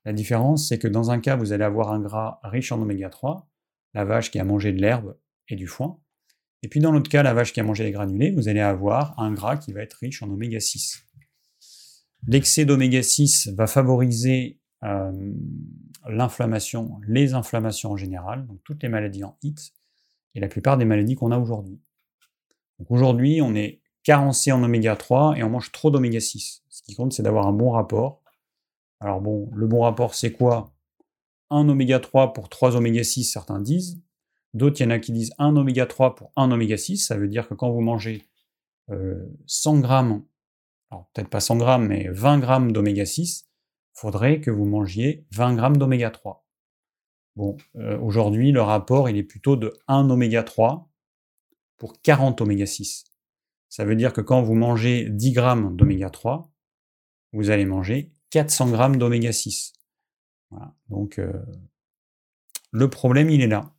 La 0.06 0.13
différence, 0.13 0.67
c'est 0.67 0.77
que 0.77 0.88
dans 0.88 1.10
un 1.10 1.19
cas, 1.19 1.38
vous 1.38 1.54
allez 1.54 1.63
avoir 1.63 1.91
un 1.91 1.99
gras 1.99 2.39
riche 2.43 2.71
en 2.71 2.80
oméga 2.80 3.10
3, 3.10 3.49
la 3.95 4.06
vache 4.06 4.30
qui 4.30 4.38
a 4.38 4.43
mangé 4.43 4.73
de 4.73 4.80
l'herbe 4.80 5.17
et 5.49 5.56
du 5.56 5.65
foin. 5.65 5.99
Et 6.62 6.67
puis 6.67 6.80
dans 6.80 6.91
l'autre 6.91 7.10
cas, 7.10 7.23
la 7.23 7.34
vache 7.34 7.51
qui 7.51 7.60
a 7.60 7.63
mangé 7.63 7.84
les 7.84 7.91
granulés, 7.91 8.30
vous 8.30 8.47
allez 8.47 8.60
avoir 8.60 9.19
un 9.19 9.34
gras 9.34 9.58
qui 9.58 9.73
va 9.73 9.82
être 9.82 9.95
riche 9.95 10.21
en 10.21 10.30
oméga 10.30 10.60
6. 10.60 11.04
L'excès 12.27 12.65
d'oméga 12.65 13.01
6 13.01 13.49
va 13.56 13.65
favoriser 13.65 14.60
euh, 14.84 15.34
l'inflammation, 16.07 16.99
les 17.07 17.33
inflammations 17.33 17.91
en 17.91 17.97
général, 17.97 18.45
donc 18.47 18.59
toutes 18.63 18.83
les 18.83 18.89
maladies 18.89 19.23
en 19.23 19.37
HIT, 19.43 19.73
et 20.35 20.39
la 20.39 20.47
plupart 20.47 20.77
des 20.77 20.85
maladies 20.85 21.15
qu'on 21.15 21.31
a 21.31 21.37
aujourd'hui. 21.37 21.79
Aujourd'hui, 22.89 23.41
on 23.41 23.53
est 23.55 23.81
carencé 24.03 24.51
en 24.51 24.63
oméga 24.63 24.95
3 24.95 25.35
et 25.37 25.43
on 25.43 25.49
mange 25.49 25.71
trop 25.71 25.91
d'oméga 25.91 26.19
6. 26.19 26.63
Ce 26.69 26.81
qui 26.81 26.95
compte, 26.95 27.13
c'est 27.13 27.23
d'avoir 27.23 27.47
un 27.47 27.53
bon 27.53 27.71
rapport. 27.71 28.21
Alors 28.99 29.21
bon, 29.21 29.49
le 29.53 29.67
bon 29.67 29.81
rapport, 29.81 30.15
c'est 30.15 30.31
quoi? 30.31 30.71
Un 31.49 31.67
oméga 31.69 31.99
3 31.99 32.33
pour 32.33 32.49
3 32.49 32.75
oméga 32.75 33.03
6, 33.03 33.25
certains 33.25 33.59
disent. 33.59 34.01
D'autres, 34.53 34.81
il 34.81 34.83
y 34.83 34.87
en 34.87 34.91
a 34.91 34.99
qui 34.99 35.11
disent 35.11 35.33
un 35.37 35.55
oméga 35.55 35.85
3 35.85 36.15
pour 36.15 36.31
un 36.35 36.51
oméga 36.51 36.77
6. 36.77 36.97
Ça 36.97 37.17
veut 37.17 37.27
dire 37.27 37.47
que 37.47 37.53
quand 37.53 37.69
vous 37.69 37.81
mangez 37.81 38.23
100 38.89 39.77
euh, 39.77 39.79
grammes, 39.79 40.23
alors 40.89 41.07
peut-être 41.13 41.29
pas 41.29 41.39
100 41.39 41.57
grammes, 41.57 41.87
mais 41.87 42.07
20 42.09 42.39
grammes 42.39 42.71
d'oméga 42.71 43.05
6, 43.05 43.45
il 43.45 43.51
faudrait 43.93 44.39
que 44.41 44.51
vous 44.51 44.65
mangiez 44.65 45.25
20 45.31 45.55
grammes 45.55 45.77
d'oméga 45.77 46.09
3. 46.09 46.45
Bon, 47.35 47.57
euh, 47.75 47.97
aujourd'hui, 47.99 48.51
le 48.51 48.61
rapport, 48.61 49.09
il 49.09 49.17
est 49.17 49.23
plutôt 49.23 49.55
de 49.55 49.73
1 49.87 50.09
oméga 50.09 50.43
3 50.43 50.89
pour 51.77 52.01
40 52.01 52.41
oméga 52.41 52.65
6. 52.65 53.05
Ça 53.69 53.85
veut 53.85 53.95
dire 53.95 54.11
que 54.11 54.21
quand 54.21 54.41
vous 54.41 54.55
mangez 54.55 55.09
10 55.09 55.31
grammes 55.31 55.75
d'oméga 55.75 56.09
3, 56.09 56.51
vous 57.31 57.49
allez 57.49 57.65
manger 57.65 58.11
400 58.31 58.69
grammes 58.71 58.97
d'oméga 58.97 59.31
6. 59.31 59.73
Voilà. 60.49 60.75
Donc, 60.89 61.19
euh, 61.19 61.31
le 62.71 62.89
problème, 62.89 63.29
il 63.29 63.41
est 63.41 63.47
là. 63.47 63.73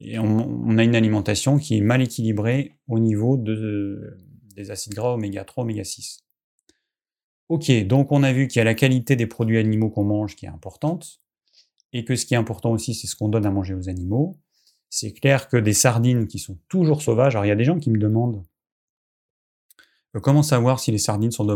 Et 0.00 0.18
on, 0.18 0.76
a 0.76 0.84
une 0.84 0.94
alimentation 0.94 1.58
qui 1.58 1.78
est 1.78 1.80
mal 1.80 2.02
équilibrée 2.02 2.76
au 2.86 2.98
niveau 2.98 3.36
de, 3.36 4.18
des 4.54 4.70
acides 4.70 4.94
gras 4.94 5.14
oméga 5.14 5.44
3, 5.44 5.64
oméga 5.64 5.84
6. 5.84 6.25
Ok, 7.48 7.70
donc 7.86 8.10
on 8.10 8.22
a 8.22 8.32
vu 8.32 8.48
qu'il 8.48 8.58
y 8.58 8.62
a 8.62 8.64
la 8.64 8.74
qualité 8.74 9.14
des 9.14 9.26
produits 9.26 9.58
animaux 9.58 9.88
qu'on 9.88 10.04
mange 10.04 10.34
qui 10.34 10.46
est 10.46 10.48
importante, 10.48 11.20
et 11.92 12.04
que 12.04 12.16
ce 12.16 12.26
qui 12.26 12.34
est 12.34 12.36
important 12.36 12.72
aussi, 12.72 12.94
c'est 12.94 13.06
ce 13.06 13.14
qu'on 13.14 13.28
donne 13.28 13.46
à 13.46 13.50
manger 13.50 13.74
aux 13.74 13.88
animaux. 13.88 14.38
C'est 14.90 15.12
clair 15.12 15.48
que 15.48 15.56
des 15.56 15.72
sardines 15.72 16.26
qui 16.26 16.38
sont 16.38 16.58
toujours 16.68 17.02
sauvages, 17.02 17.36
alors 17.36 17.44
il 17.44 17.48
y 17.48 17.52
a 17.52 17.56
des 17.56 17.64
gens 17.64 17.78
qui 17.78 17.90
me 17.90 17.98
demandent 17.98 18.44
euh, 20.14 20.20
comment 20.20 20.42
savoir 20.42 20.80
si 20.80 20.90
les 20.90 20.98
sardines 20.98 21.30
sont 21.30 21.46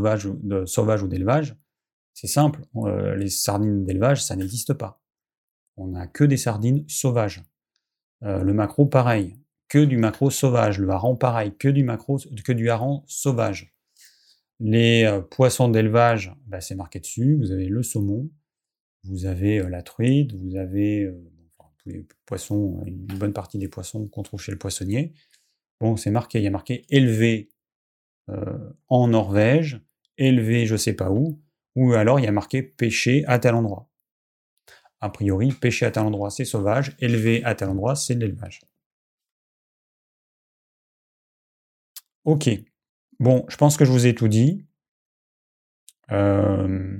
sauvages 0.66 1.02
ou 1.02 1.08
d'élevage? 1.08 1.56
C'est 2.14 2.26
simple, 2.26 2.60
les 3.16 3.28
sardines 3.28 3.84
d'élevage, 3.84 4.22
ça 4.22 4.36
n'existe 4.36 4.74
pas. 4.74 5.00
On 5.76 5.88
n'a 5.88 6.06
que 6.06 6.24
des 6.24 6.36
sardines 6.36 6.84
sauvages. 6.88 7.42
le 8.20 8.52
macro, 8.52 8.84
pareil, 8.84 9.38
que 9.68 9.78
du 9.78 9.96
macro 9.96 10.28
sauvage. 10.28 10.78
Le 10.78 10.90
hareng, 10.90 11.16
pareil, 11.16 11.56
que 11.56 11.68
du 11.68 11.84
macro, 11.84 12.18
que 12.44 12.52
du 12.52 12.68
hareng 12.68 13.04
sauvage. 13.06 13.74
Les 14.60 15.20
poissons 15.30 15.68
d'élevage, 15.68 16.34
bah, 16.46 16.60
c'est 16.60 16.74
marqué 16.74 17.00
dessus. 17.00 17.36
Vous 17.36 17.50
avez 17.50 17.66
le 17.66 17.82
saumon, 17.82 18.30
vous 19.04 19.24
avez 19.24 19.62
la 19.68 19.82
truite, 19.82 20.34
vous 20.34 20.56
avez 20.56 21.10
tous 21.78 21.88
les 21.88 22.06
poissons, 22.26 22.82
une 22.86 23.06
bonne 23.06 23.32
partie 23.32 23.58
des 23.58 23.68
poissons 23.68 24.06
qu'on 24.08 24.22
trouve 24.22 24.40
chez 24.40 24.52
le 24.52 24.58
poissonnier. 24.58 25.14
Bon, 25.80 25.96
c'est 25.96 26.10
marqué, 26.10 26.38
il 26.38 26.44
y 26.44 26.46
a 26.46 26.50
marqué 26.50 26.84
élevé 26.90 27.50
en 28.88 29.08
Norvège, 29.08 29.80
élevé 30.18 30.66
je 30.66 30.76
sais 30.76 30.92
pas 30.92 31.10
où, 31.10 31.40
ou 31.74 31.94
alors 31.94 32.20
il 32.20 32.24
y 32.24 32.28
a 32.28 32.32
marqué 32.32 32.62
pêché 32.62 33.24
à 33.26 33.38
tel 33.38 33.54
endroit. 33.54 33.88
A 35.00 35.08
priori, 35.10 35.52
pêché 35.52 35.86
à 35.86 35.90
tel 35.90 36.02
endroit, 36.02 36.30
c'est 36.30 36.44
sauvage, 36.44 36.94
élevé 36.98 37.42
à 37.44 37.54
tel 37.54 37.70
endroit, 37.70 37.96
c'est 37.96 38.14
l'élevage. 38.14 38.60
Ok. 42.24 42.48
Bon, 43.20 43.44
je 43.48 43.56
pense 43.56 43.76
que 43.76 43.84
je 43.84 43.92
vous 43.92 44.06
ai 44.06 44.14
tout 44.14 44.28
dit. 44.28 44.66
Euh, 46.10 46.98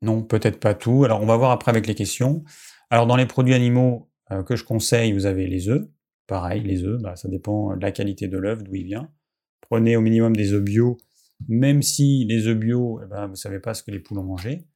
non, 0.00 0.22
peut-être 0.22 0.60
pas 0.60 0.74
tout. 0.74 1.04
Alors, 1.04 1.20
on 1.20 1.26
va 1.26 1.36
voir 1.36 1.50
après 1.50 1.70
avec 1.70 1.86
les 1.86 1.94
questions. 1.94 2.44
Alors, 2.88 3.06
dans 3.06 3.16
les 3.16 3.26
produits 3.26 3.54
animaux 3.54 4.10
euh, 4.30 4.42
que 4.42 4.56
je 4.56 4.64
conseille, 4.64 5.12
vous 5.12 5.26
avez 5.26 5.46
les 5.46 5.68
œufs. 5.68 5.86
Pareil, 6.26 6.62
les 6.62 6.84
œufs, 6.84 7.02
bah, 7.02 7.16
ça 7.16 7.28
dépend 7.28 7.76
de 7.76 7.82
la 7.82 7.92
qualité 7.92 8.28
de 8.28 8.38
l'œuf, 8.38 8.62
d'où 8.62 8.74
il 8.74 8.84
vient. 8.84 9.12
Prenez 9.60 9.96
au 9.96 10.00
minimum 10.00 10.34
des 10.34 10.54
œufs 10.54 10.62
bio 10.62 10.96
même 11.46 11.82
si 11.82 12.24
les 12.24 12.46
œufs 12.46 12.58
bio, 12.58 13.00
eh 13.02 13.06
ben, 13.06 13.26
vous 13.26 13.32
ne 13.32 13.36
savez 13.36 13.60
pas 13.60 13.74
ce 13.74 13.82
que 13.82 13.90
les 13.90 14.00
poules 14.00 14.18
ont 14.18 14.24
mangé, 14.24 14.50
elles 14.52 14.66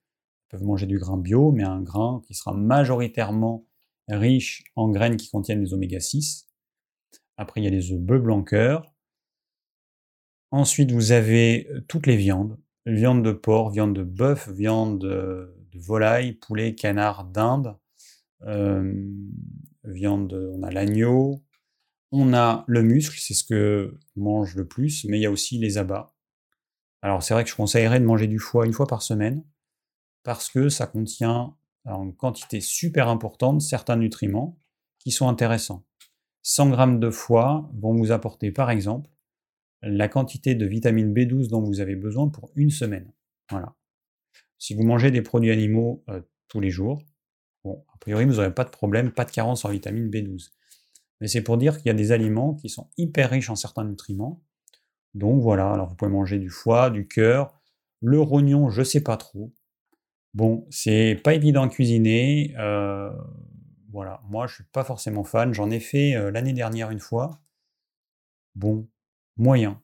peuvent 0.49 0.65
manger 0.65 0.87
du 0.87 0.99
grain 0.99 1.17
bio, 1.17 1.51
mais 1.53 1.65
un 1.65 1.81
grain 1.81 2.23
qui 2.27 2.35
sera 2.35 2.55
majoritairement 2.55 3.67
riche 4.09 4.65
en 4.77 4.89
graines 4.89 5.17
qui 5.17 5.31
contiennent 5.31 5.63
les 5.63 5.75
oméga 5.75 5.99
6. 5.99 6.49
Après, 7.37 7.61
il 7.61 7.65
y 7.65 7.67
a 7.67 7.71
les 7.71 7.93
œufs 7.93 8.01
bœufs 8.01 8.21
blanc 8.21 8.43
Ensuite, 10.53 10.93
vous 10.93 11.13
avez 11.13 11.67
euh, 11.71 11.81
toutes 11.89 12.07
les 12.07 12.17
viandes. 12.17 12.59
Viande 12.85 13.25
de 13.25 13.33
porc, 13.33 13.71
viande 13.71 13.95
de 13.95 14.03
bœuf, 14.05 14.51
viande 14.51 14.99
de 14.99 15.79
volaille, 15.79 16.33
poulet, 16.33 16.75
canard, 16.75 17.25
dinde. 17.25 17.77
Euh, 18.43 18.93
viande, 19.85 20.35
on 20.55 20.63
a 20.63 20.71
l'agneau. 20.71 21.43
On 22.11 22.35
a 22.35 22.65
le 22.69 22.83
muscle, 22.83 23.19
c'est 23.19 23.33
ce 23.33 23.45
que 23.45 23.99
mange 24.15 24.55
le 24.55 24.69
plus, 24.69 25.07
mais 25.07 25.19
il 25.19 25.23
y 25.23 25.27
a 25.27 25.31
aussi 25.31 25.57
les 25.57 25.79
abats. 25.79 26.15
Alors 27.01 27.23
c'est 27.23 27.33
vrai 27.33 27.45
que 27.45 27.51
je 27.51 27.57
conseillerais 27.57 28.01
de 28.01 28.05
manger 28.05 28.27
du 28.27 28.39
foie 28.39 28.67
une 28.67 28.75
fois 28.75 28.87
par 28.87 29.01
semaine, 29.01 29.43
parce 30.23 30.51
que 30.51 30.69
ça 30.69 30.87
contient 30.87 31.57
en 31.87 32.13
quantité 32.13 32.61
super 32.61 33.09
importante 33.09 33.63
certains 33.63 33.97
nutriments 33.97 34.59
qui 34.99 35.11
sont 35.11 35.29
intéressants. 35.29 35.87
100 36.43 36.77
g 36.77 36.99
de 36.99 37.11
foie 37.11 37.71
vont 37.81 37.95
vous 37.95 38.13
apporter 38.13 38.53
par 38.53 38.71
exemple 38.71 39.12
la 39.83 40.09
quantité 40.09 40.55
de 40.55 40.67
vitamine 40.67 41.13
B12 41.13 41.49
dont 41.49 41.63
vous 41.63 41.81
avez 41.81 41.97
besoin 41.97 42.29
pour 42.29 42.51
une 42.55 42.71
semaine. 42.71 43.13
Voilà. 43.51 43.75
Si 44.59 44.75
vous 44.75 44.85
mangez 44.85 45.11
des 45.11 45.23
produits 45.23 45.51
animaux 45.51 46.05
euh, 46.09 46.21
tous 46.49 46.61
les 46.61 46.71
jours, 46.71 47.03
bon, 47.65 47.85
a 47.95 47.99
priori 47.99 48.25
vous 48.25 48.35
n'aurez 48.35 48.55
pas 48.55 48.65
de 48.65 48.71
problème, 48.71 49.11
pas 49.13 49.25
de 49.25 49.31
carence 49.31 49.65
en 49.65 49.71
vitamine 49.71 50.09
B12. 50.09 50.51
Mais 51.21 51.29
c'est 51.29 51.43
pour 51.43 51.57
dire 51.57 51.77
qu'il 51.77 51.87
y 51.87 51.91
a 51.91 51.95
des 51.95 52.13
aliments 52.13 52.55
qui 52.55 52.69
sont 52.69 52.91
hyper 52.97 53.31
riches 53.31 53.51
en 53.51 53.57
certains 53.57 53.85
nutriments 53.85 54.43
donc 55.15 55.43
voilà, 55.43 55.71
alors 55.73 55.89
vous 55.89 55.95
pouvez 55.95 56.11
manger 56.11 56.39
du 56.39 56.49
foie, 56.49 56.91
du 56.91 57.07
cœur, 57.07 57.61
le 58.01 58.21
rognon, 58.21 58.71
je 58.71 58.83
sais 58.83 59.03
pas 59.03 59.17
trop. 59.17 59.53
Bon, 60.35 60.67
c'est 60.71 61.21
pas 61.23 61.35
évident 61.35 61.63
à 61.65 61.69
cuisiner. 61.69 62.55
Euh, 62.59 63.11
voilà, 63.91 64.23
moi 64.29 64.47
je 64.47 64.57
suis 64.57 64.65
pas 64.65 64.85
forcément 64.85 65.25
fan. 65.25 65.53
J'en 65.53 65.71
ai 65.71 65.81
fait 65.81 66.17
euh, 66.17 66.31
l'année 66.31 66.55
dernière 66.55 66.91
une 66.91 67.01
fois. 67.01 67.43
Bon, 68.55 68.89
moyen. 69.37 69.81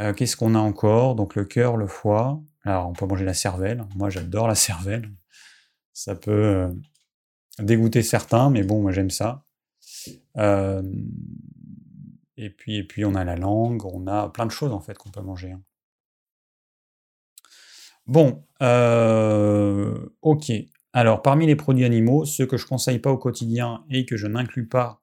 Euh, 0.00 0.12
qu'est-ce 0.12 0.36
qu'on 0.36 0.54
a 0.54 0.58
encore? 0.58 1.14
Donc 1.14 1.34
le 1.34 1.44
cœur, 1.44 1.76
le 1.76 1.86
foie. 1.86 2.40
Alors 2.64 2.88
on 2.88 2.92
peut 2.92 3.06
manger 3.06 3.24
la 3.24 3.34
cervelle. 3.34 3.84
Moi 3.96 4.10
j'adore 4.10 4.48
la 4.48 4.54
cervelle. 4.54 5.10
Ça 5.92 6.14
peut 6.14 6.72
dégoûter 7.58 8.02
certains, 8.02 8.50
mais 8.50 8.62
bon, 8.62 8.80
moi 8.80 8.92
j'aime 8.92 9.10
ça. 9.10 9.44
Et 12.40 12.48
puis, 12.48 12.76
et 12.76 12.84
puis 12.84 13.04
on 13.04 13.14
a 13.14 13.22
la 13.22 13.36
langue, 13.36 13.84
on 13.84 14.06
a 14.06 14.30
plein 14.30 14.46
de 14.46 14.50
choses 14.50 14.72
en 14.72 14.80
fait 14.80 14.96
qu'on 14.96 15.10
peut 15.10 15.20
manger. 15.20 15.52
Hein. 15.52 15.62
Bon, 18.06 18.42
euh, 18.62 20.08
ok. 20.22 20.50
Alors 20.94 21.20
parmi 21.20 21.46
les 21.46 21.54
produits 21.54 21.84
animaux, 21.84 22.24
ceux 22.24 22.46
que 22.46 22.56
je 22.56 22.64
ne 22.64 22.68
conseille 22.70 22.98
pas 22.98 23.10
au 23.10 23.18
quotidien 23.18 23.84
et 23.90 24.06
que 24.06 24.16
je 24.16 24.26
n'inclus 24.26 24.66
pas 24.66 25.02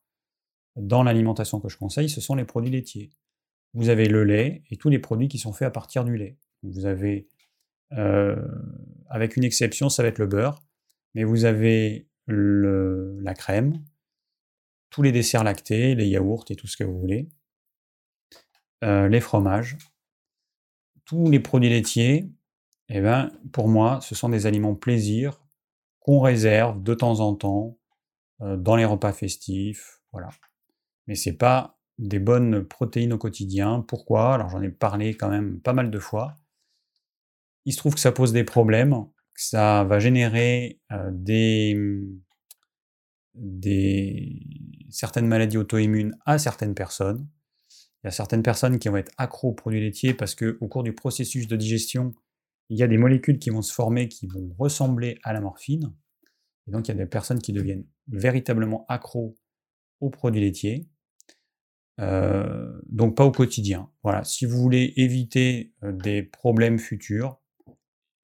dans 0.77 1.03
l'alimentation 1.03 1.59
que 1.59 1.69
je 1.69 1.77
conseille, 1.77 2.09
ce 2.09 2.21
sont 2.21 2.35
les 2.35 2.45
produits 2.45 2.71
laitiers. 2.71 3.11
Vous 3.73 3.89
avez 3.89 4.07
le 4.07 4.23
lait 4.23 4.63
et 4.69 4.77
tous 4.77 4.89
les 4.89 4.99
produits 4.99 5.27
qui 5.27 5.37
sont 5.37 5.53
faits 5.53 5.67
à 5.67 5.71
partir 5.71 6.03
du 6.05 6.17
lait. 6.17 6.37
Vous 6.63 6.85
avez, 6.85 7.27
euh, 7.93 8.35
avec 9.09 9.37
une 9.37 9.43
exception, 9.43 9.89
ça 9.89 10.03
va 10.03 10.09
être 10.09 10.19
le 10.19 10.27
beurre, 10.27 10.63
mais 11.13 11.23
vous 11.23 11.45
avez 11.45 12.07
la 12.27 13.33
crème, 13.33 13.81
tous 14.89 15.01
les 15.01 15.11
desserts 15.11 15.43
lactés, 15.43 15.95
les 15.95 16.07
yaourts 16.07 16.45
et 16.49 16.55
tout 16.55 16.67
ce 16.67 16.75
que 16.75 16.83
vous 16.83 16.99
voulez, 16.99 17.29
euh, 18.83 19.07
les 19.07 19.21
fromages, 19.21 19.77
tous 21.05 21.29
les 21.29 21.39
produits 21.39 21.69
laitiers, 21.69 22.29
eh 22.89 23.01
ben, 23.01 23.31
pour 23.51 23.67
moi, 23.67 23.99
ce 24.01 24.15
sont 24.15 24.29
des 24.29 24.45
aliments 24.45 24.75
plaisir 24.75 25.41
qu'on 25.99 26.19
réserve 26.19 26.83
de 26.83 26.93
temps 26.93 27.19
en 27.19 27.35
temps 27.35 27.77
euh, 28.41 28.55
dans 28.55 28.75
les 28.75 28.85
repas 28.85 29.13
festifs, 29.13 30.01
voilà. 30.11 30.29
Mais 31.07 31.15
c'est 31.15 31.37
pas 31.37 31.79
des 31.97 32.19
bonnes 32.19 32.63
protéines 32.63 33.13
au 33.13 33.17
quotidien. 33.17 33.83
Pourquoi? 33.87 34.35
Alors 34.35 34.49
j'en 34.49 34.61
ai 34.61 34.69
parlé 34.69 35.15
quand 35.15 35.29
même 35.29 35.59
pas 35.61 35.73
mal 35.73 35.89
de 35.89 35.99
fois. 35.99 36.35
Il 37.65 37.73
se 37.73 37.77
trouve 37.77 37.95
que 37.95 37.99
ça 37.99 38.11
pose 38.11 38.33
des 38.33 38.43
problèmes, 38.43 39.05
que 39.33 39.41
ça 39.41 39.83
va 39.83 39.99
générer 39.99 40.79
euh, 40.91 41.09
des 41.11 42.05
certaines 44.89 45.27
maladies 45.27 45.57
auto-immunes 45.57 46.17
à 46.25 46.37
certaines 46.37 46.75
personnes. 46.75 47.27
Il 48.03 48.07
y 48.07 48.09
a 48.09 48.11
certaines 48.11 48.43
personnes 48.43 48.79
qui 48.79 48.89
vont 48.89 48.97
être 48.97 49.11
accro 49.17 49.49
aux 49.49 49.53
produits 49.53 49.81
laitiers 49.81 50.13
parce 50.13 50.35
qu'au 50.35 50.67
cours 50.67 50.83
du 50.83 50.93
processus 50.93 51.47
de 51.47 51.55
digestion, 51.55 52.13
il 52.69 52.77
y 52.77 52.83
a 52.83 52.87
des 52.87 52.97
molécules 52.97 53.39
qui 53.39 53.49
vont 53.49 53.61
se 53.61 53.73
former 53.73 54.07
qui 54.07 54.27
vont 54.27 54.55
ressembler 54.57 55.19
à 55.23 55.33
la 55.33 55.41
morphine. 55.41 55.93
Et 56.67 56.71
donc 56.71 56.87
il 56.87 56.91
y 56.91 56.93
a 56.93 56.97
des 56.97 57.05
personnes 57.05 57.39
qui 57.39 57.53
deviennent 57.53 57.85
véritablement 58.07 58.85
accros 58.87 59.35
aux 59.99 60.09
produits 60.09 60.41
laitiers. 60.41 60.87
Euh, 61.99 62.79
donc 62.87 63.15
pas 63.15 63.25
au 63.25 63.31
quotidien. 63.31 63.89
Voilà. 64.03 64.23
Si 64.23 64.45
vous 64.45 64.57
voulez 64.57 64.93
éviter 64.97 65.73
euh, 65.83 65.91
des 65.91 66.23
problèmes 66.23 66.79
futurs, 66.79 67.39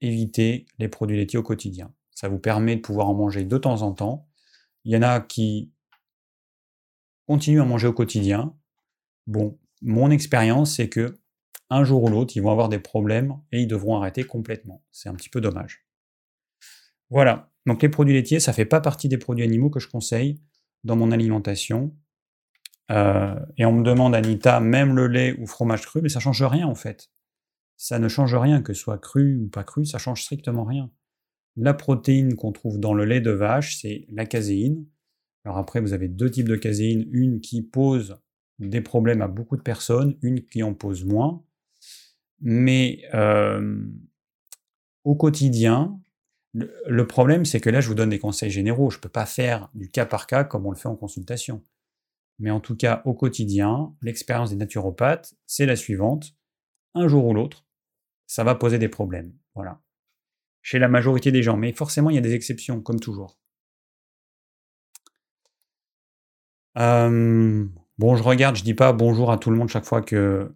évitez 0.02 0.66
les 0.80 0.88
produits 0.88 1.18
laitiers 1.18 1.40
au 1.40 1.44
quotidien. 1.44 1.94
Ça 2.12 2.30
vous 2.30 2.40
permet 2.40 2.76
de 2.76 2.82
pouvoir 2.82 3.10
en 3.10 3.16
manger 3.16 3.44
de 3.44 3.58
temps 3.58 3.82
en 3.82 3.94
temps 3.94 4.28
il 4.86 4.94
y 4.94 4.98
en 4.98 5.02
a 5.02 5.22
qui 5.22 5.72
continuent 7.26 7.62
à 7.62 7.66
manger 7.66 7.88
au 7.88 7.94
quotidien. 7.94 8.56
Bon, 9.28 9.58
mon 9.82 10.12
expérience, 10.12 10.76
c'est 10.76 10.90
que 10.90 11.20
un 11.70 11.84
jour 11.84 12.04
ou 12.04 12.10
l'autre, 12.10 12.36
ils 12.36 12.42
vont 12.42 12.52
avoir 12.52 12.70
des 12.70 12.80
problèmes 12.80 13.40
et 13.52 13.62
ils 13.62 13.68
devront 13.68 13.98
arrêter 13.98 14.24
complètement. 14.24 14.84
C'est 14.92 15.10
un 15.10 15.16
petit 15.16 15.30
peu 15.30 15.42
dommage. 15.42 15.86
Voilà. 17.10 17.52
Donc 17.66 17.82
les 17.82 17.90
produits 17.90 18.14
laitiers, 18.14 18.40
ça 18.40 18.52
ne 18.52 18.56
fait 18.56 18.66
pas 18.66 18.82
partie 18.82 19.08
des 19.08 19.18
produits 19.18 19.46
animaux 19.46 19.70
que 19.70 19.80
je 19.80 19.88
conseille 19.88 20.42
dans 20.84 20.96
mon 20.96 21.12
alimentation. 21.12 21.96
Euh, 22.92 23.36
et 23.58 23.66
on 23.66 23.72
me 23.72 23.84
demande, 23.84 24.16
Anita, 24.16 24.60
même 24.60 24.96
le 24.96 25.08
lait 25.08 25.36
ou 25.40 25.48
fromage 25.48 25.86
cru, 25.86 26.02
mais 26.02 26.10
ça 26.10 26.20
change 26.20 26.44
rien 26.44 26.68
en 26.68 26.76
fait. 26.76 27.10
Ça 27.78 28.00
ne 28.00 28.08
change 28.08 28.36
rien, 28.36 28.62
que 28.62 28.74
ce 28.74 28.82
soit 28.82 28.98
cru 28.98 29.38
ou 29.38 29.48
pas 29.48 29.64
cru, 29.64 29.86
ça 29.86 29.98
change 29.98 30.24
strictement 30.24 30.64
rien. 30.64 30.92
La 31.56 31.74
protéine 31.74 32.36
qu'on 32.36 32.52
trouve 32.52 32.80
dans 32.80 32.94
le 32.94 33.06
lait 33.06 33.22
de 33.22 33.32
vache, 33.32 33.78
c'est 33.78 34.06
la 34.10 34.26
caséine. 34.26 34.86
Alors 35.46 35.58
après, 35.58 35.82
vous 35.82 35.94
avez 35.94 36.08
deux 36.08 36.32
types 36.32 36.48
de 36.48 36.56
caséine, 36.56 37.08
une 37.12 37.42
qui 37.42 37.62
pose 37.62 38.18
des 38.60 38.82
problèmes 38.82 39.22
à 39.22 39.28
beaucoup 39.28 39.58
de 39.58 39.62
personnes, 39.62 40.18
une 40.22 40.44
qui 40.46 40.64
en 40.64 40.74
pose 40.74 41.04
moins. 41.04 41.44
Mais 42.42 43.02
euh, 43.14 43.82
au 45.04 45.16
quotidien, 45.16 46.00
le, 46.54 47.08
problème, 47.08 47.46
c'est 47.46 47.60
que 47.60 47.70
là, 47.70 47.82
je 47.82 47.88
vous 47.88 47.96
donne 47.96 48.10
des 48.10 48.20
conseils 48.20 48.52
généraux. 48.52 48.90
Je 48.90 48.98
ne 48.98 49.02
peux 49.02 49.10
pas 49.10 49.26
faire 49.26 49.70
du 49.74 49.90
cas 49.90 50.06
par 50.06 50.28
cas 50.28 50.44
comme 50.44 50.66
on 50.66 50.72
le 50.72 50.78
fait 50.78 50.88
en 50.88 50.96
consultation. 50.96 51.62
Mais 52.40 52.52
en 52.52 52.60
tout 52.60 52.76
cas, 52.76 53.02
au 53.06 53.14
quotidien, 53.14 53.94
l'expérience 54.02 54.50
des 54.50 54.56
naturopathes, 54.56 55.36
c'est 55.46 55.66
la 55.66 55.76
suivante. 55.76 56.36
Un 56.96 57.08
jour 57.08 57.26
ou 57.26 57.34
l'autre, 57.34 57.66
ça 58.28 58.44
va 58.44 58.56
poser 58.56 58.80
des 58.80 58.90
problèmes. 58.90 59.34
Voilà 59.56 59.84
chez 60.64 60.80
la 60.80 60.88
majorité 60.88 61.32
des 61.32 61.44
gens, 61.44 61.58
mais 61.58 61.74
forcément 61.74 62.10
il 62.10 62.16
y 62.16 62.18
a 62.18 62.22
des 62.22 62.34
exceptions, 62.34 62.82
comme 62.82 63.00
toujours. 63.00 63.38
bon, 66.76 68.16
je 68.16 68.24
regarde, 68.24 68.56
je 68.56 68.64
dis 68.64 68.74
pas 68.74 68.94
bonjour 68.94 69.32
à 69.32 69.38
tout 69.38 69.52
le 69.52 69.58
monde 69.58 69.70
chaque 69.70 69.86
fois 69.86 70.02
que 70.02 70.56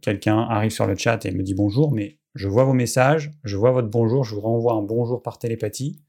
quelqu'un 0.00 0.38
arrive 0.38 0.70
sur 0.70 0.86
le 0.86 0.96
chat 0.96 1.24
et 1.26 1.30
me 1.30 1.42
dit 1.42 1.54
bonjour, 1.54 1.92
mais 1.92 2.18
je 2.34 2.48
vois 2.48 2.64
vos 2.64 2.72
messages, 2.72 3.32
je 3.44 3.56
vois 3.56 3.70
votre 3.70 3.88
bonjour, 3.88 4.24
je 4.24 4.34
vous 4.34 4.40
renvoie 4.40 4.74
un 4.74 4.82
bonjour 4.82 5.22
par 5.22 5.38
télépathie. 5.38 6.02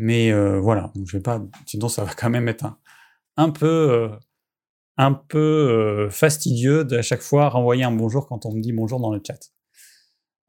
Mais 0.00 0.32
voilà, 0.58 0.90
je 1.04 1.18
vais 1.18 1.22
pas, 1.22 1.42
sinon 1.66 1.88
ça 1.88 2.04
va 2.04 2.14
quand 2.14 2.30
même 2.30 2.48
être 2.48 2.64
un, 2.64 2.78
un 3.36 3.50
peu, 3.50 4.10
un 4.96 5.12
peu 5.12 6.08
fastidieux 6.10 6.84
de 6.84 6.96
à 6.96 7.02
chaque 7.02 7.20
fois 7.20 7.50
renvoyer 7.50 7.84
un 7.84 7.92
bonjour 7.92 8.26
quand 8.26 8.46
on 8.46 8.54
me 8.54 8.62
dit 8.62 8.72
bonjour 8.72 8.98
dans 8.98 9.12
le 9.12 9.20
chat. 9.24 9.52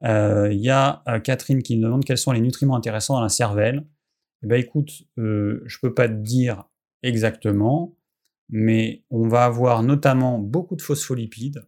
Il 0.04 0.60
y 0.60 0.70
a 0.70 1.04
Catherine 1.24 1.62
qui 1.62 1.78
me 1.78 1.84
demande 1.84 2.06
quels 2.06 2.18
sont 2.18 2.32
les 2.32 2.40
nutriments 2.40 2.78
intéressants 2.78 3.16
dans 3.16 3.22
la 3.22 3.30
cervelle. 3.30 3.86
Eh 4.44 4.48
ben 4.48 4.60
écoute, 4.60 5.04
je 5.18 5.78
peux 5.82 5.94
pas 5.94 6.08
te 6.08 6.14
dire 6.14 6.64
exactement, 7.04 7.96
mais 8.50 9.04
on 9.10 9.28
va 9.28 9.44
avoir 9.44 9.84
notamment 9.84 10.40
beaucoup 10.40 10.78
de 10.78 10.82
phospholipides. 10.82 11.68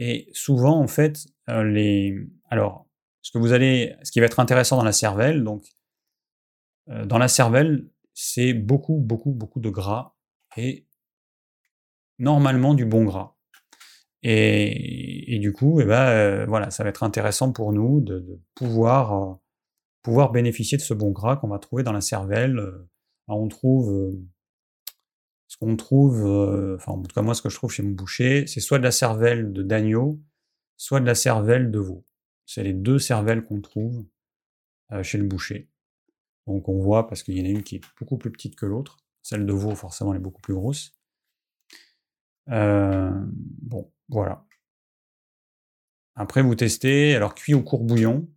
Et 0.00 0.28
souvent, 0.32 0.80
en 0.80 0.88
fait, 0.88 1.26
les. 1.46 2.18
Alors, 2.50 2.88
ce 3.22 3.30
que 3.30 3.38
vous 3.38 3.52
allez, 3.52 3.94
ce 4.02 4.10
qui 4.10 4.18
va 4.18 4.26
être 4.26 4.40
intéressant 4.40 4.76
dans 4.76 4.84
la 4.84 4.92
cervelle, 4.92 5.44
donc, 5.44 5.62
dans 7.06 7.18
la 7.18 7.28
cervelle, 7.28 7.88
c'est 8.14 8.52
beaucoup, 8.52 8.98
beaucoup, 8.98 9.32
beaucoup 9.32 9.60
de 9.60 9.70
gras 9.70 10.14
et 10.56 10.86
normalement 12.18 12.74
du 12.74 12.84
bon 12.84 13.04
gras. 13.04 13.36
Et, 14.22 15.38
du 15.40 15.52
coup, 15.52 15.80
eh 15.80 15.84
ben, 15.84 16.44
voilà, 16.46 16.70
ça 16.70 16.84
va 16.84 16.90
être 16.90 17.02
intéressant 17.02 17.52
pour 17.52 17.72
nous 17.72 18.00
de, 18.00 18.40
pouvoir, 18.54 19.38
pouvoir 20.02 20.30
bénéficier 20.30 20.76
de 20.76 20.82
ce 20.82 20.92
bon 20.92 21.10
gras 21.10 21.36
qu'on 21.36 21.48
va 21.48 21.58
trouver 21.58 21.82
dans 21.82 21.92
la 21.92 22.02
cervelle. 22.02 22.60
on 23.28 23.48
trouve 23.48 24.18
ce 25.48 25.56
qu'on 25.56 25.74
trouve, 25.76 26.24
enfin 26.76 26.92
en 26.92 27.02
tout 27.02 27.14
cas 27.14 27.22
moi 27.22 27.34
ce 27.34 27.42
que 27.42 27.48
je 27.48 27.56
trouve 27.56 27.72
chez 27.72 27.82
mon 27.82 27.90
boucher, 27.90 28.46
c'est 28.46 28.60
soit 28.60 28.78
de 28.78 28.84
la 28.84 28.92
cervelle 28.92 29.52
de 29.52 29.62
d'agneau, 29.62 30.20
soit 30.76 31.00
de 31.00 31.06
la 31.06 31.14
cervelle 31.14 31.70
de 31.70 31.78
veau. 31.78 32.04
C'est 32.46 32.62
les 32.62 32.74
deux 32.74 32.98
cervelles 32.98 33.42
qu'on 33.42 33.60
trouve 33.60 34.04
chez 35.02 35.18
le 35.18 35.24
boucher. 35.24 35.70
Donc 36.50 36.68
on 36.68 36.80
voit 36.80 37.06
parce 37.06 37.22
qu'il 37.22 37.38
y 37.38 37.40
en 37.40 37.44
a 37.44 37.48
une 37.48 37.62
qui 37.62 37.76
est 37.76 37.80
beaucoup 37.98 38.18
plus 38.18 38.32
petite 38.32 38.56
que 38.56 38.66
l'autre. 38.66 38.98
Celle 39.22 39.46
de 39.46 39.52
veau, 39.52 39.74
forcément, 39.76 40.12
elle 40.12 40.18
est 40.18 40.22
beaucoup 40.22 40.40
plus 40.40 40.54
grosse. 40.54 40.92
bon, 42.48 43.92
voilà. 44.08 44.44
Après, 46.16 46.42
vous 46.42 46.54
testez, 46.56 47.14
alors 47.14 47.34
cuit 47.34 47.54
au 47.54 47.62
court 47.62 47.84
bouillon. 47.84 48.28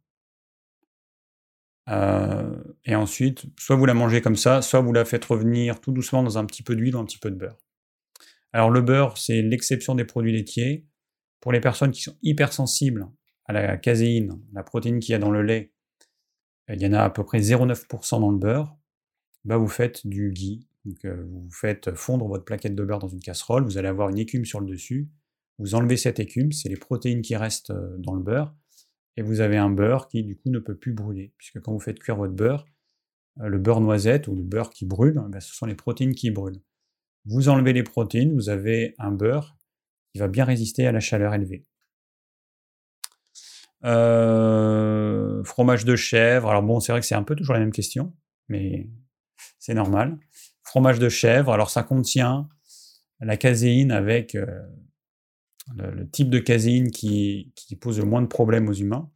et 1.88 2.96
ensuite, 2.96 3.46
soit 3.60 3.76
vous 3.76 3.86
la 3.86 3.96
mangez 3.96 4.22
comme 4.22 4.36
ça, 4.36 4.62
soit 4.62 4.82
vous 4.82 4.94
la 4.94 5.06
faites 5.06 5.26
revenir 5.26 5.82
tout 5.82 5.92
doucement 5.92 6.22
dans 6.22 6.38
un 6.38 6.46
petit 6.46 6.62
peu 6.64 6.76
d'huile 6.76 6.96
ou 6.96 7.00
un 7.00 7.06
petit 7.06 7.18
peu 7.18 7.32
de 7.32 7.36
beurre. 7.36 7.58
Alors 8.52 8.70
le 8.70 8.82
beurre, 8.82 9.18
c'est 9.18 9.42
l'exception 9.42 9.96
des 9.96 10.06
produits 10.06 10.34
laitiers. 10.34 10.86
Pour 11.40 11.52
les 11.52 11.60
personnes 11.60 11.92
qui 11.92 12.02
sont 12.02 12.16
hypersensibles 12.22 13.10
à 13.46 13.54
la 13.54 13.76
caséine, 13.78 14.40
la 14.54 14.64
protéine 14.64 15.00
qu'il 15.00 15.12
y 15.12 15.16
a 15.16 15.20
dans 15.20 15.32
le 15.32 15.42
lait, 15.42 15.73
il 16.70 16.82
y 16.82 16.88
en 16.88 16.94
a 16.94 17.02
à 17.02 17.10
peu 17.10 17.24
près 17.24 17.40
0,9% 17.40 18.20
dans 18.20 18.32
le 18.32 18.38
beurre. 18.38 18.76
Bah 19.46 19.58
vous 19.58 19.68
faites 19.68 20.08
du 20.08 20.32
ghee. 20.32 20.68
Donc, 20.86 21.06
vous 21.06 21.50
faites 21.52 21.96
fondre 21.96 22.28
votre 22.28 22.44
plaquette 22.44 22.76
de 22.76 22.84
beurre 22.84 23.00
dans 23.00 23.08
une 23.08 23.22
casserole, 23.22 23.64
vous 23.64 23.78
allez 23.78 23.88
avoir 23.88 24.10
une 24.10 24.18
écume 24.18 24.46
sur 24.46 24.60
le 24.60 24.68
dessus. 24.68 25.10
Vous 25.60 25.76
enlevez 25.76 25.98
cette 25.98 26.20
écume, 26.20 26.52
c'est 26.52 26.68
les 26.68 26.78
protéines 26.78 27.22
qui 27.22 27.36
restent 27.36 27.72
dans 28.00 28.16
le 28.16 28.22
beurre, 28.22 28.54
et 29.16 29.22
vous 29.22 29.40
avez 29.40 29.58
un 29.58 29.70
beurre 29.70 30.08
qui 30.08 30.24
du 30.24 30.36
coup 30.36 30.50
ne 30.50 30.60
peut 30.60 30.76
plus 30.76 30.92
brûler, 30.92 31.32
puisque 31.38 31.62
quand 31.62 31.72
vous 31.72 31.80
faites 31.80 32.00
cuire 32.00 32.18
votre 32.18 32.34
beurre, 32.34 32.66
le 33.38 33.58
beurre 33.60 33.82
noisette 33.82 34.28
ou 34.28 34.36
le 34.36 34.44
beurre 34.44 34.70
qui 34.70 34.86
brûle, 34.86 35.22
bah, 35.30 35.40
ce 35.40 35.54
sont 35.54 35.66
les 35.66 35.76
protéines 35.76 36.16
qui 36.16 36.32
brûlent. 36.32 36.62
Vous 37.26 37.48
enlevez 37.50 37.74
les 37.74 37.84
protéines, 37.84 38.34
vous 38.34 38.50
avez 38.50 38.96
un 39.00 39.12
beurre 39.12 39.56
qui 40.12 40.20
va 40.20 40.28
bien 40.28 40.44
résister 40.44 40.86
à 40.86 40.92
la 40.92 41.00
chaleur 41.00 41.34
élevée. 41.34 41.66
Euh, 43.86 45.44
fromage 45.44 45.86
de 45.86 45.96
chèvre. 45.96 46.50
Alors 46.50 46.64
bon, 46.64 46.80
c'est 46.80 46.92
vrai 46.92 47.02
que 47.02 47.08
c'est 47.08 47.16
un 47.16 47.24
peu 47.24 47.36
toujours 47.36 47.54
la 47.54 47.60
même 47.60 47.72
question, 47.72 48.14
mais 48.48 48.90
c'est 49.60 49.74
normal. 49.74 50.18
Fromage 50.64 51.00
de 51.00 51.10
chèvre. 51.10 51.52
Alors 51.52 51.70
ça 51.70 51.84
contient 51.84 52.48
la 53.20 53.38
caséine 53.38 53.92
avec 53.92 54.36
euh, 54.36 54.46
le, 55.76 56.10
type 56.10 56.30
de 56.30 56.40
caséine 56.40 56.92
qui, 56.92 57.54
pose 57.82 58.00
le 58.00 58.06
moins 58.06 58.22
de 58.22 58.28
problèmes 58.28 58.70
aux 58.70 58.74
humains. 58.74 59.10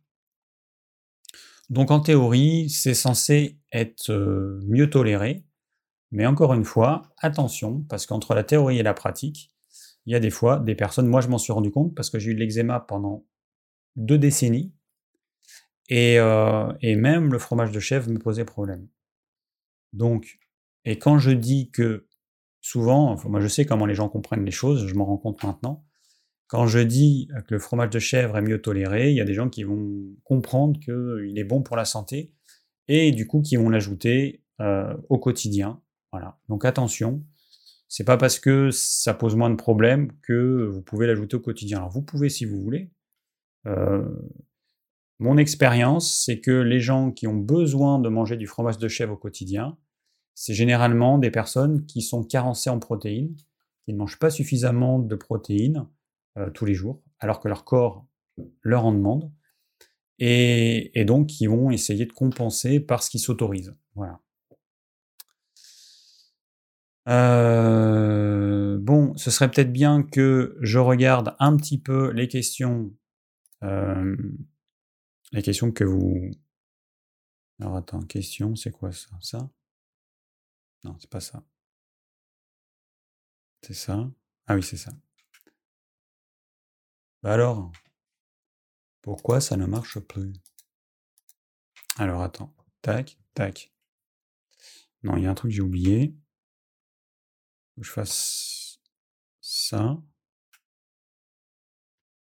Donc 1.69 1.91
en 1.91 1.99
théorie, 1.99 2.69
c'est 2.69 2.93
censé 2.93 3.59
être 3.71 4.11
euh, 4.11 4.59
mieux 4.65 4.89
toléré. 4.89 5.45
Mais 6.11 6.25
encore 6.25 6.53
une 6.53 6.63
fois, 6.63 7.13
attention, 7.17 7.81
parce 7.89 8.05
qu'entre 8.05 8.33
la 8.33 8.43
théorie 8.43 8.79
et 8.79 8.83
la 8.83 8.93
pratique, 8.93 9.53
il 10.05 10.13
y 10.13 10.15
a 10.15 10.21
des 10.21 10.29
fois 10.29 10.59
des 10.59 10.75
personnes, 10.75 11.07
moi 11.07 11.19
je 11.19 11.27
m'en 11.27 11.37
suis 11.37 11.51
rendu 11.51 11.69
compte 11.69 11.93
parce 11.93 12.09
que 12.09 12.17
j'ai 12.17 12.31
eu 12.31 12.33
de 12.33 12.39
l'eczéma 12.39 12.79
pendant 12.79 13.25
deux 13.97 14.17
décennies. 14.17 14.73
Euh, 15.91 16.73
et, 16.81 16.95
même 16.95 17.31
le 17.31 17.39
fromage 17.39 17.71
de 17.71 17.79
chèvre 17.79 18.09
me 18.09 18.19
posait 18.19 18.45
problème. 18.45 18.87
Donc, 19.93 20.37
et 20.85 20.99
quand 20.99 21.17
je 21.17 21.31
dis 21.31 21.71
que 21.71 22.07
souvent, 22.61 23.15
moi 23.25 23.39
je 23.39 23.47
sais 23.47 23.65
comment 23.65 23.85
les 23.85 23.95
gens 23.95 24.09
comprennent 24.09 24.45
les 24.45 24.51
choses, 24.51 24.85
je 24.85 24.95
m'en 24.95 25.05
rends 25.05 25.17
compte 25.17 25.43
maintenant. 25.43 25.85
Quand 26.47 26.67
je 26.67 26.79
dis 26.79 27.29
que 27.47 27.55
le 27.55 27.59
fromage 27.59 27.89
de 27.89 27.99
chèvre 27.99 28.37
est 28.37 28.41
mieux 28.41 28.61
toléré, 28.61 29.11
il 29.11 29.17
y 29.17 29.21
a 29.21 29.25
des 29.25 29.33
gens 29.33 29.49
qui 29.49 29.63
vont 29.63 30.05
comprendre 30.23 30.79
qu'il 30.79 31.37
est 31.37 31.43
bon 31.43 31.61
pour 31.61 31.75
la 31.75 31.85
santé 31.85 32.33
et 32.87 33.11
du 33.11 33.27
coup 33.27 33.41
qui 33.41 33.57
vont 33.57 33.69
l'ajouter 33.69 34.43
euh, 34.61 34.95
au 35.09 35.19
quotidien. 35.19 35.81
Voilà. 36.11 36.39
Donc 36.47 36.63
attention, 36.63 37.23
c'est 37.89 38.05
pas 38.05 38.17
parce 38.17 38.39
que 38.39 38.69
ça 38.71 39.13
pose 39.13 39.35
moins 39.35 39.49
de 39.49 39.55
problèmes 39.55 40.11
que 40.21 40.69
vous 40.71 40.81
pouvez 40.81 41.07
l'ajouter 41.07 41.35
au 41.35 41.41
quotidien. 41.41 41.79
Alors 41.79 41.91
vous 41.91 42.01
pouvez 42.01 42.29
si 42.29 42.45
vous 42.45 42.61
voulez, 42.61 42.91
mon 45.19 45.37
expérience, 45.37 46.23
c'est 46.23 46.39
que 46.39 46.51
les 46.51 46.79
gens 46.79 47.11
qui 47.11 47.27
ont 47.27 47.35
besoin 47.35 47.99
de 47.99 48.09
manger 48.09 48.37
du 48.37 48.47
fromage 48.47 48.77
de 48.77 48.87
chèvre 48.87 49.13
au 49.13 49.17
quotidien, 49.17 49.77
c'est 50.35 50.53
généralement 50.53 51.17
des 51.17 51.31
personnes 51.31 51.85
qui 51.87 52.03
sont 52.03 52.23
carencées 52.23 52.69
en 52.69 52.77
protéines, 52.77 53.35
qui 53.83 53.93
ne 53.93 53.97
mangent 53.97 54.19
pas 54.19 54.29
suffisamment 54.29 54.99
de 54.99 55.15
protéines 55.15 55.87
euh, 56.37 56.51
tous 56.51 56.65
les 56.65 56.75
jours, 56.75 57.01
alors 57.19 57.39
que 57.39 57.47
leur 57.47 57.65
corps 57.65 58.05
leur 58.61 58.85
en 58.85 58.93
demande, 58.93 59.31
et, 60.19 61.03
donc 61.05 61.27
qui 61.27 61.47
vont 61.47 61.71
essayer 61.71 62.05
de 62.05 62.13
compenser 62.13 62.79
par 62.79 63.01
ce 63.01 63.09
qu'ils 63.09 63.19
s'autorisent. 63.19 63.75
Voilà. 63.95 64.19
Euh, 67.07 68.77
bon, 68.79 69.15
ce 69.15 69.31
serait 69.31 69.49
peut-être 69.49 69.71
bien 69.71 70.03
que 70.03 70.57
je 70.61 70.77
regarde 70.77 71.35
un 71.39 71.55
petit 71.57 71.79
peu 71.79 72.11
les 72.11 72.27
questions 72.27 72.91
les 73.61 75.41
questions 75.41 75.71
que 75.71 75.83
vous. 75.83 76.31
Alors 77.59 77.75
attends, 77.75 78.01
question, 78.01 78.55
c'est 78.55 78.71
quoi 78.71 78.91
ça? 78.91 79.09
Ça? 79.21 79.49
Non, 80.83 80.95
c'est 80.99 81.09
pas 81.09 81.19
ça. 81.19 81.43
C'est 83.63 83.73
ça? 83.73 84.11
Ah 84.45 84.55
oui, 84.55 84.63
c'est 84.63 84.77
ça. 84.77 84.91
Bah 87.23 87.33
alors, 87.33 87.71
pourquoi 89.01 89.41
ça 89.41 89.57
ne 89.57 89.65
marche 89.65 89.99
plus? 89.99 90.33
Alors 91.97 92.21
attends, 92.21 92.55
tac, 92.81 93.17
tac. 93.33 93.73
Non, 95.03 95.17
il 95.17 95.23
y 95.23 95.25
a 95.25 95.31
un 95.31 95.33
truc 95.33 95.51
que 95.51 95.55
j'ai 95.55 95.61
oublié. 95.61 96.15
Faut 97.75 97.81
que 97.81 97.87
je 97.87 97.91
fasse 97.91 98.79
ça. 99.41 100.01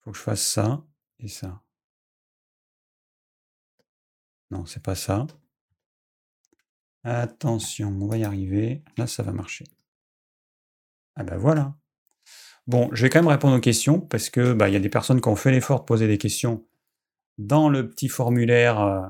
Faut 0.01 0.11
que 0.11 0.17
je 0.17 0.23
fasse 0.23 0.45
ça 0.45 0.85
ça. 1.27 1.61
Non, 4.51 4.65
c'est 4.65 4.83
pas 4.83 4.95
ça. 4.95 5.27
Attention, 7.03 7.89
on 8.01 8.07
va 8.07 8.17
y 8.17 8.23
arriver. 8.23 8.83
Là, 8.97 9.07
ça 9.07 9.23
va 9.23 9.31
marcher. 9.31 9.65
Ah 11.15 11.23
ben 11.23 11.37
voilà. 11.37 11.75
Bon, 12.67 12.89
je 12.93 13.03
vais 13.03 13.09
quand 13.09 13.19
même 13.19 13.27
répondre 13.27 13.55
aux 13.55 13.61
questions 13.61 13.99
parce 14.01 14.29
que 14.29 14.53
bah, 14.53 14.69
il 14.69 14.73
y 14.73 14.75
a 14.75 14.79
des 14.79 14.89
personnes 14.89 15.21
qui 15.21 15.27
ont 15.27 15.35
fait 15.35 15.51
l'effort 15.51 15.81
de 15.81 15.85
poser 15.85 16.07
des 16.07 16.17
questions 16.17 16.65
dans 17.37 17.69
le 17.69 17.89
petit 17.89 18.07
formulaire 18.07 18.81
euh, 18.81 19.07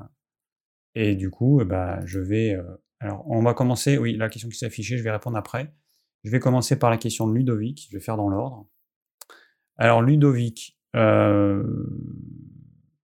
et 0.94 1.14
du 1.14 1.30
coup, 1.30 1.62
bah, 1.64 2.04
je 2.06 2.18
vais. 2.18 2.54
Euh, 2.54 2.64
alors, 3.00 3.24
on 3.30 3.42
va 3.42 3.54
commencer. 3.54 3.98
Oui, 3.98 4.16
la 4.16 4.28
question 4.28 4.48
qui 4.48 4.56
s'est 4.58 4.66
affichée, 4.66 4.98
je 4.98 5.02
vais 5.02 5.10
répondre 5.10 5.36
après. 5.36 5.72
Je 6.24 6.30
vais 6.30 6.40
commencer 6.40 6.78
par 6.78 6.90
la 6.90 6.98
question 6.98 7.28
de 7.28 7.34
Ludovic. 7.34 7.88
Je 7.90 7.96
vais 7.96 8.02
faire 8.02 8.16
dans 8.16 8.28
l'ordre. 8.28 8.66
Alors, 9.76 10.02
Ludovic. 10.02 10.75
Euh, 10.96 11.62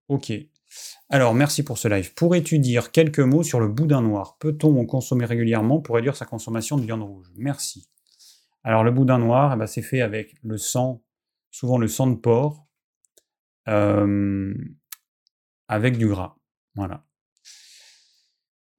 ok. 0.08 0.32
Alors, 1.10 1.34
merci 1.34 1.62
pour 1.62 1.76
ce 1.76 1.88
live. 1.88 2.14
Pourrais-tu 2.14 2.58
dire 2.58 2.90
quelques 2.90 3.20
mots 3.20 3.42
sur 3.42 3.60
le 3.60 3.68
boudin 3.68 4.00
noir? 4.00 4.38
Peut-on 4.38 4.80
en 4.80 4.86
consommer 4.86 5.26
régulièrement 5.26 5.80
pour 5.80 5.96
réduire 5.96 6.16
sa 6.16 6.24
consommation 6.24 6.78
de 6.78 6.84
viande 6.84 7.02
rouge? 7.02 7.30
Merci. 7.36 7.88
Alors, 8.64 8.84
le 8.84 8.90
boudin 8.90 9.18
noir, 9.18 9.52
eh 9.54 9.58
ben, 9.58 9.66
c'est 9.66 9.82
fait 9.82 10.00
avec 10.00 10.34
le 10.42 10.56
sang, 10.56 11.02
souvent 11.50 11.76
le 11.76 11.88
sang 11.88 12.06
de 12.06 12.14
porc, 12.14 12.66
euh, 13.68 14.54
avec 15.68 15.98
du 15.98 16.08
gras. 16.08 16.36
Voilà. 16.74 17.04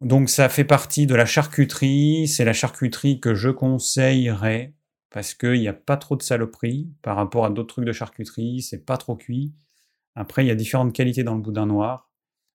Donc, 0.02 0.30
ça 0.30 0.50
fait 0.50 0.66
partie 0.66 1.06
de 1.06 1.16
la 1.16 1.26
charcuterie. 1.26 2.28
C'est 2.28 2.46
la 2.46 2.54
charcuterie 2.54 3.20
que 3.20 3.36
je 3.36 3.50
conseillerais 3.50 4.74
parce 5.14 5.36
qu'il 5.36 5.60
n'y 5.60 5.68
a 5.68 5.74
pas 5.74 5.96
trop 5.96 6.16
de 6.16 6.24
saloperie 6.24 6.92
par 7.04 7.16
rapport 7.16 7.46
à 7.46 7.52
d'autres 7.52 7.76
trucs 7.76 7.86
de 7.86 7.92
charcuterie, 7.92 8.64
c'est 8.64 8.84
pas 8.84 8.98
trop 8.98 9.16
cuit. 9.16 9.54
Après, 10.16 10.44
il 10.44 10.48
y 10.48 10.52
a 10.52 10.56
différentes 10.56 10.92
qualités 10.92 11.24
dans 11.24 11.36
le 11.36 11.42
boudin 11.42 11.68
noir. 11.68 12.12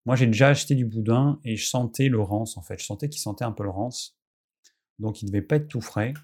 Moi, 0.06 0.16
j'ai 0.16 0.26
déjà 0.26 0.48
acheté 0.48 0.74
du 0.74 0.84
boudin 0.84 1.38
et 1.44 1.54
je 1.54 1.68
sentais 1.68 2.08
le 2.08 2.20
rance, 2.20 2.56
en 2.56 2.62
fait. 2.62 2.80
Je 2.80 2.84
sentais 2.84 3.08
qu'il 3.08 3.20
sentait 3.20 3.44
un 3.44 3.52
peu 3.52 3.62
le 3.62 3.70
rance. 3.70 4.18
Donc, 4.98 5.22
il 5.22 5.26
ne 5.26 5.30
devait 5.30 5.42
pas 5.42 5.56
être 5.56 5.68
tout 5.68 5.80
frais. 5.80 6.14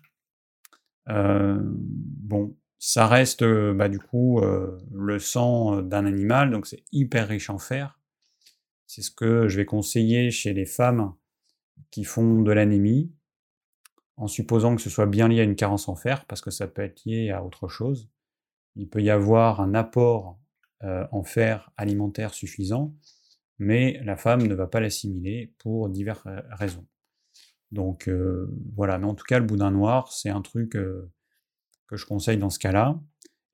Euh, 1.09 1.61
bon, 1.62 2.57
ça 2.80 3.07
reste, 3.07 3.43
euh, 3.43 3.72
bah, 3.72 3.89
du 3.89 4.01
coup, 4.01 4.41
euh, 4.41 4.76
le 4.91 5.20
sang 5.20 5.82
d'un 5.82 6.05
animal, 6.05 6.51
donc 6.51 6.66
c'est 6.66 6.82
hyper 6.91 7.28
riche 7.28 7.49
en 7.49 7.59
fer. 7.59 8.01
C'est 8.89 9.03
ce 9.03 9.12
que 9.12 9.47
je 9.47 9.57
vais 9.57 9.66
conseiller 9.66 10.32
chez 10.32 10.53
les 10.53 10.66
femmes 10.66 11.14
qui 11.93 12.03
font 12.03 12.43
de 12.43 12.51
l'anémie, 12.51 13.12
en 14.16 14.28
supposant 14.28 14.76
que 14.76 14.82
ce 14.82 14.90
soit 14.90 15.06
bien 15.06 15.28
lié 15.28 15.40
à 15.40 15.44
une 15.44 15.56
carence 15.56 15.88
en 15.88 15.96
fer, 15.96 16.24
parce 16.26 16.40
que 16.40 16.50
ça 16.50 16.68
peut 16.68 16.82
être 16.82 17.04
lié 17.04 17.30
à 17.30 17.44
autre 17.44 17.68
chose. 17.68 18.10
Il 18.76 18.88
peut 18.88 19.02
y 19.02 19.10
avoir 19.10 19.60
un 19.60 19.74
apport 19.74 20.38
en 20.82 21.22
fer 21.24 21.70
alimentaire 21.76 22.34
suffisant, 22.34 22.94
mais 23.58 24.00
la 24.04 24.16
femme 24.16 24.46
ne 24.46 24.54
va 24.54 24.66
pas 24.66 24.80
l'assimiler 24.80 25.54
pour 25.58 25.88
diverses 25.88 26.26
raisons. 26.50 26.86
Donc 27.72 28.10
voilà, 28.76 28.98
mais 28.98 29.06
en 29.06 29.14
tout 29.14 29.24
cas, 29.24 29.38
le 29.38 29.46
boudin 29.46 29.70
noir, 29.70 30.12
c'est 30.12 30.30
un 30.30 30.42
truc 30.42 30.70
que 30.72 31.08
je 31.92 32.04
conseille 32.04 32.38
dans 32.38 32.50
ce 32.50 32.58
cas-là. 32.58 33.00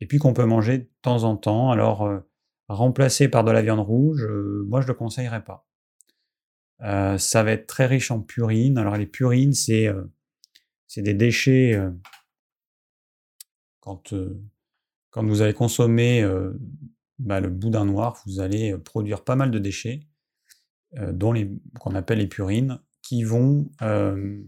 Et 0.00 0.06
puis 0.06 0.18
qu'on 0.18 0.32
peut 0.32 0.46
manger 0.46 0.78
de 0.78 0.90
temps 1.02 1.24
en 1.24 1.36
temps. 1.36 1.70
Alors, 1.70 2.11
remplacer 2.68 3.28
par 3.28 3.44
de 3.44 3.50
la 3.50 3.62
viande 3.62 3.80
rouge, 3.80 4.26
moi 4.66 4.80
je 4.80 4.86
ne 4.86 4.92
le 4.92 4.94
conseillerais 4.94 5.44
pas. 5.44 5.66
ça 6.80 7.42
va 7.42 7.52
être 7.52 7.66
très 7.66 7.86
riche 7.86 8.11
en 8.11 8.20
purines. 8.20 8.78
Alors 8.78 8.96
les 8.96 9.06
purines, 9.06 9.52
c'est 9.52 9.88
des 10.99 11.14
déchets 11.14 11.80
quand, 13.80 14.14
quand 15.11 15.24
vous 15.24 15.43
allez 15.43 15.55
consommer 15.55 16.28
bah, 17.18 17.41
le 17.41 17.49
boudin 17.49 17.84
noir, 17.84 18.20
vous 18.26 18.41
allez 18.41 18.76
produire 18.78 19.24
pas 19.24 19.36
mal 19.36 19.51
de 19.51 19.59
déchets, 19.59 20.01
dont 20.97 21.32
qu'on 21.78 21.95
appelle 21.95 22.18
les 22.18 22.26
purines, 22.26 22.80
qui 23.03 23.22
vont, 23.24 23.70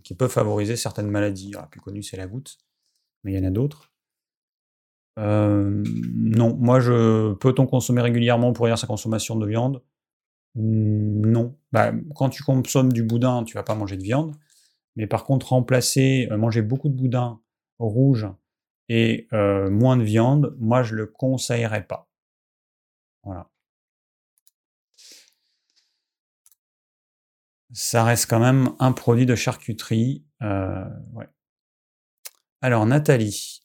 qui 0.03 0.15
peuvent 0.15 0.31
favoriser 0.31 0.77
certaines 0.77 1.11
maladies. 1.11 1.53
la 1.53 1.63
plus 1.67 1.81
connue, 1.81 2.03
c'est 2.03 2.17
la 2.17 2.27
goutte, 2.27 2.59
mais 3.25 3.33
il 3.33 3.37
y 3.37 3.41
en 3.41 3.47
a 3.47 3.51
d'autres. 3.51 3.93
non, 5.17 6.57
moi, 6.57 6.81
je 6.81 7.35
peut-on 7.35 7.67
consommer 7.67 8.03
régulièrement 8.03 8.53
pour 8.53 8.65
réduire 8.65 8.79
sa 8.79 8.87
consommation 8.87 9.37
de 9.37 9.47
viande? 9.47 9.83
Non. 10.55 11.57
Bah, 11.73 11.93
quand 12.15 12.29
tu 12.29 12.43
consommes 12.43 12.93
du 12.93 13.03
boudin, 13.03 13.45
tu 13.45 13.55
vas 13.55 13.63
pas 13.63 13.75
manger 13.75 13.97
de 13.97 14.03
viande, 14.03 14.37
mais 14.97 15.07
par 15.07 15.25
contre, 15.25 15.51
remplacer, 15.51 16.29
manger 16.31 16.63
beaucoup 16.63 16.89
de 16.89 16.95
boudin 16.95 17.41
rouge 17.79 18.29
et 18.89 19.29
moins 19.33 19.97
de 19.97 20.03
viande, 20.03 20.57
moi, 20.59 20.83
je 20.83 20.95
le 20.95 21.07
conseillerais 21.07 21.87
pas. 21.87 22.09
Voilà. 23.25 23.49
Ça 27.73 28.05
reste 28.05 28.29
quand 28.29 28.41
même 28.41 28.71
un 28.81 28.93
produit 28.93 29.25
de 29.25 29.35
charcuterie. 29.35 30.25
Euh, 30.43 30.85
Alors, 32.61 32.85
Nathalie. 32.87 33.63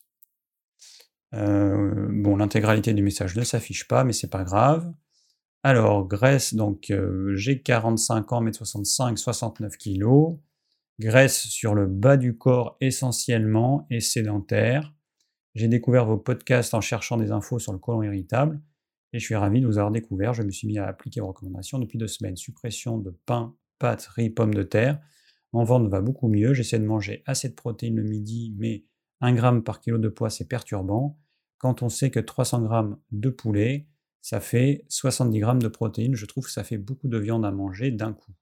Euh, 1.34 2.07
bon, 2.09 2.38
l'intégralité 2.38 2.93
du 2.93 3.03
message 3.03 3.36
ne 3.36 3.43
s'affiche 3.43 3.88
pas, 3.88 4.05
mais 4.05 4.13
c'est 4.13 4.30
pas 4.30 4.45
grave. 4.45 4.93
Alors, 5.63 6.07
graisse, 6.07 6.53
donc 6.53 6.89
euh, 6.89 7.36
j'ai 7.36 7.61
45 7.61 8.32
ans, 8.32 8.41
1m65, 8.43 9.17
69 9.17 9.78
kg. 9.78 10.38
Graisse 10.99 11.47
sur 11.47 11.75
le 11.75 11.85
bas 11.85 12.17
du 12.17 12.37
corps 12.37 12.75
essentiellement 12.81 13.85
et 13.89 13.99
sédentaire. 13.99 14.95
J'ai 15.53 15.67
découvert 15.67 16.05
vos 16.05 16.17
podcasts 16.17 16.73
en 16.73 16.81
cherchant 16.81 17.17
des 17.17 17.31
infos 17.31 17.59
sur 17.59 17.71
le 17.71 17.79
côlon 17.79 18.03
irritable. 18.03 18.61
Et 19.13 19.19
je 19.19 19.25
suis 19.25 19.35
ravi 19.35 19.61
de 19.61 19.67
vous 19.67 19.77
avoir 19.77 19.91
découvert. 19.91 20.33
Je 20.33 20.43
me 20.43 20.51
suis 20.51 20.67
mis 20.67 20.79
à 20.79 20.87
appliquer 20.87 21.21
vos 21.21 21.27
recommandations 21.27 21.79
depuis 21.79 21.97
deux 21.97 22.07
semaines. 22.07 22.35
Suppression 22.35 22.97
de 22.97 23.11
pain, 23.25 23.55
pâtes, 23.79 24.07
riz, 24.15 24.29
pommes 24.29 24.53
de 24.53 24.63
terre. 24.63 24.99
Mon 25.53 25.63
ventre 25.63 25.89
va 25.89 26.01
beaucoup 26.01 26.27
mieux. 26.27 26.53
J'essaie 26.53 26.79
de 26.79 26.85
manger 26.85 27.23
assez 27.25 27.49
de 27.49 27.53
protéines 27.55 27.95
le 27.95 28.03
midi, 28.03 28.55
mais 28.57 28.85
1 29.21 29.33
gramme 29.33 29.63
par 29.63 29.79
kilo 29.79 29.97
de 29.97 30.09
poids, 30.09 30.29
c'est 30.29 30.47
perturbant. 30.47 31.19
Quand 31.57 31.81
on 31.81 31.89
sait 31.89 32.11
que 32.11 32.19
300 32.19 32.61
grammes 32.63 32.99
de 33.11 33.29
poulet, 33.29 33.87
ça 34.21 34.39
fait 34.39 34.83
70 34.89 35.39
grammes 35.39 35.61
de 35.61 35.67
protéines, 35.67 36.15
je 36.15 36.25
trouve 36.25 36.45
que 36.45 36.51
ça 36.51 36.63
fait 36.63 36.77
beaucoup 36.77 37.07
de 37.07 37.17
viande 37.17 37.45
à 37.45 37.51
manger 37.51 37.91
d'un 37.91 38.13
coup. 38.13 38.33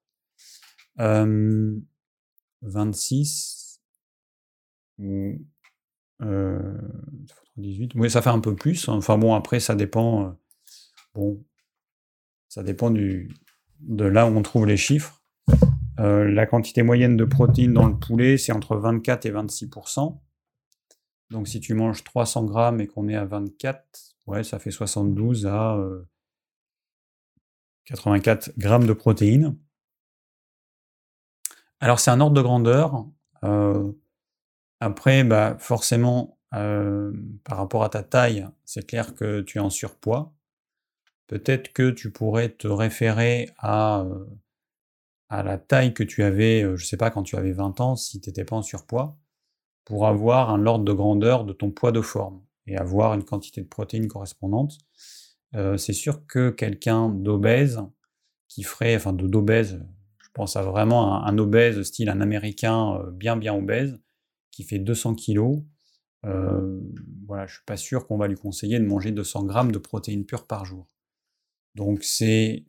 26 2.66 3.82
ou 5.00 5.40
18, 7.58 7.94
oui, 7.96 8.10
ça 8.10 8.22
fait 8.22 8.30
un 8.30 8.40
peu 8.40 8.56
plus. 8.56 8.88
Enfin 8.90 9.18
bon, 9.18 9.34
après, 9.34 9.60
ça 9.60 9.76
dépend. 9.76 10.28
Euh, 10.28 10.32
Bon, 11.16 11.42
ça 12.50 12.62
dépend 12.62 12.92
du, 12.92 13.32
de 13.80 14.04
là 14.04 14.28
où 14.28 14.36
on 14.36 14.42
trouve 14.42 14.66
les 14.66 14.76
chiffres. 14.76 15.24
Euh, 16.00 16.30
la 16.30 16.46
quantité 16.46 16.84
moyenne 16.84 17.16
de 17.16 17.24
protéines 17.24 17.74
dans 17.74 17.88
le 17.88 17.98
poulet, 17.98 18.38
c'est 18.38 18.52
entre 18.52 18.76
24 18.76 19.26
et 19.26 19.32
26% 19.32 20.20
Donc 21.32 21.48
si 21.48 21.62
tu 21.62 21.74
manges 21.74 22.04
300 22.04 22.44
grammes 22.44 22.82
et 22.82 22.88
qu'on 22.88 23.08
est 23.08 23.16
à 23.16 23.24
24, 23.24 23.82
ouais, 24.28 24.44
ça 24.44 24.60
fait 24.60 24.72
72 24.72 25.46
à 25.46 25.80
84 27.86 28.50
euh, 28.50 28.52
grammes 28.58 28.86
de 28.86 28.94
protéines. 28.94 29.58
Alors 31.86 32.00
c'est 32.00 32.10
un 32.10 32.20
ordre 32.20 32.36
de 32.36 32.42
grandeur. 32.42 33.06
Euh, 33.44 33.92
après, 34.80 35.24
bah, 35.24 35.56
forcément, 35.60 36.40
par 36.50 37.58
rapport 37.58 37.84
à 37.84 37.90
ta 37.90 38.02
taille, 38.02 38.48
c'est 38.64 38.88
clair 38.88 39.14
que 39.14 39.42
tu 39.42 39.60
es 39.60 39.62
en 39.62 39.70
surpoids. 39.70 40.34
Peut-être 41.28 41.74
que 41.74 41.92
tu 41.92 42.12
pourrais 42.12 42.50
te 42.50 42.68
référer 42.68 43.52
à, 43.60 44.04
à 45.30 45.44
la 45.44 45.60
taille 45.60 45.94
que 45.94 46.02
tu 46.02 46.24
avais, 46.24 46.62
je 46.62 46.70
ne 46.70 46.78
sais 46.78 46.98
pas, 46.98 47.12
quand 47.12 47.22
tu 47.22 47.36
avais 47.36 47.52
20 47.52 47.80
ans, 47.82 47.96
si 47.96 48.20
tu 48.20 48.30
n'étais 48.30 48.46
pas 48.46 48.56
en 48.56 48.64
surpoids, 48.64 49.20
pour 49.84 50.08
avoir 50.08 50.50
un 50.50 50.66
ordre 50.66 50.86
de 50.86 50.94
grandeur 50.94 51.46
de 51.46 51.54
ton 51.54 51.70
poids 51.70 51.92
de 51.92 52.02
forme 52.02 52.42
et 52.66 52.78
avoir 52.78 53.14
une 53.14 53.24
quantité 53.24 53.62
de 53.62 53.68
protéines 53.68 54.08
correspondante. 54.08 54.80
c'est 55.54 55.94
sûr 55.94 56.26
que 56.26 56.50
quelqu'un 56.50 57.10
d'obèse, 57.10 57.80
qui 58.48 58.64
ferait, 58.64 58.96
enfin 58.96 59.14
d'obèse, 59.14 59.86
pense 60.36 60.56
à 60.56 60.62
vraiment 60.62 61.26
un, 61.26 61.38
obèse, 61.40 61.82
style 61.82 62.10
un 62.10 62.22
américain 62.22 63.00
bien 63.14 63.38
bien 63.38 63.56
obèse, 63.56 64.00
qui 64.52 64.64
fait 64.64 64.80
200 64.80 65.16
kilos, 65.16 65.64
voilà, 66.24 67.48
je 67.48 67.56
suis 67.56 67.66
pas 67.66 67.78
sûr 67.78 68.06
qu'on 68.06 68.18
va 68.18 68.28
lui 68.28 68.36
conseiller 68.36 68.80
de 68.80 68.86
manger 68.86 69.12
200 69.12 69.46
grammes 69.46 69.72
de 69.72 69.80
protéines 69.80 70.26
pures 70.26 70.46
par 70.46 70.66
jour. 70.66 70.88
Donc 71.76 72.04
c'est 72.04 72.66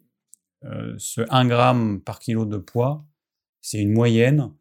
ce 0.63 1.23
1 1.31 1.47
gramme 1.47 2.01
par 2.01 2.19
kilo 2.19 2.45
de 2.47 2.57
poids, 2.57 3.05
c'est 3.61 3.81
une 3.81 3.93
moyenne, 3.93 4.53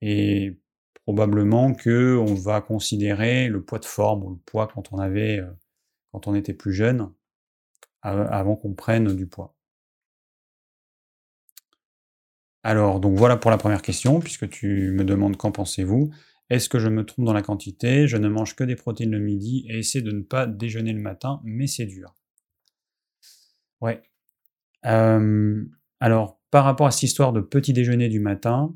et 0.00 0.58
probablement 1.04 1.74
que 1.74 2.16
on 2.16 2.34
va 2.34 2.60
considérer 2.60 3.48
le 3.48 3.64
poids 3.64 3.78
de 3.78 3.84
forme 3.84 4.24
ou 4.24 4.30
le 4.30 4.38
poids 4.46 4.68
quand 4.68 4.92
on 4.92 4.98
avait, 4.98 5.40
quand 6.12 6.26
on 6.28 6.34
était 6.34 6.54
plus 6.54 6.72
jeune, 6.72 7.12
avant 8.02 8.56
qu'on 8.56 8.74
prenne 8.74 9.14
du 9.14 9.26
poids. 9.26 9.56
Alors, 12.62 13.00
donc 13.00 13.16
voilà 13.16 13.36
pour 13.36 13.50
la 13.50 13.58
première 13.58 13.82
question, 13.82 14.20
puisque 14.20 14.48
tu 14.48 14.90
me 14.92 15.04
demandes 15.04 15.36
qu'en 15.36 15.50
pensez-vous. 15.52 16.10
Est-ce 16.50 16.68
que 16.68 16.78
je 16.78 16.88
me 16.88 17.06
trompe 17.06 17.24
dans 17.24 17.32
la 17.32 17.42
quantité? 17.42 18.08
Je 18.08 18.16
ne 18.16 18.28
mange 18.28 18.56
que 18.56 18.64
des 18.64 18.76
protéines 18.76 19.12
le 19.12 19.20
midi 19.20 19.64
et 19.68 19.78
essaie 19.78 20.02
de 20.02 20.10
ne 20.10 20.22
pas 20.22 20.46
déjeuner 20.46 20.92
le 20.92 21.00
matin, 21.00 21.40
mais 21.44 21.66
c'est 21.66 21.86
dur. 21.86 22.14
Ouais. 23.80 24.02
alors, 24.82 26.40
par 26.50 26.64
rapport 26.64 26.86
à 26.86 26.90
cette 26.90 27.04
histoire 27.04 27.32
de 27.32 27.40
petit 27.40 27.72
déjeuner 27.72 28.08
du 28.08 28.20
matin, 28.20 28.74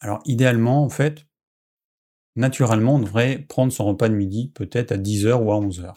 alors 0.00 0.22
idéalement, 0.24 0.84
en 0.84 0.88
fait, 0.88 1.26
naturellement, 2.36 2.94
on 2.94 3.00
devrait 3.00 3.38
prendre 3.38 3.72
son 3.72 3.84
repas 3.84 4.08
de 4.08 4.14
midi 4.14 4.52
peut-être 4.54 4.92
à 4.92 4.96
10h 4.96 5.34
ou 5.34 5.52
à 5.52 5.56
11h. 5.60 5.94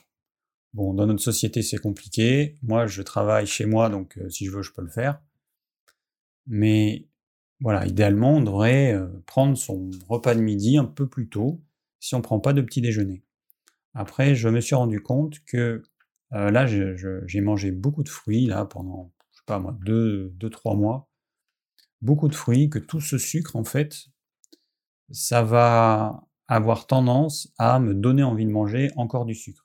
Bon, 0.73 0.93
dans 0.93 1.05
notre 1.05 1.21
société, 1.21 1.61
c'est 1.61 1.77
compliqué. 1.77 2.57
Moi, 2.63 2.87
je 2.87 3.03
travaille 3.03 3.45
chez 3.45 3.65
moi, 3.65 3.89
donc 3.89 4.19
si 4.29 4.45
je 4.45 4.51
veux, 4.51 4.63
je 4.63 4.71
peux 4.73 4.81
le 4.81 4.89
faire. 4.89 5.21
Mais 6.47 7.07
voilà, 7.59 7.85
idéalement, 7.85 8.35
on 8.35 8.41
devrait 8.41 8.99
prendre 9.25 9.57
son 9.57 9.89
repas 10.09 10.35
de 10.35 10.41
midi 10.41 10.77
un 10.77 10.85
peu 10.85 11.07
plus 11.07 11.29
tôt 11.29 11.61
si 11.99 12.15
on 12.15 12.17
ne 12.17 12.23
prend 12.23 12.39
pas 12.39 12.53
de 12.53 12.61
petit 12.61 12.81
déjeuner. 12.81 13.23
Après, 13.93 14.35
je 14.35 14.49
me 14.49 14.59
suis 14.59 14.75
rendu 14.75 15.01
compte 15.01 15.39
que 15.45 15.83
euh, 16.33 16.49
là, 16.49 16.65
j'ai 16.65 17.41
mangé 17.41 17.71
beaucoup 17.71 18.03
de 18.03 18.09
fruits 18.09 18.45
là 18.45 18.65
pendant, 18.65 19.13
je 19.31 19.37
sais 19.37 19.43
pas 19.45 19.59
moi, 19.59 19.77
2-3 19.85 20.75
mois. 20.75 21.09
Beaucoup 22.01 22.27
de 22.27 22.35
fruits, 22.35 22.69
que 22.69 22.79
tout 22.79 22.99
ce 22.99 23.17
sucre, 23.17 23.55
en 23.55 23.63
fait, 23.63 24.07
ça 25.11 25.43
va 25.43 26.27
avoir 26.47 26.87
tendance 26.87 27.53
à 27.57 27.79
me 27.79 27.93
donner 27.93 28.23
envie 28.23 28.45
de 28.45 28.51
manger 28.51 28.89
encore 28.95 29.25
du 29.25 29.35
sucre. 29.35 29.63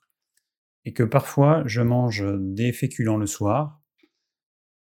Et 0.85 0.93
que 0.93 1.03
parfois, 1.03 1.63
je 1.65 1.81
mange 1.81 2.23
des 2.39 2.71
féculents 2.71 3.17
le 3.17 3.25
soir. 3.25 3.81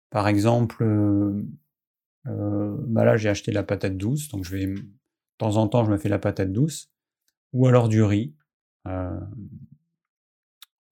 Par 0.09 0.27
exemple, 0.27 0.83
euh, 2.27 2.31
euh, 2.31 2.75
bah 2.87 3.03
là, 3.05 3.17
j'ai 3.17 3.29
acheté 3.29 3.51
la 3.51 3.63
patate 3.63 3.97
douce, 3.97 4.29
donc 4.29 4.43
je 4.43 4.55
vais, 4.55 4.65
de 4.67 4.85
temps 5.37 5.57
en 5.57 5.67
temps, 5.67 5.85
je 5.85 5.91
me 5.91 5.97
fais 5.97 6.09
la 6.09 6.19
patate 6.19 6.51
douce. 6.51 6.91
ou 7.53 7.67
alors 7.67 7.89
du 7.89 8.03
riz. 8.03 8.35
Euh, 8.87 9.19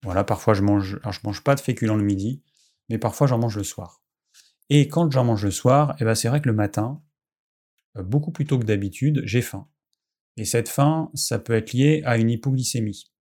voilà, 0.02 0.24
parfois 0.24 0.54
je 0.54 0.62
mange, 0.62 0.98
alors 1.02 1.12
je 1.12 1.20
mange 1.24 1.42
pas 1.42 1.54
de 1.54 1.60
féculents 1.60 1.96
le 1.96 2.04
midi, 2.04 2.42
mais 2.88 2.98
parfois 2.98 3.26
j'en 3.26 3.38
mange 3.38 3.56
le 3.56 3.64
soir. 3.64 4.02
Et 4.70 4.88
quand 4.88 5.10
j'en 5.10 5.24
mange 5.24 5.44
le 5.44 5.50
soir, 5.50 5.94
eh 6.00 6.04
ben 6.04 6.14
c'est 6.14 6.28
vrai 6.28 6.40
que 6.40 6.48
le 6.48 6.54
matin, 6.54 7.02
euh, 7.96 8.02
beaucoup 8.02 8.32
plus 8.32 8.46
tôt 8.46 8.58
que 8.58 8.64
d'habitude, 8.64 9.22
j'ai 9.24 9.42
faim. 9.42 9.68
Et 10.36 10.44
cette 10.44 10.68
faim, 10.68 11.10
ça 11.14 11.38
peut 11.38 11.54
être 11.54 11.72
lié 11.72 12.02
à 12.04 12.18
une 12.18 12.30
hypoglycémie. 12.30 13.12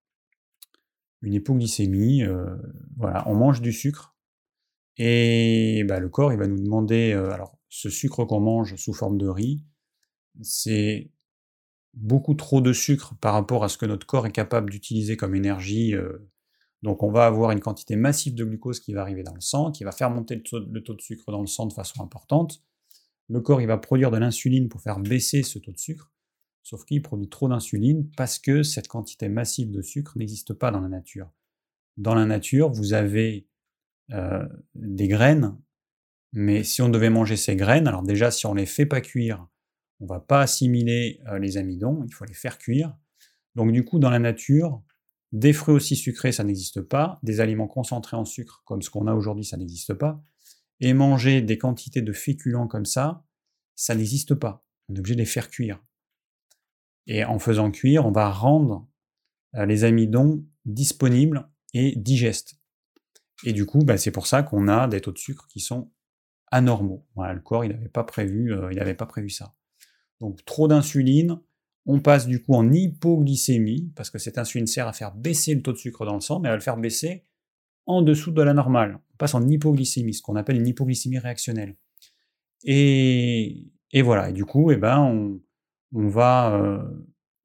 Une 1.21 1.33
hypoglycémie, 1.33 2.23
euh, 2.23 2.57
voilà, 2.97 3.27
on 3.29 3.35
mange 3.35 3.61
du 3.61 3.71
sucre 3.71 4.15
et 4.97 5.83
bah, 5.87 5.99
le 5.99 6.09
corps, 6.09 6.33
il 6.33 6.39
va 6.39 6.47
nous 6.47 6.61
demander, 6.61 7.13
alors 7.13 7.57
ce 7.73 7.89
sucre 7.89 8.23
qu'on 8.23 8.39
mange 8.39 8.75
sous 8.75 8.93
forme 8.93 9.17
de 9.17 9.27
riz, 9.27 9.65
c'est 10.43 11.09
beaucoup 11.95 12.35
trop 12.35 12.61
de 12.61 12.71
sucre 12.71 13.15
par 13.19 13.33
rapport 13.33 13.63
à 13.63 13.69
ce 13.69 13.79
que 13.79 13.87
notre 13.87 14.05
corps 14.05 14.27
est 14.27 14.31
capable 14.31 14.69
d'utiliser 14.69 15.17
comme 15.17 15.33
énergie. 15.33 15.95
Euh, 15.95 16.29
donc 16.83 17.01
on 17.01 17.11
va 17.11 17.25
avoir 17.25 17.49
une 17.49 17.61
quantité 17.61 17.95
massive 17.95 18.35
de 18.35 18.45
glucose 18.45 18.79
qui 18.79 18.93
va 18.93 19.01
arriver 19.01 19.23
dans 19.23 19.33
le 19.33 19.41
sang, 19.41 19.71
qui 19.71 19.83
va 19.83 19.91
faire 19.91 20.11
monter 20.11 20.35
le 20.35 20.43
taux, 20.43 20.59
de 20.93 21.01
sucre 21.01 21.31
dans 21.31 21.41
le 21.41 21.47
sang 21.47 21.65
de 21.65 21.73
façon 21.73 22.03
importante. 22.03 22.63
Le 23.27 23.41
corps 23.41 23.59
il 23.59 23.65
va 23.67 23.79
produire 23.79 24.11
de 24.11 24.17
l'insuline 24.17 24.69
pour 24.69 24.81
faire 24.81 24.99
baisser 24.99 25.41
ce 25.41 25.57
taux 25.57 25.71
de 25.71 25.79
sucre, 25.79 26.11
sauf 26.61 26.85
qu'il 26.85 27.01
produit 27.01 27.27
trop 27.29 27.49
d'insuline 27.49 28.07
parce 28.15 28.37
que 28.37 28.61
cette 28.61 28.87
quantité 28.87 29.29
massive 29.29 29.71
de 29.71 29.81
sucre 29.81 30.15
n'existe 30.15 30.53
pas 30.53 30.69
dans 30.69 30.81
la 30.81 30.89
nature. 30.89 31.31
Dans 31.97 32.13
la 32.13 32.27
nature, 32.27 32.69
vous 32.69 32.93
avez 32.93 33.47
euh, 34.11 34.47
des 34.75 35.07
graines, 35.07 35.57
mais 36.33 36.63
si 36.63 36.81
on 36.81 36.89
devait 36.89 37.11
manger 37.11 37.37
ces 37.37 37.55
graines, 37.55 37.87
alors 37.87 38.01
déjà 38.01 38.31
si 38.31 38.45
on 38.47 38.55
ne 38.55 38.59
les 38.59 38.65
fait 38.65 38.87
pas 38.87 39.01
cuire, 39.01 39.47
on 39.99 40.07
va 40.07 40.19
pas 40.19 40.41
assimiler 40.41 41.21
euh, 41.27 41.39
les 41.39 41.57
amidons, 41.57 42.03
il 42.05 42.13
faut 42.13 42.25
les 42.25 42.33
faire 42.33 42.57
cuire. 42.57 42.97
Donc 43.55 43.71
du 43.71 43.85
coup, 43.85 43.99
dans 43.99 44.09
la 44.09 44.19
nature, 44.19 44.81
des 45.31 45.53
fruits 45.53 45.75
aussi 45.75 45.95
sucrés, 45.95 46.31
ça 46.31 46.43
n'existe 46.43 46.81
pas, 46.81 47.19
des 47.23 47.39
aliments 47.39 47.67
concentrés 47.67 48.17
en 48.17 48.25
sucre 48.25 48.63
comme 48.65 48.81
ce 48.81 48.89
qu'on 48.89 49.07
a 49.07 49.13
aujourd'hui, 49.13 49.45
ça 49.45 49.57
n'existe 49.57 49.93
pas, 49.93 50.23
et 50.79 50.93
manger 50.93 51.41
des 51.41 51.57
quantités 51.57 52.01
de 52.01 52.13
féculents 52.13 52.67
comme 52.67 52.85
ça, 52.85 53.23
ça 53.75 53.95
n'existe 53.95 54.33
pas. 54.33 54.65
On 54.89 54.95
est 54.95 54.99
obligé 54.99 55.15
de 55.15 55.19
les 55.19 55.25
faire 55.25 55.49
cuire. 55.49 55.83
Et 57.05 57.23
en 57.23 57.37
faisant 57.37 57.69
cuire, 57.69 58.05
on 58.05 58.11
va 58.11 58.31
rendre 58.31 58.89
euh, 59.55 59.65
les 59.65 59.83
amidons 59.83 60.45
disponibles 60.65 61.47
et 61.73 61.95
digestes. 61.95 62.59
Et 63.43 63.53
du 63.53 63.65
coup, 63.65 63.79
bah, 63.79 63.97
c'est 63.97 64.11
pour 64.11 64.25
ça 64.25 64.41
qu'on 64.41 64.67
a 64.67 64.87
des 64.87 65.01
taux 65.01 65.11
de 65.11 65.17
sucre 65.17 65.47
qui 65.47 65.59
sont 65.59 65.91
anormaux. 66.53 67.03
le 67.17 67.39
corps, 67.39 67.65
il 67.65 67.71
n'avait 67.71 67.89
pas 67.89 68.03
prévu, 68.03 68.53
euh, 68.53 68.93
pas 68.93 69.05
prévu 69.05 69.29
ça. 69.29 69.55
Donc 70.21 70.45
trop 70.45 70.67
d'insuline, 70.67 71.39
on 71.85 71.99
passe 71.99 72.27
du 72.27 72.41
coup 72.41 72.53
en 72.53 72.71
hypoglycémie, 72.71 73.91
parce 73.95 74.09
que 74.09 74.19
cette 74.19 74.37
insuline 74.37 74.67
sert 74.67 74.87
à 74.87 74.93
faire 74.93 75.13
baisser 75.13 75.55
le 75.55 75.61
taux 75.61 75.73
de 75.73 75.77
sucre 75.77 76.05
dans 76.05 76.13
le 76.13 76.21
sang, 76.21 76.39
mais 76.39 76.49
va 76.49 76.55
le 76.55 76.61
faire 76.61 76.77
baisser 76.77 77.25
en 77.87 78.01
dessous 78.01 78.31
de 78.31 78.41
la 78.41 78.53
normale. 78.53 78.99
On 79.13 79.17
passe 79.17 79.33
en 79.33 79.45
hypoglycémie, 79.45 80.13
ce 80.13 80.21
qu'on 80.21 80.35
appelle 80.35 80.57
une 80.57 80.67
hypoglycémie 80.67 81.17
réactionnelle. 81.17 81.75
Et, 82.63 83.71
voilà, 84.03 84.29
et 84.29 84.33
du 84.33 84.45
coup, 84.45 84.71
eh 84.71 84.77
ben, 84.77 85.41
on, 85.91 86.07
va, 86.07 86.55
euh, 86.55 86.83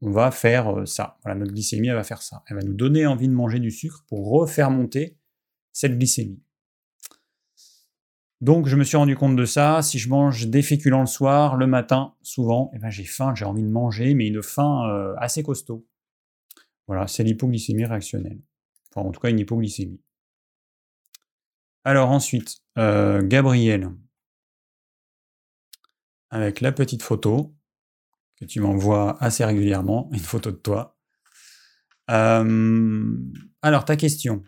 va 0.02 0.30
faire 0.30 0.80
euh, 0.80 0.86
ça. 0.86 1.18
Notre 1.24 1.52
glycémie, 1.52 1.88
elle 1.88 1.94
va 1.94 2.04
faire 2.04 2.22
ça. 2.22 2.44
Elle 2.46 2.56
va 2.56 2.62
nous 2.62 2.74
donner 2.74 3.06
envie 3.06 3.26
de 3.26 3.32
manger 3.32 3.58
du 3.58 3.70
sucre 3.70 4.04
pour 4.06 4.30
refaire 4.30 4.70
monter 4.70 5.16
cette 5.72 5.98
glycémie. 5.98 6.42
Donc 8.40 8.68
je 8.68 8.76
me 8.76 8.84
suis 8.84 8.96
rendu 8.96 9.16
compte 9.16 9.36
de 9.36 9.44
ça. 9.44 9.82
Si 9.82 9.98
je 9.98 10.08
mange 10.08 10.46
des 10.46 10.62
féculents 10.62 11.00
le 11.00 11.06
soir, 11.06 11.56
le 11.56 11.66
matin, 11.66 12.14
souvent, 12.22 12.70
eh 12.74 12.78
ben, 12.78 12.90
j'ai 12.90 13.04
faim, 13.04 13.34
j'ai 13.34 13.44
envie 13.44 13.62
de 13.62 13.70
manger, 13.70 14.14
mais 14.14 14.28
une 14.28 14.42
faim 14.42 14.88
euh, 14.88 15.14
assez 15.18 15.42
costaud. 15.42 15.86
Voilà, 16.86 17.06
c'est 17.06 17.24
l'hypoglycémie 17.24 17.84
réactionnelle. 17.84 18.40
Enfin, 18.90 19.06
en 19.06 19.10
tout 19.10 19.20
cas, 19.20 19.30
une 19.30 19.38
hypoglycémie. 19.38 20.00
Alors 21.84 22.10
ensuite, 22.10 22.58
euh, 22.78 23.22
Gabriel, 23.22 23.90
avec 26.30 26.60
la 26.60 26.72
petite 26.72 27.02
photo 27.02 27.54
que 28.36 28.44
tu 28.44 28.60
m'envoies 28.60 29.16
assez 29.22 29.44
régulièrement, 29.44 30.08
une 30.12 30.20
photo 30.20 30.50
de 30.50 30.56
toi. 30.56 30.96
Euh, 32.10 33.16
alors, 33.62 33.84
ta 33.84 33.96
question. 33.96 34.44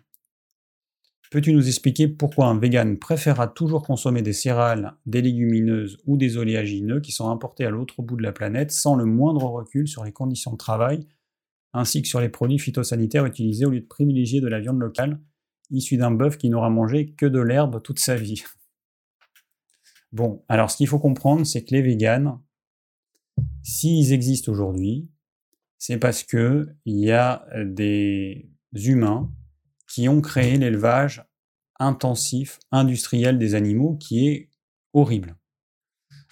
Peux-tu 1.31 1.53
nous 1.53 1.69
expliquer 1.69 2.09
pourquoi 2.09 2.47
un 2.47 2.59
vegan 2.59 2.99
préférera 2.99 3.47
toujours 3.47 3.85
consommer 3.85 4.21
des 4.21 4.33
céréales, 4.33 4.97
des 5.07 5.23
légumineuses 5.23 5.97
ou 6.05 6.17
des 6.17 6.37
oléagineux 6.37 7.01
qui 7.01 7.13
sont 7.13 7.31
importés 7.31 7.65
à 7.65 7.71
l'autre 7.71 8.03
bout 8.03 8.17
de 8.17 8.23
la 8.23 8.33
planète 8.33 8.73
sans 8.73 8.97
le 8.97 9.05
moindre 9.05 9.45
recul 9.45 9.87
sur 9.87 10.05
les 10.05 10.13
conditions 10.13 10.53
de 10.53 10.57
travail 10.57 11.07
ainsi 11.73 12.03
que 12.03 12.09
sur 12.09 12.21
les 12.21 12.29
produits 12.29 12.59
phytosanitaires 12.59 13.27
utilisés 13.27 13.65
au 13.65 13.71
lieu 13.71 13.81
de 13.81 13.87
privilégier 13.87 14.41
de 14.41 14.49
la 14.49 14.59
viande 14.59 14.81
locale 14.81 15.21
issue 15.71 15.97
d'un 15.97 16.11
bœuf 16.11 16.37
qui 16.37 16.51
n'aura 16.51 16.69
mangé 16.69 17.13
que 17.13 17.27
de 17.27 17.39
l'herbe 17.39 17.81
toute 17.81 18.01
sa 18.01 18.17
vie? 18.17 18.43
Bon, 20.11 20.45
alors 20.49 20.69
ce 20.69 20.77
qu'il 20.77 20.89
faut 20.89 20.99
comprendre, 20.99 21.47
c'est 21.47 21.63
que 21.63 21.73
les 21.73 21.83
véganes, 21.83 22.41
s'ils 23.63 24.13
existent 24.13 24.51
aujourd'hui, 24.51 25.09
c'est 25.79 25.99
parce 25.99 26.25
qu'il 26.25 26.75
y 26.87 27.13
a 27.13 27.47
des 27.65 28.51
humains 28.75 29.33
qui 29.91 30.09
ont 30.09 30.21
créé 30.21 30.57
l'élevage 30.57 31.25
intensif, 31.81 32.61
industriel 32.71 33.39
des 33.39 33.55
animaux, 33.55 33.97
qui 33.97 34.29
est 34.29 34.51
horrible. 34.93 35.37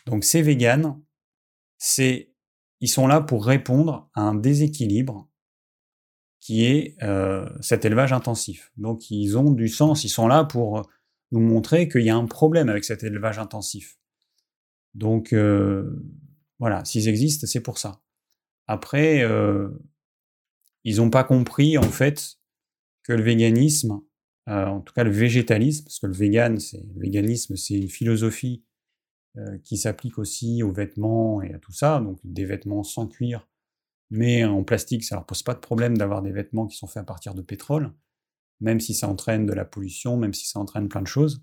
Donc 0.06 0.24
ces 0.24 0.42
véganes, 0.42 1.00
c'est, 1.76 2.32
ils 2.80 2.88
sont 2.88 3.08
là 3.08 3.20
pour 3.20 3.44
répondre 3.44 4.08
à 4.14 4.22
un 4.22 4.34
déséquilibre 4.34 5.28
qui 6.40 6.64
est 6.66 6.96
euh, 7.02 7.48
cet 7.60 7.84
élevage 7.84 8.12
intensif. 8.12 8.70
Donc 8.76 9.10
ils 9.10 9.36
ont 9.36 9.50
du 9.50 9.68
sens, 9.68 10.04
ils 10.04 10.08
sont 10.08 10.28
là 10.28 10.44
pour 10.44 10.88
nous 11.32 11.40
montrer 11.40 11.88
qu'il 11.88 12.02
y 12.02 12.10
a 12.10 12.16
un 12.16 12.26
problème 12.26 12.68
avec 12.68 12.84
cet 12.84 13.02
élevage 13.02 13.40
intensif. 13.40 13.98
Donc 14.94 15.32
euh, 15.32 16.00
voilà, 16.60 16.84
s'ils 16.84 17.08
existent, 17.08 17.46
c'est 17.46 17.60
pour 17.60 17.78
ça. 17.78 18.00
Après, 18.68 19.22
euh, 19.22 19.68
ils 20.84 20.98
n'ont 20.98 21.10
pas 21.10 21.24
compris 21.24 21.76
en 21.76 21.82
fait 21.82 22.37
que 23.08 23.14
le 23.14 23.22
véganisme, 23.22 24.02
euh, 24.48 24.66
en 24.66 24.80
tout 24.80 24.92
cas 24.92 25.02
le 25.02 25.10
végétalisme, 25.10 25.84
parce 25.84 25.98
que 25.98 26.06
le 26.06 26.12
vegan, 26.12 26.58
le 26.58 27.00
véganisme, 27.00 27.56
c'est 27.56 27.74
une 27.74 27.88
philosophie 27.88 28.64
euh, 29.38 29.58
qui 29.64 29.78
s'applique 29.78 30.18
aussi 30.18 30.62
aux 30.62 30.72
vêtements 30.72 31.42
et 31.42 31.54
à 31.54 31.58
tout 31.58 31.72
ça, 31.72 32.00
donc 32.00 32.20
des 32.22 32.44
vêtements 32.44 32.82
sans 32.82 33.08
cuir, 33.08 33.48
mais 34.10 34.44
en 34.44 34.62
plastique, 34.62 35.04
ça 35.04 35.16
leur 35.16 35.24
pose 35.24 35.42
pas 35.42 35.54
de 35.54 35.60
problème 35.60 35.96
d'avoir 35.96 36.22
des 36.22 36.32
vêtements 36.32 36.66
qui 36.66 36.76
sont 36.76 36.86
faits 36.86 37.02
à 37.02 37.04
partir 37.04 37.34
de 37.34 37.40
pétrole, 37.40 37.94
même 38.60 38.78
si 38.78 38.94
ça 38.94 39.08
entraîne 39.08 39.46
de 39.46 39.54
la 39.54 39.64
pollution, 39.64 40.18
même 40.18 40.34
si 40.34 40.46
ça 40.46 40.60
entraîne 40.60 40.88
plein 40.88 41.02
de 41.02 41.06
choses. 41.06 41.42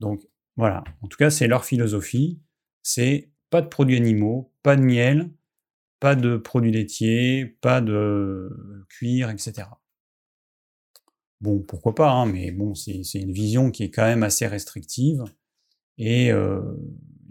Donc 0.00 0.26
voilà, 0.56 0.82
en 1.02 1.08
tout 1.08 1.18
cas, 1.18 1.28
c'est 1.28 1.46
leur 1.46 1.66
philosophie, 1.66 2.40
c'est 2.82 3.30
pas 3.50 3.60
de 3.60 3.68
produits 3.68 3.96
animaux, 3.96 4.52
pas 4.62 4.76
de 4.76 4.82
miel, 4.82 5.30
pas 6.00 6.14
de 6.14 6.38
produits 6.38 6.72
laitiers, 6.72 7.58
pas 7.60 7.82
de 7.82 8.86
cuir, 8.88 9.28
etc. 9.28 9.68
Bon, 11.40 11.60
pourquoi 11.60 11.94
pas, 11.94 12.10
hein, 12.10 12.26
mais 12.26 12.50
bon, 12.50 12.74
c'est 12.74 13.02
une 13.14 13.32
vision 13.32 13.70
qui 13.70 13.84
est 13.84 13.90
quand 13.90 14.04
même 14.04 14.22
assez 14.22 14.46
restrictive. 14.46 15.22
Et, 15.98 16.30
euh, 16.32 16.62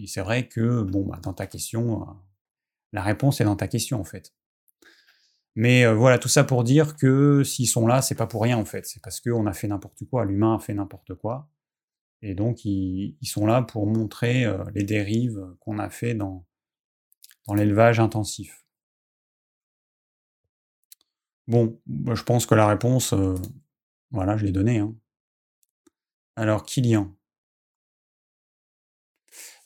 c'est 0.08 0.22
vrai 0.22 0.47
que, 0.47 0.84
bon, 0.84 1.06
bah, 1.06 1.20
dans 1.24 1.34
ta 1.34 1.47
question, 1.47 2.03
euh, 2.03 2.14
la 2.93 3.01
réponse 3.03 3.41
est 3.41 3.45
dans 3.45 3.56
ta 3.56 3.68
question, 3.68 3.99
en 3.99 4.03
fait. 4.03 4.34
Mais 5.56 5.86
euh, 5.86 5.93
voilà, 5.95 6.20
tout 6.20 6.28
ça 6.28 6.43
pour 6.43 6.64
dire 6.64 6.95
que 6.97 7.43
s'ils 7.43 7.68
sont 7.68 7.88
là, 7.88 8.01
c'est 8.01 8.16
pas 8.16 8.28
pour 8.28 8.43
rien, 8.43 8.58
en 8.58 8.66
fait. 8.66 8.86
C'est 8.86 9.01
parce 9.01 9.22
qu'on 9.22 9.45
a 9.47 9.53
fait 9.53 9.68
n'importe 9.68 10.03
quoi, 10.06 10.26
l'humain 10.26 10.56
a 10.56 10.60
fait 10.60 10.74
n'importe 10.74 11.16
quoi. 11.16 11.49
Et 12.22 12.36
donc, 12.36 12.66
ils, 12.66 13.18
sont 13.24 13.45
là 13.45 13.62
pour 13.62 13.88
montrer 13.88 14.45
les 14.74 14.84
dérives 14.84 15.39
qu'on 15.60 15.80
a 15.80 15.89
fait 15.89 16.16
dans, 16.16 16.45
dans 17.47 17.53
l'élevage 17.53 17.99
intensif. 17.99 18.66
Bon, 21.47 21.80
bah, 21.86 22.16
je 22.16 22.24
pense 22.24 22.45
que 22.47 22.56
la 22.56 22.68
réponse, 22.68 23.14
voilà, 24.16 24.38
je 24.38 24.45
l'ai 24.45 24.51
donné. 24.51 24.80
Hein. 24.80 24.95
Alors, 26.36 26.63
Kylian. 26.63 27.13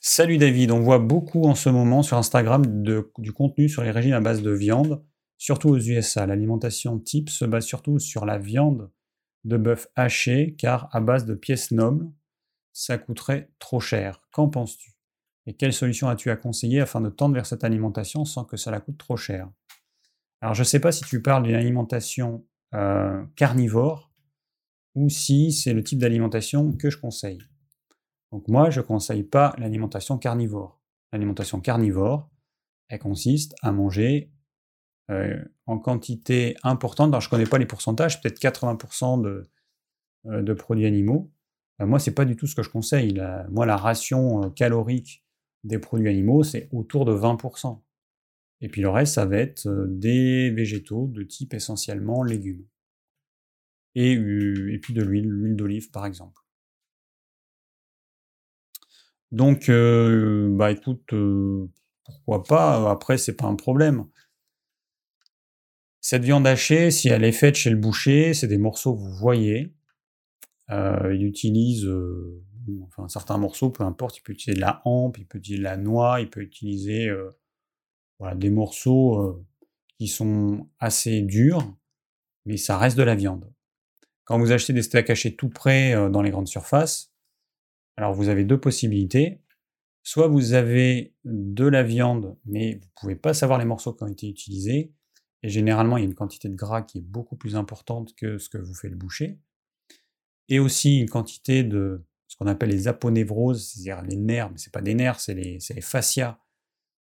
Salut 0.00 0.38
David, 0.38 0.70
on 0.70 0.80
voit 0.80 0.98
beaucoup 0.98 1.44
en 1.44 1.54
ce 1.54 1.68
moment 1.68 2.02
sur 2.02 2.16
Instagram 2.16 2.82
du 2.82 3.32
contenu 3.32 3.68
sur 3.68 3.82
les 3.82 3.90
régimes 3.90 4.14
à 4.14 4.20
base 4.20 4.42
de 4.42 4.50
viande, 4.50 5.04
surtout 5.38 5.68
aux 5.68 5.78
USA. 5.78 6.26
L'alimentation 6.26 6.98
type 6.98 7.28
se 7.30 7.44
base 7.44 7.64
surtout 7.64 7.98
sur 7.98 8.24
la 8.24 8.38
viande 8.38 8.90
de 9.44 9.56
bœuf 9.56 9.88
haché, 9.94 10.56
car 10.58 10.88
à 10.92 11.00
base 11.00 11.26
de 11.26 11.34
pièces 11.34 11.70
nobles, 11.70 12.10
ça 12.72 12.98
coûterait 12.98 13.50
trop 13.58 13.78
cher. 13.78 14.20
Qu'en 14.32 14.48
penses-tu? 14.48 14.94
Et 15.46 15.54
quelle 15.54 15.72
solution 15.72 16.08
as-tu 16.08 16.30
à 16.30 16.36
conseiller 16.36 16.80
afin 16.80 17.00
de 17.00 17.08
tendre 17.08 17.34
vers 17.34 17.46
cette 17.46 17.64
alimentation 17.64 18.24
sans 18.24 18.44
que 18.44 18.56
ça 18.56 18.70
la 18.70 18.80
coûte 18.80 18.98
trop 18.98 19.16
cher? 19.16 19.48
Alors 20.40 20.54
je 20.54 20.62
ne 20.62 20.66
sais 20.66 20.80
pas 20.80 20.92
si 20.92 21.04
tu 21.04 21.22
parles 21.22 21.42
d'une 21.42 21.54
alimentation 21.54 22.46
euh, 22.74 23.22
carnivore, 23.36 24.09
ou 24.94 25.08
si 25.08 25.52
c'est 25.52 25.72
le 25.72 25.82
type 25.82 25.98
d'alimentation 25.98 26.72
que 26.72 26.90
je 26.90 26.98
conseille. 26.98 27.38
Donc 28.32 28.48
moi, 28.48 28.70
je 28.70 28.80
ne 28.80 28.84
conseille 28.84 29.24
pas 29.24 29.54
l'alimentation 29.58 30.18
carnivore. 30.18 30.80
L'alimentation 31.12 31.60
carnivore, 31.60 32.30
elle 32.88 32.98
consiste 32.98 33.54
à 33.62 33.72
manger 33.72 34.32
en 35.66 35.78
quantité 35.80 36.54
importante, 36.62 37.12
je 37.20 37.26
ne 37.26 37.30
connais 37.30 37.46
pas 37.46 37.58
les 37.58 37.66
pourcentages, 37.66 38.20
peut-être 38.22 38.38
80% 38.38 39.20
de, 39.20 39.50
de 40.24 40.52
produits 40.54 40.86
animaux, 40.86 41.32
moi, 41.86 41.98
c'est 41.98 42.14
pas 42.14 42.24
du 42.24 42.36
tout 42.36 42.46
ce 42.46 42.54
que 42.54 42.62
je 42.62 42.70
conseille. 42.70 43.20
moi, 43.50 43.66
la 43.66 43.76
ration 43.76 44.50
calorique 44.50 45.24
des 45.64 45.78
produits 45.78 46.08
animaux, 46.08 46.42
c'est 46.42 46.68
autour 46.72 47.04
de 47.04 47.12
20%. 47.12 47.80
Et 48.62 48.68
puis 48.68 48.82
le 48.82 48.90
reste, 48.90 49.14
ça 49.14 49.24
va 49.24 49.38
être 49.38 49.66
des 49.88 50.50
végétaux 50.50 51.06
de 51.06 51.22
type 51.22 51.54
essentiellement 51.54 52.22
légumes. 52.22 52.66
Et, 53.94 54.16
puis 54.82 54.94
de 54.94 55.02
l'huile, 55.02 55.28
l'huile 55.28 55.56
d'olive 55.56 55.90
par 55.90 56.06
exemple. 56.06 56.40
Donc, 59.32 59.70
bah 59.70 60.70
écoute, 60.70 61.12
pourquoi 62.04 62.42
pas, 62.42 62.90
après 62.90 63.18
c'est 63.18 63.36
pas 63.36 63.46
un 63.46 63.56
problème. 63.56 64.06
Cette 66.00 66.24
viande 66.24 66.46
hachée, 66.46 66.90
si 66.90 67.08
elle 67.08 67.24
est 67.24 67.32
faite 67.32 67.56
chez 67.56 67.70
le 67.70 67.76
boucher, 67.76 68.34
c'est 68.34 68.48
des 68.48 68.58
morceaux 68.58 68.94
que 68.94 69.00
vous 69.00 69.14
voyez. 69.14 69.74
Il 70.70 71.24
utilise 71.24 71.88
enfin, 72.86 73.08
certains 73.08 73.38
morceaux, 73.38 73.70
peu 73.70 73.84
importe, 73.84 74.18
il 74.18 74.22
peut 74.22 74.32
utiliser 74.32 74.56
de 74.56 74.60
la 74.60 74.82
hampe, 74.84 75.18
il 75.18 75.26
peut 75.26 75.38
utiliser 75.38 75.58
de 75.58 75.64
la 75.64 75.76
noix, 75.76 76.20
il 76.20 76.30
peut 76.30 76.42
utiliser 76.42 77.10
voilà, 78.18 78.34
des 78.34 78.50
morceaux 78.50 79.44
qui 79.98 80.08
sont 80.08 80.68
assez 80.78 81.22
durs, 81.22 81.76
mais 82.46 82.56
ça 82.56 82.78
reste 82.78 82.96
de 82.96 83.02
la 83.02 83.14
viande. 83.14 83.52
Quand 84.30 84.38
vous 84.38 84.52
achetez 84.52 84.72
des 84.72 84.82
steaks 84.82 85.10
hachés 85.10 85.34
tout 85.34 85.48
près 85.48 86.08
dans 86.08 86.22
les 86.22 86.30
grandes 86.30 86.46
surfaces, 86.46 87.12
alors 87.96 88.14
vous 88.14 88.28
avez 88.28 88.44
deux 88.44 88.60
possibilités. 88.60 89.40
Soit 90.04 90.28
vous 90.28 90.52
avez 90.52 91.16
de 91.24 91.66
la 91.66 91.82
viande, 91.82 92.36
mais 92.44 92.74
vous 92.74 92.78
ne 92.78 92.92
pouvez 92.94 93.16
pas 93.16 93.34
savoir 93.34 93.58
les 93.58 93.64
morceaux 93.64 93.92
qui 93.92 94.04
ont 94.04 94.06
été 94.06 94.28
utilisés, 94.28 94.92
et 95.42 95.48
généralement 95.48 95.96
il 95.96 96.02
y 96.02 96.04
a 96.04 96.06
une 96.06 96.14
quantité 96.14 96.48
de 96.48 96.54
gras 96.54 96.82
qui 96.82 96.98
est 96.98 97.04
beaucoup 97.04 97.34
plus 97.34 97.56
importante 97.56 98.14
que 98.14 98.38
ce 98.38 98.48
que 98.48 98.58
vous 98.58 98.72
fait 98.72 98.88
le 98.88 98.94
boucher 98.94 99.40
et 100.48 100.60
aussi 100.60 101.00
une 101.00 101.10
quantité 101.10 101.64
de 101.64 102.04
ce 102.28 102.36
qu'on 102.36 102.46
appelle 102.46 102.70
les 102.70 102.86
aponevroses, 102.86 103.66
c'est-à-dire 103.66 104.00
les 104.02 104.14
nerfs, 104.16 104.48
mais 104.52 104.58
c'est 104.58 104.72
pas 104.72 104.80
des 104.80 104.94
nerfs, 104.94 105.18
c'est 105.18 105.34
les, 105.34 105.58
fascias. 105.80 106.38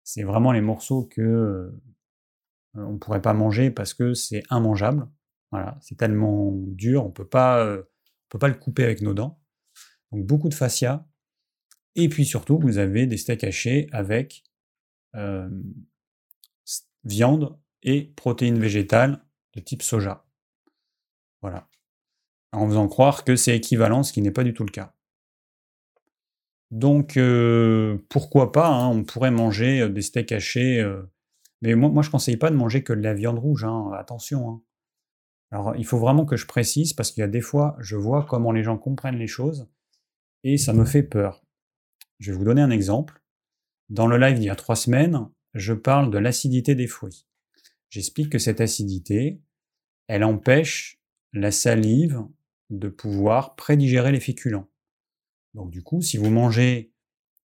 C'est 0.03 0.21
vraiment 0.21 0.51
les 0.51 0.61
morceaux 0.61 1.05
que 1.05 1.21
euh, 1.23 1.71
ne 2.75 2.99
pourrait 2.99 3.23
pas 3.23 3.33
manger 3.33 3.71
parce 3.71 3.95
que 3.95 4.13
c'est 4.13 4.43
immangeable. 4.51 5.07
Voilà, 5.51 5.77
c'est 5.81 5.95
tellement 5.95 6.51
dur, 6.53 7.05
on 7.05 7.11
peut 7.11 7.27
euh, 7.35 7.83
peut 8.29 8.39
pas 8.39 8.47
le 8.47 8.55
couper 8.55 8.83
avec 8.83 9.01
nos 9.01 9.13
dents. 9.13 9.39
Donc 10.11 10.25
beaucoup 10.25 10.49
de 10.49 10.53
fascia. 10.53 11.07
Et 11.95 12.09
puis 12.09 12.25
surtout, 12.25 12.59
vous 12.59 12.77
avez 12.77 13.07
des 13.07 13.17
steaks 13.17 13.43
hachés 13.43 13.87
avec 13.91 14.43
euh, 15.15 15.49
viande 17.03 17.57
et 17.83 18.13
protéines 18.15 18.59
végétales 18.59 19.23
de 19.53 19.61
type 19.61 19.81
soja. 19.81 20.25
Voilà 21.41 21.69
en 22.51 22.67
faisant 22.67 22.87
croire 22.87 23.23
que 23.23 23.35
c'est 23.35 23.55
équivalent, 23.55 24.03
ce 24.03 24.13
qui 24.13 24.21
n'est 24.21 24.31
pas 24.31 24.43
du 24.43 24.53
tout 24.53 24.63
le 24.63 24.71
cas. 24.71 24.93
Donc, 26.71 27.17
euh, 27.17 27.97
pourquoi 28.09 28.51
pas, 28.51 28.69
hein, 28.69 28.87
on 28.87 29.03
pourrait 29.03 29.31
manger 29.31 29.87
des 29.89 30.01
steaks 30.01 30.31
hachés, 30.31 30.83
mais 31.61 31.75
moi, 31.75 31.89
moi 31.89 32.03
je 32.03 32.09
ne 32.09 32.11
conseille 32.11 32.37
pas 32.37 32.49
de 32.49 32.55
manger 32.55 32.83
que 32.83 32.93
de 32.93 33.01
la 33.01 33.13
viande 33.13 33.39
rouge, 33.39 33.63
hein, 33.63 33.91
attention. 33.97 34.49
Hein. 34.49 34.61
Alors, 35.55 35.73
il 35.77 35.85
faut 35.85 35.99
vraiment 35.99 36.25
que 36.25 36.35
je 36.35 36.47
précise, 36.47 36.91
parce 36.91 37.13
qu'il 37.13 37.21
y 37.21 37.23
a 37.23 37.29
des 37.29 37.39
fois, 37.39 37.77
je 37.79 37.95
vois 37.95 38.25
comment 38.25 38.51
les 38.51 38.61
gens 38.61 38.77
comprennent 38.77 39.15
les 39.15 39.25
choses, 39.25 39.69
et 40.43 40.57
ça 40.57 40.73
me 40.73 40.83
fait 40.83 41.01
peur. 41.01 41.45
Je 42.19 42.33
vais 42.33 42.37
vous 42.37 42.43
donner 42.43 42.61
un 42.61 42.71
exemple. 42.71 43.23
Dans 43.87 44.05
le 44.05 44.17
live 44.17 44.35
d'il 44.35 44.47
y 44.47 44.49
a 44.49 44.57
trois 44.57 44.75
semaines, 44.75 45.29
je 45.53 45.71
parle 45.71 46.11
de 46.11 46.17
l'acidité 46.17 46.75
des 46.75 46.87
fruits. 46.87 47.25
J'explique 47.87 48.33
que 48.33 48.37
cette 48.37 48.59
acidité, 48.59 49.39
elle 50.07 50.25
empêche 50.25 50.99
la 51.31 51.51
salive 51.51 52.21
de 52.69 52.89
pouvoir 52.89 53.55
prédigérer 53.55 54.11
les 54.11 54.19
féculents. 54.19 54.67
Donc 55.53 55.71
du 55.71 55.83
coup, 55.83 56.01
si 56.01 56.17
vous 56.17 56.31
mangez 56.31 56.91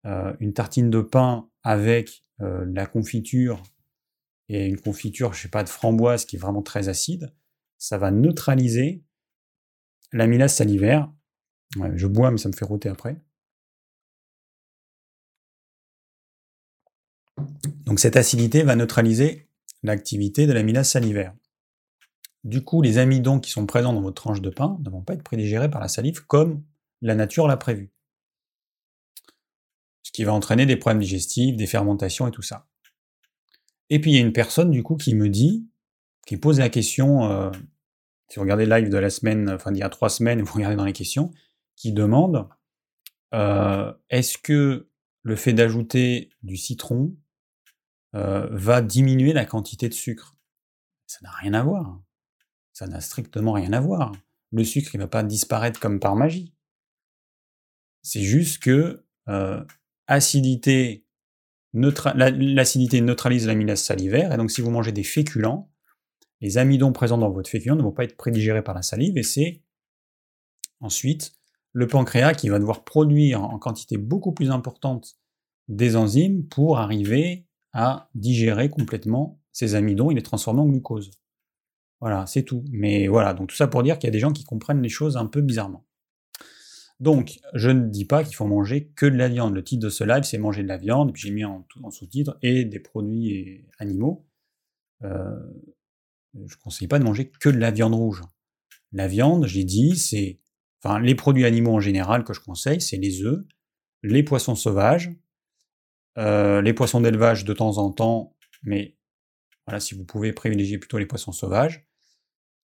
euh, 0.07 0.37
une 0.39 0.53
tartine 0.53 0.89
de 0.89 1.01
pain 1.01 1.51
avec 1.65 2.25
euh, 2.43 2.65
la 2.73 2.87
confiture 2.87 3.61
et 4.49 4.67
une 4.67 4.81
confiture, 4.81 5.33
je 5.33 5.43
sais 5.43 5.49
pas, 5.49 5.65
de 5.65 5.69
framboise 5.69 6.27
qui 6.27 6.37
est 6.37 6.39
vraiment 6.39 6.63
très 6.63 6.89
acide, 6.89 7.35
ça 7.79 7.97
va 7.97 8.11
neutraliser 8.11 9.05
l'amylase 10.13 10.55
salivaire. 10.55 11.11
je 11.95 12.07
bois, 12.07 12.31
mais 12.31 12.39
ça 12.39 12.49
me 12.49 12.55
fait 12.55 12.65
rôter 12.65 12.89
après. 12.89 13.17
Donc 17.87 18.01
cette 18.01 18.17
acidité 18.17 18.63
va 18.65 18.77
neutraliser 18.77 19.49
l'activité 19.83 20.47
de 20.47 20.53
l'amylase 20.53 20.91
salivaire. 20.91 21.35
Du 22.45 22.63
coup, 22.63 22.83
les 22.83 22.99
amidons 22.99 23.41
qui 23.41 23.51
sont 23.51 23.67
présents 23.67 23.93
dans 23.93 24.01
votre 24.01 24.21
tranche 24.21 24.41
de 24.41 24.51
pain 24.51 24.79
ne 24.85 24.91
vont 24.91 25.03
pas 25.03 25.15
être 25.15 25.23
prédigérés 25.23 25.71
par 25.71 25.81
la 25.81 25.89
salive 25.89 26.25
comme 26.27 26.63
la 27.01 27.15
nature 27.15 27.47
l'a 27.47 27.57
prévu. 27.57 27.93
Ce 30.03 30.13
qui 30.13 30.25
va 30.25 30.33
entraîner 30.33 30.67
des 30.67 30.77
problèmes 30.77 31.03
digestifs, 31.03 31.57
des 31.57 31.67
fermentations 31.67 32.27
et 32.27 32.31
tout 32.31 32.43
ça. 32.43 32.67
Et 33.91 34.01
puis 34.01 34.13
il 34.13 34.15
y 34.15 34.19
a 34.19 34.23
une 34.23 34.33
personne 34.33 34.71
du 34.71 34.83
coup 34.83 34.97
qui 34.97 35.15
me 35.15 35.29
dit, 35.29 35.68
qui 36.29 36.37
pose 36.37 36.59
la 36.59 36.69
question, 36.69 37.25
euh, 37.25 37.51
si 38.29 38.37
vous 38.37 38.43
regardez 38.43 38.67
le 38.67 38.77
live 38.77 38.91
de 38.91 38.99
la 38.99 39.09
semaine, 39.09 39.49
enfin 39.49 39.73
d'il 39.73 39.81
y 39.81 39.83
a 39.83 39.89
trois 39.89 40.11
semaines, 40.11 40.43
vous 40.45 40.53
regardez 40.53 40.77
dans 40.77 40.85
les 40.85 40.93
questions, 40.93 41.31
qui 41.75 41.95
demande 41.95 42.47
euh, 43.33 43.95
est-ce 44.11 44.37
que 44.37 44.91
le 45.23 45.37
fait 45.37 45.55
d'ajouter 45.55 46.29
du 46.43 46.59
citron 46.59 47.17
euh, 48.15 48.47
va 48.51 48.83
diminuer 48.83 49.33
la 49.33 49.47
quantité 49.47 49.89
de 49.89 49.95
sucre? 49.95 50.37
Ça 51.07 51.21
n'a 51.23 51.31
rien 51.31 51.55
à 51.55 51.63
voir. 51.63 51.99
Ça 52.75 52.87
n'a 52.87 53.01
strictement 53.01 53.53
rien 53.53 53.73
à 53.73 53.81
voir. 53.81 54.13
Le 54.53 54.65
sucre, 54.65 54.91
il 54.95 54.99
ne 54.99 55.05
va 55.05 55.09
pas 55.09 55.23
disparaître 55.23 55.81
comme 55.81 55.99
par 55.99 56.15
magie. 56.15 56.53
C'est 58.03 58.23
juste 58.23 58.63
que 58.63 59.03
acidité 60.07 61.07
l'acidité 61.73 63.01
neutralise 63.01 63.47
l'amylase 63.47 63.81
salivaire, 63.81 64.33
et 64.33 64.37
donc 64.37 64.51
si 64.51 64.61
vous 64.61 64.71
mangez 64.71 64.93
des 64.93 65.03
féculents, 65.05 65.71
les 66.41 66.59
amidons 66.59 66.93
présents 66.93 67.19
dans 67.19 67.31
votre 67.31 67.51
féculent 67.51 67.77
ne 67.77 67.83
vont 67.83 67.93
pas 67.93 68.05
être 68.05 68.17
prédigérés 68.17 68.63
par 68.63 68.75
la 68.75 68.83
salive, 68.83 69.19
et 69.19 69.23
c'est 69.23 69.63
ensuite 70.81 71.33
le 71.73 71.87
pancréas 71.87 72.35
qui 72.35 72.49
va 72.49 72.59
devoir 72.59 72.85
produire 72.85 73.43
en 73.43 73.59
quantité 73.59 73.99
beaucoup 73.99 74.33
plus 74.33 74.51
importante 74.51 75.19
des 75.69 75.97
enzymes 75.97 76.47
pour 76.47 76.79
arriver 76.79 77.47
à 77.73 78.09
digérer 78.15 78.71
complètement 78.71 79.41
ces 79.53 79.75
amidons 79.75 80.11
et 80.11 80.15
les 80.15 80.23
transformer 80.23 80.61
en 80.61 80.67
glucose. 80.67 81.11
Voilà, 82.01 82.27
c'est 82.27 82.45
tout. 82.45 82.65
Mais 82.71 83.09
voilà, 83.09 83.35
donc 83.35 83.49
tout 83.49 83.57
ça 83.57 83.67
pour 83.67 83.83
dire 83.83 83.99
qu'il 83.99 84.07
y 84.07 84.11
a 84.11 84.13
des 84.13 84.19
gens 84.19 84.33
qui 84.33 84.45
comprennent 84.45 84.83
les 84.83 84.89
choses 84.89 85.17
un 85.17 85.27
peu 85.27 85.41
bizarrement. 85.41 85.85
Donc, 87.01 87.39
je 87.55 87.71
ne 87.71 87.87
dis 87.87 88.05
pas 88.05 88.25
qu'il 88.25 88.35
faut 88.35 88.47
manger 88.47 88.89
que 88.97 89.07
de 89.07 89.17
la 89.17 89.29
viande. 89.29 89.55
Le 89.55 89.63
titre 89.63 89.85
de 89.85 89.89
ce 89.89 90.03
live, 90.03 90.25
c'est 90.25 90.39
manger 90.39 90.63
de 90.65 90.69
la 90.69 90.79
viande, 90.79 91.13
puis 91.13 91.23
j'ai 91.23 91.31
mis 91.31 91.45
en, 91.45 91.65
sous-titre, 91.91 92.37
et 92.43 92.65
des 92.65 92.81
produits 92.81 93.65
animaux. 93.79 94.27
Euh, 95.05 95.39
je 96.47 96.57
ne 96.57 96.61
conseille 96.61 96.89
pas 96.89 96.99
de 96.99 97.05
manger 97.05 97.31
que 97.41 97.49
de 97.49 97.59
la 97.59 97.71
viande 97.71 97.95
rouge. 97.95 98.23
La 98.93 99.09
viande, 99.09 99.47
j'ai 99.47 99.65
dit, 99.65 99.97
c'est... 99.97 100.41
Enfin, 100.83 101.01
les 101.01 101.15
produits 101.15 101.45
animaux 101.45 101.75
en 101.75 101.81
général 101.81 102.25
que 102.25 102.33
je 102.33 102.41
conseille, 102.41 102.81
c'est 102.81 102.97
les 102.97 103.23
œufs, 103.23 103.45
les 104.03 104.23
poissons 104.23 104.55
sauvages, 104.55 105.11
euh, 106.19 106.63
les 106.63 106.73
poissons 106.73 107.01
d'élevage 107.01 107.45
de 107.45 107.53
temps 107.53 107.79
en 107.79 107.91
temps, 107.91 108.37
mais 108.63 108.97
voilà, 109.67 109.81
si 109.81 109.95
vous 109.95 110.05
pouvez 110.05 110.33
privilégier 110.33 110.79
plutôt 110.79 110.99
les 110.99 111.07
poissons 111.07 111.33
sauvages, 111.33 111.87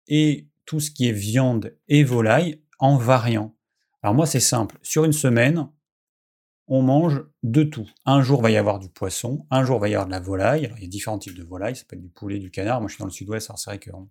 et 0.08 0.48
tout 0.66 0.80
ce 0.80 0.92
qui 0.92 1.08
est 1.08 1.14
viande 1.14 1.78
et 1.88 2.04
volaille 2.04 2.64
en 2.80 2.98
variant. 2.98 3.56
Alors 4.02 4.16
moi 4.16 4.26
c'est 4.26 4.40
simple, 4.40 4.78
sur 4.82 5.06
une 5.06 5.14
semaine, 5.14 5.70
on 6.68 6.82
mange 6.82 7.24
de 7.44 7.64
tout. 7.64 7.90
Un 8.06 8.22
jour 8.22 8.42
va 8.42 8.52
y 8.52 8.58
avoir 8.58 8.80
du 8.80 8.90
poisson, 8.90 9.46
un 9.52 9.66
jour 9.66 9.80
va 9.80 9.90
y 9.90 9.94
avoir 9.94 10.08
de 10.08 10.12
la 10.12 10.20
volaille, 10.20 10.66
alors 10.66 10.78
il 10.78 10.84
y 10.84 10.86
a 10.86 10.90
différents 10.90 11.20
types 11.20 11.38
de 11.38 11.44
volaille, 11.44 11.76
ça 11.76 11.84
peut 11.88 11.96
être 11.96 12.02
du 12.02 12.10
poulet, 12.10 12.40
du 12.40 12.52
canard, 12.52 12.80
moi 12.80 12.88
je 12.88 12.96
suis 12.96 13.02
dans 13.02 13.08
le 13.08 13.12
sud-ouest, 13.12 13.50
alors 13.50 13.60
c'est 13.60 13.70
vrai 13.70 13.80
qu'on 13.80 14.10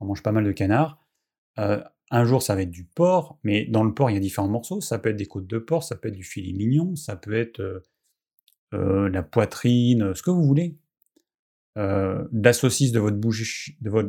on 0.00 0.06
mange 0.06 0.22
pas 0.22 0.32
mal 0.32 0.44
de 0.44 0.52
canard. 0.52 0.98
Euh, 1.58 1.82
un 2.10 2.24
jour 2.24 2.42
ça 2.42 2.54
va 2.54 2.62
être 2.62 2.70
du 2.70 2.84
porc, 2.84 3.38
mais 3.44 3.66
dans 3.66 3.84
le 3.84 3.94
porc 3.94 4.10
il 4.10 4.14
y 4.14 4.16
a 4.16 4.20
différents 4.20 4.48
morceaux, 4.48 4.80
ça 4.80 4.98
peut 4.98 5.10
être 5.10 5.16
des 5.16 5.26
côtes 5.26 5.46
de 5.46 5.58
porc, 5.58 5.84
ça 5.84 5.96
peut 5.96 6.08
être 6.08 6.16
du 6.16 6.24
filet 6.24 6.52
mignon, 6.52 6.96
ça 6.96 7.16
peut 7.16 7.34
être 7.34 7.60
euh, 7.60 7.80
euh, 8.74 9.08
la 9.08 9.22
poitrine, 9.22 10.14
ce 10.14 10.22
que 10.22 10.30
vous 10.30 10.44
voulez 10.44 10.76
de 11.76 12.28
la 12.30 12.52
saucisse 12.52 12.92
de 12.92 13.00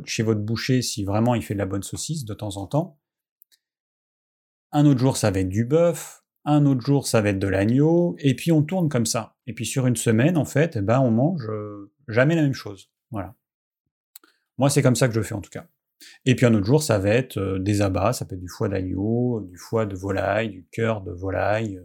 chez 0.05 0.21
votre 0.21 0.39
boucher 0.39 0.83
si 0.83 1.03
vraiment 1.03 1.33
il 1.33 1.41
fait 1.41 1.55
de 1.55 1.59
la 1.59 1.65
bonne 1.65 1.81
saucisse 1.81 2.23
de 2.23 2.35
temps 2.35 2.57
en 2.57 2.67
temps. 2.67 2.99
Un 4.71 4.85
autre 4.85 4.99
jour, 4.99 5.17
ça 5.17 5.31
va 5.31 5.39
être 5.39 5.49
du 5.49 5.65
bœuf. 5.65 6.24
Un 6.45 6.65
autre 6.65 6.81
jour, 6.81 7.07
ça 7.07 7.21
va 7.21 7.29
être 7.29 7.39
de 7.39 7.47
l'agneau. 7.47 8.15
Et 8.19 8.35
puis 8.35 8.51
on 8.51 8.63
tourne 8.63 8.89
comme 8.89 9.05
ça. 9.05 9.35
Et 9.47 9.53
puis 9.53 9.65
sur 9.65 9.87
une 9.87 9.95
semaine, 9.95 10.37
en 10.37 10.45
fait, 10.45 10.75
eh 10.77 10.81
ben, 10.81 10.99
on 10.99 11.11
mange 11.11 11.47
euh, 11.49 11.91
jamais 12.07 12.35
la 12.35 12.43
même 12.43 12.53
chose. 12.53 12.89
Voilà. 13.11 13.35
Moi, 14.57 14.69
c'est 14.69 14.81
comme 14.81 14.95
ça 14.95 15.07
que 15.07 15.13
je 15.13 15.21
fais 15.21 15.35
en 15.35 15.41
tout 15.41 15.49
cas. 15.49 15.67
Et 16.25 16.35
puis 16.35 16.45
un 16.45 16.53
autre 16.53 16.65
jour, 16.65 16.83
ça 16.83 16.99
va 16.99 17.09
être 17.09 17.37
euh, 17.37 17.59
des 17.59 17.81
abats, 17.81 18.13
ça 18.13 18.25
peut 18.25 18.35
être 18.35 18.41
du 18.41 18.47
foie 18.47 18.69
d'agneau, 18.69 19.41
du 19.41 19.57
foie 19.57 19.85
de 19.85 19.95
volaille, 19.95 20.49
du 20.49 20.67
cœur 20.71 21.01
de 21.01 21.11
volaille, 21.11 21.81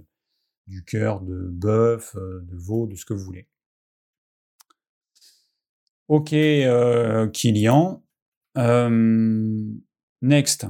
du 0.66 0.84
cœur 0.84 1.20
de 1.20 1.48
bœuf, 1.50 2.14
de 2.16 2.56
veau, 2.56 2.86
de 2.86 2.96
ce 2.96 3.04
que 3.04 3.14
vous 3.14 3.24
voulez. 3.24 3.48
Ok, 6.10 6.32
euh, 6.32 7.28
Kilian. 7.28 8.04
Euh, 8.58 9.64
next. 10.22 10.66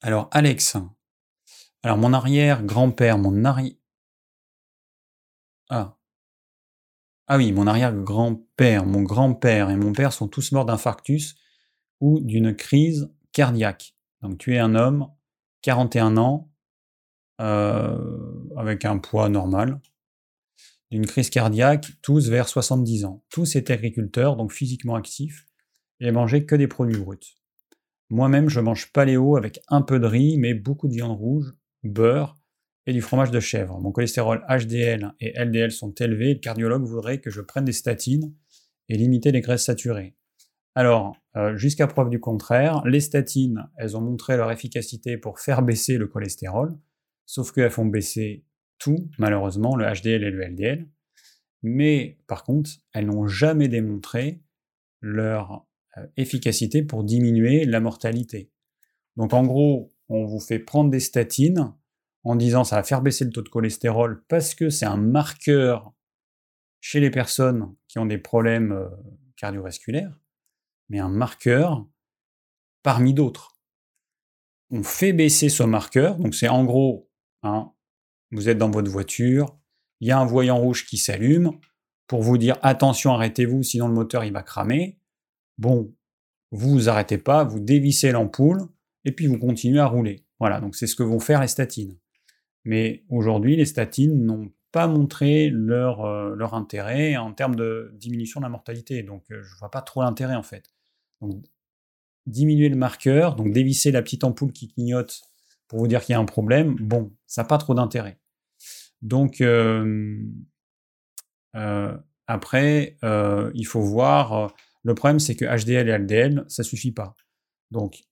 Alors, 0.00 0.30
Alex. 0.32 0.78
Alors, 1.82 1.98
mon 1.98 2.12
arrière-grand-père, 2.12 3.18
mon 3.18 3.44
arrière... 3.44 3.74
Ah. 5.70 5.96
Ah 7.26 7.36
oui, 7.36 7.52
mon 7.52 7.66
arrière-grand-père, 7.66 8.86
mon 8.86 9.02
grand-père 9.02 9.70
et 9.70 9.76
mon 9.76 9.92
père 9.92 10.12
sont 10.12 10.28
tous 10.28 10.52
morts 10.52 10.64
d'infarctus 10.64 11.36
ou 12.00 12.20
d'une 12.20 12.54
crise 12.56 13.12
cardiaque. 13.32 13.94
Donc 14.22 14.38
tu 14.38 14.54
es 14.54 14.58
un 14.58 14.74
homme, 14.74 15.08
41 15.62 16.16
ans, 16.16 16.50
euh, 17.40 17.98
avec 18.56 18.84
un 18.84 18.98
poids 18.98 19.28
normal, 19.28 19.80
d'une 20.90 21.06
crise 21.06 21.30
cardiaque, 21.30 21.92
tous 22.02 22.28
vers 22.28 22.48
70 22.48 23.04
ans. 23.04 23.22
Tous 23.28 23.56
étaient 23.56 23.74
agriculteurs, 23.74 24.36
donc 24.36 24.52
physiquement 24.52 24.94
actifs, 24.94 25.46
et 26.00 26.10
mangeaient 26.10 26.46
que 26.46 26.56
des 26.56 26.66
produits 26.66 26.98
bruts. 26.98 27.36
Moi-même, 28.10 28.48
je 28.48 28.60
mange 28.60 28.90
paléo 28.90 29.36
avec 29.36 29.60
un 29.68 29.82
peu 29.82 30.00
de 30.00 30.06
riz, 30.06 30.38
mais 30.38 30.54
beaucoup 30.54 30.88
de 30.88 30.94
viande 30.94 31.16
rouge, 31.16 31.54
beurre 31.82 32.36
et 32.86 32.92
du 32.92 33.02
fromage 33.02 33.30
de 33.30 33.40
chèvre. 33.40 33.78
Mon 33.80 33.92
cholestérol 33.92 34.44
HDL 34.48 35.12
et 35.20 35.32
LDL 35.38 35.70
sont 35.70 35.92
élevés. 35.94 36.34
Le 36.34 36.40
cardiologue 36.40 36.84
voudrait 36.84 37.20
que 37.20 37.30
je 37.30 37.40
prenne 37.40 37.64
des 37.64 37.72
statines 37.72 38.34
et 38.88 38.96
limiter 38.96 39.30
les 39.30 39.40
graisses 39.40 39.64
saturées. 39.64 40.16
Alors, 40.74 41.16
euh, 41.36 41.56
jusqu'à 41.56 41.86
preuve 41.86 42.08
du 42.08 42.20
contraire, 42.20 42.82
les 42.86 43.00
statines, 43.00 43.68
elles 43.76 43.96
ont 43.96 44.00
montré 44.00 44.36
leur 44.36 44.50
efficacité 44.50 45.18
pour 45.18 45.40
faire 45.40 45.62
baisser 45.62 45.98
le 45.98 46.06
cholestérol, 46.06 46.78
sauf 47.26 47.52
qu'elles 47.52 47.70
font 47.70 47.84
baisser 47.84 48.44
tout, 48.78 49.10
malheureusement, 49.18 49.76
le 49.76 49.84
HDL 49.84 50.22
et 50.22 50.30
le 50.30 50.44
LDL. 50.44 50.88
Mais 51.62 52.18
par 52.26 52.44
contre, 52.44 52.70
elles 52.94 53.06
n'ont 53.06 53.26
jamais 53.26 53.68
démontré 53.68 54.40
leur 55.00 55.66
euh, 55.96 56.06
efficacité 56.16 56.82
pour 56.82 57.04
diminuer 57.04 57.64
la 57.64 57.80
mortalité. 57.80 58.50
Donc 59.16 59.32
en 59.34 59.44
gros, 59.44 59.90
on 60.08 60.24
vous 60.24 60.40
fait 60.40 60.58
prendre 60.58 60.90
des 60.90 61.00
statines 61.00 61.72
en 62.24 62.36
disant 62.36 62.64
ça 62.64 62.76
va 62.76 62.82
faire 62.82 63.02
baisser 63.02 63.24
le 63.24 63.30
taux 63.30 63.42
de 63.42 63.48
cholestérol 63.48 64.24
parce 64.28 64.54
que 64.54 64.70
c'est 64.70 64.86
un 64.86 64.96
marqueur 64.96 65.92
chez 66.80 67.00
les 67.00 67.10
personnes 67.10 67.74
qui 67.88 67.98
ont 67.98 68.06
des 68.06 68.18
problèmes 68.18 68.72
euh, 68.72 68.88
cardiovasculaires, 69.36 70.18
mais 70.88 70.98
un 70.98 71.08
marqueur 71.08 71.86
parmi 72.82 73.14
d'autres. 73.14 73.56
On 74.70 74.82
fait 74.82 75.12
baisser 75.12 75.48
ce 75.48 75.62
marqueur, 75.62 76.16
donc 76.16 76.34
c'est 76.34 76.48
en 76.48 76.64
gros, 76.64 77.10
hein, 77.42 77.72
vous 78.30 78.48
êtes 78.48 78.58
dans 78.58 78.70
votre 78.70 78.90
voiture, 78.90 79.58
il 80.00 80.08
y 80.08 80.10
a 80.10 80.18
un 80.18 80.26
voyant 80.26 80.58
rouge 80.58 80.86
qui 80.86 80.98
s'allume 80.98 81.58
pour 82.06 82.22
vous 82.22 82.38
dire 82.38 82.56
attention, 82.62 83.12
arrêtez-vous, 83.12 83.62
sinon 83.62 83.88
le 83.88 83.94
moteur 83.94 84.24
il 84.24 84.32
va 84.32 84.42
cramer. 84.42 84.98
Bon, 85.56 85.94
vous 86.50 86.70
vous 86.70 86.88
arrêtez 86.88 87.18
pas, 87.18 87.44
vous 87.44 87.60
dévissez 87.60 88.12
l'ampoule 88.12 88.68
et 89.04 89.12
puis 89.12 89.26
vous 89.26 89.38
continuez 89.38 89.80
à 89.80 89.86
rouler. 89.86 90.24
Voilà, 90.40 90.60
donc 90.60 90.76
c'est 90.76 90.86
ce 90.86 90.96
que 90.96 91.02
vont 91.02 91.20
faire 91.20 91.40
les 91.40 91.48
statines. 91.48 91.98
Mais 92.64 93.04
aujourd'hui, 93.08 93.56
les 93.56 93.64
statines 93.64 94.24
n'ont 94.24 94.50
pas 94.72 94.86
montré 94.86 95.50
leur, 95.50 96.04
euh, 96.04 96.34
leur 96.34 96.54
intérêt 96.54 97.16
en 97.16 97.32
termes 97.32 97.56
de 97.56 97.90
diminution 97.94 98.40
de 98.40 98.44
la 98.44 98.50
mortalité. 98.50 99.02
Donc 99.02 99.24
euh, 99.30 99.42
je 99.42 99.54
ne 99.54 99.58
vois 99.58 99.70
pas 99.70 99.82
trop 99.82 100.02
l'intérêt 100.02 100.34
en 100.34 100.42
fait. 100.42 100.70
Donc, 101.20 101.44
diminuer 102.26 102.68
le 102.68 102.76
marqueur, 102.76 103.34
donc 103.34 103.52
dévisser 103.52 103.90
la 103.90 104.02
petite 104.02 104.22
ampoule 104.22 104.52
qui 104.52 104.68
clignote 104.68 105.22
pour 105.66 105.78
vous 105.78 105.88
dire 105.88 106.02
qu'il 106.02 106.12
y 106.12 106.16
a 106.16 106.20
un 106.20 106.26
problème, 106.26 106.76
bon, 106.76 107.12
ça 107.26 107.42
n'a 107.42 107.48
pas 107.48 107.58
trop 107.58 107.74
d'intérêt. 107.74 108.18
Donc, 109.00 109.40
euh, 109.40 110.18
après, 112.26 112.96
il 113.54 113.66
faut 113.66 113.80
voir. 113.80 114.54
Le 114.84 114.94
problème, 114.94 115.18
c'est 115.18 115.34
que 115.34 115.44
HDL 115.44 115.88
et 115.88 115.98
LDL, 115.98 116.44
ça 116.48 116.62
suffit 116.62 116.92
pas. 116.92 117.16
Donc, 117.70 118.04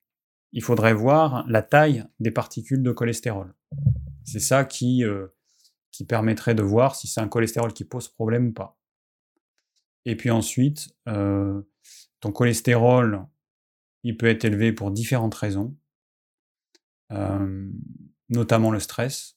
il 0.52 0.62
faudrait 0.62 0.94
voir 0.94 1.44
la 1.48 1.62
taille 1.62 2.04
des 2.20 2.30
particules 2.30 2.82
de 2.82 2.92
cholestérol. 2.92 3.54
C'est 4.24 4.40
ça 4.40 4.64
qui, 4.64 5.04
qui 5.90 6.04
permettrait 6.04 6.54
de 6.54 6.62
voir 6.62 6.96
si 6.96 7.06
c'est 7.06 7.20
un 7.20 7.28
cholestérol 7.28 7.72
qui 7.72 7.84
pose 7.84 8.08
problème 8.08 8.48
ou 8.48 8.52
pas. 8.52 8.78
Et 10.04 10.16
puis 10.16 10.30
ensuite, 10.30 10.96
ton 11.04 12.32
cholestérol, 12.32 13.26
il 14.02 14.16
peut 14.16 14.26
être 14.26 14.44
élevé 14.44 14.72
pour 14.72 14.90
différentes 14.90 15.34
raisons 15.34 15.76
notamment 18.28 18.70
le 18.70 18.80
stress. 18.80 19.36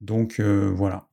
Donc 0.00 0.40
voilà. 0.40 1.08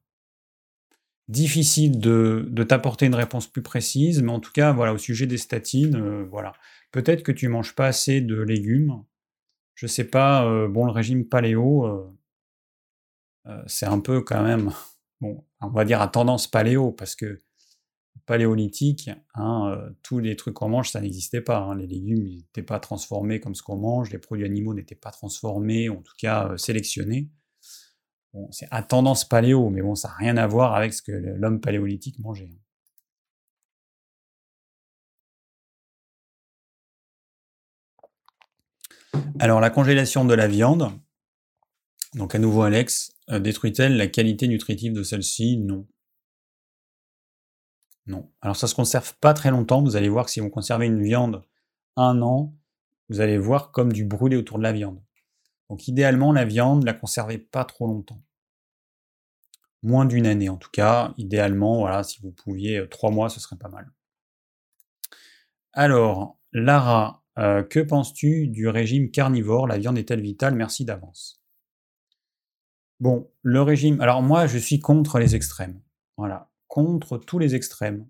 Difficile 1.27 1.99
de, 1.99 2.47
de 2.49 2.63
t'apporter 2.63 3.07
une 3.07 3.15
réponse 3.15 3.47
plus 3.47 3.63
précise, 3.63 4.21
mais 4.21 4.31
en 4.31 4.39
tout 4.39 4.51
cas, 4.51 4.71
voilà, 4.71 4.93
au 4.93 4.97
sujet 4.97 5.25
des 5.25 5.37
statines, 5.37 6.23
voilà. 6.23 6.53
Peut-être 6.95 7.23
que 7.23 7.33
tu 7.33 7.49
manges 7.49 7.75
pas 7.75 7.87
assez 7.87 8.21
de 8.21 8.39
légumes. 8.41 9.03
Je 9.73 9.85
sais 9.85 10.05
pas, 10.05 10.67
bon, 10.69 10.85
le 10.85 10.91
régime 10.91 11.27
paléo, 11.27 12.15
c'est 13.67 13.85
un 13.85 13.99
peu 13.99 14.21
quand 14.21 14.41
même, 14.41 14.71
on 15.21 15.43
va 15.61 15.83
dire 15.83 16.01
à 16.01 16.07
tendance 16.07 16.47
paléo, 16.47 16.93
parce 16.93 17.15
que 17.15 17.43
paléolithique, 18.25 19.09
hein, 19.35 19.71
euh, 19.71 19.89
tous 20.01 20.19
les 20.19 20.35
trucs 20.35 20.55
qu'on 20.55 20.69
mange, 20.69 20.89
ça 20.89 21.01
n'existait 21.01 21.41
pas. 21.41 21.59
Hein. 21.59 21.75
Les 21.75 21.87
légumes 21.87 22.23
n'étaient 22.23 22.63
pas 22.63 22.79
transformés 22.79 23.39
comme 23.39 23.55
ce 23.55 23.63
qu'on 23.63 23.77
mange, 23.77 24.11
les 24.11 24.17
produits 24.17 24.45
animaux 24.45 24.73
n'étaient 24.73 24.95
pas 24.95 25.11
transformés, 25.11 25.89
en 25.89 26.01
tout 26.01 26.13
cas 26.17 26.49
euh, 26.49 26.57
sélectionnés. 26.57 27.29
c'est 28.51 28.67
à 28.71 28.83
tendance 28.83 29.25
paléo, 29.27 29.69
mais 29.69 29.81
bon, 29.81 29.95
ça 29.95 30.09
n'a 30.09 30.15
rien 30.15 30.37
à 30.37 30.47
voir 30.47 30.75
avec 30.75 30.93
ce 30.93 31.01
que 31.01 31.11
l'homme 31.11 31.61
paléolithique 31.61 32.19
mangeait. 32.19 32.49
Hein. 32.51 32.64
Alors, 39.39 39.59
la 39.59 39.69
congélation 39.69 40.23
de 40.25 40.33
la 40.33 40.47
viande, 40.47 40.91
donc 42.13 42.33
à 42.35 42.39
nouveau 42.39 42.61
Alex, 42.61 43.11
euh, 43.29 43.39
détruit-elle 43.39 43.97
la 43.97 44.07
qualité 44.07 44.47
nutritive 44.47 44.93
de 44.93 45.03
celle-ci? 45.03 45.57
Non. 45.57 45.85
Non. 48.07 48.31
Alors 48.41 48.55
ça 48.55 48.67
se 48.67 48.75
conserve 48.75 49.15
pas 49.19 49.33
très 49.33 49.51
longtemps. 49.51 49.81
Vous 49.81 49.95
allez 49.95 50.09
voir 50.09 50.25
que 50.25 50.31
si 50.31 50.39
vous 50.39 50.49
conservez 50.49 50.85
une 50.85 51.03
viande 51.03 51.43
un 51.95 52.21
an, 52.21 52.55
vous 53.09 53.19
allez 53.19 53.37
voir 53.37 53.71
comme 53.71 53.91
du 53.91 54.05
brûlé 54.05 54.37
autour 54.37 54.57
de 54.57 54.63
la 54.63 54.71
viande. 54.71 55.01
Donc 55.69 55.87
idéalement, 55.87 56.31
la 56.31 56.45
viande, 56.45 56.83
la 56.83 56.93
conservez 56.93 57.37
pas 57.37 57.65
trop 57.65 57.87
longtemps. 57.87 58.21
Moins 59.81 60.05
d'une 60.05 60.27
année 60.27 60.49
en 60.49 60.57
tout 60.57 60.69
cas. 60.71 61.13
Idéalement, 61.17 61.79
voilà, 61.79 62.03
si 62.03 62.21
vous 62.21 62.31
pouviez 62.31 62.77
euh, 62.77 62.87
trois 62.87 63.11
mois, 63.11 63.29
ce 63.29 63.39
serait 63.39 63.57
pas 63.57 63.69
mal. 63.69 63.91
Alors, 65.73 66.39
Lara, 66.53 67.24
euh, 67.37 67.63
que 67.63 67.79
penses-tu 67.79 68.47
du 68.47 68.67
régime 68.67 69.11
carnivore? 69.11 69.67
La 69.67 69.77
viande 69.77 69.97
est-elle 69.97 70.21
vitale? 70.21 70.55
Merci 70.55 70.85
d'avance. 70.85 71.41
Bon, 72.99 73.29
le 73.41 73.61
régime. 73.61 73.99
Alors 74.01 74.21
moi, 74.21 74.47
je 74.47 74.57
suis 74.57 74.79
contre 74.79 75.19
les 75.19 75.35
extrêmes. 75.35 75.81
Voilà 76.17 76.49
contre 76.75 77.17
tous 77.17 77.39
les 77.39 77.55
extrêmes. 77.55 78.05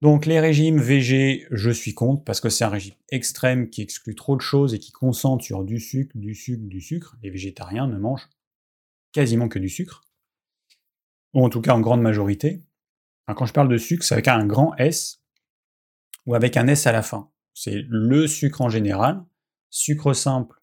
Donc 0.00 0.24
les 0.24 0.40
régimes 0.40 0.80
VG, 0.80 1.46
je 1.50 1.70
suis 1.70 1.92
contre 1.92 2.24
parce 2.24 2.40
que 2.40 2.48
c'est 2.48 2.64
un 2.64 2.70
régime 2.70 2.94
extrême 3.10 3.68
qui 3.68 3.82
exclut 3.82 4.14
trop 4.14 4.34
de 4.34 4.40
choses 4.40 4.72
et 4.72 4.78
qui 4.78 4.90
concentre 4.90 5.44
sur 5.44 5.62
du 5.62 5.78
sucre, 5.78 6.16
du 6.16 6.34
sucre, 6.34 6.62
du 6.62 6.80
sucre. 6.80 7.16
Les 7.22 7.28
végétariens 7.28 7.86
ne 7.86 7.98
mangent 7.98 8.30
quasiment 9.12 9.50
que 9.50 9.58
du 9.58 9.68
sucre, 9.68 10.00
ou 11.34 11.44
en 11.44 11.50
tout 11.50 11.60
cas 11.60 11.74
en 11.74 11.80
grande 11.80 12.00
majorité. 12.00 12.64
quand 13.26 13.44
je 13.44 13.52
parle 13.52 13.68
de 13.68 13.76
sucre, 13.76 14.02
c'est 14.02 14.14
avec 14.14 14.28
un 14.28 14.46
grand 14.46 14.74
S 14.76 15.19
ou 16.26 16.34
avec 16.34 16.56
un 16.56 16.66
S 16.66 16.86
à 16.86 16.92
la 16.92 17.02
fin. 17.02 17.30
C'est 17.54 17.84
le 17.88 18.26
sucre 18.26 18.60
en 18.60 18.68
général, 18.68 19.24
sucre 19.70 20.12
simple 20.12 20.60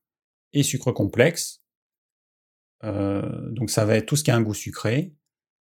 et 0.53 0.63
sucre 0.63 0.91
complexe. 0.91 1.63
Euh, 2.83 3.51
donc 3.51 3.69
ça 3.69 3.85
va 3.85 3.95
être 3.95 4.05
tout 4.05 4.15
ce 4.15 4.23
qui 4.23 4.31
a 4.31 4.35
un 4.35 4.41
goût 4.41 4.53
sucré, 4.53 5.13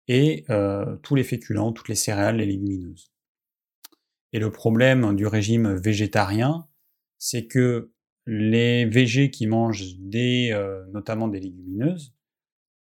et 0.07 0.45
euh, 0.49 0.97
tous 0.97 1.15
les 1.15 1.23
féculents, 1.23 1.71
toutes 1.71 1.87
les 1.87 1.95
céréales, 1.95 2.37
les 2.37 2.45
légumineuses. 2.45 3.11
Et 4.33 4.39
le 4.39 4.51
problème 4.51 5.15
du 5.15 5.27
régime 5.27 5.75
végétarien, 5.75 6.67
c'est 7.19 7.45
que 7.45 7.93
les 8.25 8.85
végés 8.85 9.29
qui 9.29 9.47
mangent 9.47 9.95
des, 9.99 10.49
euh, 10.51 10.83
notamment 10.91 11.27
des 11.27 11.39
légumineuses, 11.39 12.13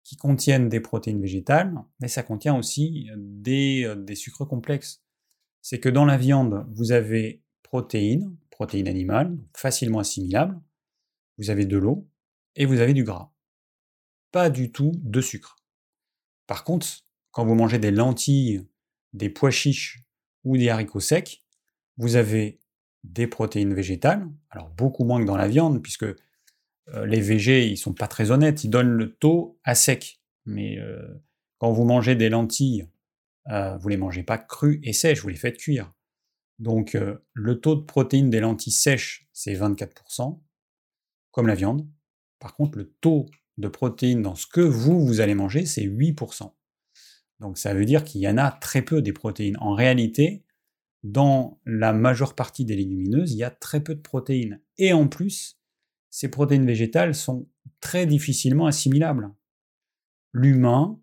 qui 0.04 0.16
contiennent 0.16 0.68
des 0.68 0.80
protéines 0.80 1.20
végétales, 1.20 1.74
mais 2.00 2.08
ça 2.08 2.22
contient 2.22 2.56
aussi 2.56 3.08
des, 3.16 3.92
des 3.96 4.14
sucres 4.14 4.46
complexes. 4.46 5.02
C'est 5.68 5.80
que 5.80 5.88
dans 5.88 6.04
la 6.04 6.16
viande, 6.16 6.64
vous 6.76 6.92
avez 6.92 7.42
protéines, 7.64 8.36
protéines 8.50 8.86
animales, 8.86 9.36
facilement 9.52 9.98
assimilables, 9.98 10.56
vous 11.38 11.50
avez 11.50 11.66
de 11.66 11.76
l'eau 11.76 12.08
et 12.54 12.66
vous 12.66 12.78
avez 12.78 12.94
du 12.94 13.02
gras. 13.02 13.32
Pas 14.30 14.48
du 14.48 14.70
tout 14.70 14.92
de 14.94 15.20
sucre. 15.20 15.56
Par 16.46 16.62
contre, 16.62 16.86
quand 17.32 17.44
vous 17.44 17.56
mangez 17.56 17.80
des 17.80 17.90
lentilles, 17.90 18.64
des 19.12 19.28
pois 19.28 19.50
chiches 19.50 20.04
ou 20.44 20.56
des 20.56 20.68
haricots 20.68 21.00
secs, 21.00 21.42
vous 21.96 22.14
avez 22.14 22.60
des 23.02 23.26
protéines 23.26 23.74
végétales, 23.74 24.24
alors 24.50 24.70
beaucoup 24.70 25.02
moins 25.02 25.20
que 25.20 25.26
dans 25.26 25.36
la 25.36 25.48
viande, 25.48 25.82
puisque 25.82 26.04
euh, 26.04 27.06
les 27.06 27.20
végés, 27.20 27.66
ils 27.66 27.76
sont 27.76 27.92
pas 27.92 28.06
très 28.06 28.30
honnêtes, 28.30 28.62
ils 28.62 28.70
donnent 28.70 28.86
le 28.86 29.16
taux 29.16 29.58
à 29.64 29.74
sec. 29.74 30.20
Mais 30.44 30.78
euh, 30.78 31.20
quand 31.58 31.72
vous 31.72 31.84
mangez 31.84 32.14
des 32.14 32.28
lentilles 32.28 32.86
euh, 33.50 33.76
vous 33.78 33.88
les 33.88 33.96
mangez 33.96 34.22
pas 34.22 34.38
crus 34.38 34.80
et 34.82 34.92
sèches, 34.92 35.22
vous 35.22 35.28
les 35.28 35.36
faites 35.36 35.58
cuire. 35.58 35.92
Donc 36.58 36.94
euh, 36.94 37.18
le 37.32 37.60
taux 37.60 37.76
de 37.76 37.82
protéines 37.82 38.30
des 38.30 38.40
lentilles 38.40 38.72
sèches, 38.72 39.28
c'est 39.32 39.54
24%, 39.54 40.40
comme 41.30 41.46
la 41.46 41.54
viande. 41.54 41.88
Par 42.38 42.54
contre, 42.54 42.78
le 42.78 42.92
taux 43.00 43.26
de 43.58 43.68
protéines 43.68 44.22
dans 44.22 44.34
ce 44.34 44.46
que 44.46 44.60
vous, 44.60 45.06
vous 45.06 45.20
allez 45.20 45.34
manger, 45.34 45.66
c'est 45.66 45.84
8%. 45.84 46.52
Donc 47.40 47.58
ça 47.58 47.74
veut 47.74 47.84
dire 47.84 48.04
qu'il 48.04 48.20
y 48.20 48.28
en 48.28 48.38
a 48.38 48.50
très 48.50 48.82
peu 48.82 49.02
des 49.02 49.12
protéines. 49.12 49.56
En 49.60 49.74
réalité, 49.74 50.44
dans 51.02 51.60
la 51.64 51.92
majeure 51.92 52.34
partie 52.34 52.64
des 52.64 52.76
légumineuses, 52.76 53.32
il 53.32 53.38
y 53.38 53.44
a 53.44 53.50
très 53.50 53.82
peu 53.82 53.94
de 53.94 54.00
protéines. 54.00 54.60
Et 54.78 54.92
en 54.92 55.06
plus, 55.08 55.58
ces 56.10 56.30
protéines 56.30 56.66
végétales 56.66 57.14
sont 57.14 57.48
très 57.80 58.06
difficilement 58.06 58.66
assimilables. 58.66 59.30
L'humain, 60.32 61.00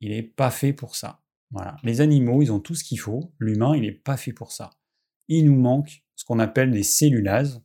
il 0.00 0.10
n'est 0.10 0.22
pas 0.22 0.50
fait 0.50 0.72
pour 0.72 0.96
ça. 0.96 1.20
Voilà. 1.50 1.76
Les 1.82 2.00
animaux, 2.00 2.42
ils 2.42 2.52
ont 2.52 2.60
tout 2.60 2.74
ce 2.74 2.84
qu'il 2.84 3.00
faut. 3.00 3.32
L'humain, 3.38 3.74
il 3.74 3.82
n'est 3.82 3.92
pas 3.92 4.16
fait 4.16 4.32
pour 4.32 4.52
ça. 4.52 4.70
Il 5.28 5.46
nous 5.46 5.56
manque 5.56 6.02
ce 6.14 6.24
qu'on 6.24 6.38
appelle 6.38 6.70
des 6.70 6.82
cellulases. 6.82 7.62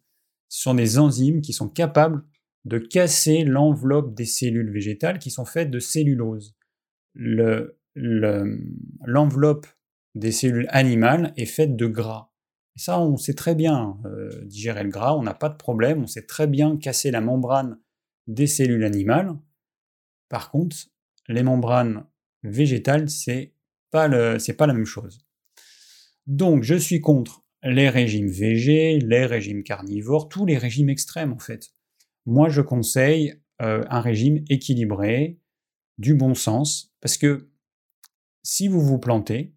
Ce 0.50 0.62
sont 0.62 0.76
des 0.76 1.00
enzymes 1.00 1.42
qui 1.42 1.54
sont 1.54 1.70
capables 1.70 2.24
de 2.66 2.78
casser 2.78 3.44
l'enveloppe 3.44 4.14
des 4.16 4.26
cellules 4.26 4.72
végétales 4.72 5.20
qui 5.20 5.32
sont 5.32 5.46
faites 5.46 5.70
de 5.70 5.80
cellulose. 5.80 6.56
L'enveloppe 7.96 9.68
des 10.16 10.32
cellules 10.32 10.68
animales 10.70 11.34
est 11.36 11.46
faite 11.46 11.76
de 11.76 11.88
gras. 11.88 12.30
Et 12.76 12.80
ça, 12.80 13.00
on 13.00 13.18
sait 13.18 13.34
très 13.34 13.56
bien 13.56 13.98
euh, 14.06 14.46
digérer 14.46 14.84
le 14.84 14.90
gras, 14.90 15.14
on 15.16 15.24
n'a 15.24 15.34
pas 15.34 15.50
de 15.50 15.58
problème, 15.58 16.04
on 16.04 16.08
sait 16.08 16.26
très 16.26 16.48
bien 16.48 16.78
casser 16.78 17.12
la 17.12 17.22
membrane 17.22 17.80
des 18.28 18.48
cellules 18.48 18.84
animales. 18.84 19.38
Par 20.30 20.50
contre, 20.50 20.78
les 21.28 21.44
membranes 21.44 22.06
végétales, 22.42 23.10
c'est 23.10 23.53
pas, 23.94 24.10
pas 24.10 24.68
la 24.68 24.74
même 24.74 24.86
chose. 24.86 25.20
Donc, 26.26 26.64
je 26.64 26.76
suis 26.76 27.00
contre 27.00 27.44
les 27.64 27.89
régimes 27.89 28.28
végés, 28.28 29.00
les 29.00 29.26
régimes 29.26 29.64
carnivores, 29.64 30.28
tous 30.28 30.46
les 30.46 30.58
régimes 30.58 30.89
extrêmes 30.89 31.32
en 31.32 31.39
fait. 31.39 31.72
Moi, 32.26 32.50
je 32.50 32.62
conseille 32.62 33.36
euh, 33.62 33.86
un 33.89 34.02
régime 34.02 34.44
équilibré, 34.50 35.39
du 36.00 36.16
bon 36.16 36.34
sens, 36.34 36.91
parce 37.02 37.18
que 37.18 37.52
si 38.41 38.68
vous 38.68 38.82
vous 38.82 38.98
plantez, 38.98 39.54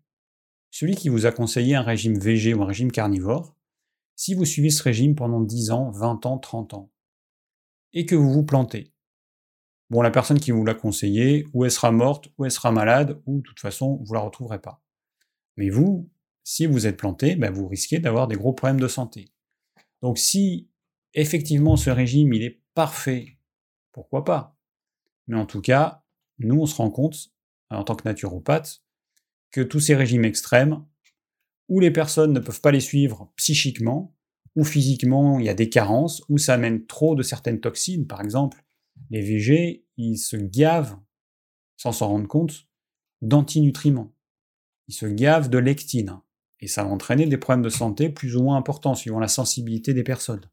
celui 0.70 0.94
qui 0.94 1.08
vous 1.08 1.24
a 1.24 1.32
conseillé 1.32 1.74
un 1.74 1.82
régime 1.82 2.18
végé 2.18 2.52
ou 2.52 2.62
un 2.62 2.66
régime 2.66 2.92
carnivore, 2.92 3.56
si 4.16 4.34
vous 4.34 4.44
suivez 4.44 4.70
ce 4.70 4.82
régime 4.82 5.14
pendant 5.14 5.40
10 5.40 5.70
ans, 5.70 5.90
20 5.90 6.26
ans, 6.26 6.38
30 6.38 6.74
ans, 6.74 6.92
et 7.94 8.04
que 8.04 8.14
vous 8.14 8.30
vous 8.30 8.44
plantez, 8.44 8.92
bon, 9.90 10.02
la 10.02 10.10
personne 10.10 10.40
qui 10.40 10.50
vous 10.50 10.64
l'a 10.64 10.74
conseillé, 10.74 11.46
ou 11.52 11.64
elle 11.64 11.70
sera 11.70 11.92
morte, 11.92 12.28
ou 12.38 12.44
elle 12.44 12.50
sera 12.50 12.72
malade, 12.72 13.20
ou 13.26 13.38
de 13.38 13.42
toute 13.42 13.60
façon, 13.60 14.00
vous 14.04 14.14
la 14.14 14.20
retrouverez 14.20 14.60
pas. 14.60 14.82
Mais 15.56 15.70
vous, 15.70 16.10
si 16.44 16.66
vous 16.66 16.86
êtes 16.86 16.96
planté, 16.96 17.34
ben 17.34 17.52
vous 17.52 17.66
risquez 17.66 17.98
d'avoir 17.98 18.28
des 18.28 18.36
gros 18.36 18.52
problèmes 18.52 18.80
de 18.80 18.88
santé. 18.88 19.32
Donc 20.02 20.18
si 20.18 20.68
effectivement 21.14 21.76
ce 21.76 21.90
régime 21.90 22.32
il 22.32 22.44
est 22.44 22.60
parfait, 22.74 23.38
pourquoi 23.90 24.24
pas? 24.24 24.56
Mais 25.26 25.36
en 25.36 25.46
tout 25.46 25.60
cas, 25.60 26.04
nous 26.38 26.60
on 26.60 26.66
se 26.66 26.76
rend 26.76 26.90
compte, 26.90 27.32
en 27.70 27.82
tant 27.82 27.96
que 27.96 28.06
naturopathe, 28.06 28.82
que 29.50 29.60
tous 29.60 29.80
ces 29.80 29.96
régimes 29.96 30.24
extrêmes, 30.24 30.84
où 31.68 31.80
les 31.80 31.90
personnes 31.90 32.32
ne 32.32 32.40
peuvent 32.40 32.60
pas 32.60 32.70
les 32.70 32.80
suivre 32.80 33.32
psychiquement, 33.36 34.14
ou 34.54 34.64
physiquement 34.64 35.40
il 35.40 35.46
y 35.46 35.48
a 35.50 35.54
des 35.54 35.68
carences, 35.68 36.22
où 36.28 36.38
ça 36.38 36.54
amène 36.54 36.86
trop 36.86 37.14
de 37.14 37.22
certaines 37.22 37.60
toxines, 37.60 38.06
par 38.06 38.20
exemple, 38.20 38.62
les 39.10 39.20
VG, 39.20 39.84
ils 39.96 40.18
se 40.18 40.36
gavent, 40.36 40.98
sans 41.76 41.92
s'en 41.92 42.08
rendre 42.08 42.28
compte, 42.28 42.66
d'antinutriments. 43.22 44.12
Ils 44.88 44.94
se 44.94 45.06
gavent 45.06 45.50
de 45.50 45.58
lectine. 45.58 46.20
Et 46.60 46.68
ça 46.68 46.84
va 46.84 46.90
entraîner 46.90 47.26
des 47.26 47.36
problèmes 47.36 47.64
de 47.64 47.68
santé 47.68 48.08
plus 48.08 48.36
ou 48.36 48.42
moins 48.42 48.56
importants 48.56 48.94
suivant 48.94 49.18
la 49.18 49.28
sensibilité 49.28 49.94
des 49.94 50.04
personnes. 50.04 50.48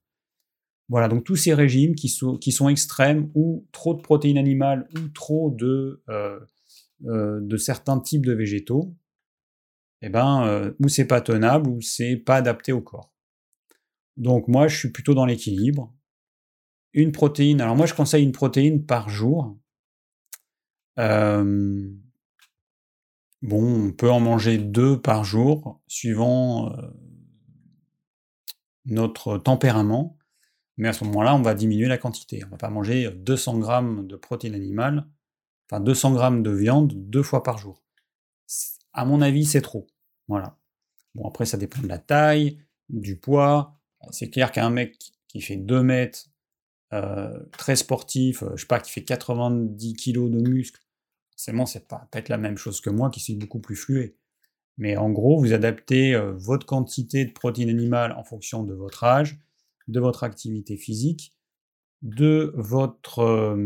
Voilà, 0.90 1.08
donc 1.08 1.24
tous 1.24 1.38
ces 1.38 1.54
régimes 1.54 1.96
qui 1.96 2.10
sont, 2.10 2.38
qui 2.38 2.52
sont 2.52 2.68
extrêmes, 2.68 3.32
ou 3.36 3.66
trop 3.72 3.94
de 3.94 4.02
protéines 4.02 4.38
animales, 4.38 4.88
ou 4.98 5.08
trop 5.10 5.50
de, 5.50 6.04
euh, 6.10 6.40
euh, 7.06 7.40
de 7.42 7.58
certains 7.58 8.00
types 8.00 8.26
de 8.26 8.34
végétaux, 8.34 8.94
eh 10.02 10.10
ben, 10.10 10.46
euh, 10.46 10.72
ou 10.80 10.90
c'est 10.90 11.08
pas 11.08 11.22
tenable, 11.22 11.70
ou 11.70 11.82
c'est 11.82 12.18
pas 12.18 12.36
adapté 12.36 12.74
au 12.74 12.82
corps. 12.82 13.14
Donc 14.18 14.48
moi, 14.48 14.68
je 14.68 14.78
suis 14.78 14.90
plutôt 14.90 15.14
dans 15.14 15.26
l'équilibre 15.26 15.94
une 16.94 17.12
protéine. 17.12 17.62
Alors 17.62 17.76
moi, 17.76 17.86
je 17.86 17.94
conseille 17.94 18.24
une 18.24 18.32
protéine 18.32 18.86
par 18.86 19.10
jour. 19.10 19.58
Euh, 21.00 21.90
bon, 23.42 23.88
on 23.88 23.92
peut 23.92 24.12
en 24.12 24.20
manger 24.20 24.58
deux 24.58 25.02
par 25.02 25.24
jour, 25.24 25.82
suivant 25.88 26.72
euh, 26.72 26.88
notre 28.86 29.38
tempérament. 29.38 30.18
Mais 30.78 30.88
à 30.88 30.94
ce 30.94 31.04
moment-là, 31.04 31.36
on 31.36 31.42
va 31.42 31.54
diminuer 31.54 31.88
la 31.88 31.98
quantité. 31.98 32.44
On 32.46 32.50
va 32.50 32.58
pas 32.58 32.70
manger 32.70 33.12
200 33.12 33.60
grammes 33.60 34.08
de 34.08 34.16
protéines 34.16 34.56
animales, 34.56 35.08
enfin 35.70 35.80
200 35.80 36.14
grammes 36.14 36.44
de 36.44 36.50
viande 36.50 36.94
deux 36.96 37.22
fois 37.22 37.44
par 37.44 37.58
jour. 37.58 37.84
À 38.92 39.06
mon 39.06 39.22
avis, 39.22 39.46
c'est 39.46 39.62
trop. 39.62 39.88
Voilà. 40.28 40.58
Bon, 41.16 41.28
après, 41.28 41.46
ça 41.46 41.58
dépend 41.58 41.82
de 41.82 41.88
la 41.88 42.00
taille, 42.00 42.60
du 42.90 43.18
poids. 43.18 43.80
C'est 44.12 44.30
clair 44.30 44.52
qu'un 44.52 44.70
mec 44.70 44.98
qui 45.28 45.42
fait 45.42 45.56
2 45.56 45.84
mètres 45.84 46.26
euh, 46.94 47.40
très 47.58 47.76
sportif, 47.76 48.44
euh, 48.44 48.52
je 48.56 48.62
sais 48.62 48.68
pas, 48.68 48.80
qui 48.80 48.92
fait 48.92 49.04
90 49.04 49.96
kg 49.96 50.30
de 50.30 50.48
muscles, 50.48 50.80
forcément, 51.32 51.66
c'est 51.66 51.88
pas 51.88 52.08
peut-être 52.12 52.30
la 52.30 52.38
même 52.38 52.56
chose 52.56 52.82
que 52.82 52.92
moi 52.92 53.10
qui 53.10 53.20
suis 53.20 53.36
beaucoup 53.36 53.60
plus 53.60 53.76
flué. 53.76 54.16
Mais 54.78 54.96
en 54.96 55.10
gros, 55.10 55.40
vous 55.40 55.54
adaptez 55.54 56.14
euh, 56.14 56.34
votre 56.34 56.68
quantité 56.68 57.26
de 57.26 57.32
protéines 57.32 57.70
animales 57.70 58.12
en 58.12 58.24
fonction 58.24 58.64
de 58.64 58.76
votre 58.76 59.04
âge, 59.06 59.40
de 59.88 60.00
votre 60.00 60.24
activité 60.24 60.78
physique, 60.78 61.36
de 62.04 62.54
votre 62.56 63.58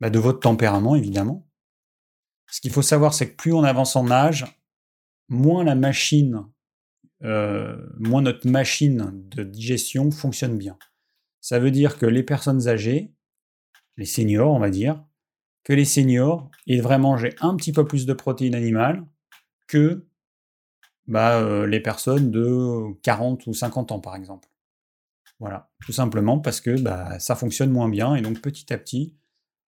bah, 0.00 0.10
de 0.10 0.18
votre 0.18 0.40
tempérament 0.40 0.96
évidemment. 0.96 1.46
Ce 2.48 2.60
qu'il 2.60 2.72
faut 2.72 2.82
savoir, 2.82 3.14
c'est 3.14 3.30
que 3.30 3.36
plus 3.36 3.52
on 3.52 3.62
avance 3.64 3.96
en 3.96 4.10
âge, 4.10 4.44
moins 5.28 5.64
la 5.64 5.74
machine 5.74 6.44
euh, 7.22 7.76
moins 7.98 8.22
notre 8.22 8.48
machine 8.48 9.12
de 9.30 9.44
digestion 9.44 10.10
fonctionne 10.10 10.58
bien. 10.58 10.76
Ça 11.40 11.58
veut 11.58 11.70
dire 11.70 11.98
que 11.98 12.06
les 12.06 12.22
personnes 12.22 12.68
âgées, 12.68 13.14
les 13.96 14.06
seniors, 14.06 14.52
on 14.52 14.58
va 14.58 14.70
dire, 14.70 15.04
que 15.62 15.72
les 15.72 15.84
seniors, 15.84 16.50
ils 16.66 16.78
devraient 16.78 16.98
manger 16.98 17.34
un 17.40 17.56
petit 17.56 17.72
peu 17.72 17.86
plus 17.86 18.06
de 18.06 18.12
protéines 18.12 18.54
animales 18.54 19.06
que 19.66 20.06
bah, 21.06 21.40
euh, 21.40 21.66
les 21.66 21.80
personnes 21.80 22.30
de 22.30 22.92
40 23.02 23.46
ou 23.46 23.54
50 23.54 23.92
ans, 23.92 24.00
par 24.00 24.16
exemple. 24.16 24.48
Voilà, 25.40 25.70
tout 25.84 25.92
simplement 25.92 26.38
parce 26.38 26.60
que 26.60 26.80
bah, 26.80 27.18
ça 27.18 27.34
fonctionne 27.34 27.70
moins 27.70 27.88
bien 27.88 28.14
et 28.14 28.22
donc 28.22 28.40
petit 28.40 28.72
à 28.72 28.78
petit, 28.78 29.14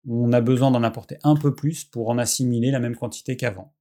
on 0.07 0.33
a 0.33 0.41
besoin 0.41 0.71
d'en 0.71 0.83
apporter 0.83 1.19
un 1.23 1.37
peu 1.37 1.55
plus 1.55 1.85
pour 1.85 2.09
en 2.09 2.19
assimiler 2.19 2.71
la 2.71 2.81
même 2.81 2.97
quantité 2.97 3.37
qu'avant 3.37 3.75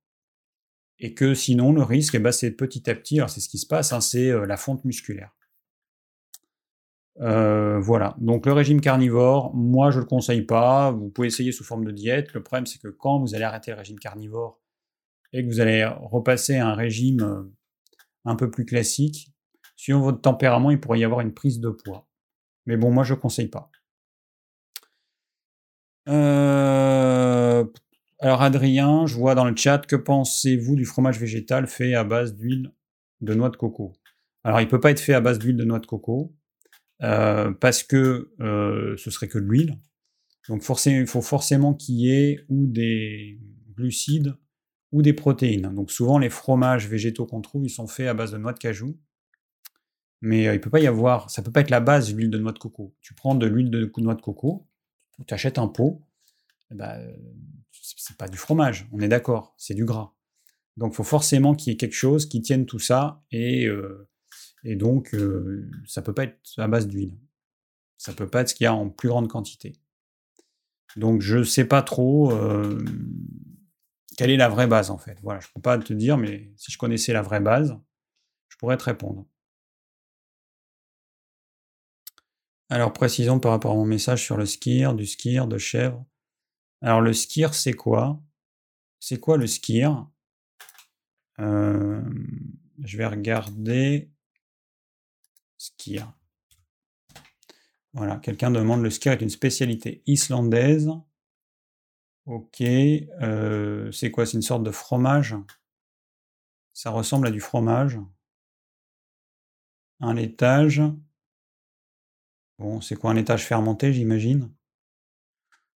et 1.02 1.16
que 1.16 1.34
sinon 1.34 1.74
le 1.74 1.82
risque, 1.82 2.16
eh 2.16 2.20
ben, 2.20 2.32
c'est 2.32 2.52
petit 2.52 2.90
à 2.90 2.96
petit, 2.96 3.18
alors 3.18 3.30
c'est 3.30 3.42
ce 3.42 3.50
qui 3.50 3.58
se 3.58 3.66
passe, 3.66 3.92
hein, 3.92 4.02
c'est 4.02 4.30
euh, 4.30 4.46
la 4.46 4.56
fonte 4.56 4.86
musculaire. 4.86 5.36
Euh, 7.20 7.80
voilà, 7.80 8.16
donc 8.20 8.46
le 8.46 8.54
régime 8.54 8.80
carnivore, 8.80 9.54
moi 9.54 9.92
je 9.92 9.98
ne 9.98 10.04
le 10.04 10.08
conseille 10.08 10.44
pas, 10.44 10.92
vous 10.92 11.10
pouvez 11.10 11.28
essayer 11.28 11.52
sous 11.52 11.64
forme 11.64 11.84
de 11.84 11.92
diète, 11.92 12.34
le 12.34 12.42
problème 12.42 12.66
c'est 12.66 12.80
que 12.80 12.88
quand 12.88 13.20
vous 13.20 13.36
allez 13.36 13.44
arrêter 13.44 13.72
le 13.72 13.78
régime 13.78 14.00
carnivore 14.00 14.62
et 15.34 15.44
que 15.44 15.48
vous 15.48 15.60
allez 15.60 15.86
repasser 15.86 16.58
à 16.58 16.68
un 16.68 16.76
régime 16.76 17.22
euh, 17.22 17.44
un 18.26 18.36
peu 18.36 18.50
plus 18.50 18.66
classique, 18.66 19.34
suivant 19.76 20.02
votre 20.02 20.22
tempérament, 20.22 20.72
il 20.72 20.80
pourrait 20.80 21.00
y 21.00 21.04
avoir 21.04 21.22
une 21.22 21.34
prise 21.34 21.60
de 21.60 21.70
poids. 21.70 22.08
Mais 22.68 22.78
bon, 22.78 22.92
moi 22.92 23.04
je 23.04 23.16
ne 23.16 23.20
conseille 23.20 23.50
pas. 23.50 23.72
Alors 28.22 28.44
Adrien, 28.44 29.08
je 29.08 29.16
vois 29.16 29.34
dans 29.34 29.46
le 29.46 29.56
chat, 29.56 29.80
que 29.88 29.96
pensez-vous 29.96 30.76
du 30.76 30.86
fromage 30.86 31.20
végétal 31.20 31.66
fait 31.66 31.96
à 31.96 32.04
base 32.04 32.36
d'huile 32.36 32.72
de 33.22 33.34
noix 33.34 33.50
de 33.50 33.58
coco? 33.58 33.94
Alors 34.44 34.62
il 34.62 34.66
ne 34.66 34.70
peut 34.70 34.80
pas 34.80 34.92
être 34.92 35.00
fait 35.00 35.16
à 35.16 35.22
base 35.22 35.40
d'huile 35.40 35.58
de 35.58 35.64
noix 35.64 35.80
de 35.80 35.88
coco, 35.88 36.36
euh, 37.02 37.52
parce 37.52 37.82
que 37.82 38.32
euh, 38.40 38.96
ce 38.98 39.10
serait 39.10 39.28
que 39.28 39.40
de 39.40 39.46
l'huile. 39.46 39.80
Donc 40.50 40.64
il 40.86 41.08
faut 41.08 41.22
forcément 41.22 41.74
qu'il 41.74 41.96
y 41.96 42.12
ait 42.12 42.46
ou 42.48 42.68
des 42.68 43.40
glucides 43.76 44.36
ou 44.92 45.02
des 45.02 45.14
protéines. 45.14 45.74
Donc 45.74 45.92
souvent 45.92 46.20
les 46.20 46.30
fromages 46.30 46.88
végétaux 46.88 47.26
qu'on 47.26 47.42
trouve, 47.42 47.66
ils 47.66 47.72
sont 47.72 47.88
faits 47.88 48.08
à 48.08 48.14
base 48.14 48.34
de 48.34 48.38
noix 48.38 48.54
de 48.54 48.60
cajou. 48.60 49.00
Mais 50.22 50.48
euh, 50.48 50.54
il 50.54 50.62
peut 50.62 50.70
pas 50.70 50.80
y 50.80 50.86
avoir, 50.86 51.32
ça 51.32 51.42
peut 51.42 51.52
pas 51.52 51.62
être 51.62 51.72
la 51.72 51.80
base 51.80 52.14
l'huile 52.14 52.30
de 52.30 52.38
noix 52.38 52.52
de 52.52 52.60
coco. 52.60 52.96
Tu 53.02 53.16
prends 53.16 53.34
de 53.34 53.48
l'huile 53.48 53.72
de 53.72 53.92
noix 53.98 54.14
de 54.14 54.22
coco, 54.22 54.68
tu 55.26 55.34
achètes 55.34 55.58
un 55.58 55.68
pot, 55.68 56.04
ben, 56.70 57.00
c'est 57.82 58.18
pas 58.18 58.28
du 58.28 58.38
fromage, 58.38 58.88
on 58.92 59.00
est 59.00 59.08
d'accord, 59.08 59.56
c'est 59.58 59.74
du 59.74 59.86
gras. 59.86 60.14
Donc 60.78 60.94
il 60.94 60.96
faut 60.96 61.04
forcément 61.04 61.56
qu'il 61.56 61.72
y 61.72 61.74
ait 61.74 61.78
quelque 61.78 61.94
chose 61.96 62.28
qui 62.28 62.42
tienne 62.42 62.66
tout 62.66 62.80
ça, 62.80 63.24
et, 63.32 63.66
euh, 63.66 64.08
et 64.64 64.76
donc 64.76 65.14
euh, 65.16 65.70
ça 65.86 66.02
peut 66.02 66.14
pas 66.14 66.26
être 66.26 66.40
à 66.58 66.68
base 66.68 66.88
d'huile. 66.88 67.18
Ça 67.98 68.14
peut 68.14 68.28
pas 68.28 68.42
être 68.42 68.50
ce 68.50 68.56
qu'il 68.56 68.66
y 68.66 68.68
a 68.68 68.74
en 68.74 68.90
plus 68.90 69.10
grande 69.10 69.28
quantité. 69.28 69.74
Donc 70.96 71.22
je 71.22 71.38
ne 71.38 71.44
sais 71.44 71.66
pas 71.66 71.82
trop 71.82 72.32
euh, 72.32 72.84
quelle 74.18 74.30
est 74.30 74.38
la 74.38 74.50
vraie 74.50 74.68
base 74.68 74.90
en 74.90 74.98
fait. 74.98 75.18
Voilà, 75.24 75.40
je 75.40 75.48
ne 75.48 75.54
peux 75.56 75.62
pas 75.62 75.78
te 75.78 75.94
dire, 75.94 76.18
mais 76.18 76.52
si 76.58 76.72
je 76.72 76.78
connaissais 76.78 77.14
la 77.14 77.22
vraie 77.22 77.40
base, 77.40 77.78
je 78.50 78.58
pourrais 78.58 78.78
te 78.78 78.84
répondre. 78.84 79.26
Alors 82.70 82.94
précisons 82.94 83.40
par 83.40 83.52
rapport 83.52 83.72
à 83.72 83.76
mon 83.76 83.86
message 83.86 84.24
sur 84.24 84.38
le 84.38 84.46
skier, 84.46 84.94
du 84.96 85.06
skier, 85.06 85.46
de 85.48 85.58
chèvre. 85.58 86.06
Alors 86.82 87.02
le 87.02 87.14
skier, 87.14 87.48
c'est 87.54 87.74
quoi? 87.74 88.20
C'est 89.00 89.20
quoi 89.20 89.38
le 89.38 89.48
skier 89.48 89.90
euh, 91.40 92.02
Je 92.80 92.98
vais 92.98 93.06
regarder 93.06 94.10
skier. 95.58 96.04
Voilà, 97.94 98.18
quelqu'un 98.18 98.52
demande 98.52 98.82
le 98.84 98.90
skier 98.90 99.12
est 99.12 99.22
une 99.22 99.30
spécialité 99.30 100.02
islandaise. 100.06 100.90
Ok, 102.26 102.62
euh, 102.62 103.92
c'est 103.92 104.12
quoi? 104.12 104.26
C'est 104.26 104.38
une 104.38 104.42
sorte 104.42 104.64
de 104.64 104.72
fromage? 104.72 105.36
Ça 106.74 106.90
ressemble 106.90 107.28
à 107.28 107.32
du 107.32 107.40
fromage. 107.40 107.98
Un 110.02 110.16
laitage. 110.16 110.82
Bon, 112.60 112.80
c'est 112.80 112.96
quoi 112.96 113.12
un 113.12 113.16
laitage 113.16 113.46
fermenté, 113.46 113.92
j'imagine? 113.92 114.50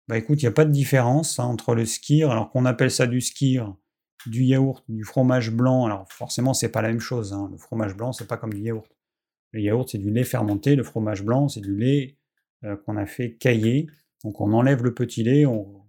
Bah 0.08 0.18
écoute, 0.18 0.42
il 0.42 0.44
n'y 0.44 0.48
a 0.48 0.52
pas 0.52 0.66
de 0.66 0.70
différence 0.70 1.38
hein, 1.38 1.44
entre 1.44 1.74
le 1.74 1.86
skir, 1.86 2.30
alors 2.30 2.50
qu'on 2.50 2.66
appelle 2.66 2.90
ça 2.90 3.06
du 3.06 3.20
skir, 3.22 3.74
du 4.26 4.44
yaourt, 4.44 4.84
du 4.88 5.04
fromage 5.04 5.50
blanc. 5.50 5.86
Alors 5.86 6.10
forcément, 6.12 6.54
c'est 6.54 6.70
pas 6.70 6.82
la 6.82 6.88
même 6.88 7.00
chose. 7.00 7.32
Hein. 7.32 7.48
Le 7.50 7.56
fromage 7.58 7.96
blanc, 7.96 8.12
c'est 8.12 8.26
pas 8.26 8.36
comme 8.36 8.52
du 8.52 8.60
yaourt. 8.60 8.90
Le 9.52 9.60
yaourt, 9.60 9.88
c'est 9.88 9.98
du 9.98 10.10
lait 10.10 10.24
fermenté. 10.24 10.76
Le 10.76 10.82
fromage 10.82 11.22
blanc, 11.24 11.48
c'est 11.48 11.60
du 11.60 11.76
lait 11.76 12.18
euh, 12.64 12.76
qu'on 12.76 12.96
a 12.96 13.06
fait 13.06 13.36
cailler. 13.36 13.86
Donc 14.24 14.40
on 14.40 14.52
enlève 14.52 14.82
le 14.82 14.94
petit 14.94 15.22
lait, 15.22 15.46
on, 15.46 15.82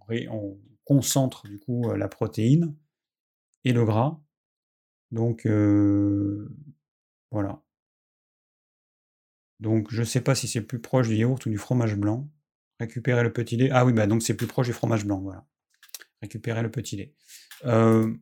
concentre 0.86 1.48
du 1.48 1.58
coup 1.58 1.90
euh, 1.90 1.98
la 1.98 2.08
protéine 2.08 2.76
et 3.64 3.74
le 3.74 3.84
gras. 3.86 4.20
Donc 5.12 5.48
euh, 5.48 6.48
voilà. 7.32 7.64
Donc 9.60 9.90
je 9.90 10.02
ne 10.02 10.06
sais 10.06 10.22
pas 10.22 10.36
si 10.36 10.48
c'est 10.48 10.62
plus 10.62 10.80
proche 10.80 11.08
du 11.08 11.16
yaourt 11.16 11.44
ou 11.46 11.50
du 11.50 11.58
fromage 11.58 11.96
blanc. 11.96 12.30
Récupérer 12.80 13.24
le 13.24 13.32
petit 13.32 13.58
lait. 13.58 13.70
Ah 13.72 13.86
oui, 13.86 13.94
bah 13.94 14.08
donc 14.08 14.22
c'est 14.22 14.36
plus 14.36 14.48
proche 14.48 14.68
du 14.68 14.74
fromage 14.74 15.06
blanc, 15.06 15.22
voilà. 15.22 15.46
Récupérer 16.22 16.62
le 16.62 16.72
petit 16.72 16.98
lait. 16.98 17.14
Euh, 17.66 18.14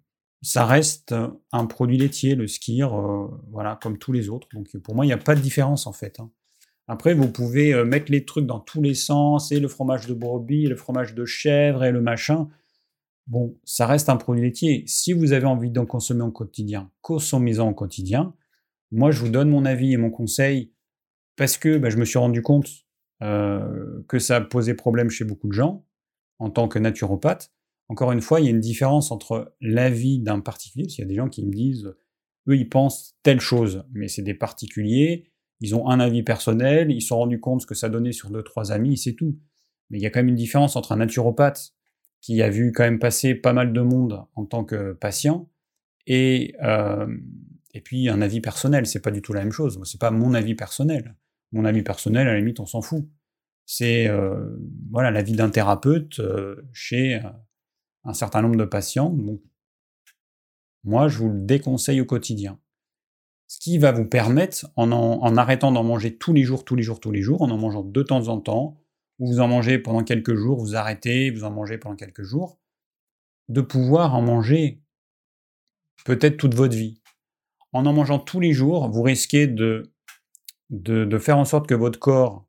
ça 0.41 0.65
reste 0.65 1.15
un 1.51 1.65
produit 1.65 1.97
laitier, 1.97 2.35
le 2.35 2.47
skir, 2.47 2.93
euh, 2.93 3.27
voilà, 3.49 3.79
comme 3.81 3.97
tous 3.97 4.11
les 4.11 4.29
autres. 4.29 4.47
Donc 4.53 4.75
pour 4.77 4.95
moi, 4.95 5.05
il 5.05 5.07
n'y 5.07 5.13
a 5.13 5.17
pas 5.17 5.35
de 5.35 5.41
différence 5.41 5.87
en 5.87 5.93
fait. 5.93 6.19
Hein. 6.19 6.31
Après, 6.87 7.13
vous 7.13 7.31
pouvez 7.31 7.73
euh, 7.73 7.85
mettre 7.85 8.11
les 8.11 8.25
trucs 8.25 8.45
dans 8.45 8.59
tous 8.59 8.81
les 8.81 8.93
sens, 8.93 9.51
et 9.51 9.59
le 9.59 9.67
fromage 9.67 10.05
de 10.05 10.13
brebis, 10.13 10.65
et 10.65 10.67
le 10.67 10.75
fromage 10.75 11.15
de 11.15 11.25
chèvre, 11.25 11.83
et 11.83 11.91
le 11.91 12.01
machin. 12.01 12.49
Bon, 13.25 13.57
ça 13.63 13.87
reste 13.87 14.09
un 14.09 14.17
produit 14.17 14.43
laitier. 14.43 14.83
Si 14.85 15.13
vous 15.13 15.31
avez 15.31 15.45
envie 15.45 15.71
d'en 15.71 15.85
consommer 15.85 16.23
au 16.23 16.31
quotidien, 16.31 16.91
consommez-en 17.01 17.69
au 17.69 17.73
quotidien. 17.73 18.35
Moi, 18.91 19.11
je 19.11 19.19
vous 19.21 19.29
donne 19.29 19.49
mon 19.49 19.65
avis 19.65 19.93
et 19.93 19.97
mon 19.97 20.11
conseil 20.11 20.73
parce 21.37 21.57
que 21.57 21.77
bah, 21.77 21.89
je 21.89 21.97
me 21.97 22.05
suis 22.05 22.19
rendu 22.19 22.41
compte 22.41 22.67
euh, 23.23 24.03
que 24.07 24.19
ça 24.19 24.41
posait 24.41 24.73
problème 24.73 25.09
chez 25.09 25.23
beaucoup 25.23 25.47
de 25.47 25.53
gens 25.53 25.85
en 26.39 26.49
tant 26.49 26.67
que 26.67 26.77
naturopathe. 26.77 27.53
Encore 27.87 28.11
une 28.11 28.21
fois, 28.21 28.41
il 28.41 28.45
y 28.45 28.47
a 28.47 28.51
une 28.51 28.59
différence 28.59 29.11
entre 29.11 29.55
l'avis 29.61 30.19
d'un 30.19 30.41
particulier, 30.41 30.83
parce 30.85 30.95
qu'il 30.95 31.03
y 31.03 31.07
a 31.07 31.09
des 31.09 31.15
gens 31.15 31.29
qui 31.29 31.45
me 31.45 31.51
disent, 31.51 31.95
eux, 32.49 32.57
ils 32.57 32.67
pensent 32.67 33.15
telle 33.23 33.39
chose, 33.39 33.85
mais 33.93 34.07
c'est 34.09 34.23
des 34.23 34.33
particuliers, 34.33 35.31
ils 35.61 35.73
ont 35.75 35.87
un 35.87 36.01
avis 36.01 36.23
personnel, 36.23 36.91
ils 36.91 37.01
se 37.01 37.07
sont 37.07 37.19
rendus 37.19 37.39
compte 37.39 37.61
ce 37.61 37.65
que 37.65 37.75
ça 37.75 37.87
donnait 37.87 38.11
sur 38.11 38.29
deux, 38.29 38.43
trois 38.43 38.73
amis, 38.73 38.97
c'est 38.97 39.13
tout. 39.13 39.39
Mais 39.89 39.99
il 39.99 40.01
y 40.01 40.05
a 40.05 40.09
quand 40.09 40.19
même 40.19 40.29
une 40.29 40.35
différence 40.35 40.75
entre 40.75 40.91
un 40.91 40.97
naturopathe 40.97 41.73
qui 42.19 42.41
a 42.41 42.49
vu 42.49 42.73
quand 42.73 42.83
même 42.83 42.99
passer 42.99 43.35
pas 43.35 43.53
mal 43.53 43.71
de 43.71 43.81
monde 43.81 44.25
en 44.35 44.45
tant 44.45 44.65
que 44.65 44.93
patient 44.93 45.49
et, 46.07 46.55
euh, 46.61 47.07
et 47.73 47.79
puis 47.79 48.09
un 48.09 48.21
avis 48.21 48.41
personnel. 48.41 48.85
C'est 48.85 49.01
pas 49.01 49.11
du 49.11 49.21
tout 49.21 49.33
la 49.33 49.41
même 49.41 49.51
chose. 49.51 49.79
C'est 49.85 49.99
pas 49.99 50.11
mon 50.11 50.33
avis 50.33 50.55
personnel. 50.55 51.15
Mon 51.53 51.65
avis 51.65 51.83
personnel, 51.83 52.27
à 52.27 52.33
la 52.33 52.39
limite, 52.39 52.59
on 52.59 52.65
s'en 52.65 52.81
fout. 52.81 53.07
C'est 53.65 54.07
euh, 54.09 54.57
voilà 54.91 55.11
l'avis 55.11 55.33
d'un 55.33 55.49
thérapeute 55.49 56.19
euh, 56.19 56.67
chez 56.73 57.15
euh, 57.15 57.29
un 58.03 58.13
certain 58.13 58.41
nombre 58.41 58.57
de 58.57 58.65
patients. 58.65 59.15
moi, 60.83 61.07
je 61.07 61.19
vous 61.19 61.29
le 61.29 61.39
déconseille 61.39 62.01
au 62.01 62.05
quotidien. 62.05 62.59
Ce 63.47 63.59
qui 63.59 63.77
va 63.77 63.91
vous 63.91 64.05
permettre, 64.05 64.65
en, 64.75 64.91
en 64.91 65.37
arrêtant 65.37 65.71
d'en 65.71 65.83
manger 65.83 66.17
tous 66.17 66.33
les 66.33 66.43
jours, 66.43 66.65
tous 66.65 66.75
les 66.75 66.83
jours, 66.83 66.99
tous 66.99 67.11
les 67.11 67.21
jours, 67.21 67.41
en 67.43 67.51
en 67.51 67.57
mangeant 67.57 67.83
de 67.83 68.03
temps 68.03 68.27
en 68.27 68.39
temps, 68.41 68.81
ou 69.19 69.27
vous 69.27 69.39
en 69.39 69.47
mangez 69.47 69.77
pendant 69.77 70.03
quelques 70.03 70.35
jours, 70.35 70.59
vous 70.59 70.75
arrêtez, 70.75 71.29
vous 71.29 71.43
en 71.43 71.51
mangez 71.51 71.77
pendant 71.77 71.95
quelques 71.95 72.23
jours, 72.23 72.59
de 73.47 73.61
pouvoir 73.61 74.15
en 74.15 74.23
manger 74.23 74.81
peut-être 76.03 76.37
toute 76.37 76.55
votre 76.55 76.75
vie. 76.75 77.01
En 77.71 77.85
en 77.85 77.93
mangeant 77.93 78.19
tous 78.19 78.39
les 78.39 78.53
jours, 78.53 78.89
vous 78.89 79.03
risquez 79.03 79.47
de 79.47 79.92
de, 80.69 81.17
faire 81.17 81.37
en 81.37 81.45
sorte 81.45 81.67
que 81.67 81.75
votre 81.75 81.99
corps, 81.99 82.47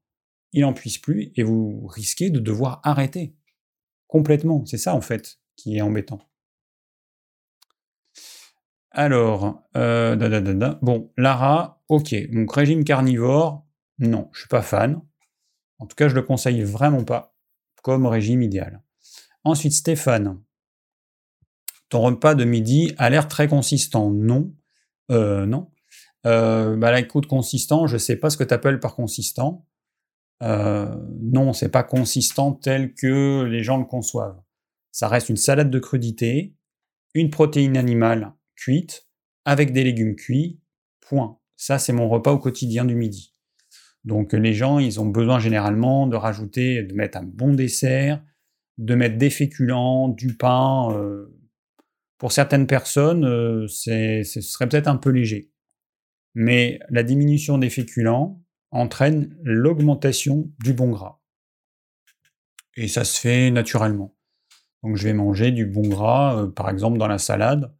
il 0.53 0.63
n'en 0.63 0.73
puisse 0.73 0.99
plus, 0.99 1.33
et 1.37 1.43
vous 1.43 1.87
risquez 1.87 2.31
de 2.31 2.39
devoir 2.39 2.81
arrêter 2.85 3.35
complètement. 4.07 4.65
C'est 4.67 4.79
ça, 4.79 4.95
en 4.95 5.01
fait, 5.01 5.39
qui 5.57 5.77
est 5.77 5.81
embêtant. 5.81 6.21
Alors, 8.91 9.65
euh, 9.77 10.15
bon, 10.81 11.13
Lara, 11.17 11.83
ok, 11.89 12.15
donc 12.31 12.53
régime 12.53 12.85
carnivore, 12.85 13.67
non, 13.99 14.31
je 14.33 14.41
suis 14.41 14.49
pas 14.49 14.63
fan. 14.63 15.01
En 15.79 15.87
tout 15.87 15.97
cas, 15.97 16.09
je 16.09 16.15
le 16.15 16.23
conseille 16.23 16.63
vraiment 16.63 17.05
pas 17.05 17.35
comme 17.83 18.07
régime 18.07 18.43
idéal. 18.43 18.83
Ensuite, 19.43 19.73
Stéphane, 19.73 20.41
ton 21.89 22.01
repas 22.01 22.35
de 22.35 22.45
midi 22.45 22.95
a 22.97 23.11
l'air 23.11 23.29
très 23.29 23.47
consistant. 23.47 24.11
Non, 24.11 24.55
euh, 25.11 25.45
non. 25.45 25.71
Euh, 26.27 26.77
bah 26.77 26.91
là, 26.91 27.01
écoute, 27.01 27.27
consistant, 27.27 27.87
je 27.87 27.97
sais 27.97 28.17
pas 28.17 28.31
ce 28.31 28.37
que 28.37 28.45
tu 28.45 28.55
appelles 28.55 28.81
par 28.81 28.95
consistant. 28.95 29.67
Euh, 30.43 30.95
non, 31.21 31.53
c'est 31.53 31.71
pas 31.71 31.83
consistant 31.83 32.53
tel 32.53 32.95
que 32.95 33.45
les 33.45 33.63
gens 33.63 33.79
le 33.79 33.85
conçoivent. 33.85 34.41
Ça 34.91 35.09
reste 35.09 35.29
une 35.29 35.37
salade 35.37 35.71
de 35.71 35.79
crudité, 35.79 36.55
une 37.15 37.31
protéine 37.31 37.77
animale 37.77 38.33
cuite, 38.57 39.09
avec 39.45 39.73
des 39.73 39.85
légumes 39.85 40.17
cuits, 40.17 40.61
point. 41.01 41.39
Ça, 41.57 41.79
c'est 41.79 41.93
mon 41.93 42.09
repas 42.09 42.33
au 42.33 42.39
quotidien 42.39 42.85
du 42.85 42.95
midi. 42.95 43.35
Donc 44.05 44.33
les 44.33 44.53
gens, 44.53 44.79
ils 44.79 45.01
ont 45.01 45.07
besoin 45.07 45.39
généralement 45.39 46.07
de 46.07 46.17
rajouter, 46.17 46.83
de 46.83 46.95
mettre 46.95 47.19
un 47.19 47.25
bon 47.25 47.55
dessert, 47.55 48.23
de 48.79 48.95
mettre 48.95 49.17
des 49.17 49.31
féculents, 49.31 50.09
du 50.09 50.37
pain. 50.37 50.93
Euh, 50.93 51.35
pour 52.19 52.33
certaines 52.33 52.67
personnes, 52.67 53.25
euh, 53.25 53.67
ce 53.69 54.23
serait 54.25 54.69
peut-être 54.69 54.89
un 54.89 54.97
peu 54.97 55.11
léger 55.11 55.54
mais 56.35 56.81
la 56.91 57.03
diminution 57.03 57.59
des 57.59 57.71
féculents 57.71 58.41
entraîne 58.71 59.37
l'augmentation 59.43 60.51
du 60.63 60.73
bon 60.73 60.91
gras. 60.91 61.21
Et 62.77 62.89
ça 62.89 63.05
se 63.05 63.21
fait 63.21 63.51
naturellement. 63.51 64.17
Donc 64.83 64.97
je 64.97 65.05
vais 65.05 65.15
manger 65.15 65.53
du 65.53 65.65
bon 65.65 65.89
gras, 65.89 66.37
euh, 66.37 66.49
par 66.49 66.69
exemple 66.69 66.99
dans 66.99 67.07
la 67.07 67.19
salade, 67.19 67.73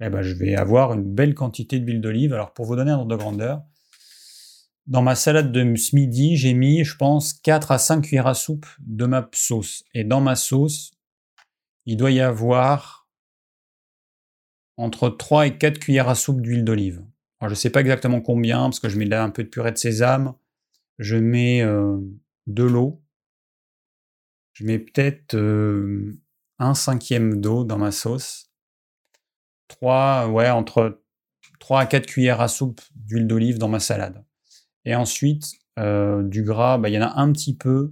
eh 0.00 0.08
ben, 0.08 0.22
je 0.22 0.34
vais 0.34 0.54
avoir 0.54 0.94
une 0.94 1.04
belle 1.04 1.34
quantité 1.34 1.78
d'huile 1.78 2.00
d'olive. 2.00 2.32
Alors 2.32 2.54
pour 2.54 2.64
vous 2.64 2.76
donner 2.76 2.90
un 2.90 2.98
ordre 2.98 3.10
de 3.10 3.16
grandeur, 3.16 3.62
dans 4.86 5.02
ma 5.02 5.14
salade 5.14 5.52
de 5.52 5.76
ce 5.76 5.94
midi, 5.94 6.36
j'ai 6.36 6.54
mis, 6.54 6.82
je 6.82 6.96
pense, 6.96 7.34
4 7.34 7.72
à 7.72 7.78
5 7.78 8.00
cuillères 8.00 8.26
à 8.26 8.34
soupe 8.34 8.66
de 8.80 9.04
ma 9.04 9.28
sauce. 9.34 9.84
Et 9.92 10.02
dans 10.02 10.22
ma 10.22 10.34
sauce, 10.34 10.92
il 11.84 11.98
doit 11.98 12.10
y 12.10 12.20
avoir 12.20 13.06
entre 14.78 15.10
3 15.10 15.46
et 15.46 15.58
4 15.58 15.78
cuillères 15.78 16.08
à 16.08 16.14
soupe 16.14 16.40
d'huile 16.40 16.64
d'olive 16.64 17.04
je 17.42 17.50
ne 17.50 17.54
sais 17.54 17.70
pas 17.70 17.80
exactement 17.80 18.20
combien, 18.20 18.62
parce 18.62 18.80
que 18.80 18.88
je 18.88 18.98
mets 18.98 19.04
là 19.04 19.22
un 19.22 19.30
peu 19.30 19.44
de 19.44 19.48
purée 19.48 19.72
de 19.72 19.78
sésame. 19.78 20.34
Je 20.98 21.16
mets 21.16 21.62
euh, 21.62 21.98
de 22.46 22.64
l'eau. 22.64 23.02
Je 24.54 24.64
mets 24.64 24.80
peut-être 24.80 25.34
euh, 25.34 26.20
un 26.58 26.74
cinquième 26.74 27.40
d'eau 27.40 27.64
dans 27.64 27.78
ma 27.78 27.92
sauce. 27.92 28.50
3, 29.68 30.28
ouais, 30.28 30.50
entre 30.50 31.02
3 31.60 31.80
à 31.80 31.86
4 31.86 32.06
cuillères 32.06 32.40
à 32.40 32.48
soupe 32.48 32.80
d'huile 32.96 33.28
d'olive 33.28 33.58
dans 33.58 33.68
ma 33.68 33.78
salade. 33.78 34.24
Et 34.84 34.96
ensuite, 34.96 35.52
euh, 35.78 36.22
du 36.22 36.42
gras, 36.42 36.78
bah, 36.78 36.88
il 36.88 36.94
y 36.94 36.98
en 36.98 37.02
a 37.02 37.20
un 37.20 37.30
petit 37.32 37.56
peu 37.56 37.90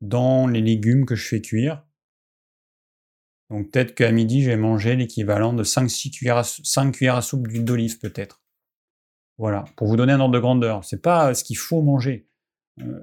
dans 0.00 0.46
les 0.46 0.62
légumes 0.62 1.04
que 1.04 1.14
je 1.14 1.26
fais 1.26 1.42
cuire. 1.42 1.84
Donc 3.50 3.70
peut-être 3.70 3.94
qu'à 3.94 4.10
midi, 4.12 4.42
je 4.42 4.50
vais 4.50 4.56
manger 4.56 4.96
l'équivalent 4.96 5.52
de 5.52 5.62
5-6 5.62 6.10
cuillères, 6.10 6.44
5 6.44 6.92
cuillères 6.92 7.16
à 7.16 7.22
soupe 7.22 7.46
d'huile 7.46 7.64
d'olive 7.64 7.98
peut-être. 7.98 8.42
Voilà, 9.38 9.64
pour 9.76 9.86
vous 9.86 9.96
donner 9.96 10.12
un 10.12 10.20
ordre 10.20 10.34
de 10.34 10.40
grandeur. 10.40 10.84
C'est 10.84 11.02
pas 11.02 11.34
ce 11.34 11.44
qu'il 11.44 11.58
faut 11.58 11.82
manger. 11.82 12.28
Euh, 12.80 13.00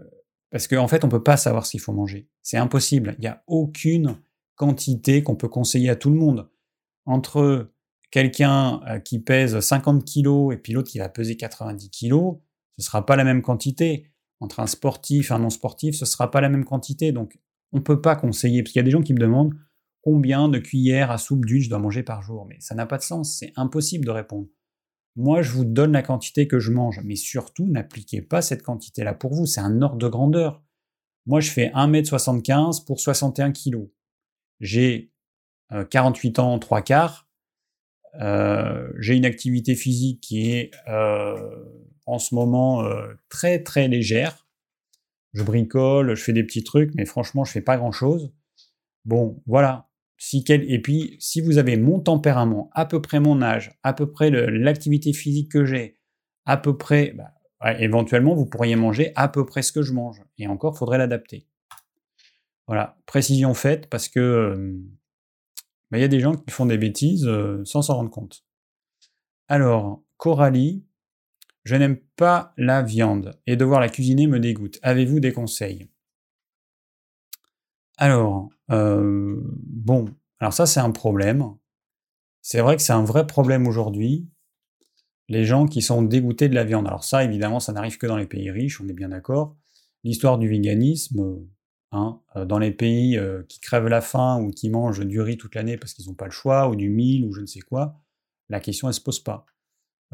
parce 0.50 0.68
qu'en 0.68 0.88
fait, 0.88 1.04
on 1.04 1.10
peut 1.10 1.24
pas 1.24 1.38
savoir 1.38 1.66
ce 1.66 1.72
qu'il 1.72 1.80
faut 1.80 1.94
manger. 1.94 2.28
C'est 2.42 2.58
impossible. 2.58 3.16
Il 3.18 3.22
n'y 3.22 3.28
a 3.28 3.44
aucune 3.48 4.18
quantité 4.56 5.24
qu'on 5.24 5.36
peut 5.36 5.48
conseiller 5.48 5.90
à 5.90 5.96
tout 5.96 6.10
le 6.10 6.16
monde. 6.16 6.50
Entre 7.06 7.72
quelqu'un 8.12 8.82
euh, 8.88 9.00
qui 9.00 9.20
pèse 9.20 9.60
50 9.60 10.06
kg 10.06 10.54
et 10.54 10.58
puis 10.58 10.74
l'autre 10.74 10.90
qui 10.90 11.00
va 11.00 11.10
peser 11.10 11.38
90 11.38 11.90
kg, 11.90 12.38
ce 12.78 12.86
sera 12.86 13.06
pas 13.06 13.16
la 13.16 13.24
même 13.24 13.42
quantité. 13.42 14.08
Entre 14.40 14.60
un 14.60 14.68
sportif 14.68 15.32
et 15.32 15.34
un 15.34 15.40
non 15.40 15.50
sportif, 15.50 15.96
ce 15.96 16.06
sera 16.06 16.30
pas 16.30 16.42
la 16.42 16.50
même 16.50 16.66
quantité. 16.66 17.12
Donc, 17.12 17.40
On 17.72 17.78
ne 17.78 17.84
peut 17.84 18.02
pas 18.02 18.16
conseiller, 18.16 18.62
parce 18.62 18.72
qu'il 18.72 18.80
y 18.80 18.82
a 18.82 18.84
des 18.84 18.92
gens 18.92 19.02
qui 19.02 19.14
me 19.14 19.20
demandent 19.20 19.54
combien 20.02 20.50
de 20.50 20.60
cuillères 20.60 21.10
à 21.10 21.18
soupe 21.18 21.46
d'huile 21.46 21.64
je 21.64 21.70
dois 21.70 21.80
manger 21.80 22.04
par 22.04 22.22
jour. 22.22 22.46
Mais 22.48 22.58
ça 22.60 22.76
n'a 22.76 22.86
pas 22.86 22.98
de 22.98 23.04
sens, 23.04 23.38
c'est 23.40 23.54
impossible 23.56 24.06
de 24.06 24.12
répondre. 24.12 24.48
Moi, 25.16 25.42
je 25.42 25.52
vous 25.52 25.66
donne 25.66 25.92
la 25.92 26.02
quantité 26.02 26.48
que 26.48 26.60
je 26.60 26.72
mange, 26.72 27.00
mais 27.04 27.16
surtout, 27.16 27.68
n'appliquez 27.68 28.22
pas 28.22 28.42
cette 28.42 28.64
quantité-là 28.64 29.14
pour 29.14 29.34
vous, 29.34 29.46
c'est 29.46 29.62
un 29.62 29.82
ordre 29.82 29.98
de 29.98 30.08
grandeur. 30.08 30.64
Moi, 31.26 31.40
je 31.40 31.52
fais 31.52 31.70
1m75 31.70 32.86
pour 32.86 33.00
61 33.00 33.52
kg. 33.52 33.90
J'ai 34.60 35.12
48 35.90 36.40
euh, 36.40 36.42
ans, 36.42 36.60
3 36.60 36.82
quarts. 36.82 37.28
Euh, 38.22 38.92
j'ai 39.00 39.16
une 39.16 39.26
activité 39.26 39.76
physique 39.76 40.22
qui 40.22 40.52
est 40.52 40.72
euh, 40.88 41.66
en 42.06 42.20
ce 42.20 42.36
moment 42.36 42.84
très 43.30 43.64
très 43.64 43.88
légère. 43.88 44.48
Je 45.34 45.44
bricole, 45.44 46.16
je 46.16 46.24
fais 46.24 46.34
des 46.34 46.44
petits 46.44 46.64
trucs, 46.64 46.94
mais 46.96 47.06
franchement, 47.06 47.44
je 47.44 47.52
fais 47.52 47.62
pas 47.62 47.78
grand 47.78 47.92
chose. 47.92 48.32
Bon, 49.06 49.42
voilà. 49.48 49.90
Et 50.50 50.82
puis, 50.82 51.18
si 51.20 51.42
vous 51.42 51.58
avez 51.58 51.78
mon 51.78 52.00
tempérament, 52.00 52.70
à 52.74 52.86
peu 52.86 53.02
près 53.02 53.20
mon 53.20 53.42
âge, 53.42 53.78
à 53.84 53.94
peu 53.94 54.10
près 54.12 54.30
l'activité 54.30 55.14
physique 55.14 55.52
que 55.52 55.66
j'ai, 55.66 56.00
à 56.46 56.58
peu 56.58 56.78
près, 56.78 57.14
bah, 57.14 57.74
éventuellement, 57.80 58.36
vous 58.36 58.46
pourriez 58.46 58.76
manger 58.76 59.12
à 59.16 59.28
peu 59.28 59.46
près 59.46 59.62
ce 59.62 59.72
que 59.72 59.82
je 59.82 59.94
mange. 59.94 60.22
Et 60.38 60.48
encore, 60.48 60.78
faudrait 60.78 60.98
l'adapter. 60.98 61.48
Voilà, 62.68 62.98
précision 63.06 63.54
faite 63.54 63.90
parce 63.90 64.08
que 64.08 64.82
bah, 65.92 65.98
il 65.98 66.02
y 66.02 66.06
a 66.06 66.10
des 66.10 66.22
gens 66.22 66.36
qui 66.36 66.50
font 66.52 66.66
des 66.66 66.78
bêtises 66.78 67.28
euh, 67.28 67.64
sans 67.66 67.82
s'en 67.82 67.96
rendre 67.96 68.10
compte. 68.10 68.46
Alors, 69.48 70.02
Coralie, 70.18 70.86
je 71.66 71.76
n'aime 71.76 71.98
pas 72.16 72.54
la 72.58 72.82
viande 72.82 73.40
et 73.46 73.56
devoir 73.56 73.80
la 73.80 73.90
cuisiner 73.90 74.28
me 74.28 74.40
dégoûte. 74.40 74.80
Avez-vous 74.82 75.20
des 75.20 75.34
conseils? 75.34 75.90
Alors, 77.98 78.50
euh, 78.74 79.36
bon, 79.40 80.06
alors 80.40 80.54
ça 80.54 80.66
c'est 80.66 80.80
un 80.80 80.92
problème. 80.92 81.56
C'est 82.42 82.60
vrai 82.60 82.76
que 82.76 82.82
c'est 82.82 82.94
un 82.94 83.04
vrai 83.04 83.26
problème 83.26 83.68
aujourd'hui. 83.68 84.28
Les 85.30 85.46
gens 85.46 85.66
qui 85.66 85.82
sont 85.82 86.02
dégoûtés 86.02 86.50
de 86.50 86.56
la 86.56 86.66
viande. 86.66 86.86
Alors 86.88 87.06
ça, 87.06 87.24
évidemment, 87.24 87.62
ça 87.62 87.72
n'arrive 87.72 87.98
que 87.98 88.08
dans 88.08 88.18
les 88.18 88.26
pays 88.26 88.52
riches, 88.52 88.82
on 88.82 88.88
est 88.90 88.94
bien 88.94 89.10
d'accord. 89.10 89.56
L'histoire 90.04 90.38
du 90.38 90.50
véganisme, 90.50 91.46
Hein, 91.96 92.20
euh, 92.36 92.46
dans 92.46 92.58
les 92.58 92.72
pays 92.72 93.20
euh, 93.20 93.44
qui 93.48 93.60
crèvent 93.60 93.88
la 93.88 94.02
faim 94.02 94.42
ou 94.42 94.50
qui 94.50 94.72
mangent 94.72 95.06
du 95.06 95.22
riz 95.22 95.38
toute 95.38 95.54
l'année 95.54 95.78
parce 95.78 95.94
qu'ils 95.94 96.08
n'ont 96.08 96.16
pas 96.16 96.26
le 96.26 96.32
choix, 96.32 96.68
ou 96.68 96.76
du 96.76 96.90
mil, 96.90 97.24
ou 97.24 97.34
je 97.34 97.42
ne 97.42 97.46
sais 97.46 97.60
quoi, 97.60 98.02
la 98.50 98.60
question 98.60 98.88
elle 98.88 98.96
se 98.96 99.02
pose 99.02 99.20
pas. 99.20 99.46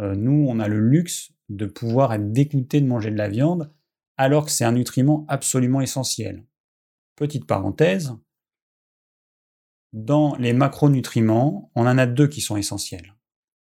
Euh, 0.02 0.14
nous, 0.14 0.45
on 0.49 0.60
a 0.60 0.68
le 0.68 0.81
luxe 0.81 1.31
de 1.48 1.65
pouvoir 1.65 2.11
être 2.14 2.34
dégoûté 2.34 2.81
de 2.81 2.86
manger 2.86 3.11
de 3.11 3.15
la 3.15 3.30
viande, 3.30 3.72
alors 4.18 4.44
que 4.44 4.52
c'est 4.52 4.65
un 4.65 4.73
nutriment 4.73 5.26
absolument 5.30 5.80
essentiel. 5.80 6.45
Petite 7.15 7.48
parenthèse, 7.48 8.14
dans 9.93 10.35
les 10.35 10.53
macronutriments, 10.53 11.71
on 11.75 11.87
en 11.87 11.97
a 11.97 12.05
deux 12.05 12.27
qui 12.27 12.41
sont 12.41 12.57
essentiels. 12.57 13.15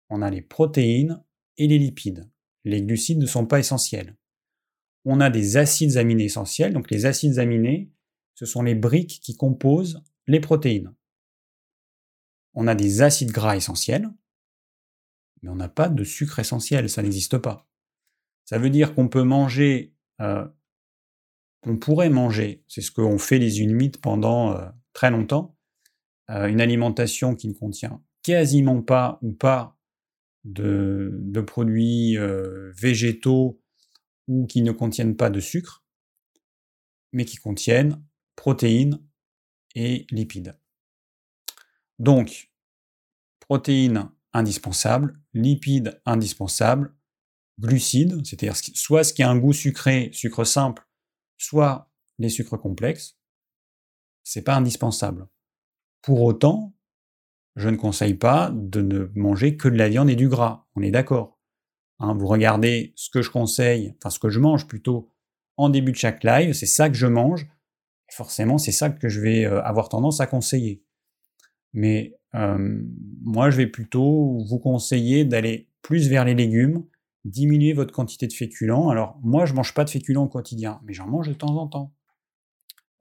On 0.09 0.21
a 0.21 0.29
les 0.29 0.41
protéines 0.41 1.23
et 1.57 1.67
les 1.67 1.77
lipides. 1.77 2.29
Les 2.63 2.81
glucides 2.81 3.19
ne 3.19 3.25
sont 3.25 3.45
pas 3.45 3.59
essentiels. 3.59 4.17
On 5.05 5.21
a 5.21 5.29
des 5.29 5.57
acides 5.57 5.97
aminés 5.97 6.25
essentiels, 6.25 6.73
donc 6.73 6.91
les 6.91 7.05
acides 7.05 7.39
aminés, 7.39 7.91
ce 8.35 8.45
sont 8.45 8.61
les 8.61 8.75
briques 8.75 9.19
qui 9.21 9.37
composent 9.37 10.03
les 10.27 10.39
protéines. 10.39 10.93
On 12.53 12.67
a 12.67 12.75
des 12.75 13.01
acides 13.01 13.31
gras 13.31 13.55
essentiels, 13.55 14.09
mais 15.41 15.49
on 15.49 15.55
n'a 15.55 15.69
pas 15.69 15.89
de 15.89 16.03
sucre 16.03 16.39
essentiel, 16.39 16.89
ça 16.89 17.01
n'existe 17.03 17.37
pas. 17.37 17.67
Ça 18.45 18.57
veut 18.57 18.69
dire 18.69 18.95
qu'on 18.95 19.07
peut 19.07 19.23
manger, 19.23 19.93
euh, 20.21 20.47
on 21.63 21.77
pourrait 21.77 22.09
manger, 22.09 22.63
c'est 22.67 22.81
ce 22.81 22.91
qu'ont 22.91 23.17
fait 23.17 23.39
les 23.39 23.61
Inuits 23.61 23.91
pendant 24.01 24.53
euh, 24.53 24.69
très 24.93 25.11
longtemps, 25.11 25.56
euh, 26.29 26.47
une 26.47 26.61
alimentation 26.61 27.35
qui 27.35 27.47
ne 27.47 27.53
contient 27.53 28.01
quasiment 28.23 28.81
pas 28.81 29.19
ou 29.21 29.31
pas 29.31 29.77
de 30.43 31.41
produits 31.45 32.15
végétaux 32.73 33.61
ou 34.27 34.45
qui 34.45 34.61
ne 34.61 34.71
contiennent 34.71 35.17
pas 35.17 35.29
de 35.29 35.39
sucre, 35.39 35.83
mais 37.11 37.25
qui 37.25 37.37
contiennent 37.37 38.01
protéines 38.35 38.99
et 39.75 40.05
lipides. 40.11 40.57
Donc, 41.99 42.51
protéines 43.39 44.09
indispensables, 44.33 45.19
lipides 45.33 46.01
indispensables, 46.05 46.95
glucides, 47.59 48.25
c'est-à-dire 48.25 48.55
soit 48.55 49.03
ce 49.03 49.13
qui 49.13 49.23
a 49.23 49.29
un 49.29 49.37
goût 49.37 49.53
sucré, 49.53 50.11
sucre 50.13 50.43
simple, 50.43 50.87
soit 51.37 51.91
les 52.19 52.29
sucres 52.29 52.59
complexes, 52.59 53.17
c'est 54.23 54.43
pas 54.43 54.55
indispensable. 54.55 55.27
Pour 56.01 56.21
autant, 56.23 56.75
je 57.55 57.69
ne 57.69 57.75
conseille 57.75 58.13
pas 58.13 58.51
de 58.53 58.81
ne 58.81 59.11
manger 59.15 59.57
que 59.57 59.67
de 59.67 59.77
la 59.77 59.89
viande 59.89 60.09
et 60.09 60.15
du 60.15 60.29
gras, 60.29 60.67
on 60.75 60.81
est 60.81 60.91
d'accord. 60.91 61.39
Hein, 61.99 62.13
vous 62.13 62.27
regardez 62.27 62.93
ce 62.95 63.09
que 63.09 63.21
je 63.21 63.31
conseille, 63.31 63.95
enfin 63.97 64.09
ce 64.09 64.19
que 64.19 64.29
je 64.29 64.39
mange 64.39 64.67
plutôt 64.67 65.11
en 65.57 65.69
début 65.69 65.91
de 65.91 65.97
chaque 65.97 66.23
live, 66.23 66.53
c'est 66.53 66.67
ça 66.67 66.89
que 66.89 66.95
je 66.95 67.07
mange 67.07 67.47
forcément, 68.11 68.57
c'est 68.57 68.71
ça 68.71 68.89
que 68.89 69.09
je 69.09 69.19
vais 69.19 69.45
euh, 69.45 69.61
avoir 69.63 69.89
tendance 69.89 70.21
à 70.21 70.27
conseiller. 70.27 70.83
Mais 71.73 72.17
euh, 72.35 72.81
moi, 73.23 73.49
je 73.49 73.57
vais 73.57 73.67
plutôt 73.67 74.37
vous 74.47 74.59
conseiller 74.59 75.25
d'aller 75.25 75.69
plus 75.81 76.07
vers 76.07 76.25
les 76.25 76.35
légumes, 76.35 76.85
diminuer 77.25 77.73
votre 77.73 77.93
quantité 77.93 78.27
de 78.27 78.33
féculents. 78.33 78.89
Alors, 78.89 79.19
moi, 79.21 79.45
je 79.45 79.53
mange 79.53 79.73
pas 79.73 79.83
de 79.83 79.89
féculents 79.89 80.23
au 80.23 80.29
quotidien, 80.29 80.79
mais 80.85 80.93
j'en 80.93 81.07
mange 81.07 81.27
de 81.27 81.33
temps 81.33 81.55
en 81.57 81.67
temps. 81.67 81.93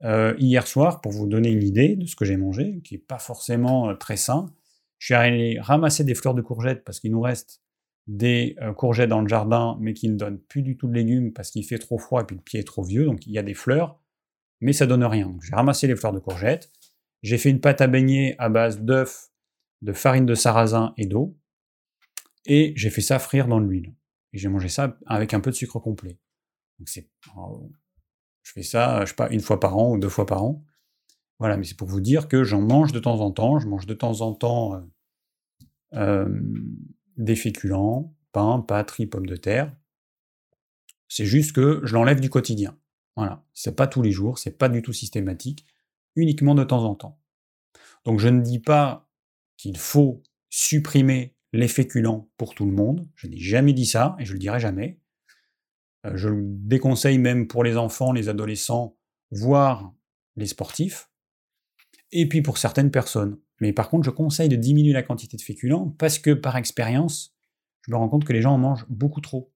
Euh, 0.03 0.35
hier 0.37 0.67
soir, 0.67 1.01
pour 1.01 1.11
vous 1.11 1.27
donner 1.27 1.49
une 1.49 1.63
idée 1.63 1.95
de 1.95 2.05
ce 2.05 2.15
que 2.15 2.25
j'ai 2.25 2.37
mangé, 2.37 2.81
qui 2.83 2.95
n'est 2.95 2.99
pas 2.99 3.19
forcément 3.19 3.95
très 3.95 4.17
sain, 4.17 4.53
je 4.99 5.07
suis 5.07 5.13
allé 5.13 5.59
ramasser 5.59 6.03
des 6.03 6.15
fleurs 6.15 6.33
de 6.33 6.41
courgettes 6.41 6.83
parce 6.83 6.99
qu'il 6.99 7.11
nous 7.11 7.21
reste 7.21 7.61
des 8.07 8.55
courgettes 8.77 9.09
dans 9.09 9.21
le 9.21 9.27
jardin, 9.27 9.77
mais 9.81 9.93
qui 9.93 10.09
ne 10.09 10.15
donnent 10.15 10.39
plus 10.39 10.61
du 10.61 10.77
tout 10.77 10.87
de 10.87 10.93
légumes 10.93 11.33
parce 11.33 11.51
qu'il 11.51 11.63
fait 11.65 11.77
trop 11.77 11.97
froid 11.97 12.21
et 12.21 12.25
puis 12.25 12.35
le 12.35 12.41
pied 12.41 12.59
est 12.59 12.63
trop 12.63 12.83
vieux, 12.83 13.05
donc 13.05 13.25
il 13.27 13.33
y 13.33 13.37
a 13.37 13.43
des 13.43 13.53
fleurs 13.53 13.99
mais 14.61 14.73
ça 14.73 14.85
donne 14.87 15.03
rien. 15.03 15.35
j'ai 15.41 15.55
ramassé 15.55 15.87
les 15.87 15.95
fleurs 15.95 16.13
de 16.13 16.19
courgette, 16.19 16.71
j'ai 17.21 17.37
fait 17.37 17.49
une 17.49 17.61
pâte 17.61 17.81
à 17.81 17.87
beignet 17.87 18.35
à 18.39 18.49
base 18.49 18.81
d'œufs, 18.81 19.31
de 19.81 19.93
farine 19.93 20.25
de 20.25 20.35
sarrasin 20.35 20.93
et 20.97 21.05
d'eau, 21.05 21.37
et 22.45 22.73
j'ai 22.75 22.89
fait 22.89 23.01
ça 23.01 23.19
frire 23.19 23.47
dans 23.47 23.59
l'huile. 23.59 23.93
Et 24.33 24.37
j'ai 24.37 24.49
mangé 24.49 24.69
ça 24.69 24.97
avec 25.05 25.33
un 25.33 25.39
peu 25.39 25.51
de 25.51 25.55
sucre 25.55 25.79
complet. 25.79 26.17
Donc 26.79 26.89
c'est, 26.89 27.09
je 28.47 28.53
fais 28.53 28.63
ça, 28.63 29.03
pas, 29.17 29.29
une 29.29 29.41
fois 29.41 29.59
par 29.59 29.77
an 29.77 29.91
ou 29.91 29.97
deux 29.97 30.07
fois 30.07 30.25
par 30.25 30.41
an. 30.41 30.63
Voilà, 31.37 31.57
mais 31.57 31.65
c'est 31.65 31.75
pour 31.75 31.89
vous 31.89 31.99
dire 31.99 32.29
que 32.29 32.45
j'en 32.45 32.61
mange 32.61 32.93
de 32.93 32.99
temps 32.99 33.19
en 33.19 33.29
temps. 33.29 33.59
Je 33.59 33.67
mange 33.67 33.85
de 33.85 33.93
temps 33.93 34.21
en 34.21 34.33
temps 34.33 34.73
euh, 34.73 34.79
euh, 35.95 36.41
des 37.17 37.35
féculents, 37.35 38.15
pain, 38.31 38.61
pâtes, 38.61 39.05
pommes 39.11 39.25
de 39.25 39.35
terre. 39.35 39.75
C'est 41.09 41.25
juste 41.25 41.51
que 41.51 41.81
je 41.83 41.93
l'enlève 41.93 42.21
du 42.21 42.29
quotidien. 42.29 42.77
Voilà, 43.17 43.43
c'est 43.53 43.75
pas 43.75 43.85
tous 43.85 44.01
les 44.01 44.13
jours, 44.13 44.39
c'est 44.39 44.57
pas 44.57 44.69
du 44.69 44.81
tout 44.81 44.93
systématique, 44.93 45.65
uniquement 46.15 46.55
de 46.55 46.63
temps 46.63 46.85
en 46.85 46.95
temps. 46.95 47.19
Donc 48.05 48.19
je 48.21 48.29
ne 48.29 48.41
dis 48.41 48.59
pas 48.59 49.09
qu'il 49.57 49.77
faut 49.77 50.23
supprimer 50.49 51.35
les 51.51 51.67
féculents 51.67 52.29
pour 52.37 52.55
tout 52.55 52.65
le 52.65 52.71
monde, 52.71 53.09
je 53.15 53.27
n'ai 53.27 53.39
jamais 53.39 53.73
dit 53.73 53.85
ça 53.85 54.15
et 54.19 54.25
je 54.25 54.31
le 54.31 54.39
dirai 54.39 54.61
jamais. 54.61 55.01
Euh, 56.07 56.11
je 56.15 56.29
le 56.29 56.41
déconseille 56.43 57.17
même 57.17 57.47
pour 57.47 57.63
les 57.63 57.77
enfants, 57.77 58.11
les 58.11 58.29
adolescents, 58.29 58.97
voire 59.31 59.93
les 60.35 60.47
sportifs, 60.47 61.09
et 62.11 62.27
puis 62.27 62.41
pour 62.41 62.57
certaines 62.57 62.91
personnes. 62.91 63.37
Mais 63.59 63.73
par 63.73 63.89
contre, 63.89 64.05
je 64.05 64.11
conseille 64.11 64.49
de 64.49 64.55
diminuer 64.55 64.93
la 64.93 65.03
quantité 65.03 65.35
de 65.35 65.41
féculents 65.41 65.95
parce 65.97 66.19
que 66.19 66.31
par 66.31 66.55
expérience, 66.57 67.35
je 67.81 67.91
me 67.91 67.97
rends 67.97 68.09
compte 68.09 68.25
que 68.25 68.33
les 68.33 68.41
gens 68.41 68.53
en 68.53 68.57
mangent 68.57 68.85
beaucoup 68.89 69.21
trop. 69.21 69.51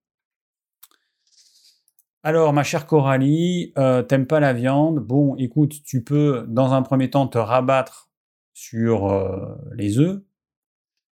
Alors, 2.24 2.54
ma 2.54 2.64
chère 2.64 2.86
Coralie, 2.86 3.74
euh, 3.78 4.04
t'aimes 4.04 4.28
pas 4.28 4.40
la 4.40 4.54
viande? 4.54 5.00
Bon, 5.00 5.36
écoute, 5.38 5.82
tu 5.84 6.04
peux 6.04 6.46
dans 6.48 6.74
un 6.74 6.84
premier 6.84 7.10
temps 7.10 7.28
te 7.28 7.40
rabattre 7.40 8.12
sur 8.54 9.08
euh, 9.08 9.56
les 9.76 9.98
œufs, 9.98 10.22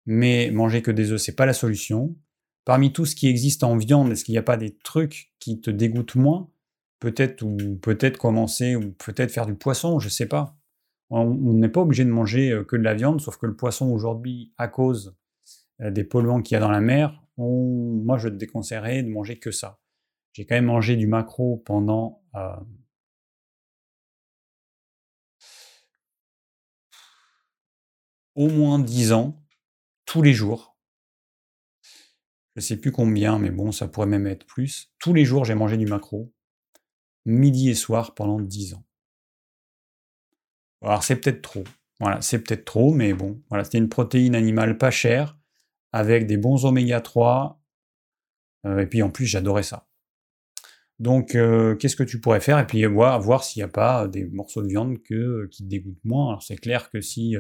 mais 0.05 0.51
manger 0.51 0.83
que 0.83 0.91
des 0.91 1.13
œufs, 1.13 1.21
c'est 1.21 1.37
pas 1.37 1.47
la 1.47 1.53
solution. 1.53 2.17
Parmi 2.67 2.93
tout 2.93 3.07
ce 3.07 3.17
qui 3.17 3.29
existe 3.29 3.65
en 3.65 3.79
viande, 3.79 4.13
est-ce 4.13 4.27
qu'il 4.27 4.35
n'y 4.35 4.39
a 4.39 4.43
pas 4.43 4.59
des 4.59 4.77
trucs 4.77 5.33
qui 5.39 5.59
te 5.63 5.71
dégoûtent 5.71 6.17
moins? 6.17 6.51
Peut-être 7.01 7.43
ou 7.43 7.57
peut-être 7.81 8.19
commencer 8.19 8.77
ou 8.77 8.93
peut-être 8.93 9.33
faire 9.33 9.47
du 9.47 9.55
poisson, 9.55 9.99
je 9.99 10.11
sais 10.11 10.27
pas. 10.27 10.55
On 11.09 11.33
n'est 11.55 11.71
pas 11.71 11.81
obligé 11.81 12.05
de 12.05 12.11
manger 12.11 12.51
euh, 12.51 12.65
que 12.65 12.77
de 12.77 12.83
la 12.83 12.93
viande, 12.93 13.23
sauf 13.23 13.39
que 13.39 13.47
le 13.47 13.57
poisson 13.57 13.91
aujourd'hui, 13.91 14.53
à 14.59 14.69
cause 14.69 15.17
des 15.81 16.05
polluants 16.05 16.43
qu'il 16.43 16.57
y 16.57 16.59
a 16.59 16.61
dans 16.61 16.71
la 16.71 16.81
mer, 16.81 17.23
moi 17.39 18.19
je 18.19 18.29
te 18.29 18.35
déconseillerais 18.35 19.03
de 19.03 19.11
manger 19.11 19.39
que 19.39 19.51
ça 19.51 19.79
j'ai 20.37 20.45
quand 20.45 20.55
même 20.55 20.67
mangé 20.67 20.97
du 20.97 21.07
macro 21.07 21.63
pendant 21.65 22.23
euh, 22.35 22.57
au 28.35 28.51
moins 28.51 28.79
10 28.79 29.13
ans, 29.15 29.43
tous 30.05 30.21
les 30.21 30.35
jours. 30.35 30.76
Je 32.57 32.63
sais 32.63 32.79
plus 32.79 32.91
combien, 32.91 33.39
mais 33.39 33.51
bon, 33.51 33.71
ça 33.71 33.87
pourrait 33.87 34.07
même 34.07 34.27
être 34.27 34.47
plus. 34.47 34.91
Tous 34.99 35.13
les 35.13 35.27
jours, 35.27 35.45
j'ai 35.45 35.55
mangé 35.55 35.77
du 35.77 35.87
macro, 35.87 36.33
midi 37.27 37.69
et 37.69 37.75
soir 37.75 38.15
pendant 38.15 38.41
10 38.41 38.75
ans. 38.75 38.85
Alors 40.81 41.05
c'est 41.05 41.17
peut-être 41.17 41.43
trop. 41.43 41.65
Voilà, 42.01 42.21
c'est 42.23 42.39
peut-être 42.43 42.65
trop, 42.65 42.95
mais 42.95 43.13
bon, 43.13 43.43
voilà, 43.51 43.65
c'était 43.65 43.79
une 43.79 43.91
protéine 43.91 44.35
animale 44.35 44.79
pas 44.79 44.91
chère, 44.91 45.39
avec 45.93 46.27
des 46.27 46.39
bons 46.39 46.65
oméga 46.65 47.01
3, 47.01 47.61
euh, 48.67 48.79
et 48.79 48.87
puis 48.87 49.03
en 49.03 49.11
plus 49.11 49.27
j'adorais 49.27 49.63
ça. 49.63 49.87
Donc 50.99 51.35
euh, 51.35 51.75
qu'est-ce 51.77 51.97
que 51.97 52.03
tu 52.03 52.21
pourrais 52.21 52.41
faire? 52.41 52.59
Et 52.59 52.67
puis 52.67 52.85
voir, 52.87 53.21
voir 53.21 53.45
s'il 53.45 53.61
n'y 53.61 53.65
a 53.65 53.69
pas 53.69 54.09
des 54.09 54.25
morceaux 54.25 54.63
de 54.63 54.69
viande 54.69 54.97
qui 55.03 55.63
te 55.63 55.69
dégoûtent 55.69 56.05
moins. 56.05 56.29
Alors 56.29 56.43
c'est 56.43 56.57
clair 56.57 56.91
que 56.91 57.03
si 57.03 57.37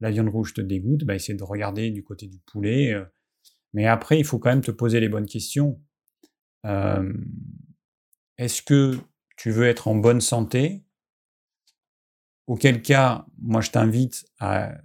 la 0.00 0.10
viande 0.10 0.28
rouge 0.28 0.52
te 0.52 0.60
dégoûte, 0.60 1.04
bah, 1.04 1.14
essaie 1.14 1.34
de 1.34 1.44
regarder 1.44 1.90
du 1.90 2.02
côté 2.02 2.26
du 2.26 2.38
poulet. 2.40 2.94
Mais 3.72 3.86
après, 3.86 4.18
il 4.18 4.24
faut 4.24 4.38
quand 4.38 4.50
même 4.50 4.60
te 4.60 4.70
poser 4.70 5.00
les 5.00 5.08
bonnes 5.08 5.26
questions. 5.26 5.80
Est-ce 8.38 8.62
que 8.62 8.98
tu 9.36 9.50
veux 9.50 9.66
être 9.66 9.88
en 9.88 9.94
bonne 9.94 10.20
santé? 10.20 10.84
Auquel 12.46 12.82
cas, 12.82 13.26
moi 13.38 13.60
je 13.60 13.70
t'invite 13.70 14.26
à 14.38 14.78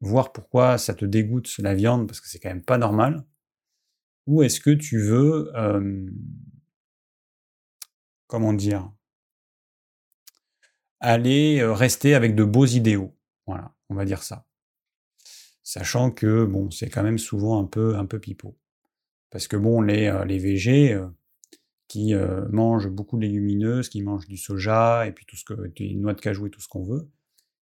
voir 0.00 0.32
pourquoi 0.32 0.78
ça 0.78 0.94
te 0.94 1.04
dégoûte 1.04 1.54
la 1.58 1.74
viande, 1.74 2.06
parce 2.06 2.20
que 2.20 2.28
c'est 2.28 2.38
quand 2.38 2.48
même 2.48 2.64
pas 2.64 2.78
normal. 2.78 3.24
Ou 4.26 4.42
est-ce 4.42 4.60
que 4.60 4.70
tu 4.70 4.98
veux, 4.98 5.52
comment 8.26 8.52
dire, 8.52 8.92
aller 11.00 11.62
rester 11.64 12.14
avec 12.14 12.34
de 12.34 12.44
beaux 12.44 12.66
idéaux 12.66 13.16
Voilà, 13.46 13.74
on 13.88 13.94
va 13.94 14.04
dire 14.04 14.22
ça. 14.22 14.46
Sachant 15.70 16.10
que 16.10 16.44
bon, 16.44 16.70
c'est 16.70 16.88
quand 16.88 17.02
même 17.02 17.18
souvent 17.18 17.60
un 17.60 17.66
peu 17.66 17.96
un 17.96 18.06
peu 18.06 18.18
pipeau. 18.18 18.58
Parce 19.30 19.46
que 19.46 19.56
bon, 19.56 19.80
les, 19.80 20.12
les 20.26 20.38
végés, 20.38 20.98
qui 21.90 22.14
euh, 22.14 22.46
mangent 22.50 22.88
beaucoup 22.88 23.16
de 23.16 23.22
légumineuses, 23.22 23.88
qui 23.88 24.00
mangent 24.00 24.28
du 24.28 24.36
soja 24.36 25.08
et 25.08 25.12
puis 25.12 25.26
tout 25.26 25.34
ce 25.34 25.44
que 25.44 25.66
des 25.76 25.92
noix 25.96 26.14
de 26.14 26.20
cajou 26.20 26.46
et 26.46 26.50
tout 26.50 26.60
ce 26.60 26.68
qu'on 26.68 26.84
veut. 26.84 27.10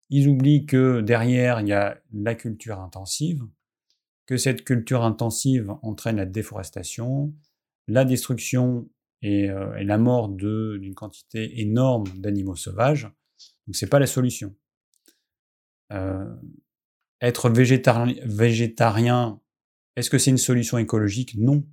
Ils 0.10 0.30
oublient 0.30 0.66
que 0.66 1.02
derrière 1.02 1.60
il 1.60 1.68
y 1.68 1.74
a 1.74 2.02
la 2.14 2.34
culture 2.34 2.80
intensive, 2.80 3.44
que 4.26 4.38
cette 4.38 4.64
culture 4.64 5.04
intensive 5.04 5.74
entraîne 5.82 6.16
la 6.16 6.26
déforestation, 6.26 7.34
la 7.90 8.06
destruction 8.06 8.90
et, 9.22 9.50
euh, 9.50 9.84
la 9.84 9.98
mort 9.98 10.30
d'une 10.30 10.96
quantité 10.96 11.60
énorme 11.60 12.06
d'animaux 12.16 12.56
sauvages. 12.56 13.12
Donc 13.68 13.76
c'est 13.76 13.90
pas 13.90 14.00
la 14.00 14.08
solution. 14.08 14.56
Euh, 15.92 16.34
être 17.24 17.50
végétarien, 17.50 19.40
est-ce 19.96 20.10
que 20.10 20.18
c'est 20.18 20.32
une 20.32 20.38
solution 20.38 20.78
écologique? 20.78 21.36
Non, 21.38 21.66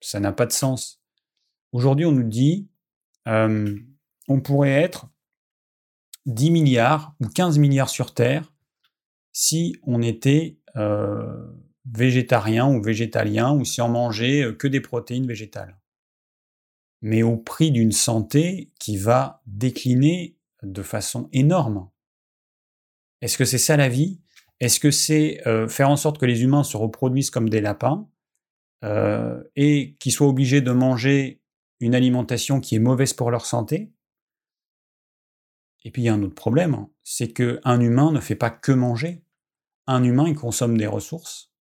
ça 0.00 0.20
n'a 0.20 0.32
pas 0.32 0.46
de 0.46 0.52
sens. 0.52 1.00
Aujourd'hui, 1.72 2.04
on 2.04 2.12
nous 2.12 2.28
dit, 2.28 2.68
on 3.26 4.40
pourrait 4.42 4.82
être 4.82 5.08
10 6.26 6.50
milliards 6.50 7.14
ou 7.20 7.28
15 7.28 7.58
milliards 7.58 7.88
sur 7.88 8.12
Terre 8.12 8.52
si 9.32 9.76
on 9.84 10.02
était 10.02 10.58
végétarien 11.84 12.68
ou 12.68 12.82
végétalien 12.82 13.52
ou 13.52 13.64
si 13.64 13.80
on 13.80 13.88
mangeait 13.88 14.54
que 14.58 14.66
des 14.66 14.80
protéines 14.80 15.26
végétales. 15.26 15.78
Mais 17.00 17.22
au 17.22 17.36
prix 17.36 17.70
d'une 17.70 17.92
santé 17.92 18.72
qui 18.80 18.96
va 18.96 19.42
décliner 19.46 20.36
de 20.64 20.82
façon 20.82 21.28
énorme. 21.32 21.88
Est-ce 23.20 23.38
que 23.38 23.44
c'est 23.44 23.58
ça 23.58 23.76
la 23.76 23.88
vie? 23.88 24.20
Est-ce 24.60 24.80
que 24.80 24.90
c'est 24.90 25.40
faire 25.68 25.88
en 25.88 25.96
sorte 25.96 26.18
que 26.18 26.26
les 26.26 26.42
humains 26.42 26.64
se 26.64 26.76
reproduisent 26.76 27.30
comme 27.30 27.48
des 27.48 27.60
lapins 27.60 28.08
et 28.82 29.96
qu'ils 30.00 30.12
soient 30.12 30.28
obligés 30.28 30.60
de 30.60 30.72
manger 30.72 31.40
une 31.80 31.94
alimentation 31.94 32.60
qui 32.60 32.74
est 32.74 32.80
mauvaise 32.80 33.12
pour 33.12 33.30
leur 33.30 33.46
santé? 33.46 33.92
Et 35.84 35.90
puis 35.90 36.02
il 36.02 36.04
y 36.06 36.08
a 36.08 36.14
un 36.14 36.22
autre 36.22 36.34
problème, 36.34 36.74
hein, 36.74 36.90
c'est 37.02 37.32
qu'un 37.32 37.80
humain 37.80 38.12
ne 38.12 38.20
fait 38.20 38.34
pas 38.34 38.50
que 38.50 38.72
manger. 38.72 39.24
Un 39.86 40.02
humain, 40.02 40.28
il 40.28 40.34
consomme 40.34 40.76
des 40.76 40.86
ressources. 40.86 41.52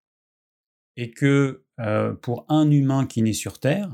Et 0.95 1.11
que 1.11 1.65
euh, 1.79 2.13
pour 2.13 2.45
un 2.49 2.69
humain 2.71 3.05
qui 3.05 3.21
naît 3.21 3.33
sur 3.33 3.59
Terre, 3.59 3.91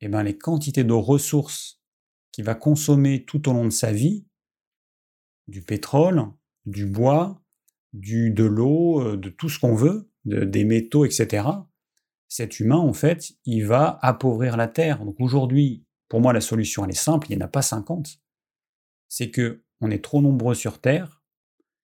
eh 0.00 0.08
ben, 0.08 0.22
les 0.22 0.38
quantités 0.38 0.84
de 0.84 0.92
ressources 0.92 1.82
qu'il 2.30 2.44
va 2.44 2.54
consommer 2.54 3.24
tout 3.24 3.48
au 3.48 3.52
long 3.52 3.64
de 3.64 3.70
sa 3.70 3.92
vie, 3.92 4.24
du 5.48 5.62
pétrole, 5.62 6.24
du 6.64 6.86
bois, 6.86 7.41
du, 7.92 8.30
de 8.30 8.44
l'eau, 8.44 9.00
euh, 9.00 9.16
de 9.16 9.28
tout 9.28 9.48
ce 9.48 9.58
qu'on 9.58 9.74
veut, 9.74 10.08
des 10.24 10.64
métaux, 10.64 11.04
etc., 11.04 11.44
cet 12.28 12.60
humain, 12.60 12.78
en 12.78 12.94
fait, 12.94 13.32
il 13.44 13.66
va 13.66 13.98
appauvrir 14.00 14.56
la 14.56 14.66
Terre. 14.66 15.04
Donc 15.04 15.16
aujourd'hui, 15.20 15.84
pour 16.08 16.22
moi, 16.22 16.32
la 16.32 16.40
solution, 16.40 16.84
elle 16.84 16.92
est 16.92 16.94
simple, 16.94 17.26
il 17.28 17.36
n'y 17.36 17.42
en 17.42 17.44
a 17.44 17.48
pas 17.48 17.60
50. 17.60 18.20
C'est 19.08 19.30
que 19.30 19.62
on 19.82 19.90
est 19.90 20.02
trop 20.02 20.22
nombreux 20.22 20.54
sur 20.54 20.80
Terre, 20.80 21.22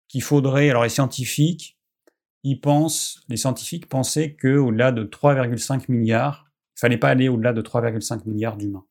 qu'il 0.09 0.22
faudrait, 0.22 0.68
alors 0.68 0.82
les 0.82 0.90
scientifiques, 0.90 1.78
ils 2.43 2.60
pensent, 2.60 3.24
les 3.28 3.39
scientifiques 3.39 3.89
pensaient 3.89 4.36
qu'au-delà 4.36 4.93
de 4.93 5.05
3,5 5.05 5.85
milliards, 5.89 6.51
il 6.76 6.81
fallait 6.81 6.98
pas 6.98 7.09
aller 7.09 7.31
au-delà 7.31 7.55
de 7.55 7.62
3,5 7.62 8.28
milliards 8.28 8.59
d'humains. 8.59 8.85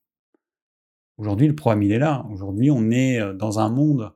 Aujourd'hui, 1.18 1.48
le 1.48 1.56
problème, 1.56 1.84
il 1.84 1.92
est 1.92 2.00
là. 2.00 2.26
Aujourd'hui, 2.32 2.72
on 2.72 2.90
est 2.90 3.22
euh, 3.22 3.34
dans 3.34 3.60
un 3.60 3.70
monde 3.70 4.12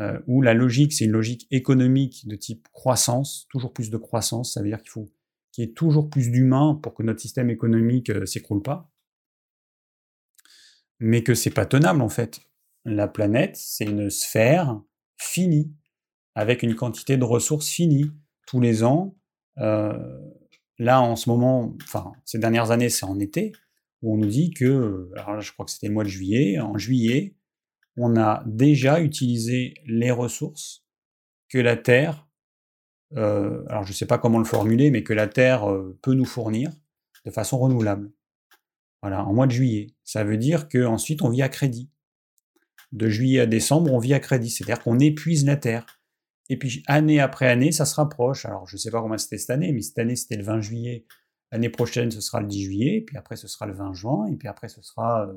euh, 0.00 0.18
où 0.26 0.42
la 0.42 0.54
logique, 0.54 0.92
c'est 0.92 1.04
une 1.06 1.12
logique 1.12 1.46
économique 1.50 2.28
de 2.28 2.36
type 2.36 2.68
croissance, 2.72 3.46
toujours 3.50 3.72
plus 3.72 3.90
de 3.90 3.96
croissance, 3.96 4.54
ça 4.54 4.62
veut 4.62 4.68
dire 4.68 4.80
qu'il 4.80 4.90
faut 4.90 5.08
qui 5.50 5.62
est 5.62 5.74
toujours 5.74 6.08
plus 6.08 6.30
d'humains 6.30 6.78
pour 6.80 6.94
que 6.94 7.02
notre 7.02 7.20
système 7.20 7.50
économique 7.50 8.10
euh, 8.10 8.26
s'écroule 8.26 8.62
pas, 8.62 8.92
mais 11.00 11.24
que 11.24 11.34
c'est 11.34 11.50
pas 11.50 11.66
tenable 11.66 12.00
en 12.00 12.08
fait. 12.08 12.40
La 12.84 13.08
planète, 13.08 13.56
c'est 13.56 13.84
une 13.84 14.08
sphère 14.08 14.80
finie, 15.16 15.72
avec 16.36 16.62
une 16.62 16.76
quantité 16.76 17.16
de 17.16 17.24
ressources 17.24 17.68
finie. 17.68 18.10
Tous 18.46 18.60
les 18.60 18.84
ans, 18.84 19.16
euh, 19.58 19.98
là 20.78 21.02
en 21.02 21.16
ce 21.16 21.28
moment, 21.28 21.76
enfin 21.82 22.12
ces 22.24 22.38
dernières 22.38 22.70
années, 22.70 22.88
c'est 22.88 23.04
en 23.04 23.18
été, 23.18 23.52
où 24.02 24.14
on 24.14 24.16
nous 24.18 24.28
dit 24.28 24.50
que, 24.50 25.10
alors 25.16 25.34
là, 25.34 25.40
je 25.40 25.52
crois 25.52 25.64
que 25.64 25.72
c'était 25.72 25.88
le 25.88 25.94
mois 25.94 26.04
de 26.04 26.08
juillet, 26.08 26.60
en 26.60 26.78
juillet, 26.78 27.34
on 27.98 28.16
a 28.16 28.42
déjà 28.46 29.00
utilisé 29.00 29.74
les 29.86 30.10
ressources 30.10 30.84
que 31.48 31.58
la 31.58 31.76
Terre 31.76 32.28
euh, 33.16 33.64
alors 33.68 33.84
je 33.84 33.90
ne 33.90 33.94
sais 33.94 34.06
pas 34.06 34.18
comment 34.18 34.38
le 34.38 34.44
formuler, 34.44 34.90
mais 34.90 35.02
que 35.02 35.12
la 35.12 35.26
Terre 35.26 35.70
euh, 35.70 35.98
peut 36.02 36.14
nous 36.14 36.24
fournir 36.24 36.70
de 37.24 37.30
façon 37.30 37.58
renouvelable. 37.58 38.12
Voilà, 39.02 39.24
en 39.24 39.32
mois 39.32 39.46
de 39.46 39.52
juillet. 39.52 39.94
Ça 40.04 40.24
veut 40.24 40.36
dire 40.36 40.68
qu'ensuite 40.68 41.22
on 41.22 41.30
vit 41.30 41.42
à 41.42 41.48
crédit. 41.48 41.90
De 42.92 43.08
juillet 43.08 43.40
à 43.40 43.46
décembre, 43.46 43.92
on 43.92 43.98
vit 43.98 44.14
à 44.14 44.20
crédit, 44.20 44.50
c'est-à-dire 44.50 44.82
qu'on 44.82 44.98
épuise 44.98 45.44
la 45.44 45.56
Terre. 45.56 45.86
Et 46.48 46.58
puis 46.58 46.82
année 46.86 47.20
après 47.20 47.46
année, 47.46 47.72
ça 47.72 47.84
se 47.84 47.94
rapproche. 47.94 48.44
Alors 48.46 48.66
je 48.66 48.76
ne 48.76 48.78
sais 48.78 48.90
pas 48.90 49.00
comment 49.00 49.18
c'était 49.18 49.38
cette 49.38 49.50
année, 49.50 49.72
mais 49.72 49.82
cette 49.82 49.98
année 49.98 50.16
c'était 50.16 50.36
le 50.36 50.44
20 50.44 50.60
juillet. 50.60 51.06
L'année 51.52 51.70
prochaine, 51.70 52.10
ce 52.10 52.20
sera 52.20 52.40
le 52.40 52.46
10 52.46 52.62
juillet, 52.62 53.04
puis 53.06 53.16
après 53.16 53.36
ce 53.36 53.48
sera 53.48 53.66
le 53.66 53.72
20 53.72 53.94
juin, 53.94 54.26
et 54.26 54.36
puis 54.36 54.48
après 54.48 54.68
ce 54.68 54.82
sera... 54.82 55.26
Euh, 55.26 55.34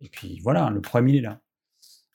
et 0.00 0.08
puis 0.08 0.40
voilà, 0.40 0.70
le 0.70 0.80
premier 0.80 1.18
est 1.18 1.22
là. 1.22 1.40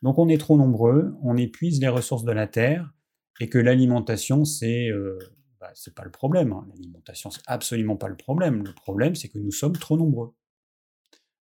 Donc 0.01 0.17
on 0.17 0.29
est 0.29 0.37
trop 0.37 0.57
nombreux, 0.57 1.15
on 1.21 1.37
épuise 1.37 1.79
les 1.81 1.87
ressources 1.87 2.23
de 2.23 2.31
la 2.31 2.47
Terre, 2.47 2.93
et 3.39 3.49
que 3.49 3.57
l'alimentation, 3.57 4.45
c'est 4.45 4.89
euh, 4.89 5.19
bah, 5.59 5.71
pas 5.95 6.03
le 6.03 6.11
problème. 6.11 6.53
Hein. 6.53 6.65
L'alimentation, 6.69 7.29
c'est 7.29 7.41
absolument 7.47 7.97
pas 7.97 8.07
le 8.07 8.15
problème. 8.15 8.63
Le 8.63 8.73
problème, 8.73 9.15
c'est 9.15 9.29
que 9.29 9.39
nous 9.39 9.51
sommes 9.51 9.77
trop 9.77 9.97
nombreux. 9.97 10.33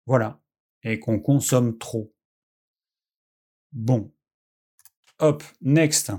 Voilà. 0.07 0.41
Et 0.83 0.99
qu'on 0.99 1.21
consomme 1.21 1.79
trop. 1.79 2.13
Bon. 3.73 4.13
Hop, 5.21 5.43
next. 5.61 6.13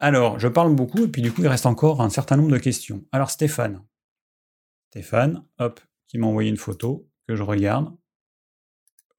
Alors, 0.00 0.38
je 0.38 0.48
parle 0.48 0.74
beaucoup, 0.74 1.04
et 1.04 1.08
puis 1.08 1.22
du 1.22 1.32
coup, 1.32 1.42
il 1.42 1.48
reste 1.48 1.66
encore 1.66 2.02
un 2.02 2.10
certain 2.10 2.36
nombre 2.36 2.52
de 2.52 2.58
questions. 2.58 3.04
Alors, 3.10 3.30
Stéphane. 3.30 3.84
Stéphane, 4.90 5.44
hop, 5.58 5.80
qui 6.06 6.18
m'a 6.18 6.26
envoyé 6.26 6.50
une 6.50 6.56
photo 6.56 7.08
que 7.26 7.34
je 7.34 7.42
regarde. 7.42 7.94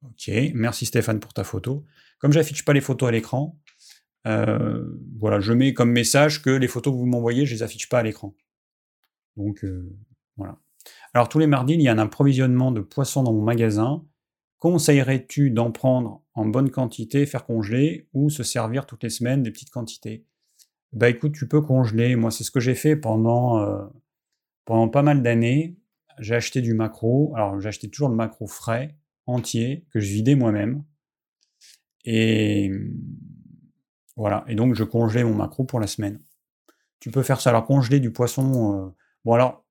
Ok, 0.03 0.31
merci 0.53 0.85
Stéphane 0.85 1.19
pour 1.19 1.33
ta 1.33 1.43
photo. 1.43 1.85
Comme 2.19 2.31
j'affiche 2.31 2.63
pas 2.63 2.73
les 2.73 2.81
photos 2.81 3.09
à 3.09 3.11
l'écran, 3.11 3.59
euh, 4.27 4.85
voilà, 5.17 5.39
je 5.39 5.53
mets 5.53 5.73
comme 5.73 5.91
message 5.91 6.41
que 6.41 6.49
les 6.49 6.67
photos 6.67 6.93
que 6.93 6.97
vous 6.97 7.05
m'envoyez, 7.05 7.45
je 7.45 7.53
les 7.53 7.63
affiche 7.63 7.89
pas 7.89 7.99
à 7.99 8.03
l'écran. 8.03 8.35
Donc 9.35 9.63
euh, 9.63 9.95
voilà. 10.37 10.57
Alors 11.13 11.29
tous 11.29 11.39
les 11.39 11.47
mardis, 11.47 11.73
il 11.73 11.81
y 11.81 11.87
a 11.87 11.91
un 11.91 11.97
approvisionnement 11.97 12.71
de 12.71 12.81
poissons 12.81 13.23
dans 13.23 13.33
mon 13.33 13.43
magasin. 13.43 14.05
Conseillerais-tu 14.59 15.51
d'en 15.51 15.71
prendre 15.71 16.23
en 16.33 16.45
bonne 16.45 16.69
quantité, 16.69 17.25
faire 17.25 17.45
congeler, 17.45 18.09
ou 18.13 18.29
se 18.29 18.43
servir 18.43 18.85
toutes 18.85 19.03
les 19.03 19.09
semaines 19.09 19.43
des 19.43 19.51
petites 19.51 19.69
quantités? 19.69 20.25
Bah 20.91 21.09
écoute, 21.09 21.33
tu 21.33 21.47
peux 21.47 21.61
congeler. 21.61 22.15
Moi, 22.15 22.31
c'est 22.31 22.43
ce 22.43 22.51
que 22.51 22.59
j'ai 22.59 22.75
fait 22.75 22.95
pendant, 22.95 23.59
euh, 23.59 23.85
pendant 24.65 24.89
pas 24.89 25.03
mal 25.03 25.21
d'années. 25.21 25.77
J'ai 26.19 26.35
acheté 26.35 26.61
du 26.61 26.73
macro. 26.73 27.33
Alors 27.35 27.59
j'ai 27.59 27.69
acheté 27.69 27.89
toujours 27.89 28.09
le 28.09 28.15
macro 28.15 28.47
frais, 28.47 28.97
entier, 29.29 29.85
que 29.91 29.99
je 29.99 30.11
vidais 30.11 30.35
moi-même. 30.35 30.83
Et 32.05 32.71
voilà, 34.15 34.43
et 34.47 34.55
donc 34.55 34.75
je 34.75 34.83
congelais 34.83 35.23
mon 35.23 35.35
macro 35.35 35.63
pour 35.63 35.79
la 35.79 35.87
semaine. 35.87 36.19
Tu 36.99 37.11
peux 37.11 37.23
faire 37.23 37.39
ça. 37.39 37.51
Alors 37.51 37.65
congeler 37.65 37.99
du 37.99 38.11
poisson, 38.11 38.87
euh, 38.87 38.89
bon 39.23 39.33
alors, 39.33 39.65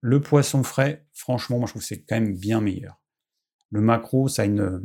le 0.00 0.20
poisson 0.20 0.62
frais, 0.62 1.06
franchement, 1.12 1.58
moi 1.58 1.66
je 1.66 1.72
trouve 1.72 1.82
que 1.82 1.88
c'est 1.88 2.02
quand 2.02 2.20
même 2.20 2.36
bien 2.36 2.60
meilleur. 2.60 3.00
Le 3.70 3.80
macro, 3.80 4.28
ça 4.28 4.42
a 4.42 4.44
une, 4.44 4.82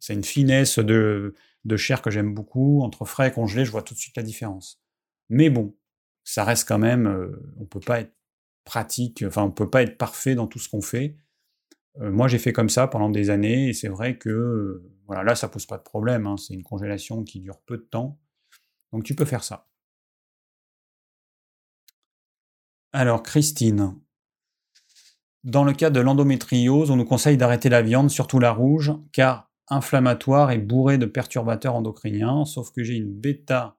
c'est 0.00 0.14
une 0.14 0.24
finesse 0.24 0.78
de, 0.78 1.34
de 1.64 1.76
chair 1.76 2.02
que 2.02 2.10
j'aime 2.10 2.34
beaucoup. 2.34 2.82
Entre 2.82 3.04
frais 3.04 3.28
et 3.28 3.32
congelé, 3.32 3.64
je 3.64 3.70
vois 3.70 3.82
tout 3.82 3.94
de 3.94 3.98
suite 3.98 4.16
la 4.16 4.22
différence. 4.22 4.80
Mais 5.28 5.50
bon, 5.50 5.76
ça 6.24 6.44
reste 6.44 6.66
quand 6.66 6.78
même, 6.78 7.06
euh, 7.06 7.54
on 7.58 7.66
peut 7.66 7.80
pas 7.80 8.00
être 8.00 8.14
pratique, 8.64 9.22
enfin 9.26 9.42
on 9.44 9.50
peut 9.50 9.70
pas 9.70 9.82
être 9.82 9.96
parfait 9.96 10.34
dans 10.34 10.46
tout 10.48 10.58
ce 10.58 10.68
qu'on 10.68 10.82
fait. 10.82 11.16
Euh, 12.00 12.10
moi 12.10 12.28
j'ai 12.28 12.38
fait 12.38 12.52
comme 12.52 12.68
ça 12.68 12.86
pendant 12.86 13.08
des 13.10 13.30
années 13.30 13.68
et 13.68 13.72
c'est 13.72 13.88
vrai 13.88 14.18
que 14.18 14.28
euh, 14.28 14.82
là 15.08 15.34
ça 15.34 15.48
pose 15.48 15.66
pas 15.66 15.78
de 15.78 15.82
problème. 15.82 16.26
Hein. 16.26 16.36
c'est 16.36 16.54
une 16.54 16.62
congélation 16.62 17.24
qui 17.24 17.40
dure 17.40 17.60
peu 17.66 17.78
de 17.78 17.82
temps, 17.82 18.18
donc 18.92 19.04
tu 19.04 19.14
peux 19.14 19.24
faire 19.24 19.44
ça. 19.44 19.68
Alors 22.92 23.22
Christine, 23.22 23.94
dans 25.44 25.64
le 25.64 25.72
cas 25.72 25.90
de 25.90 26.00
l'endométriose, 26.00 26.90
on 26.90 26.96
nous 26.96 27.04
conseille 27.04 27.36
d'arrêter 27.36 27.68
la 27.68 27.82
viande, 27.82 28.10
surtout 28.10 28.38
la 28.38 28.52
rouge, 28.52 28.92
car 29.12 29.50
inflammatoire 29.68 30.50
et 30.50 30.58
bourré 30.58 30.96
de 30.96 31.06
perturbateurs 31.06 31.74
endocriniens, 31.74 32.44
sauf 32.44 32.70
que 32.72 32.82
j'ai 32.82 32.94
une 32.94 33.12
bêta 33.12 33.76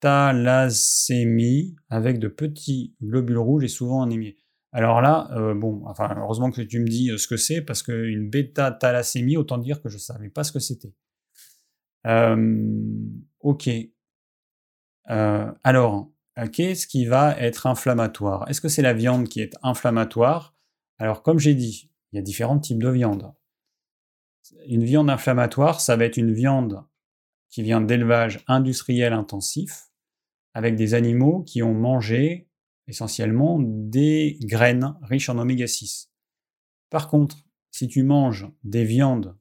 thalassémie 0.00 1.76
avec 1.88 2.18
de 2.18 2.28
petits 2.28 2.94
globules 3.02 3.38
rouges 3.38 3.64
et 3.64 3.68
souvent 3.68 4.02
anémiés. 4.02 4.38
Alors 4.72 5.00
là, 5.00 5.30
euh, 5.32 5.54
bon, 5.54 5.82
enfin, 5.86 6.14
heureusement 6.18 6.50
que 6.50 6.60
tu 6.60 6.78
me 6.80 6.86
dis 6.86 7.10
euh, 7.10 7.16
ce 7.16 7.26
que 7.26 7.36
c'est, 7.36 7.62
parce 7.62 7.82
qu'une 7.82 8.28
bêta-thalassémie, 8.28 9.36
autant 9.36 9.58
dire 9.58 9.80
que 9.80 9.88
je 9.88 9.94
ne 9.94 10.00
savais 10.00 10.28
pas 10.28 10.44
ce 10.44 10.52
que 10.52 10.58
c'était. 10.58 10.94
Euh, 12.06 12.66
ok. 13.40 13.68
alors, 15.06 16.10
qu'est-ce 16.52 16.86
qui 16.86 17.06
va 17.06 17.36
être 17.38 17.66
inflammatoire 17.66 18.48
Est-ce 18.48 18.60
que 18.60 18.68
c'est 18.68 18.82
la 18.82 18.92
viande 18.92 19.28
qui 19.28 19.40
est 19.40 19.56
inflammatoire? 19.62 20.54
Alors, 20.98 21.22
comme 21.22 21.38
j'ai 21.38 21.54
dit, 21.54 21.90
il 22.12 22.16
y 22.16 22.18
a 22.18 22.22
différents 22.22 22.58
types 22.58 22.82
de 22.82 22.90
viande. 22.90 23.32
Une 24.66 24.84
viande 24.84 25.10
inflammatoire, 25.10 25.80
ça 25.80 25.96
va 25.96 26.04
être 26.04 26.16
une 26.16 26.32
viande 26.32 26.82
qui 27.50 27.62
vient 27.62 27.80
d'élevage 27.80 28.44
industriel 28.46 29.12
intensif, 29.14 29.88
avec 30.52 30.76
des 30.76 30.94
animaux 30.94 31.42
qui 31.42 31.62
ont 31.62 31.74
mangé 31.74 32.47
essentiellement 32.88 33.58
des 33.60 34.38
graines 34.42 34.96
riches 35.02 35.28
en 35.28 35.38
oméga 35.38 35.66
6. 35.66 36.10
Par 36.90 37.08
contre, 37.08 37.36
si 37.70 37.86
tu 37.86 38.02
manges 38.02 38.48
des 38.64 38.84
viandes, 38.84 39.36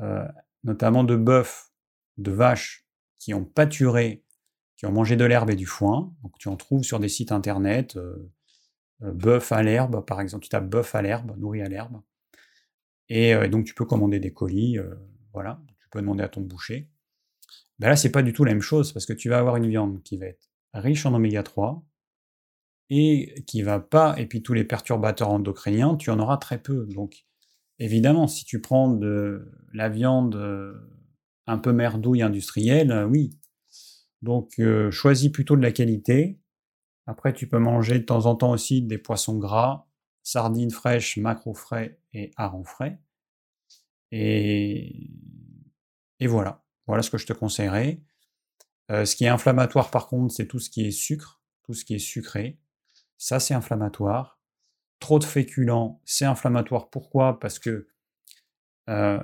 euh, 0.00 0.26
notamment 0.64 1.04
de 1.04 1.16
bœuf, 1.16 1.70
de 2.16 2.32
vaches, 2.32 2.86
qui 3.18 3.34
ont 3.34 3.44
pâturé, 3.44 4.24
qui 4.76 4.86
ont 4.86 4.92
mangé 4.92 5.16
de 5.16 5.24
l'herbe 5.24 5.50
et 5.50 5.54
du 5.54 5.66
foin, 5.66 6.14
donc 6.22 6.38
tu 6.38 6.48
en 6.48 6.56
trouves 6.56 6.82
sur 6.82 6.98
des 6.98 7.08
sites 7.08 7.30
internet, 7.30 7.96
euh, 7.96 8.32
euh, 9.02 9.12
bœuf 9.12 9.52
à 9.52 9.62
l'herbe, 9.62 10.04
par 10.04 10.20
exemple, 10.20 10.42
tu 10.42 10.48
tapes 10.48 10.68
bœuf 10.68 10.94
à 10.94 11.02
l'herbe, 11.02 11.36
nourri 11.38 11.62
à 11.62 11.68
l'herbe, 11.68 12.00
et 13.08 13.48
donc 13.48 13.66
tu 13.66 13.74
peux 13.74 13.84
commander 13.84 14.20
des 14.20 14.32
colis, 14.32 14.78
voilà, 15.34 15.60
tu 15.80 15.88
peux 15.90 16.00
demander 16.00 16.24
à 16.24 16.28
ton 16.30 16.40
boucher. 16.40 16.88
Ben 17.78 17.88
là, 17.88 17.96
c'est 17.96 18.10
pas 18.10 18.22
du 18.22 18.32
tout 18.32 18.44
la 18.44 18.52
même 18.52 18.62
chose 18.62 18.92
parce 18.92 19.04
que 19.04 19.12
tu 19.12 19.28
vas 19.28 19.38
avoir 19.38 19.56
une 19.56 19.68
viande 19.68 20.02
qui 20.02 20.16
va 20.16 20.26
être 20.26 20.50
riche 20.72 21.04
en 21.04 21.12
oméga 21.12 21.42
3 21.42 21.84
et 22.94 23.42
qui 23.46 23.62
va 23.62 23.80
pas, 23.80 24.14
et 24.18 24.26
puis 24.26 24.42
tous 24.42 24.52
les 24.52 24.64
perturbateurs 24.64 25.30
endocriniens, 25.30 25.96
tu 25.96 26.10
en 26.10 26.18
auras 26.18 26.36
très 26.36 26.60
peu. 26.60 26.84
Donc, 26.90 27.24
évidemment, 27.78 28.26
si 28.26 28.44
tu 28.44 28.60
prends 28.60 28.92
de 28.92 29.50
la 29.72 29.88
viande 29.88 30.36
euh, 30.36 30.74
un 31.46 31.56
peu 31.56 31.72
merdouille 31.72 32.20
industrielle, 32.20 32.92
euh, 32.92 33.06
oui. 33.06 33.38
Donc, 34.20 34.58
euh, 34.58 34.90
choisis 34.90 35.30
plutôt 35.30 35.56
de 35.56 35.62
la 35.62 35.72
qualité. 35.72 36.38
Après, 37.06 37.32
tu 37.32 37.48
peux 37.48 37.58
manger 37.58 37.98
de 37.98 38.04
temps 38.04 38.26
en 38.26 38.36
temps 38.36 38.50
aussi 38.50 38.82
des 38.82 38.98
poissons 38.98 39.38
gras, 39.38 39.86
sardines 40.22 40.70
fraîches, 40.70 41.16
macro 41.16 41.54
frais 41.54 41.98
et 42.12 42.30
harengs 42.36 42.66
frais. 42.66 43.00
Et, 44.10 45.08
voilà. 46.20 46.62
Voilà 46.86 47.02
ce 47.02 47.10
que 47.10 47.16
je 47.16 47.26
te 47.26 47.32
conseillerais. 47.32 48.02
Ce 48.90 49.16
qui 49.16 49.24
est 49.24 49.28
inflammatoire, 49.28 49.90
par 49.90 50.08
contre, 50.08 50.34
c'est 50.34 50.46
tout 50.46 50.58
ce 50.58 50.68
qui 50.68 50.86
est 50.86 50.90
sucre, 50.90 51.40
tout 51.62 51.72
ce 51.72 51.84
qui 51.84 51.94
est 51.94 51.98
sucré. 51.98 52.60
Ça, 53.22 53.38
c'est 53.38 53.54
inflammatoire. 53.54 54.40
Trop 54.98 55.20
de 55.20 55.24
féculents, 55.24 56.00
c'est 56.04 56.24
inflammatoire. 56.24 56.90
Pourquoi? 56.90 57.38
Parce 57.38 57.60
que 57.60 57.86
euh, 58.90 59.20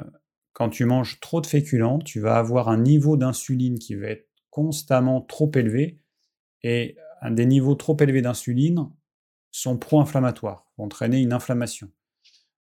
quand 0.53 0.69
tu 0.69 0.85
manges 0.85 1.19
trop 1.19 1.41
de 1.41 1.49
féculents, 1.49 1.99
tu 1.99 2.21
vas 2.21 2.37
avoir 2.37 2.69
un 2.69 2.79
niveau 2.79 3.17
d'insuline 3.17 3.77
qui 3.81 3.97
va 3.97 4.07
être 4.07 4.29
constamment 4.51 5.21
trop 5.21 5.51
élevé. 5.57 5.99
Et 6.63 6.97
des 7.29 7.45
niveaux 7.45 7.75
trop 7.75 7.97
élevés 7.99 8.23
d'insuline 8.23 8.89
sont 9.51 9.77
pro-inflammatoires, 9.77 10.71
vont 10.77 10.85
entraîner 10.85 11.19
une 11.19 11.33
inflammation. 11.33 11.91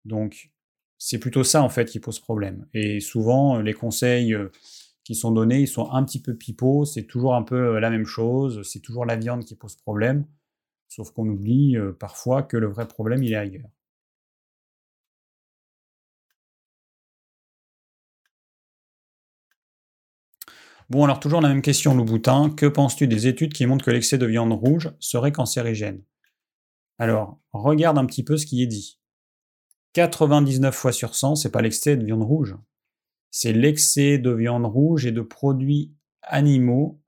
Donc, 0.06 0.50
c'est 0.98 1.20
plutôt 1.20 1.44
ça, 1.44 1.62
en 1.62 1.70
fait, 1.70 1.86
qui 1.86 2.00
pose 2.00 2.20
problème. 2.20 2.66
Et 2.74 3.00
souvent, 3.00 3.60
les 3.60 3.74
conseils 3.74 4.34
euh, 4.34 4.50
qui 5.04 5.14
sont 5.14 5.30
donnés, 5.30 5.62
ils 5.62 5.68
sont 5.68 5.92
un 5.92 6.04
petit 6.04 6.20
peu 6.20 6.36
pipeaux, 6.36 6.86
c'est 6.86 7.04
toujours 7.04 7.36
un 7.36 7.44
peu 7.44 7.76
euh, 7.76 7.80
la 7.80 7.92
même 7.92 8.08
chose, 8.08 8.68
c'est 8.68 8.80
toujours 8.80 9.06
la 9.06 9.18
viande 9.18 9.46
qui 9.46 9.56
pose 9.56 9.76
problème, 9.76 10.26
sauf 10.88 11.12
qu'on 11.12 11.28
oublie 11.28 11.78
parfois 12.00 12.44
que 12.44 12.58
le 12.58 12.68
vrai 12.68 12.88
problème, 12.88 13.24
il 13.24 13.34
est 13.34 13.36
ailleurs. 13.36 13.70
Bon, 20.90 21.04
alors 21.04 21.20
toujours 21.20 21.42
la 21.42 21.50
même 21.50 21.62
question, 21.62 21.94
Louboutin. 21.96 22.50
Que 22.50 22.66
penses-tu 22.66 23.08
des 23.08 23.28
études 23.28 23.54
qui 23.54 23.66
montrent 23.66 23.84
que 23.84 23.92
l'excès 23.92 24.18
de 24.18 24.26
viande 24.26 24.54
rouge 24.54 24.92
serait 25.00 25.34
cancérigène? 25.34 26.02
Alors, 26.98 27.40
regarde 27.52 27.98
un 27.98 28.06
petit 28.06 28.24
peu 28.24 28.38
ce 28.38 28.46
qui 28.46 28.64
est 28.64 28.68
dit. 28.68 29.00
99 29.94 30.74
fois 30.74 30.94
sur 30.94 31.16
100, 31.16 31.36
c'est 31.36 31.52
pas 31.52 31.62
l'excès 31.62 31.98
de 31.98 32.06
viande 32.06 32.24
rouge 32.24 32.56
c'est 33.32 33.54
l'excès 33.54 34.18
de 34.18 34.32
viande 34.32 34.66
rouge 34.66 35.06
et 35.06 35.12
de 35.12 35.22
produits 35.22 35.94
animaux 36.22 37.00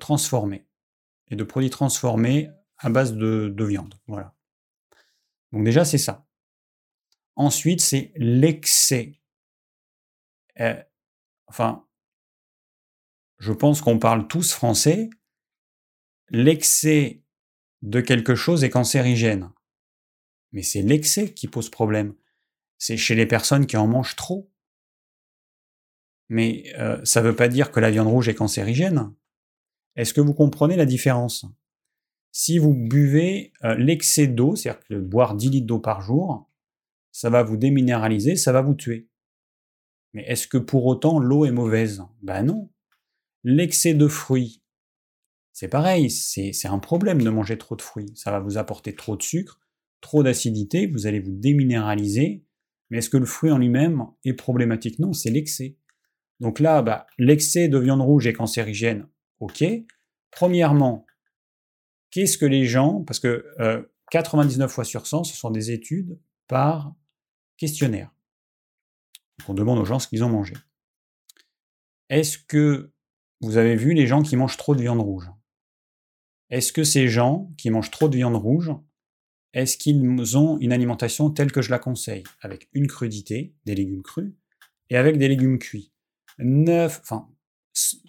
transformés. 0.00 0.66
Et 1.30 1.36
de 1.36 1.44
produits 1.44 1.70
transformés 1.70 2.50
à 2.82 2.90
base 2.90 3.14
de, 3.14 3.64
viande. 3.64 3.94
Voilà. 4.06 4.34
Donc 5.52 5.64
déjà, 5.64 5.84
c'est 5.84 5.98
ça. 5.98 6.26
Ensuite, 7.34 7.80
c'est 7.80 8.12
l'excès. 8.16 9.20
Euh, 10.60 10.80
enfin, 11.46 11.86
je 13.38 13.52
pense 13.52 13.80
qu'on 13.80 13.98
parle 13.98 14.28
tous 14.28 14.52
français. 14.52 15.08
L'excès 16.28 17.22
de 17.80 18.00
quelque 18.00 18.34
chose 18.34 18.64
est 18.64 18.70
cancérigène. 18.70 19.50
Mais 20.52 20.62
c'est 20.62 20.82
l'excès 20.82 21.32
qui 21.32 21.48
pose 21.48 21.70
problème. 21.70 22.14
C'est 22.78 22.96
chez 22.96 23.14
les 23.14 23.26
personnes 23.26 23.66
qui 23.66 23.76
en 23.76 23.86
mangent 23.86 24.16
trop 24.16 24.52
mais 26.32 26.72
euh, 26.78 26.98
ça 27.04 27.20
ne 27.20 27.28
veut 27.28 27.36
pas 27.36 27.48
dire 27.48 27.70
que 27.70 27.78
la 27.78 27.90
viande 27.90 28.08
rouge 28.08 28.26
est 28.30 28.34
cancérigène. 28.34 29.12
Est-ce 29.96 30.14
que 30.14 30.22
vous 30.22 30.32
comprenez 30.32 30.76
la 30.76 30.86
différence? 30.86 31.44
Si 32.32 32.58
vous 32.58 32.74
buvez 32.74 33.52
euh, 33.62 33.76
l'excès 33.76 34.26
d'eau, 34.26 34.56
c'est-à-dire 34.56 34.80
que 34.88 34.94
boire 34.94 35.34
10 35.36 35.50
litres 35.50 35.66
d'eau 35.66 35.78
par 35.78 36.00
jour, 36.00 36.50
ça 37.12 37.28
va 37.28 37.42
vous 37.42 37.58
déminéraliser, 37.58 38.36
ça 38.36 38.52
va 38.52 38.62
vous 38.62 38.74
tuer. 38.74 39.08
Mais 40.14 40.24
est-ce 40.24 40.48
que 40.48 40.58
pour 40.58 40.86
autant 40.86 41.18
l'eau 41.18 41.44
est 41.44 41.52
mauvaise? 41.52 42.02
Ben 42.22 42.42
non. 42.42 42.70
L'excès 43.44 43.92
de 43.92 44.08
fruits, 44.08 44.62
c'est 45.52 45.68
pareil, 45.68 46.10
c'est 46.10 46.66
un 46.66 46.78
problème 46.78 47.20
de 47.20 47.28
manger 47.28 47.58
trop 47.58 47.76
de 47.76 47.82
fruits. 47.82 48.10
Ça 48.14 48.30
va 48.30 48.40
vous 48.40 48.56
apporter 48.56 48.94
trop 48.94 49.16
de 49.16 49.22
sucre, 49.22 49.60
trop 50.00 50.22
d'acidité, 50.22 50.86
vous 50.86 51.06
allez 51.06 51.20
vous 51.20 51.32
déminéraliser. 51.32 52.44
Mais 52.88 52.98
est-ce 52.98 53.10
que 53.10 53.18
le 53.18 53.26
fruit 53.26 53.50
en 53.50 53.58
lui-même 53.58 54.06
est 54.24 54.32
problématique? 54.32 54.98
Non, 54.98 55.12
c'est 55.12 55.30
l'excès. 55.30 55.76
Donc 56.40 56.60
là, 56.60 56.82
bah, 56.82 57.06
l'excès 57.18 57.68
de 57.68 57.78
viande 57.78 58.00
rouge 58.00 58.26
est 58.26 58.32
cancérigène, 58.32 59.06
ok. 59.40 59.64
Premièrement, 60.30 61.04
qu'est-ce 62.12 62.38
que 62.38 62.46
les 62.46 62.64
gens, 62.66 63.02
parce 63.02 63.18
que 63.18 63.44
99 64.10 64.70
euh, 64.70 64.72
fois 64.72 64.84
sur 64.84 65.06
100, 65.06 65.24
ce 65.24 65.36
sont 65.36 65.50
des 65.50 65.72
études 65.72 66.18
par 66.46 66.94
questionnaire. 67.56 68.14
on 69.48 69.54
demande 69.54 69.78
aux 69.78 69.84
gens 69.84 69.98
ce 69.98 70.06
qu'ils 70.06 70.22
ont 70.22 70.28
mangé. 70.28 70.54
Est-ce 72.08 72.38
que 72.38 72.92
vous 73.40 73.56
avez 73.56 73.74
vu 73.74 73.94
les 73.94 74.06
gens 74.06 74.22
qui 74.22 74.36
mangent 74.36 74.56
trop 74.56 74.76
de 74.76 74.82
viande 74.82 75.00
rouge? 75.00 75.28
Est-ce 76.50 76.72
que 76.72 76.84
ces 76.84 77.08
gens 77.08 77.50
qui 77.56 77.70
mangent 77.70 77.90
trop 77.90 78.08
de 78.08 78.16
viande 78.16 78.36
rouge, 78.36 78.70
est-ce 79.54 79.78
qu'ils 79.78 80.36
ont 80.36 80.58
une 80.58 80.72
alimentation 80.72 81.30
telle 81.30 81.50
que 81.50 81.62
je 81.62 81.70
la 81.70 81.78
conseille, 81.78 82.24
avec 82.40 82.68
une 82.72 82.86
crudité, 82.86 83.54
des 83.64 83.74
légumes 83.74 84.02
crus, 84.02 84.32
et 84.90 84.96
avec 84.96 85.16
des 85.16 85.28
légumes 85.28 85.58
cuits 85.58 85.92
9, 86.38 87.00
enfin, 87.02 87.28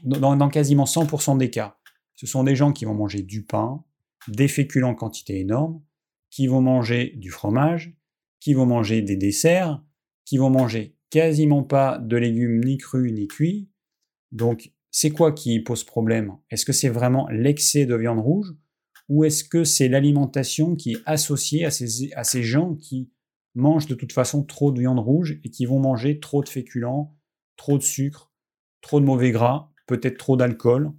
dans, 0.03 0.49
quasiment 0.49 0.83
100% 0.83 1.37
des 1.37 1.49
cas, 1.49 1.77
ce 2.15 2.27
sont 2.27 2.43
des 2.43 2.55
gens 2.55 2.73
qui 2.73 2.85
vont 2.85 2.93
manger 2.93 3.21
du 3.21 3.43
pain, 3.43 3.83
des 4.27 4.47
féculents 4.47 4.91
en 4.91 4.95
quantité 4.95 5.39
énorme, 5.39 5.81
qui 6.29 6.47
vont 6.47 6.61
manger 6.61 7.13
du 7.17 7.29
fromage, 7.29 7.95
qui 8.39 8.53
vont 8.53 8.65
manger 8.65 9.01
des 9.01 9.15
desserts, 9.15 9.83
qui 10.25 10.37
vont 10.37 10.49
manger 10.49 10.97
quasiment 11.09 11.63
pas 11.63 11.99
de 11.99 12.17
légumes 12.17 12.63
ni 12.63 12.77
crus 12.77 13.13
ni 13.13 13.27
cuits. 13.27 13.69
Donc, 14.31 14.73
c'est 14.89 15.11
quoi 15.11 15.31
qui 15.31 15.59
pose 15.59 15.83
problème? 15.83 16.35
Est-ce 16.49 16.65
que 16.65 16.73
c'est 16.73 16.89
vraiment 16.89 17.27
l'excès 17.29 17.85
de 17.85 17.95
viande 17.95 18.19
rouge? 18.19 18.53
Ou 19.09 19.25
est-ce 19.25 19.43
que 19.43 19.63
c'est 19.63 19.89
l'alimentation 19.89 20.75
qui 20.75 20.93
est 20.93 21.01
associée 21.05 21.65
à 21.65 21.71
ces, 21.71 22.11
à 22.13 22.23
ces 22.23 22.41
gens 22.41 22.75
qui 22.75 23.11
mangent 23.53 23.87
de 23.87 23.95
toute 23.95 24.13
façon 24.13 24.43
trop 24.43 24.71
de 24.71 24.79
viande 24.79 24.99
rouge 24.99 25.39
et 25.43 25.49
qui 25.49 25.65
vont 25.65 25.79
manger 25.79 26.19
trop 26.19 26.41
de 26.43 26.49
féculents, 26.49 27.15
trop 27.57 27.77
de 27.77 27.83
sucre, 27.83 28.31
trop 28.81 28.99
de 28.99 29.05
mauvais 29.05 29.31
gras, 29.31 29.71
peut-être 29.87 30.17
trop 30.17 30.37
d'alcool? 30.37 30.91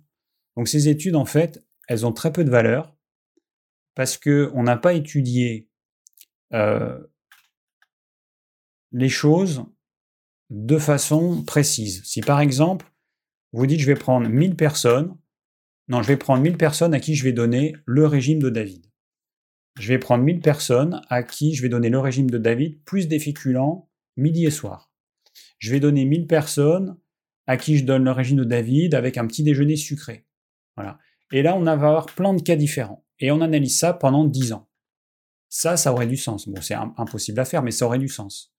Donc 0.56 0.68
ces 0.68 0.88
études, 0.88 1.16
en 1.16 1.24
fait, 1.24 1.64
elles 1.88 2.06
ont 2.06 2.12
très 2.12 2.32
peu 2.32 2.44
de 2.44 2.50
valeur 2.50 2.93
parce 3.94 4.18
qu'on 4.18 4.62
n'a 4.62 4.76
pas 4.76 4.94
étudié 4.94 5.68
euh, 6.52 6.98
les 8.92 9.08
choses 9.08 9.64
de 10.50 10.78
façon 10.78 11.42
précise. 11.44 12.02
Si 12.04 12.20
par 12.20 12.40
exemple, 12.40 12.86
vous 13.52 13.66
dites 13.66 13.80
je 13.80 13.86
vais 13.86 13.94
prendre 13.94 14.28
1000 14.28 14.56
personnes, 14.56 15.16
non, 15.88 16.02
je 16.02 16.08
vais 16.08 16.16
prendre 16.16 16.42
1000 16.42 16.56
personnes 16.56 16.94
à 16.94 17.00
qui 17.00 17.14
je 17.14 17.24
vais 17.24 17.32
donner 17.32 17.74
le 17.84 18.06
régime 18.06 18.40
de 18.40 18.50
David. 18.50 18.86
Je 19.78 19.88
vais 19.88 19.98
prendre 19.98 20.24
1000 20.24 20.40
personnes 20.40 21.00
à 21.08 21.22
qui 21.22 21.54
je 21.54 21.62
vais 21.62 21.68
donner 21.68 21.90
le 21.90 21.98
régime 21.98 22.30
de 22.30 22.38
David 22.38 22.82
plus 22.84 23.08
des 23.08 23.18
féculents 23.18 23.90
midi 24.16 24.46
et 24.46 24.50
soir. 24.50 24.90
Je 25.58 25.70
vais 25.70 25.80
donner 25.80 26.04
1000 26.04 26.26
personnes 26.26 26.96
à 27.46 27.56
qui 27.56 27.76
je 27.76 27.84
donne 27.84 28.04
le 28.04 28.12
régime 28.12 28.38
de 28.38 28.44
David 28.44 28.94
avec 28.94 29.18
un 29.18 29.26
petit 29.26 29.42
déjeuner 29.42 29.76
sucré. 29.76 30.26
Voilà. 30.76 30.98
Et 31.32 31.42
là, 31.42 31.56
on 31.56 31.64
va 31.64 31.72
avoir 31.72 32.06
plein 32.06 32.34
de 32.34 32.42
cas 32.42 32.56
différents. 32.56 33.03
Et 33.20 33.30
on 33.30 33.40
analyse 33.40 33.78
ça 33.78 33.92
pendant 33.92 34.24
10 34.24 34.52
ans. 34.52 34.68
Ça, 35.48 35.76
ça 35.76 35.92
aurait 35.92 36.06
du 36.06 36.16
sens. 36.16 36.48
Bon, 36.48 36.60
c'est 36.60 36.74
impossible 36.74 37.38
à 37.38 37.44
faire, 37.44 37.62
mais 37.62 37.70
ça 37.70 37.86
aurait 37.86 37.98
du 37.98 38.08
sens. 38.08 38.52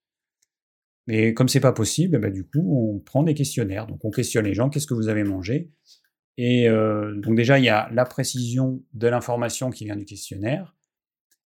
Mais 1.07 1.33
comme 1.33 1.49
c'est 1.49 1.59
pas 1.59 1.73
possible, 1.73 2.19
bah, 2.19 2.29
du 2.29 2.45
coup, 2.45 2.95
on 2.95 2.99
prend 2.99 3.23
des 3.23 3.33
questionnaires. 3.33 3.85
Donc, 3.85 4.03
on 4.05 4.11
questionne 4.11 4.45
les 4.45 4.53
gens, 4.53 4.69
qu'est-ce 4.69 4.87
que 4.87 4.93
vous 4.93 5.07
avez 5.07 5.23
mangé? 5.23 5.71
Et 6.37 6.67
euh, 6.67 7.15
donc 7.15 7.35
déjà, 7.35 7.59
il 7.59 7.65
y 7.65 7.69
a 7.69 7.89
la 7.91 8.05
précision 8.05 8.83
de 8.93 9.07
l'information 9.07 9.69
qui 9.69 9.85
vient 9.85 9.95
du 9.95 10.05
questionnaire. 10.05 10.75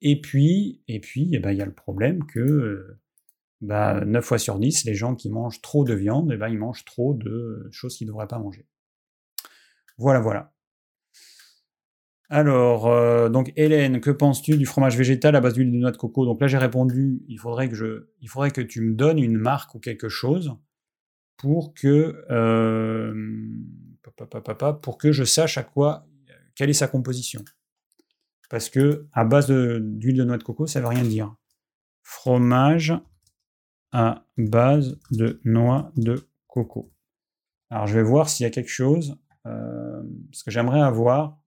Et 0.00 0.20
puis, 0.20 0.82
et 0.86 1.00
puis, 1.00 1.30
eh 1.32 1.38
ben, 1.38 1.50
il 1.50 1.58
y 1.58 1.62
a 1.62 1.66
le 1.66 1.74
problème 1.74 2.24
que 2.26 2.38
euh, 2.38 3.00
bah, 3.60 4.04
9 4.04 4.24
fois 4.24 4.38
sur 4.38 4.58
10, 4.58 4.84
les 4.84 4.94
gens 4.94 5.16
qui 5.16 5.30
mangent 5.30 5.60
trop 5.60 5.84
de 5.84 5.94
viande, 5.94 6.30
eh 6.32 6.36
ben, 6.36 6.48
ils 6.48 6.58
mangent 6.58 6.84
trop 6.84 7.14
de 7.14 7.68
choses 7.72 7.96
qu'ils 7.96 8.06
ne 8.06 8.12
devraient 8.12 8.28
pas 8.28 8.38
manger. 8.38 8.66
Voilà, 9.96 10.20
voilà. 10.20 10.52
Alors, 12.30 12.88
euh, 12.88 13.30
donc 13.30 13.52
Hélène, 13.56 14.00
que 14.00 14.10
penses-tu 14.10 14.58
du 14.58 14.66
fromage 14.66 14.98
végétal 14.98 15.34
à 15.34 15.40
base 15.40 15.54
d'huile 15.54 15.72
de 15.72 15.76
noix 15.76 15.90
de 15.90 15.96
coco? 15.96 16.26
Donc 16.26 16.40
là, 16.40 16.46
j'ai 16.46 16.58
répondu, 16.58 17.22
il 17.26 17.38
faudrait 17.38 17.70
que 17.70 18.60
tu 18.60 18.82
me 18.82 18.94
donnes 18.94 19.18
une 19.18 19.38
marque 19.38 19.74
ou 19.74 19.78
quelque 19.78 20.10
chose 20.10 20.54
pour 21.38 21.72
que, 21.72 22.24
euh, 22.30 23.14
pour 24.82 24.98
que 24.98 25.12
je 25.12 25.24
sache 25.24 25.56
à 25.56 25.62
quoi, 25.62 26.06
quelle 26.54 26.68
est 26.68 26.74
sa 26.74 26.88
composition. 26.88 27.42
Parce 28.50 28.68
que 28.68 29.06
à 29.12 29.24
base 29.24 29.46
d'huile 29.48 30.16
de, 30.16 30.24
noix 30.24 30.36
de 30.36 30.42
coco, 30.42 30.66
ça 30.66 30.80
veut 30.80 30.88
rien 30.88 31.04
dire. 31.04 31.34
Fromage 32.02 32.92
à 33.92 34.26
base 34.36 34.98
de 35.10 35.40
noix 35.44 35.92
de 35.96 36.28
coco. 36.46 36.92
Alors, 37.70 37.86
je 37.86 37.94
vais 37.94 38.02
voir 38.02 38.28
s'il 38.28 38.44
y 38.44 38.46
a 38.46 38.50
quelque 38.50 38.70
chose, 38.70 39.16
euh, 39.46 40.02
parce 40.30 40.42
que 40.42 40.50
j'aimerais 40.50 40.80
avoir 40.80 41.37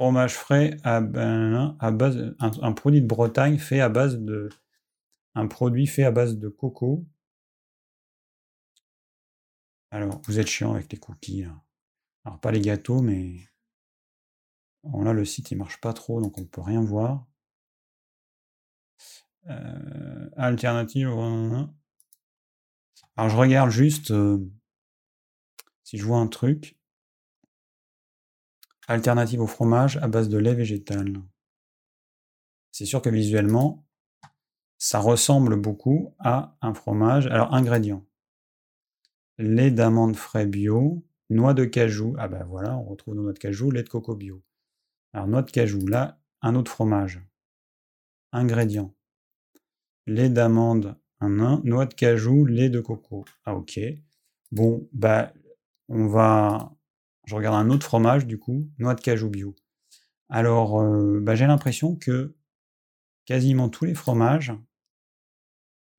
fromage 0.00 0.32
frais 0.32 0.78
à, 0.82 1.02
ben, 1.02 1.76
base, 1.92 2.34
un, 2.38 2.72
produit 2.72 3.02
de 3.02 3.06
Bretagne 3.06 3.58
fait 3.58 3.80
à 3.80 3.90
base 3.90 4.18
de, 4.18 4.48
un 5.34 5.46
produit 5.46 5.86
fait 5.86 6.04
à 6.04 6.10
base 6.10 6.38
de 6.38 6.48
coco. 6.48 7.06
Alors, 9.90 10.22
vous 10.24 10.38
êtes 10.38 10.46
chiant 10.46 10.72
avec 10.72 10.90
les 10.90 10.98
cookies. 10.98 11.44
Alors, 12.24 12.40
pas 12.40 12.50
les 12.50 12.62
gâteaux, 12.62 13.02
mais 13.02 13.40
là, 14.84 15.12
le 15.12 15.26
site 15.26 15.50
il 15.50 15.58
marche 15.58 15.82
pas 15.82 15.92
trop, 15.92 16.22
donc 16.22 16.38
on 16.38 16.46
peut 16.46 16.62
rien 16.62 16.80
voir. 16.80 17.26
Euh, 19.50 20.30
alternative. 20.38 21.08
Alors, 21.08 21.68
je 23.28 23.36
regarde 23.36 23.68
juste 23.68 24.12
euh, 24.12 24.50
si 25.84 25.98
je 25.98 26.06
vois 26.06 26.20
un 26.20 26.26
truc. 26.26 26.79
Alternative 28.90 29.40
au 29.40 29.46
fromage 29.46 29.98
à 29.98 30.08
base 30.08 30.28
de 30.28 30.36
lait 30.36 30.52
végétal. 30.52 31.22
C'est 32.72 32.86
sûr 32.86 33.00
que 33.00 33.08
visuellement, 33.08 33.86
ça 34.78 34.98
ressemble 34.98 35.54
beaucoup 35.54 36.12
à 36.18 36.56
un 36.60 36.74
fromage. 36.74 37.28
Alors, 37.28 37.54
ingrédients. 37.54 38.04
Lait 39.38 39.70
d'amande 39.70 40.16
frais 40.16 40.44
bio, 40.44 41.04
noix 41.28 41.54
de 41.54 41.64
cajou. 41.66 42.16
Ah 42.18 42.26
ben 42.26 42.42
voilà, 42.42 42.76
on 42.76 42.82
retrouve 42.82 43.14
nos 43.14 43.22
noix 43.22 43.32
de 43.32 43.38
cajou, 43.38 43.70
lait 43.70 43.84
de 43.84 43.88
coco 43.88 44.16
bio. 44.16 44.42
Alors, 45.12 45.28
noix 45.28 45.42
de 45.42 45.52
cajou, 45.52 45.86
là, 45.86 46.20
un 46.42 46.56
autre 46.56 46.72
fromage. 46.72 47.22
Ingrédients. 48.32 48.92
Lait 50.08 50.30
d'amande, 50.30 50.96
un 51.20 51.28
nain, 51.28 51.60
noix 51.62 51.86
de 51.86 51.94
cajou, 51.94 52.44
lait 52.44 52.70
de 52.70 52.80
coco. 52.80 53.24
Ah 53.44 53.54
ok. 53.54 53.78
Bon, 54.50 54.88
bah, 54.92 55.32
on 55.88 56.08
va 56.08 56.74
je 57.30 57.36
regarde 57.36 57.54
un 57.54 57.70
autre 57.70 57.86
fromage, 57.86 58.26
du 58.26 58.40
coup, 58.40 58.68
noix 58.78 58.96
de 58.96 59.00
cajou 59.00 59.30
bio. 59.30 59.54
Alors, 60.28 60.80
euh, 60.80 61.20
bah, 61.22 61.36
j'ai 61.36 61.46
l'impression 61.46 61.94
que 61.94 62.34
quasiment 63.24 63.68
tous 63.68 63.84
les 63.84 63.94
fromages 63.94 64.52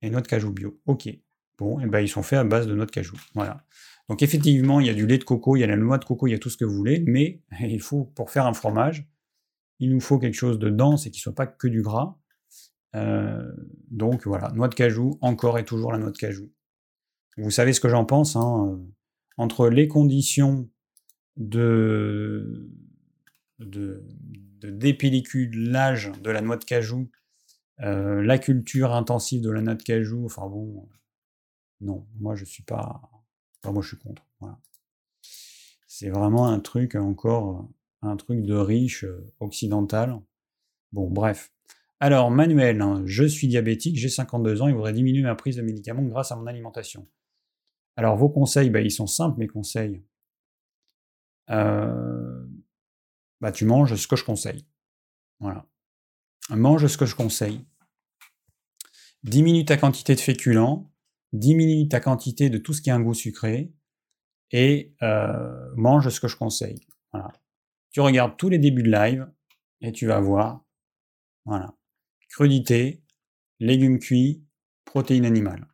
et 0.02 0.10
noix 0.10 0.20
de 0.20 0.28
cajou 0.28 0.52
bio. 0.52 0.78
Ok. 0.84 1.08
Bon, 1.56 1.80
et 1.80 1.86
ben 1.86 2.00
ils 2.00 2.08
sont 2.08 2.22
faits 2.22 2.38
à 2.38 2.44
base 2.44 2.66
de 2.66 2.74
noix 2.74 2.84
de 2.84 2.90
cajou. 2.90 3.16
Voilà. 3.34 3.64
Donc 4.10 4.22
effectivement, 4.22 4.78
il 4.80 4.86
y 4.86 4.90
a 4.90 4.94
du 4.94 5.06
lait 5.06 5.16
de 5.16 5.24
coco, 5.24 5.56
il 5.56 5.60
y 5.60 5.64
a 5.64 5.66
la 5.66 5.76
noix 5.78 5.96
de 5.96 6.04
coco, 6.04 6.26
il 6.26 6.32
y 6.32 6.34
a 6.34 6.38
tout 6.38 6.50
ce 6.50 6.58
que 6.58 6.66
vous 6.66 6.74
voulez, 6.74 7.02
mais 7.06 7.40
il 7.60 7.80
faut, 7.80 8.04
pour 8.04 8.30
faire 8.30 8.44
un 8.44 8.52
fromage, 8.52 9.08
il 9.78 9.90
nous 9.90 10.00
faut 10.00 10.18
quelque 10.18 10.34
chose 10.34 10.58
de 10.58 10.68
dense 10.68 11.06
et 11.06 11.10
qui 11.10 11.20
ne 11.20 11.22
soit 11.22 11.34
pas 11.34 11.46
que 11.46 11.66
du 11.66 11.80
gras. 11.80 12.18
Euh, 12.94 13.50
donc 13.90 14.26
voilà, 14.26 14.52
noix 14.52 14.68
de 14.68 14.74
cajou, 14.74 15.16
encore 15.22 15.58
et 15.58 15.64
toujours 15.64 15.92
la 15.92 15.98
noix 15.98 16.10
de 16.10 16.18
cajou. 16.18 16.52
Vous 17.38 17.50
savez 17.50 17.72
ce 17.72 17.80
que 17.80 17.88
j'en 17.88 18.04
pense, 18.04 18.36
hein, 18.36 18.66
euh, 18.68 18.76
entre 19.38 19.70
les 19.70 19.88
conditions 19.88 20.68
de, 21.36 22.70
de, 23.58 24.04
de 24.60 24.70
de 24.70 26.30
la 26.30 26.40
noix 26.40 26.56
de 26.56 26.64
cajou, 26.64 27.10
euh, 27.80 28.22
la 28.22 28.38
culture 28.38 28.92
intensive 28.92 29.42
de 29.42 29.50
la 29.50 29.60
noix 29.60 29.74
de 29.74 29.82
cajou, 29.82 30.24
enfin 30.24 30.46
bon, 30.46 30.88
non, 31.80 32.06
moi 32.20 32.34
je 32.36 32.44
suis 32.44 32.62
pas, 32.62 33.00
moi 33.64 33.82
je 33.82 33.88
suis 33.88 33.98
contre. 33.98 34.26
C'est 35.86 36.08
vraiment 36.08 36.48
un 36.48 36.58
truc 36.58 36.94
encore, 36.94 37.68
un 38.00 38.16
truc 38.16 38.42
de 38.42 38.54
riche 38.54 39.04
euh, 39.04 39.24
occidental. 39.40 40.18
Bon, 40.90 41.08
bref. 41.08 41.52
Alors, 42.00 42.30
Manuel, 42.30 42.80
hein, 42.80 43.02
je 43.04 43.24
suis 43.24 43.46
diabétique, 43.46 43.96
j'ai 43.96 44.08
52 44.08 44.62
ans 44.62 44.68
et 44.68 44.72
voudrais 44.72 44.94
diminuer 44.94 45.22
ma 45.22 45.34
prise 45.34 45.56
de 45.56 45.62
médicaments 45.62 46.02
grâce 46.02 46.32
à 46.32 46.36
mon 46.36 46.46
alimentation. 46.46 47.06
Alors, 47.94 48.16
vos 48.16 48.28
conseils, 48.28 48.70
bah, 48.70 48.80
ils 48.80 48.90
sont 48.90 49.06
simples, 49.06 49.38
mes 49.38 49.46
conseils. 49.46 50.02
Bah, 51.48 52.42
tu 53.52 53.64
manges 53.64 53.94
ce 53.96 54.06
que 54.06 54.16
je 54.16 54.24
conseille. 54.24 54.66
Voilà. 55.40 55.66
Mange 56.50 56.86
ce 56.86 56.96
que 56.96 57.06
je 57.06 57.14
conseille. 57.16 57.66
Diminue 59.22 59.64
ta 59.64 59.76
quantité 59.76 60.14
de 60.14 60.20
féculents, 60.20 60.92
diminue 61.32 61.88
ta 61.88 62.00
quantité 62.00 62.50
de 62.50 62.58
tout 62.58 62.72
ce 62.72 62.82
qui 62.82 62.90
a 62.90 62.94
un 62.94 63.00
goût 63.00 63.14
sucré, 63.14 63.72
et 64.50 64.94
mange 65.76 66.08
ce 66.08 66.20
que 66.20 66.28
je 66.28 66.36
conseille. 66.36 66.86
Voilà. 67.12 67.32
Tu 67.90 68.00
regardes 68.00 68.36
tous 68.36 68.48
les 68.48 68.58
débuts 68.58 68.82
de 68.82 68.90
live, 68.90 69.30
et 69.80 69.92
tu 69.92 70.06
vas 70.06 70.20
voir. 70.20 70.64
Voilà. 71.44 71.76
Crudité, 72.28 73.02
légumes 73.60 73.98
cuits, 73.98 74.44
protéines 74.84 75.24
animales. 75.26 75.68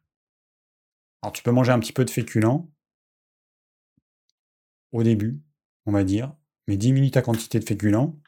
Alors 1.23 1.32
tu 1.32 1.43
peux 1.43 1.51
manger 1.51 1.73
un 1.73 1.81
petit 1.81 1.93
peu 1.93 2.05
de 2.05 2.11
féculents 2.11 2.70
au 4.93 5.03
début, 5.03 5.43
on 5.89 5.93
va 5.93 6.05
dire, 6.05 6.35
mais 6.69 6.77
diminue 6.77 7.10
ta 7.10 7.23
quantité 7.23 7.59
de 7.59 7.65
féculents. 7.65 8.20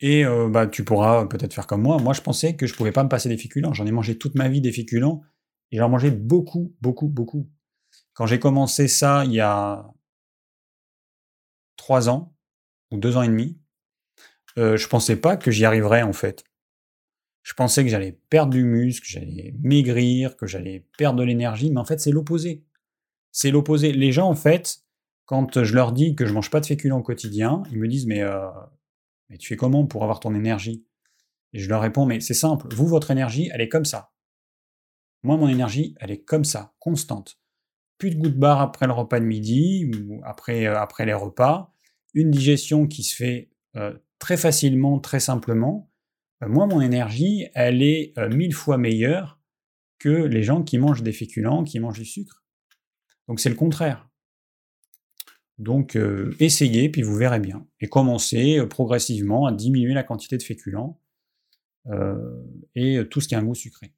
Et 0.00 0.26
euh, 0.26 0.48
bah, 0.50 0.66
tu 0.66 0.84
pourras 0.84 1.24
peut-être 1.26 1.54
faire 1.54 1.66
comme 1.66 1.80
moi. 1.82 1.96
Moi, 1.98 2.12
je 2.12 2.20
pensais 2.20 2.54
que 2.54 2.66
je 2.66 2.74
pouvais 2.74 2.92
pas 2.92 3.02
me 3.02 3.08
passer 3.08 3.30
des 3.30 3.38
féculents. 3.38 3.72
J'en 3.72 3.86
ai 3.86 3.92
mangé 3.92 4.18
toute 4.18 4.34
ma 4.34 4.48
vie 4.48 4.60
des 4.60 4.72
féculents 4.72 5.22
et 5.72 5.78
j'en 5.78 5.88
mangeais 5.88 6.10
beaucoup, 6.10 6.76
beaucoup, 6.82 7.08
beaucoup. 7.08 7.48
Quand 8.12 8.26
j'ai 8.26 8.38
commencé 8.38 8.88
ça 8.88 9.24
il 9.24 9.32
y 9.32 9.40
a 9.40 9.90
trois 11.76 12.10
ans 12.10 12.36
ou 12.90 12.98
deux 12.98 13.16
ans 13.16 13.22
et 13.22 13.28
demi, 13.28 13.58
euh, 14.58 14.76
je 14.76 14.86
pensais 14.86 15.16
pas 15.16 15.38
que 15.38 15.50
j'y 15.50 15.64
arriverais 15.64 16.02
en 16.02 16.12
fait. 16.12 16.44
Je 17.42 17.54
pensais 17.54 17.84
que 17.84 17.90
j'allais 17.90 18.12
perdre 18.28 18.52
du 18.52 18.64
muscle, 18.64 19.06
que 19.06 19.12
j'allais 19.12 19.54
maigrir, 19.62 20.36
que 20.36 20.46
j'allais 20.46 20.86
perdre 20.98 21.20
de 21.20 21.24
l'énergie, 21.24 21.70
mais 21.70 21.80
en 21.80 21.84
fait 21.86 22.00
c'est 22.00 22.10
l'opposé. 22.10 22.64
C'est 23.32 23.50
l'opposé. 23.50 23.92
Les 23.92 24.12
gens 24.12 24.28
en 24.28 24.34
fait, 24.34 24.85
quand 25.26 25.62
je 25.62 25.74
leur 25.74 25.92
dis 25.92 26.14
que 26.14 26.24
je 26.24 26.32
mange 26.32 26.50
pas 26.50 26.60
de 26.60 26.66
féculents 26.66 26.98
au 26.98 27.02
quotidien, 27.02 27.62
ils 27.70 27.78
me 27.78 27.88
disent 27.88 28.06
mais, 28.06 28.22
mais 29.28 29.36
tu 29.36 29.48
fais 29.48 29.56
comment 29.56 29.86
pour 29.86 30.02
avoir 30.02 30.20
ton 30.20 30.34
énergie? 30.34 30.86
Et 31.52 31.58
je 31.58 31.68
leur 31.68 31.82
réponds 31.82 32.06
mais 32.06 32.20
c'est 32.20 32.34
simple, 32.34 32.66
vous 32.74 32.86
votre 32.86 33.10
énergie 33.10 33.50
elle 33.52 33.60
est 33.60 33.68
comme 33.68 33.84
ça. 33.84 34.12
Moi 35.22 35.36
mon 35.36 35.48
énergie 35.48 35.94
elle 36.00 36.10
est 36.10 36.22
comme 36.22 36.44
ça, 36.44 36.74
constante. 36.78 37.38
Plus 37.98 38.10
de 38.10 38.16
gouttes 38.16 38.38
barre 38.38 38.60
après 38.60 38.86
le 38.86 38.92
repas 38.92 39.20
de 39.20 39.24
midi 39.24 39.90
ou 39.90 40.20
après, 40.24 40.68
les 41.06 41.14
repas, 41.14 41.72
une 42.12 42.30
digestion 42.30 42.86
qui 42.86 43.02
se 43.02 43.14
fait 43.14 43.50
très 44.18 44.36
facilement, 44.36 44.98
très 44.98 45.20
simplement. 45.20 45.90
moi, 46.42 46.66
mon 46.66 46.80
énergie, 46.80 47.46
elle 47.54 47.82
est 47.82 48.12
mille 48.30 48.54
fois 48.54 48.76
meilleure 48.76 49.40
que 49.98 50.08
les 50.08 50.42
gens 50.42 50.62
qui 50.62 50.78
mangent 50.78 51.02
des 51.02 51.12
féculents, 51.12 51.64
qui 51.64 51.80
mangent 51.80 51.98
du 51.98 52.04
sucre. 52.04 52.44
Donc 53.28 53.40
c'est 53.40 53.48
le 53.48 53.54
contraire. 53.54 54.08
Donc 55.58 55.98
essayez, 56.38 56.88
puis 56.90 57.02
vous 57.02 57.16
verrez 57.16 57.40
bien. 57.40 57.66
Et 57.80 57.88
commencez 57.88 58.64
progressivement 58.68 59.46
à 59.46 59.52
diminuer 59.52 59.94
la 59.94 60.02
quantité 60.02 60.36
de 60.36 60.42
féculents 60.42 61.00
et 62.74 63.00
tout 63.10 63.20
ce 63.20 63.28
qui 63.28 63.34
a 63.34 63.38
un 63.38 63.44
goût 63.44 63.54
sucré. 63.54 63.92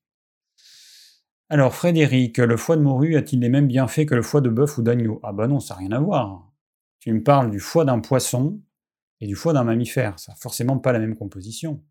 Alors 1.49 1.75
Frédéric, 1.75 2.39
le 2.39 2.57
foie 2.57 2.77
de 2.77 2.83
morue 2.83 3.17
a-t-il 3.17 3.41
les 3.41 3.49
mêmes 3.49 3.67
bienfaits 3.67 4.05
que 4.07 4.15
le 4.15 4.23
foie 4.23 4.41
de 4.43 4.51
bœuf 4.51 4.79
ou 4.79 4.83
d'agneau? 4.83 5.19
Ah 5.23 5.33
bah 5.33 5.49
non, 5.49 5.61
ça 5.61 5.75
n'a 5.75 5.81
rien 5.81 5.93
à 5.93 6.01
voir. 6.01 6.53
Tu 7.01 7.13
me 7.13 7.23
parles 7.23 7.51
du 7.51 7.59
foie 7.59 7.85
d'un 7.85 8.01
poisson 8.01 8.61
et 9.21 9.27
du 9.27 9.35
foie 9.35 9.53
d'un 9.53 9.65
mammifère, 9.65 10.19
ça 10.19 10.33
n'a 10.33 10.37
forcément 10.37 10.79
pas 10.79 10.93
la 10.93 10.99
même 10.99 11.17
composition. 11.17 11.83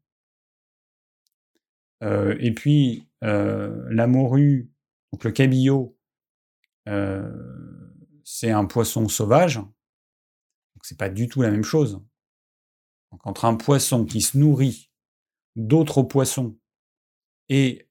et 2.02 2.54
puis, 2.56 3.10
la 3.22 4.08
morue, 4.08 4.70
donc 5.12 5.24
le 5.24 5.32
cabillaud, 5.32 5.98
c'est 8.30 8.52
un 8.52 8.66
poisson 8.66 9.08
sauvage, 9.08 9.56
donc 9.56 9.72
c'est 10.82 10.98
pas 10.98 11.08
du 11.08 11.30
tout 11.30 11.42
la 11.42 11.50
même 11.50 11.64
chose. 11.64 12.04
Entre 13.24 13.46
un 13.46 13.56
poisson 13.56 14.04
qui 14.04 14.20
se 14.20 14.38
nourrit 14.38 14.92
d'autres 15.56 16.04
poissons 16.04 16.60
et 17.48 17.88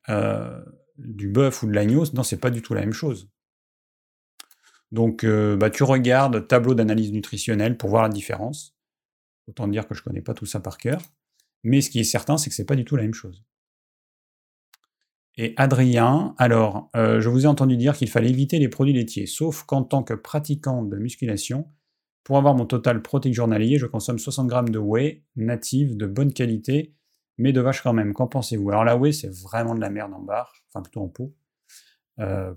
du 0.99 1.29
bœuf 1.29 1.63
ou 1.63 1.69
de 1.69 1.73
l'agneau, 1.73 2.05
non, 2.13 2.23
c'est 2.23 2.37
pas 2.37 2.51
du 2.51 2.61
tout 2.61 2.75
la 2.75 2.83
même 2.83 2.93
chose. 2.93 3.31
Donc, 4.93 5.25
bah, 5.25 5.71
tu 5.71 5.85
regardes 5.85 6.47
tableau 6.47 6.75
d'analyse 6.75 7.13
nutritionnelle 7.13 7.79
pour 7.79 7.89
voir 7.89 8.03
la 8.03 8.11
différence. 8.11 8.77
Autant 9.47 9.67
dire 9.69 9.89
que 9.89 9.95
je 9.95 10.03
connais 10.03 10.21
pas 10.21 10.35
tout 10.35 10.45
ça 10.45 10.61
par 10.61 10.77
cœur. 10.77 11.01
Mais 11.63 11.81
ce 11.81 11.89
qui 11.89 11.99
est 11.99 12.05
certain, 12.05 12.37
c'est 12.37 12.51
que 12.51 12.57
c'est 12.57 12.67
pas 12.67 12.77
du 12.77 12.85
tout 12.85 12.97
la 12.97 13.05
même 13.05 13.15
chose. 13.15 13.43
Et 15.39 15.53
Adrien, 15.57 16.35
alors, 16.39 16.91
euh, 16.97 17.21
je 17.21 17.29
vous 17.29 17.45
ai 17.45 17.47
entendu 17.47 17.77
dire 17.77 17.95
qu'il 17.95 18.09
fallait 18.09 18.31
éviter 18.31 18.59
les 18.59 18.69
produits 18.69 18.95
laitiers, 18.95 19.27
sauf 19.27 19.65
qu'en 19.65 19.83
tant 19.83 20.03
que 20.03 20.15
pratiquant 20.15 20.83
de 20.83 20.97
musculation, 20.97 21.71
pour 22.25 22.39
avoir 22.39 22.55
mon 22.55 22.67
total 22.67 23.03
protéique 23.03 23.35
journalier, 23.35 23.79
je 23.79 23.87
consomme 23.87 24.19
60 24.19 24.49
grammes 24.49 24.71
de 24.71 24.79
whey 24.79 25.23
native 25.37 25.97
de 25.97 26.07
bonne 26.07 26.33
qualité, 26.33 26.95
mais 27.39 27.53
de 27.53 27.61
vache 27.61 27.83
quand 27.83 27.93
même. 27.93 28.15
Qu'en 28.15 28.27
pensez-vous? 28.27 28.71
Alors 28.71 28.85
la 28.85 28.97
whey, 28.97 29.13
c'est 29.13 29.33
vraiment 29.33 29.75
de 29.75 29.81
la 29.81 29.91
merde 29.91 30.13
en 30.15 30.23
barre, 30.23 30.53
enfin 30.69 30.83
plutôt 30.83 31.03
en 31.03 31.09
pot. 31.09 31.37
Euh, 32.19 32.55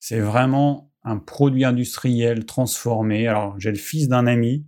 c'est 0.00 0.20
vraiment 0.20 0.92
un 1.04 1.18
produit 1.18 1.64
industriel 1.64 2.46
transformé. 2.46 3.28
Alors 3.28 3.58
j'ai 3.60 3.70
le 3.70 3.76
fils 3.76 4.08
d'un 4.08 4.26
ami 4.26 4.66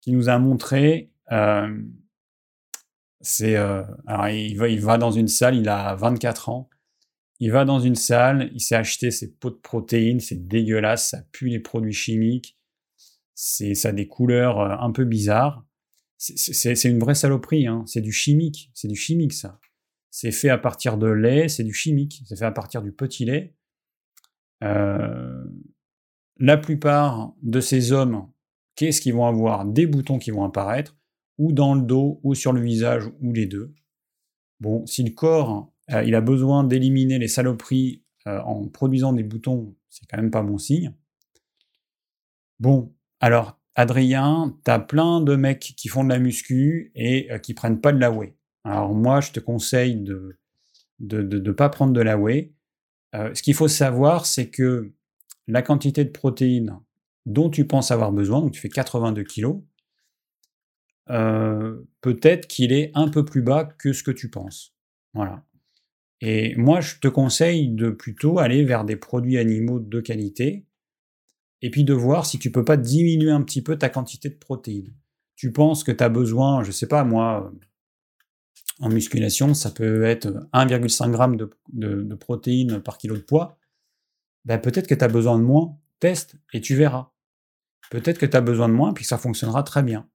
qui 0.00 0.12
nous 0.12 0.28
a 0.28 0.38
montré 0.38 1.12
euh, 1.30 1.80
c'est, 3.20 3.56
euh, 3.56 3.82
alors 4.06 4.28
il 4.28 4.56
va, 4.56 4.68
il 4.68 4.80
va 4.80 4.96
dans 4.98 5.10
une 5.10 5.28
salle, 5.28 5.56
il 5.56 5.68
a 5.68 5.94
24 5.94 6.48
ans. 6.48 6.70
Il 7.38 7.52
va 7.52 7.64
dans 7.64 7.80
une 7.80 7.94
salle, 7.94 8.50
il 8.54 8.60
s'est 8.60 8.74
acheté 8.74 9.10
ses 9.10 9.32
pots 9.32 9.50
de 9.50 9.56
protéines, 9.56 10.20
c'est 10.20 10.46
dégueulasse, 10.46 11.10
ça 11.10 11.22
pue 11.32 11.48
les 11.48 11.58
produits 11.58 11.92
chimiques, 11.92 12.58
c'est, 13.34 13.74
ça 13.74 13.88
a 13.88 13.92
des 13.92 14.06
couleurs 14.06 14.60
euh, 14.60 14.76
un 14.78 14.92
peu 14.92 15.04
bizarres. 15.04 15.64
C'est, 16.18 16.84
une 16.84 16.98
vraie 16.98 17.14
saloperie, 17.14 17.66
hein. 17.66 17.82
c'est 17.86 18.02
du 18.02 18.12
chimique, 18.12 18.70
c'est 18.74 18.88
du 18.88 18.96
chimique 18.96 19.32
ça. 19.32 19.58
C'est 20.10 20.32
fait 20.32 20.50
à 20.50 20.58
partir 20.58 20.98
de 20.98 21.06
lait, 21.06 21.48
c'est 21.48 21.64
du 21.64 21.72
chimique, 21.72 22.22
c'est 22.26 22.36
fait 22.36 22.44
à 22.44 22.52
partir 22.52 22.82
du 22.82 22.92
petit 22.92 23.24
lait. 23.24 23.54
Euh, 24.62 25.42
la 26.36 26.58
plupart 26.58 27.32
de 27.42 27.60
ces 27.60 27.92
hommes, 27.92 28.30
qu'est-ce 28.76 29.00
qu'ils 29.00 29.14
vont 29.14 29.26
avoir? 29.26 29.64
Des 29.64 29.86
boutons 29.86 30.18
qui 30.18 30.30
vont 30.30 30.44
apparaître 30.44 30.99
ou 31.40 31.52
dans 31.52 31.74
le 31.74 31.80
dos, 31.80 32.20
ou 32.22 32.34
sur 32.34 32.52
le 32.52 32.60
visage, 32.60 33.10
ou 33.22 33.32
les 33.32 33.46
deux. 33.46 33.74
Bon, 34.60 34.84
si 34.84 35.02
le 35.02 35.10
corps, 35.10 35.72
euh, 35.90 36.04
il 36.04 36.14
a 36.14 36.20
besoin 36.20 36.64
d'éliminer 36.64 37.18
les 37.18 37.28
saloperies 37.28 38.04
euh, 38.26 38.40
en 38.42 38.68
produisant 38.68 39.14
des 39.14 39.22
boutons, 39.22 39.74
c'est 39.88 40.04
quand 40.06 40.18
même 40.18 40.30
pas 40.30 40.42
bon 40.42 40.58
signe. 40.58 40.94
Bon, 42.58 42.94
alors, 43.20 43.58
Adrien, 43.74 44.54
t'as 44.64 44.80
plein 44.80 45.22
de 45.22 45.34
mecs 45.34 45.72
qui 45.78 45.88
font 45.88 46.04
de 46.04 46.10
la 46.10 46.18
muscu 46.18 46.92
et 46.94 47.32
euh, 47.32 47.38
qui 47.38 47.54
prennent 47.54 47.80
pas 47.80 47.92
de 47.92 47.98
la 47.98 48.10
whey. 48.10 48.36
Alors 48.64 48.92
moi, 48.92 49.22
je 49.22 49.32
te 49.32 49.40
conseille 49.40 49.96
de 49.96 50.38
ne 51.00 51.22
de, 51.22 51.38
de, 51.38 51.52
pas 51.52 51.70
prendre 51.70 51.94
de 51.94 52.02
la 52.02 52.18
whey. 52.18 52.52
ce 53.14 53.42
qu'il 53.42 53.54
faut 53.54 53.68
savoir, 53.68 54.26
c'est 54.26 54.50
que 54.50 54.92
la 55.46 55.62
quantité 55.62 56.04
de 56.04 56.10
protéines 56.10 56.78
dont 57.24 57.48
tu 57.48 57.66
penses 57.66 57.90
avoir 57.90 58.12
besoin, 58.12 58.42
donc 58.42 58.52
tu 58.52 58.60
fais 58.60 58.68
82 58.68 59.24
kg, 59.24 59.62
euh, 61.10 61.76
peut-être 62.00 62.46
qu'il 62.46 62.72
est 62.72 62.90
un 62.94 63.08
peu 63.08 63.24
plus 63.24 63.42
bas 63.42 63.64
que 63.64 63.92
ce 63.92 64.02
que 64.02 64.10
tu 64.10 64.30
penses. 64.30 64.74
Voilà. 65.14 65.44
Et 66.20 66.54
moi, 66.56 66.80
je 66.80 66.96
te 66.96 67.08
conseille 67.08 67.68
de 67.68 67.90
plutôt 67.90 68.38
aller 68.38 68.64
vers 68.64 68.84
des 68.84 68.96
produits 68.96 69.38
animaux 69.38 69.80
de 69.80 70.00
qualité, 70.00 70.66
et 71.62 71.70
puis 71.70 71.84
de 71.84 71.92
voir 71.92 72.26
si 72.26 72.38
tu 72.38 72.50
peux 72.50 72.64
pas 72.64 72.76
diminuer 72.76 73.30
un 73.30 73.42
petit 73.42 73.62
peu 73.62 73.76
ta 73.76 73.88
quantité 73.88 74.28
de 74.28 74.36
protéines. 74.36 74.94
Tu 75.36 75.52
penses 75.52 75.84
que 75.84 75.92
tu 75.92 76.04
as 76.04 76.08
besoin, 76.08 76.62
je 76.64 76.70
sais 76.70 76.86
pas 76.86 77.04
moi, 77.04 77.52
en 78.80 78.88
musculation, 78.88 79.54
ça 79.54 79.70
peut 79.70 80.04
être 80.04 80.48
1,5 80.52 81.38
g 81.38 81.46
de, 81.72 82.14
protéines 82.14 82.80
par 82.80 82.98
kilo 82.98 83.16
de 83.16 83.22
poids. 83.22 83.58
Ben 84.44 84.58
peut-être 84.58 84.86
que 84.86 84.94
tu 84.94 85.04
as 85.04 85.08
besoin 85.08 85.38
de 85.38 85.44
moins, 85.44 85.78
teste 85.98 86.36
et 86.52 86.60
tu 86.60 86.74
verras. 86.74 87.10
Peut-être 87.90 88.18
que 88.18 88.26
tu 88.26 88.36
as 88.36 88.40
besoin 88.40 88.68
de 88.68 88.74
moins, 88.74 88.94
puis 88.94 89.04
ça 89.04 89.18
fonctionnera 89.18 89.62
très 89.62 89.82
bien. 89.82 90.08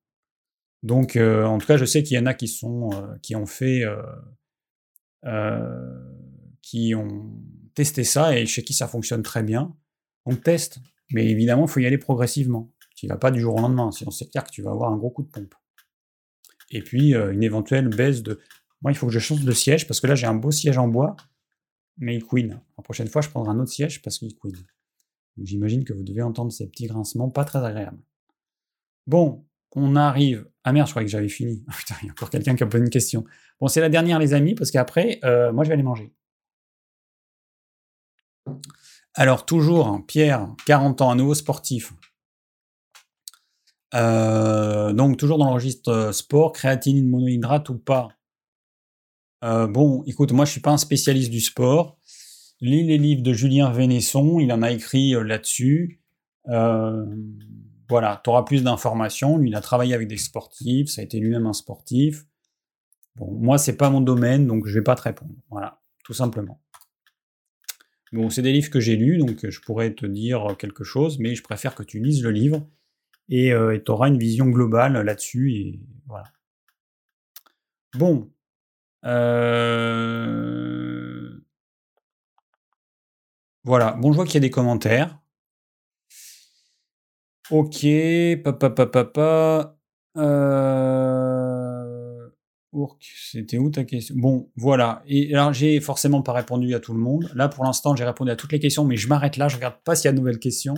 Donc, 0.83 1.15
euh, 1.15 1.45
en 1.45 1.57
tout 1.57 1.67
cas, 1.67 1.77
je 1.77 1.85
sais 1.85 2.03
qu'il 2.03 2.15
y 2.15 2.19
en 2.19 2.25
a 2.25 2.33
qui 2.33 2.47
sont, 2.47 2.91
euh, 2.93 3.17
qui 3.21 3.35
ont 3.35 3.45
fait, 3.45 3.83
euh, 5.25 5.99
qui 6.61 6.93
ont 6.95 7.33
testé 7.73 8.03
ça 8.03 8.37
et 8.37 8.45
chez 8.45 8.63
qui 8.63 8.73
ça 8.73 8.87
fonctionne 8.87 9.23
très 9.23 9.43
bien. 9.43 9.75
On 10.25 10.35
teste, 10.35 10.79
mais 11.11 11.25
évidemment, 11.27 11.65
il 11.65 11.69
faut 11.69 11.79
y 11.79 11.85
aller 11.85 11.97
progressivement. 11.97 12.71
Tu 12.95 13.07
ne 13.07 13.11
vas 13.11 13.17
pas 13.17 13.31
du 13.31 13.39
jour 13.39 13.55
au 13.55 13.59
lendemain, 13.59 13.91
sinon 13.91 14.11
c'est 14.11 14.29
clair 14.29 14.43
que 14.43 14.51
tu 14.51 14.61
vas 14.61 14.71
avoir 14.71 14.91
un 14.91 14.97
gros 14.97 15.09
coup 15.09 15.23
de 15.23 15.29
pompe. 15.29 15.55
Et 16.71 16.81
puis, 16.81 17.13
une 17.13 17.43
éventuelle 17.43 17.89
baisse 17.89 18.23
de. 18.23 18.39
Moi, 18.81 18.91
il 18.91 18.95
faut 18.95 19.07
que 19.07 19.13
je 19.13 19.19
change 19.19 19.43
de 19.43 19.51
siège 19.51 19.87
parce 19.87 19.99
que 19.99 20.07
là, 20.07 20.15
j'ai 20.15 20.27
un 20.27 20.35
beau 20.35 20.51
siège 20.51 20.77
en 20.77 20.87
bois, 20.87 21.15
mais 21.97 22.15
il 22.15 22.23
couine. 22.23 22.61
La 22.77 22.83
prochaine 22.83 23.07
fois, 23.07 23.21
je 23.21 23.29
prendrai 23.29 23.51
un 23.51 23.59
autre 23.59 23.71
siège 23.71 24.01
parce 24.01 24.17
qu'il 24.17 24.35
couine. 24.35 24.57
J'imagine 25.41 25.83
que 25.83 25.93
vous 25.93 26.03
devez 26.03 26.21
entendre 26.21 26.51
ces 26.51 26.67
petits 26.67 26.87
grincements 26.87 27.29
pas 27.29 27.43
très 27.43 27.63
agréables. 27.63 28.01
Bon, 29.07 29.45
on 29.71 29.95
arrive. 29.95 30.47
Ah 30.63 30.71
merde, 30.71 30.87
je 30.87 30.93
croyais 30.93 31.05
que 31.05 31.11
j'avais 31.11 31.29
fini. 31.29 31.63
putain, 31.77 31.95
il 32.01 32.07
y 32.07 32.09
a 32.09 32.11
encore 32.11 32.29
quelqu'un 32.29 32.55
qui 32.55 32.63
a 32.63 32.65
posé 32.65 32.83
une 32.83 32.89
question. 32.89 33.23
Bon, 33.59 33.67
c'est 33.67 33.81
la 33.81 33.89
dernière, 33.89 34.19
les 34.19 34.33
amis, 34.33 34.55
parce 34.55 34.71
qu'après, 34.71 35.19
euh, 35.23 35.53
moi, 35.53 35.63
je 35.63 35.69
vais 35.69 35.73
aller 35.73 35.83
manger. 35.83 36.13
Alors, 39.13 39.45
toujours, 39.45 39.87
hein, 39.87 40.03
Pierre, 40.07 40.47
40 40.65 41.01
ans, 41.01 41.11
à 41.11 41.15
nouveau 41.15 41.35
sportif. 41.35 41.93
Euh, 43.93 44.91
donc, 44.91 45.17
toujours 45.17 45.37
dans 45.37 45.47
le 45.47 45.53
registre 45.53 45.89
euh, 45.89 46.11
sport, 46.11 46.51
créatinine 46.51 47.09
monohydrate 47.09 47.69
ou 47.69 47.77
pas? 47.77 48.09
Bon, 49.41 50.01
écoute, 50.07 50.31
moi, 50.31 50.43
je 50.45 50.53
suis 50.53 50.59
pas 50.59 50.71
un 50.71 50.77
spécialiste 50.77 51.29
du 51.29 51.39
sport. 51.39 51.99
Lis 52.61 52.83
les 52.83 52.97
livres 52.97 53.21
de 53.21 53.31
Julien 53.31 53.69
Vénesson, 53.69 54.39
il 54.39 54.51
en 54.51 54.63
a 54.63 54.71
écrit 54.71 55.11
là-dessus. 55.11 56.01
Voilà, 57.89 58.21
tu 58.23 58.29
auras 58.29 58.43
plus 58.43 58.63
d'informations. 58.63 59.37
Lui, 59.37 59.49
il 59.49 59.55
a 59.55 59.61
travaillé 59.61 59.93
avec 59.93 60.07
des 60.07 60.17
sportifs, 60.17 60.89
ça 60.89 61.01
a 61.01 61.03
été 61.03 61.19
lui-même 61.19 61.45
un 61.45 61.53
sportif. 61.53 62.25
Bon, 63.15 63.31
moi, 63.31 63.57
c'est 63.57 63.77
pas 63.77 63.89
mon 63.89 64.01
domaine, 64.01 64.47
donc 64.47 64.67
je 64.67 64.73
vais 64.73 64.83
pas 64.83 64.95
te 64.95 65.03
répondre. 65.03 65.33
Voilà, 65.49 65.81
tout 66.03 66.13
simplement. 66.13 66.61
Bon, 68.11 68.29
c'est 68.29 68.41
des 68.41 68.51
livres 68.51 68.69
que 68.69 68.79
j'ai 68.79 68.95
lus, 68.95 69.17
donc 69.17 69.49
je 69.49 69.61
pourrais 69.61 69.93
te 69.93 70.05
dire 70.05 70.55
quelque 70.57 70.83
chose, 70.83 71.19
mais 71.19 71.35
je 71.35 71.43
préfère 71.43 71.75
que 71.75 71.83
tu 71.83 71.99
lises 71.99 72.23
le 72.23 72.31
livre 72.31 72.67
et 73.29 73.51
euh, 73.51 73.77
tu 73.83 73.91
auras 73.91 74.07
une 74.07 74.17
vision 74.17 74.45
globale 74.47 74.93
là-dessus. 75.01 75.53
Et 75.53 75.79
voilà. 76.07 76.31
Bon. 77.95 78.31
Euh, 79.05 80.25
voilà. 83.63 83.93
Bon, 83.93 84.11
je 84.11 84.15
vois 84.15 84.25
qu'il 84.25 84.35
y 84.35 84.37
a 84.37 84.41
des 84.41 84.49
commentaires. 84.49 85.19
Ok, 87.51 87.85
papa, 88.43 88.71
papa, 88.71 88.87
papa. 88.87 89.77
Euh... 90.17 92.27
c'était 92.99 93.59
où 93.59 93.69
ta 93.69 93.83
question? 93.83 94.15
Bon, 94.17 94.51
voilà. 94.55 95.03
Et 95.05 95.33
alors, 95.35 95.53
j'ai 95.53 95.79
forcément 95.79 96.23
pas 96.23 96.33
répondu 96.33 96.73
à 96.73 96.79
tout 96.79 96.93
le 96.93 96.99
monde. 96.99 97.29
Là, 97.35 97.47
pour 97.47 97.63
l'instant, 97.63 97.95
j'ai 97.95 98.03
répondu 98.03 98.31
à 98.31 98.35
toutes 98.35 98.51
les 98.51 98.59
questions, 98.59 98.83
mais 98.83 98.97
je 98.97 99.07
m'arrête 99.07 99.37
là. 99.37 99.47
Je 99.47 99.57
regarde 99.57 99.75
pas 99.83 99.95
s'il 99.95 100.05
y 100.05 100.09
a 100.09 100.11
de 100.11 100.17
nouvelles 100.17 100.39
questions, 100.39 100.73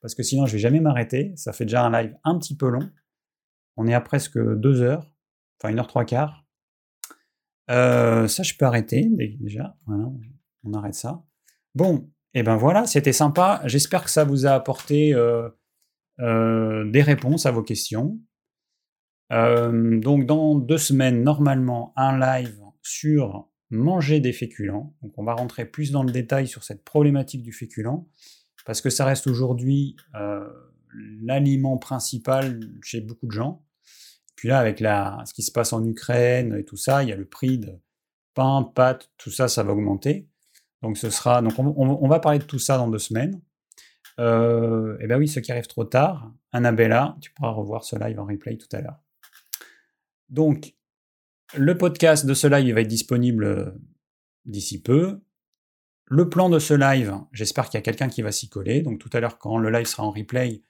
parce 0.00 0.14
que 0.14 0.22
sinon, 0.22 0.46
je 0.46 0.52
vais 0.52 0.58
jamais 0.58 0.80
m'arrêter. 0.80 1.32
Ça 1.36 1.52
fait 1.52 1.66
déjà 1.66 1.84
un 1.84 1.90
live 1.90 2.16
un 2.24 2.38
petit 2.38 2.56
peu 2.56 2.68
long. 2.68 2.88
On 3.76 3.86
est 3.86 3.94
à 3.94 4.00
presque 4.00 4.38
deux 4.38 4.80
heures, 4.80 5.12
enfin 5.60 5.70
une 5.70 5.78
heure 5.78 5.86
trois 5.86 6.06
quarts. 6.06 6.46
Euh, 7.70 8.26
ça, 8.26 8.42
je 8.42 8.54
peux 8.54 8.64
arrêter 8.64 9.06
déjà. 9.38 9.76
Voilà, 9.86 10.10
on 10.64 10.72
arrête 10.72 10.94
ça. 10.94 11.22
Bon, 11.74 12.10
et 12.32 12.40
eh 12.40 12.42
ben 12.42 12.56
voilà, 12.56 12.86
c'était 12.86 13.12
sympa. 13.12 13.60
J'espère 13.66 14.04
que 14.04 14.10
ça 14.10 14.24
vous 14.24 14.46
a 14.46 14.52
apporté. 14.52 15.12
Euh, 15.12 15.50
des 16.18 17.02
réponses 17.02 17.46
à 17.46 17.50
vos 17.50 17.62
questions. 17.62 18.18
donc 19.30 20.26
dans 20.26 20.54
deux 20.54 20.78
semaines, 20.78 21.22
normalement, 21.22 21.92
un 21.96 22.18
live 22.18 22.58
sur 22.82 23.48
manger 23.70 24.20
des 24.20 24.32
féculents. 24.32 24.94
Donc 25.02 25.12
on 25.18 25.24
va 25.24 25.34
rentrer 25.34 25.66
plus 25.66 25.90
dans 25.90 26.02
le 26.02 26.12
détail 26.12 26.46
sur 26.46 26.64
cette 26.64 26.84
problématique 26.84 27.42
du 27.42 27.52
féculent, 27.52 28.06
parce 28.64 28.80
que 28.80 28.90
ça 28.90 29.04
reste 29.04 29.26
aujourd'hui 29.26 29.96
l'aliment 31.22 31.76
principal 31.76 32.60
chez 32.82 33.00
beaucoup 33.00 33.26
de 33.26 33.32
gens. 33.32 33.62
Puis 34.36 34.48
là, 34.48 34.58
avec 34.58 34.80
la, 34.80 35.22
ce 35.26 35.32
qui 35.32 35.42
se 35.42 35.50
passe 35.50 35.72
en 35.72 35.84
Ukraine 35.84 36.54
et 36.54 36.64
tout 36.64 36.76
ça, 36.76 37.02
il 37.02 37.08
y 37.08 37.12
a 37.12 37.16
le 37.16 37.26
prix 37.26 37.58
de 37.58 37.72
pain, 38.34 38.70
pâtes, 38.74 39.10
tout 39.16 39.30
ça, 39.30 39.48
ça 39.48 39.62
va 39.62 39.72
augmenter. 39.72 40.28
Donc 40.82 40.98
ce 40.98 41.10
sera, 41.10 41.40
donc 41.40 41.54
on, 41.58 42.08
va 42.08 42.20
parler 42.20 42.38
de 42.38 42.44
tout 42.44 42.58
ça 42.58 42.76
dans 42.76 42.88
deux 42.88 42.98
semaines. 42.98 43.40
Euh, 44.18 44.96
et 45.00 45.06
bien 45.06 45.18
oui, 45.18 45.28
ce 45.28 45.40
qui 45.40 45.52
arrive 45.52 45.66
trop 45.66 45.84
tard, 45.84 46.32
Annabella, 46.52 47.16
tu 47.20 47.30
pourras 47.32 47.50
revoir 47.50 47.84
ce 47.84 47.96
live 47.96 48.18
en 48.18 48.24
replay 48.24 48.56
tout 48.56 48.68
à 48.72 48.80
l'heure. 48.80 48.98
Donc, 50.28 50.74
le 51.56 51.78
podcast 51.78 52.26
de 52.26 52.34
ce 52.34 52.46
live 52.46 52.74
va 52.74 52.80
être 52.80 52.88
disponible 52.88 53.44
euh, 53.44 53.70
d'ici 54.44 54.82
peu. 54.82 55.20
Le 56.06 56.28
plan 56.28 56.48
de 56.48 56.58
ce 56.58 56.74
live, 56.74 57.14
j'espère 57.32 57.66
qu'il 57.66 57.78
y 57.78 57.78
a 57.78 57.82
quelqu'un 57.82 58.08
qui 58.08 58.22
va 58.22 58.32
s'y 58.32 58.48
coller. 58.48 58.82
Donc 58.82 58.98
tout 58.98 59.10
à 59.12 59.20
l'heure, 59.20 59.38
quand 59.38 59.58
le 59.58 59.70
live 59.70 59.86
sera 59.86 60.04
en 60.04 60.10
replay, 60.10 60.62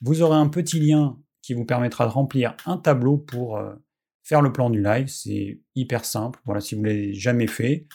vous 0.00 0.22
aurez 0.22 0.36
un 0.36 0.48
petit 0.48 0.80
lien 0.80 1.18
qui 1.42 1.54
vous 1.54 1.64
permettra 1.64 2.06
de 2.06 2.10
remplir 2.10 2.56
un 2.66 2.76
tableau 2.78 3.16
pour 3.16 3.56
euh, 3.56 3.74
faire 4.22 4.42
le 4.42 4.52
plan 4.52 4.70
du 4.70 4.82
live. 4.82 5.08
C'est 5.08 5.60
hyper 5.74 6.04
simple. 6.04 6.40
Voilà, 6.44 6.60
si 6.60 6.74
vous 6.74 6.82
ne 6.82 6.88
l'avez 6.88 7.14
jamais 7.14 7.46
fait, 7.46 7.86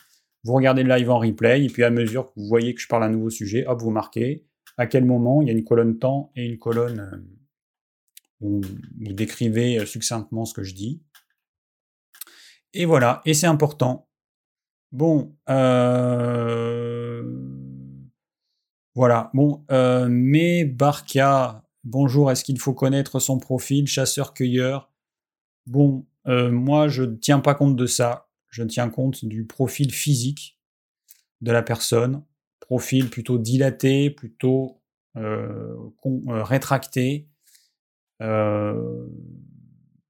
vous 0.44 0.54
regardez 0.54 0.84
le 0.84 0.96
live 0.96 1.10
en 1.10 1.20
replay 1.20 1.66
et 1.66 1.68
puis 1.68 1.84
à 1.84 1.90
mesure 1.90 2.28
que 2.28 2.40
vous 2.40 2.48
voyez 2.48 2.74
que 2.74 2.82
je 2.82 2.88
parle 2.88 3.04
à 3.04 3.08
un 3.08 3.12
nouveau 3.12 3.30
sujet, 3.30 3.66
hop, 3.66 3.82
vous 3.82 3.92
marquez 3.92 4.46
à 4.78 4.88
quel 4.88 5.06
moment 5.06 5.42
il 5.42 5.48
y 5.48 5.52
a 5.52 5.54
une 5.54 5.64
colonne 5.64 6.00
temps 6.00 6.32
et 6.36 6.46
une 6.46 6.60
colonne 6.60 7.00
euh, 7.00 7.18
où 8.42 8.62
vous 8.62 9.14
décrivez 9.14 9.80
euh, 9.80 9.86
succinctement 9.86 10.46
ce 10.46 10.54
que 10.54 10.64
je 10.64 10.74
dis. 10.74 11.02
Et 12.74 12.86
voilà, 12.86 13.22
et 13.26 13.34
c'est 13.34 13.48
important. 13.48 14.08
Bon, 14.92 15.36
voilà, 18.96 19.32
bon, 19.34 19.66
mais 20.08 20.66
Barca, 20.66 21.64
Bonjour, 21.86 22.32
est-ce 22.32 22.46
qu'il 22.46 22.60
faut 22.60 22.74
connaître 22.74 23.20
son 23.20 23.40
profil 23.40 23.88
chasseur-cueilleur? 23.88 24.90
Bon, 25.66 26.06
euh, 26.28 26.50
moi 26.50 26.88
je 26.88 27.04
ne 27.04 27.16
tiens 27.18 27.42
pas 27.42 27.56
compte 27.56 27.76
de 27.76 27.86
ça. 27.86 28.30
Je 28.50 28.64
tiens 28.64 28.90
compte 28.90 29.26
du 29.26 29.46
profil 29.46 29.92
physique 29.92 30.62
de 31.42 31.52
la 31.52 31.62
personne. 31.62 32.24
Profil 32.74 33.12
plutôt 33.12 33.38
dilaté, 33.38 34.10
plutôt 34.10 34.82
euh, 35.16 35.76
euh, 36.08 36.44
rétracté. 36.44 37.30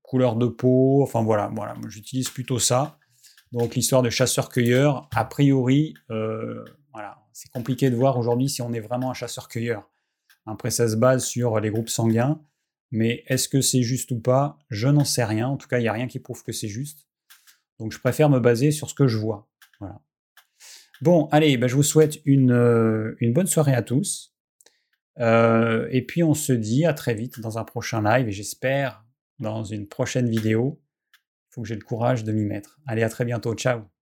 couleur 0.02 0.38
de 0.38 0.48
peau, 0.48 1.04
enfin 1.04 1.24
voilà, 1.24 1.52
voilà, 1.54 1.76
j'utilise 1.90 2.30
plutôt 2.30 2.60
ça. 2.60 2.98
Donc 3.52 3.76
l'histoire 3.76 4.02
de 4.02 4.10
chasseur-cueilleur, 4.10 5.10
a 5.14 5.26
priori, 5.26 5.94
voilà, 6.08 7.18
c'est 7.34 7.52
compliqué 7.52 7.90
de 7.90 7.98
voir 7.98 8.18
aujourd'hui 8.18 8.48
si 8.48 8.62
on 8.62 8.72
est 8.72 8.80
vraiment 8.80 9.12
un 9.12 9.14
chasseur-cueilleur. 9.14 9.90
Après, 10.46 10.72
ça 10.72 10.88
se 10.88 10.96
base 10.96 11.26
sur 11.26 11.60
les 11.60 11.70
groupes 11.70 11.90
sanguins. 11.90 12.40
Mais 12.92 13.26
est-ce 13.28 13.50
que 13.50 13.60
c'est 13.60 13.84
juste 13.84 14.12
ou 14.12 14.22
pas? 14.22 14.58
Je 14.70 14.88
n'en 14.88 15.04
sais 15.04 15.26
rien. 15.26 15.50
En 15.50 15.58
tout 15.58 15.68
cas, 15.68 15.80
il 15.80 15.82
n'y 15.82 15.90
a 15.90 15.94
rien 15.94 16.08
qui 16.08 16.20
prouve 16.20 16.44
que 16.44 16.54
c'est 16.54 16.70
juste. 16.70 17.08
Donc, 17.78 17.92
je 17.92 18.00
préfère 18.00 18.30
me 18.30 18.40
baser 18.40 18.72
sur 18.72 18.90
ce 18.90 18.94
que 18.94 19.08
je 19.08 19.18
vois. 19.18 19.50
Voilà. 19.82 20.00
Bon, 21.04 21.28
allez, 21.34 21.58
ben, 21.58 21.68
je 21.68 21.76
vous 21.76 21.84
souhaite 21.84 22.22
une, 22.24 22.54
euh, 22.54 23.18
une, 23.20 23.34
bonne 23.34 23.46
soirée 23.46 23.74
à 23.74 23.82
tous. 23.82 24.34
Euh, 25.20 25.86
et 25.92 26.02
puis, 26.02 26.24
on 26.24 26.34
se 26.34 26.54
dit 26.54 26.86
à 26.86 26.94
très 26.94 27.14
vite 27.14 27.42
dans 27.42 27.58
un 27.58 27.66
prochain 27.66 28.02
live 28.02 28.30
et 28.30 28.32
j'espère 28.32 29.04
dans 29.38 29.66
une 29.66 29.86
prochaine 29.90 30.30
vidéo. 30.30 30.82
Il 31.16 31.56
faut 31.56 31.62
que 31.64 31.68
j'ai 31.68 31.76
le 31.76 31.84
courage 31.84 32.24
de 32.24 32.32
m'y 32.32 32.46
mettre. 32.46 32.80
Allez, 32.88 33.04
à 33.04 33.10
très 33.10 33.26
bientôt. 33.26 33.54
Ciao 33.54 33.93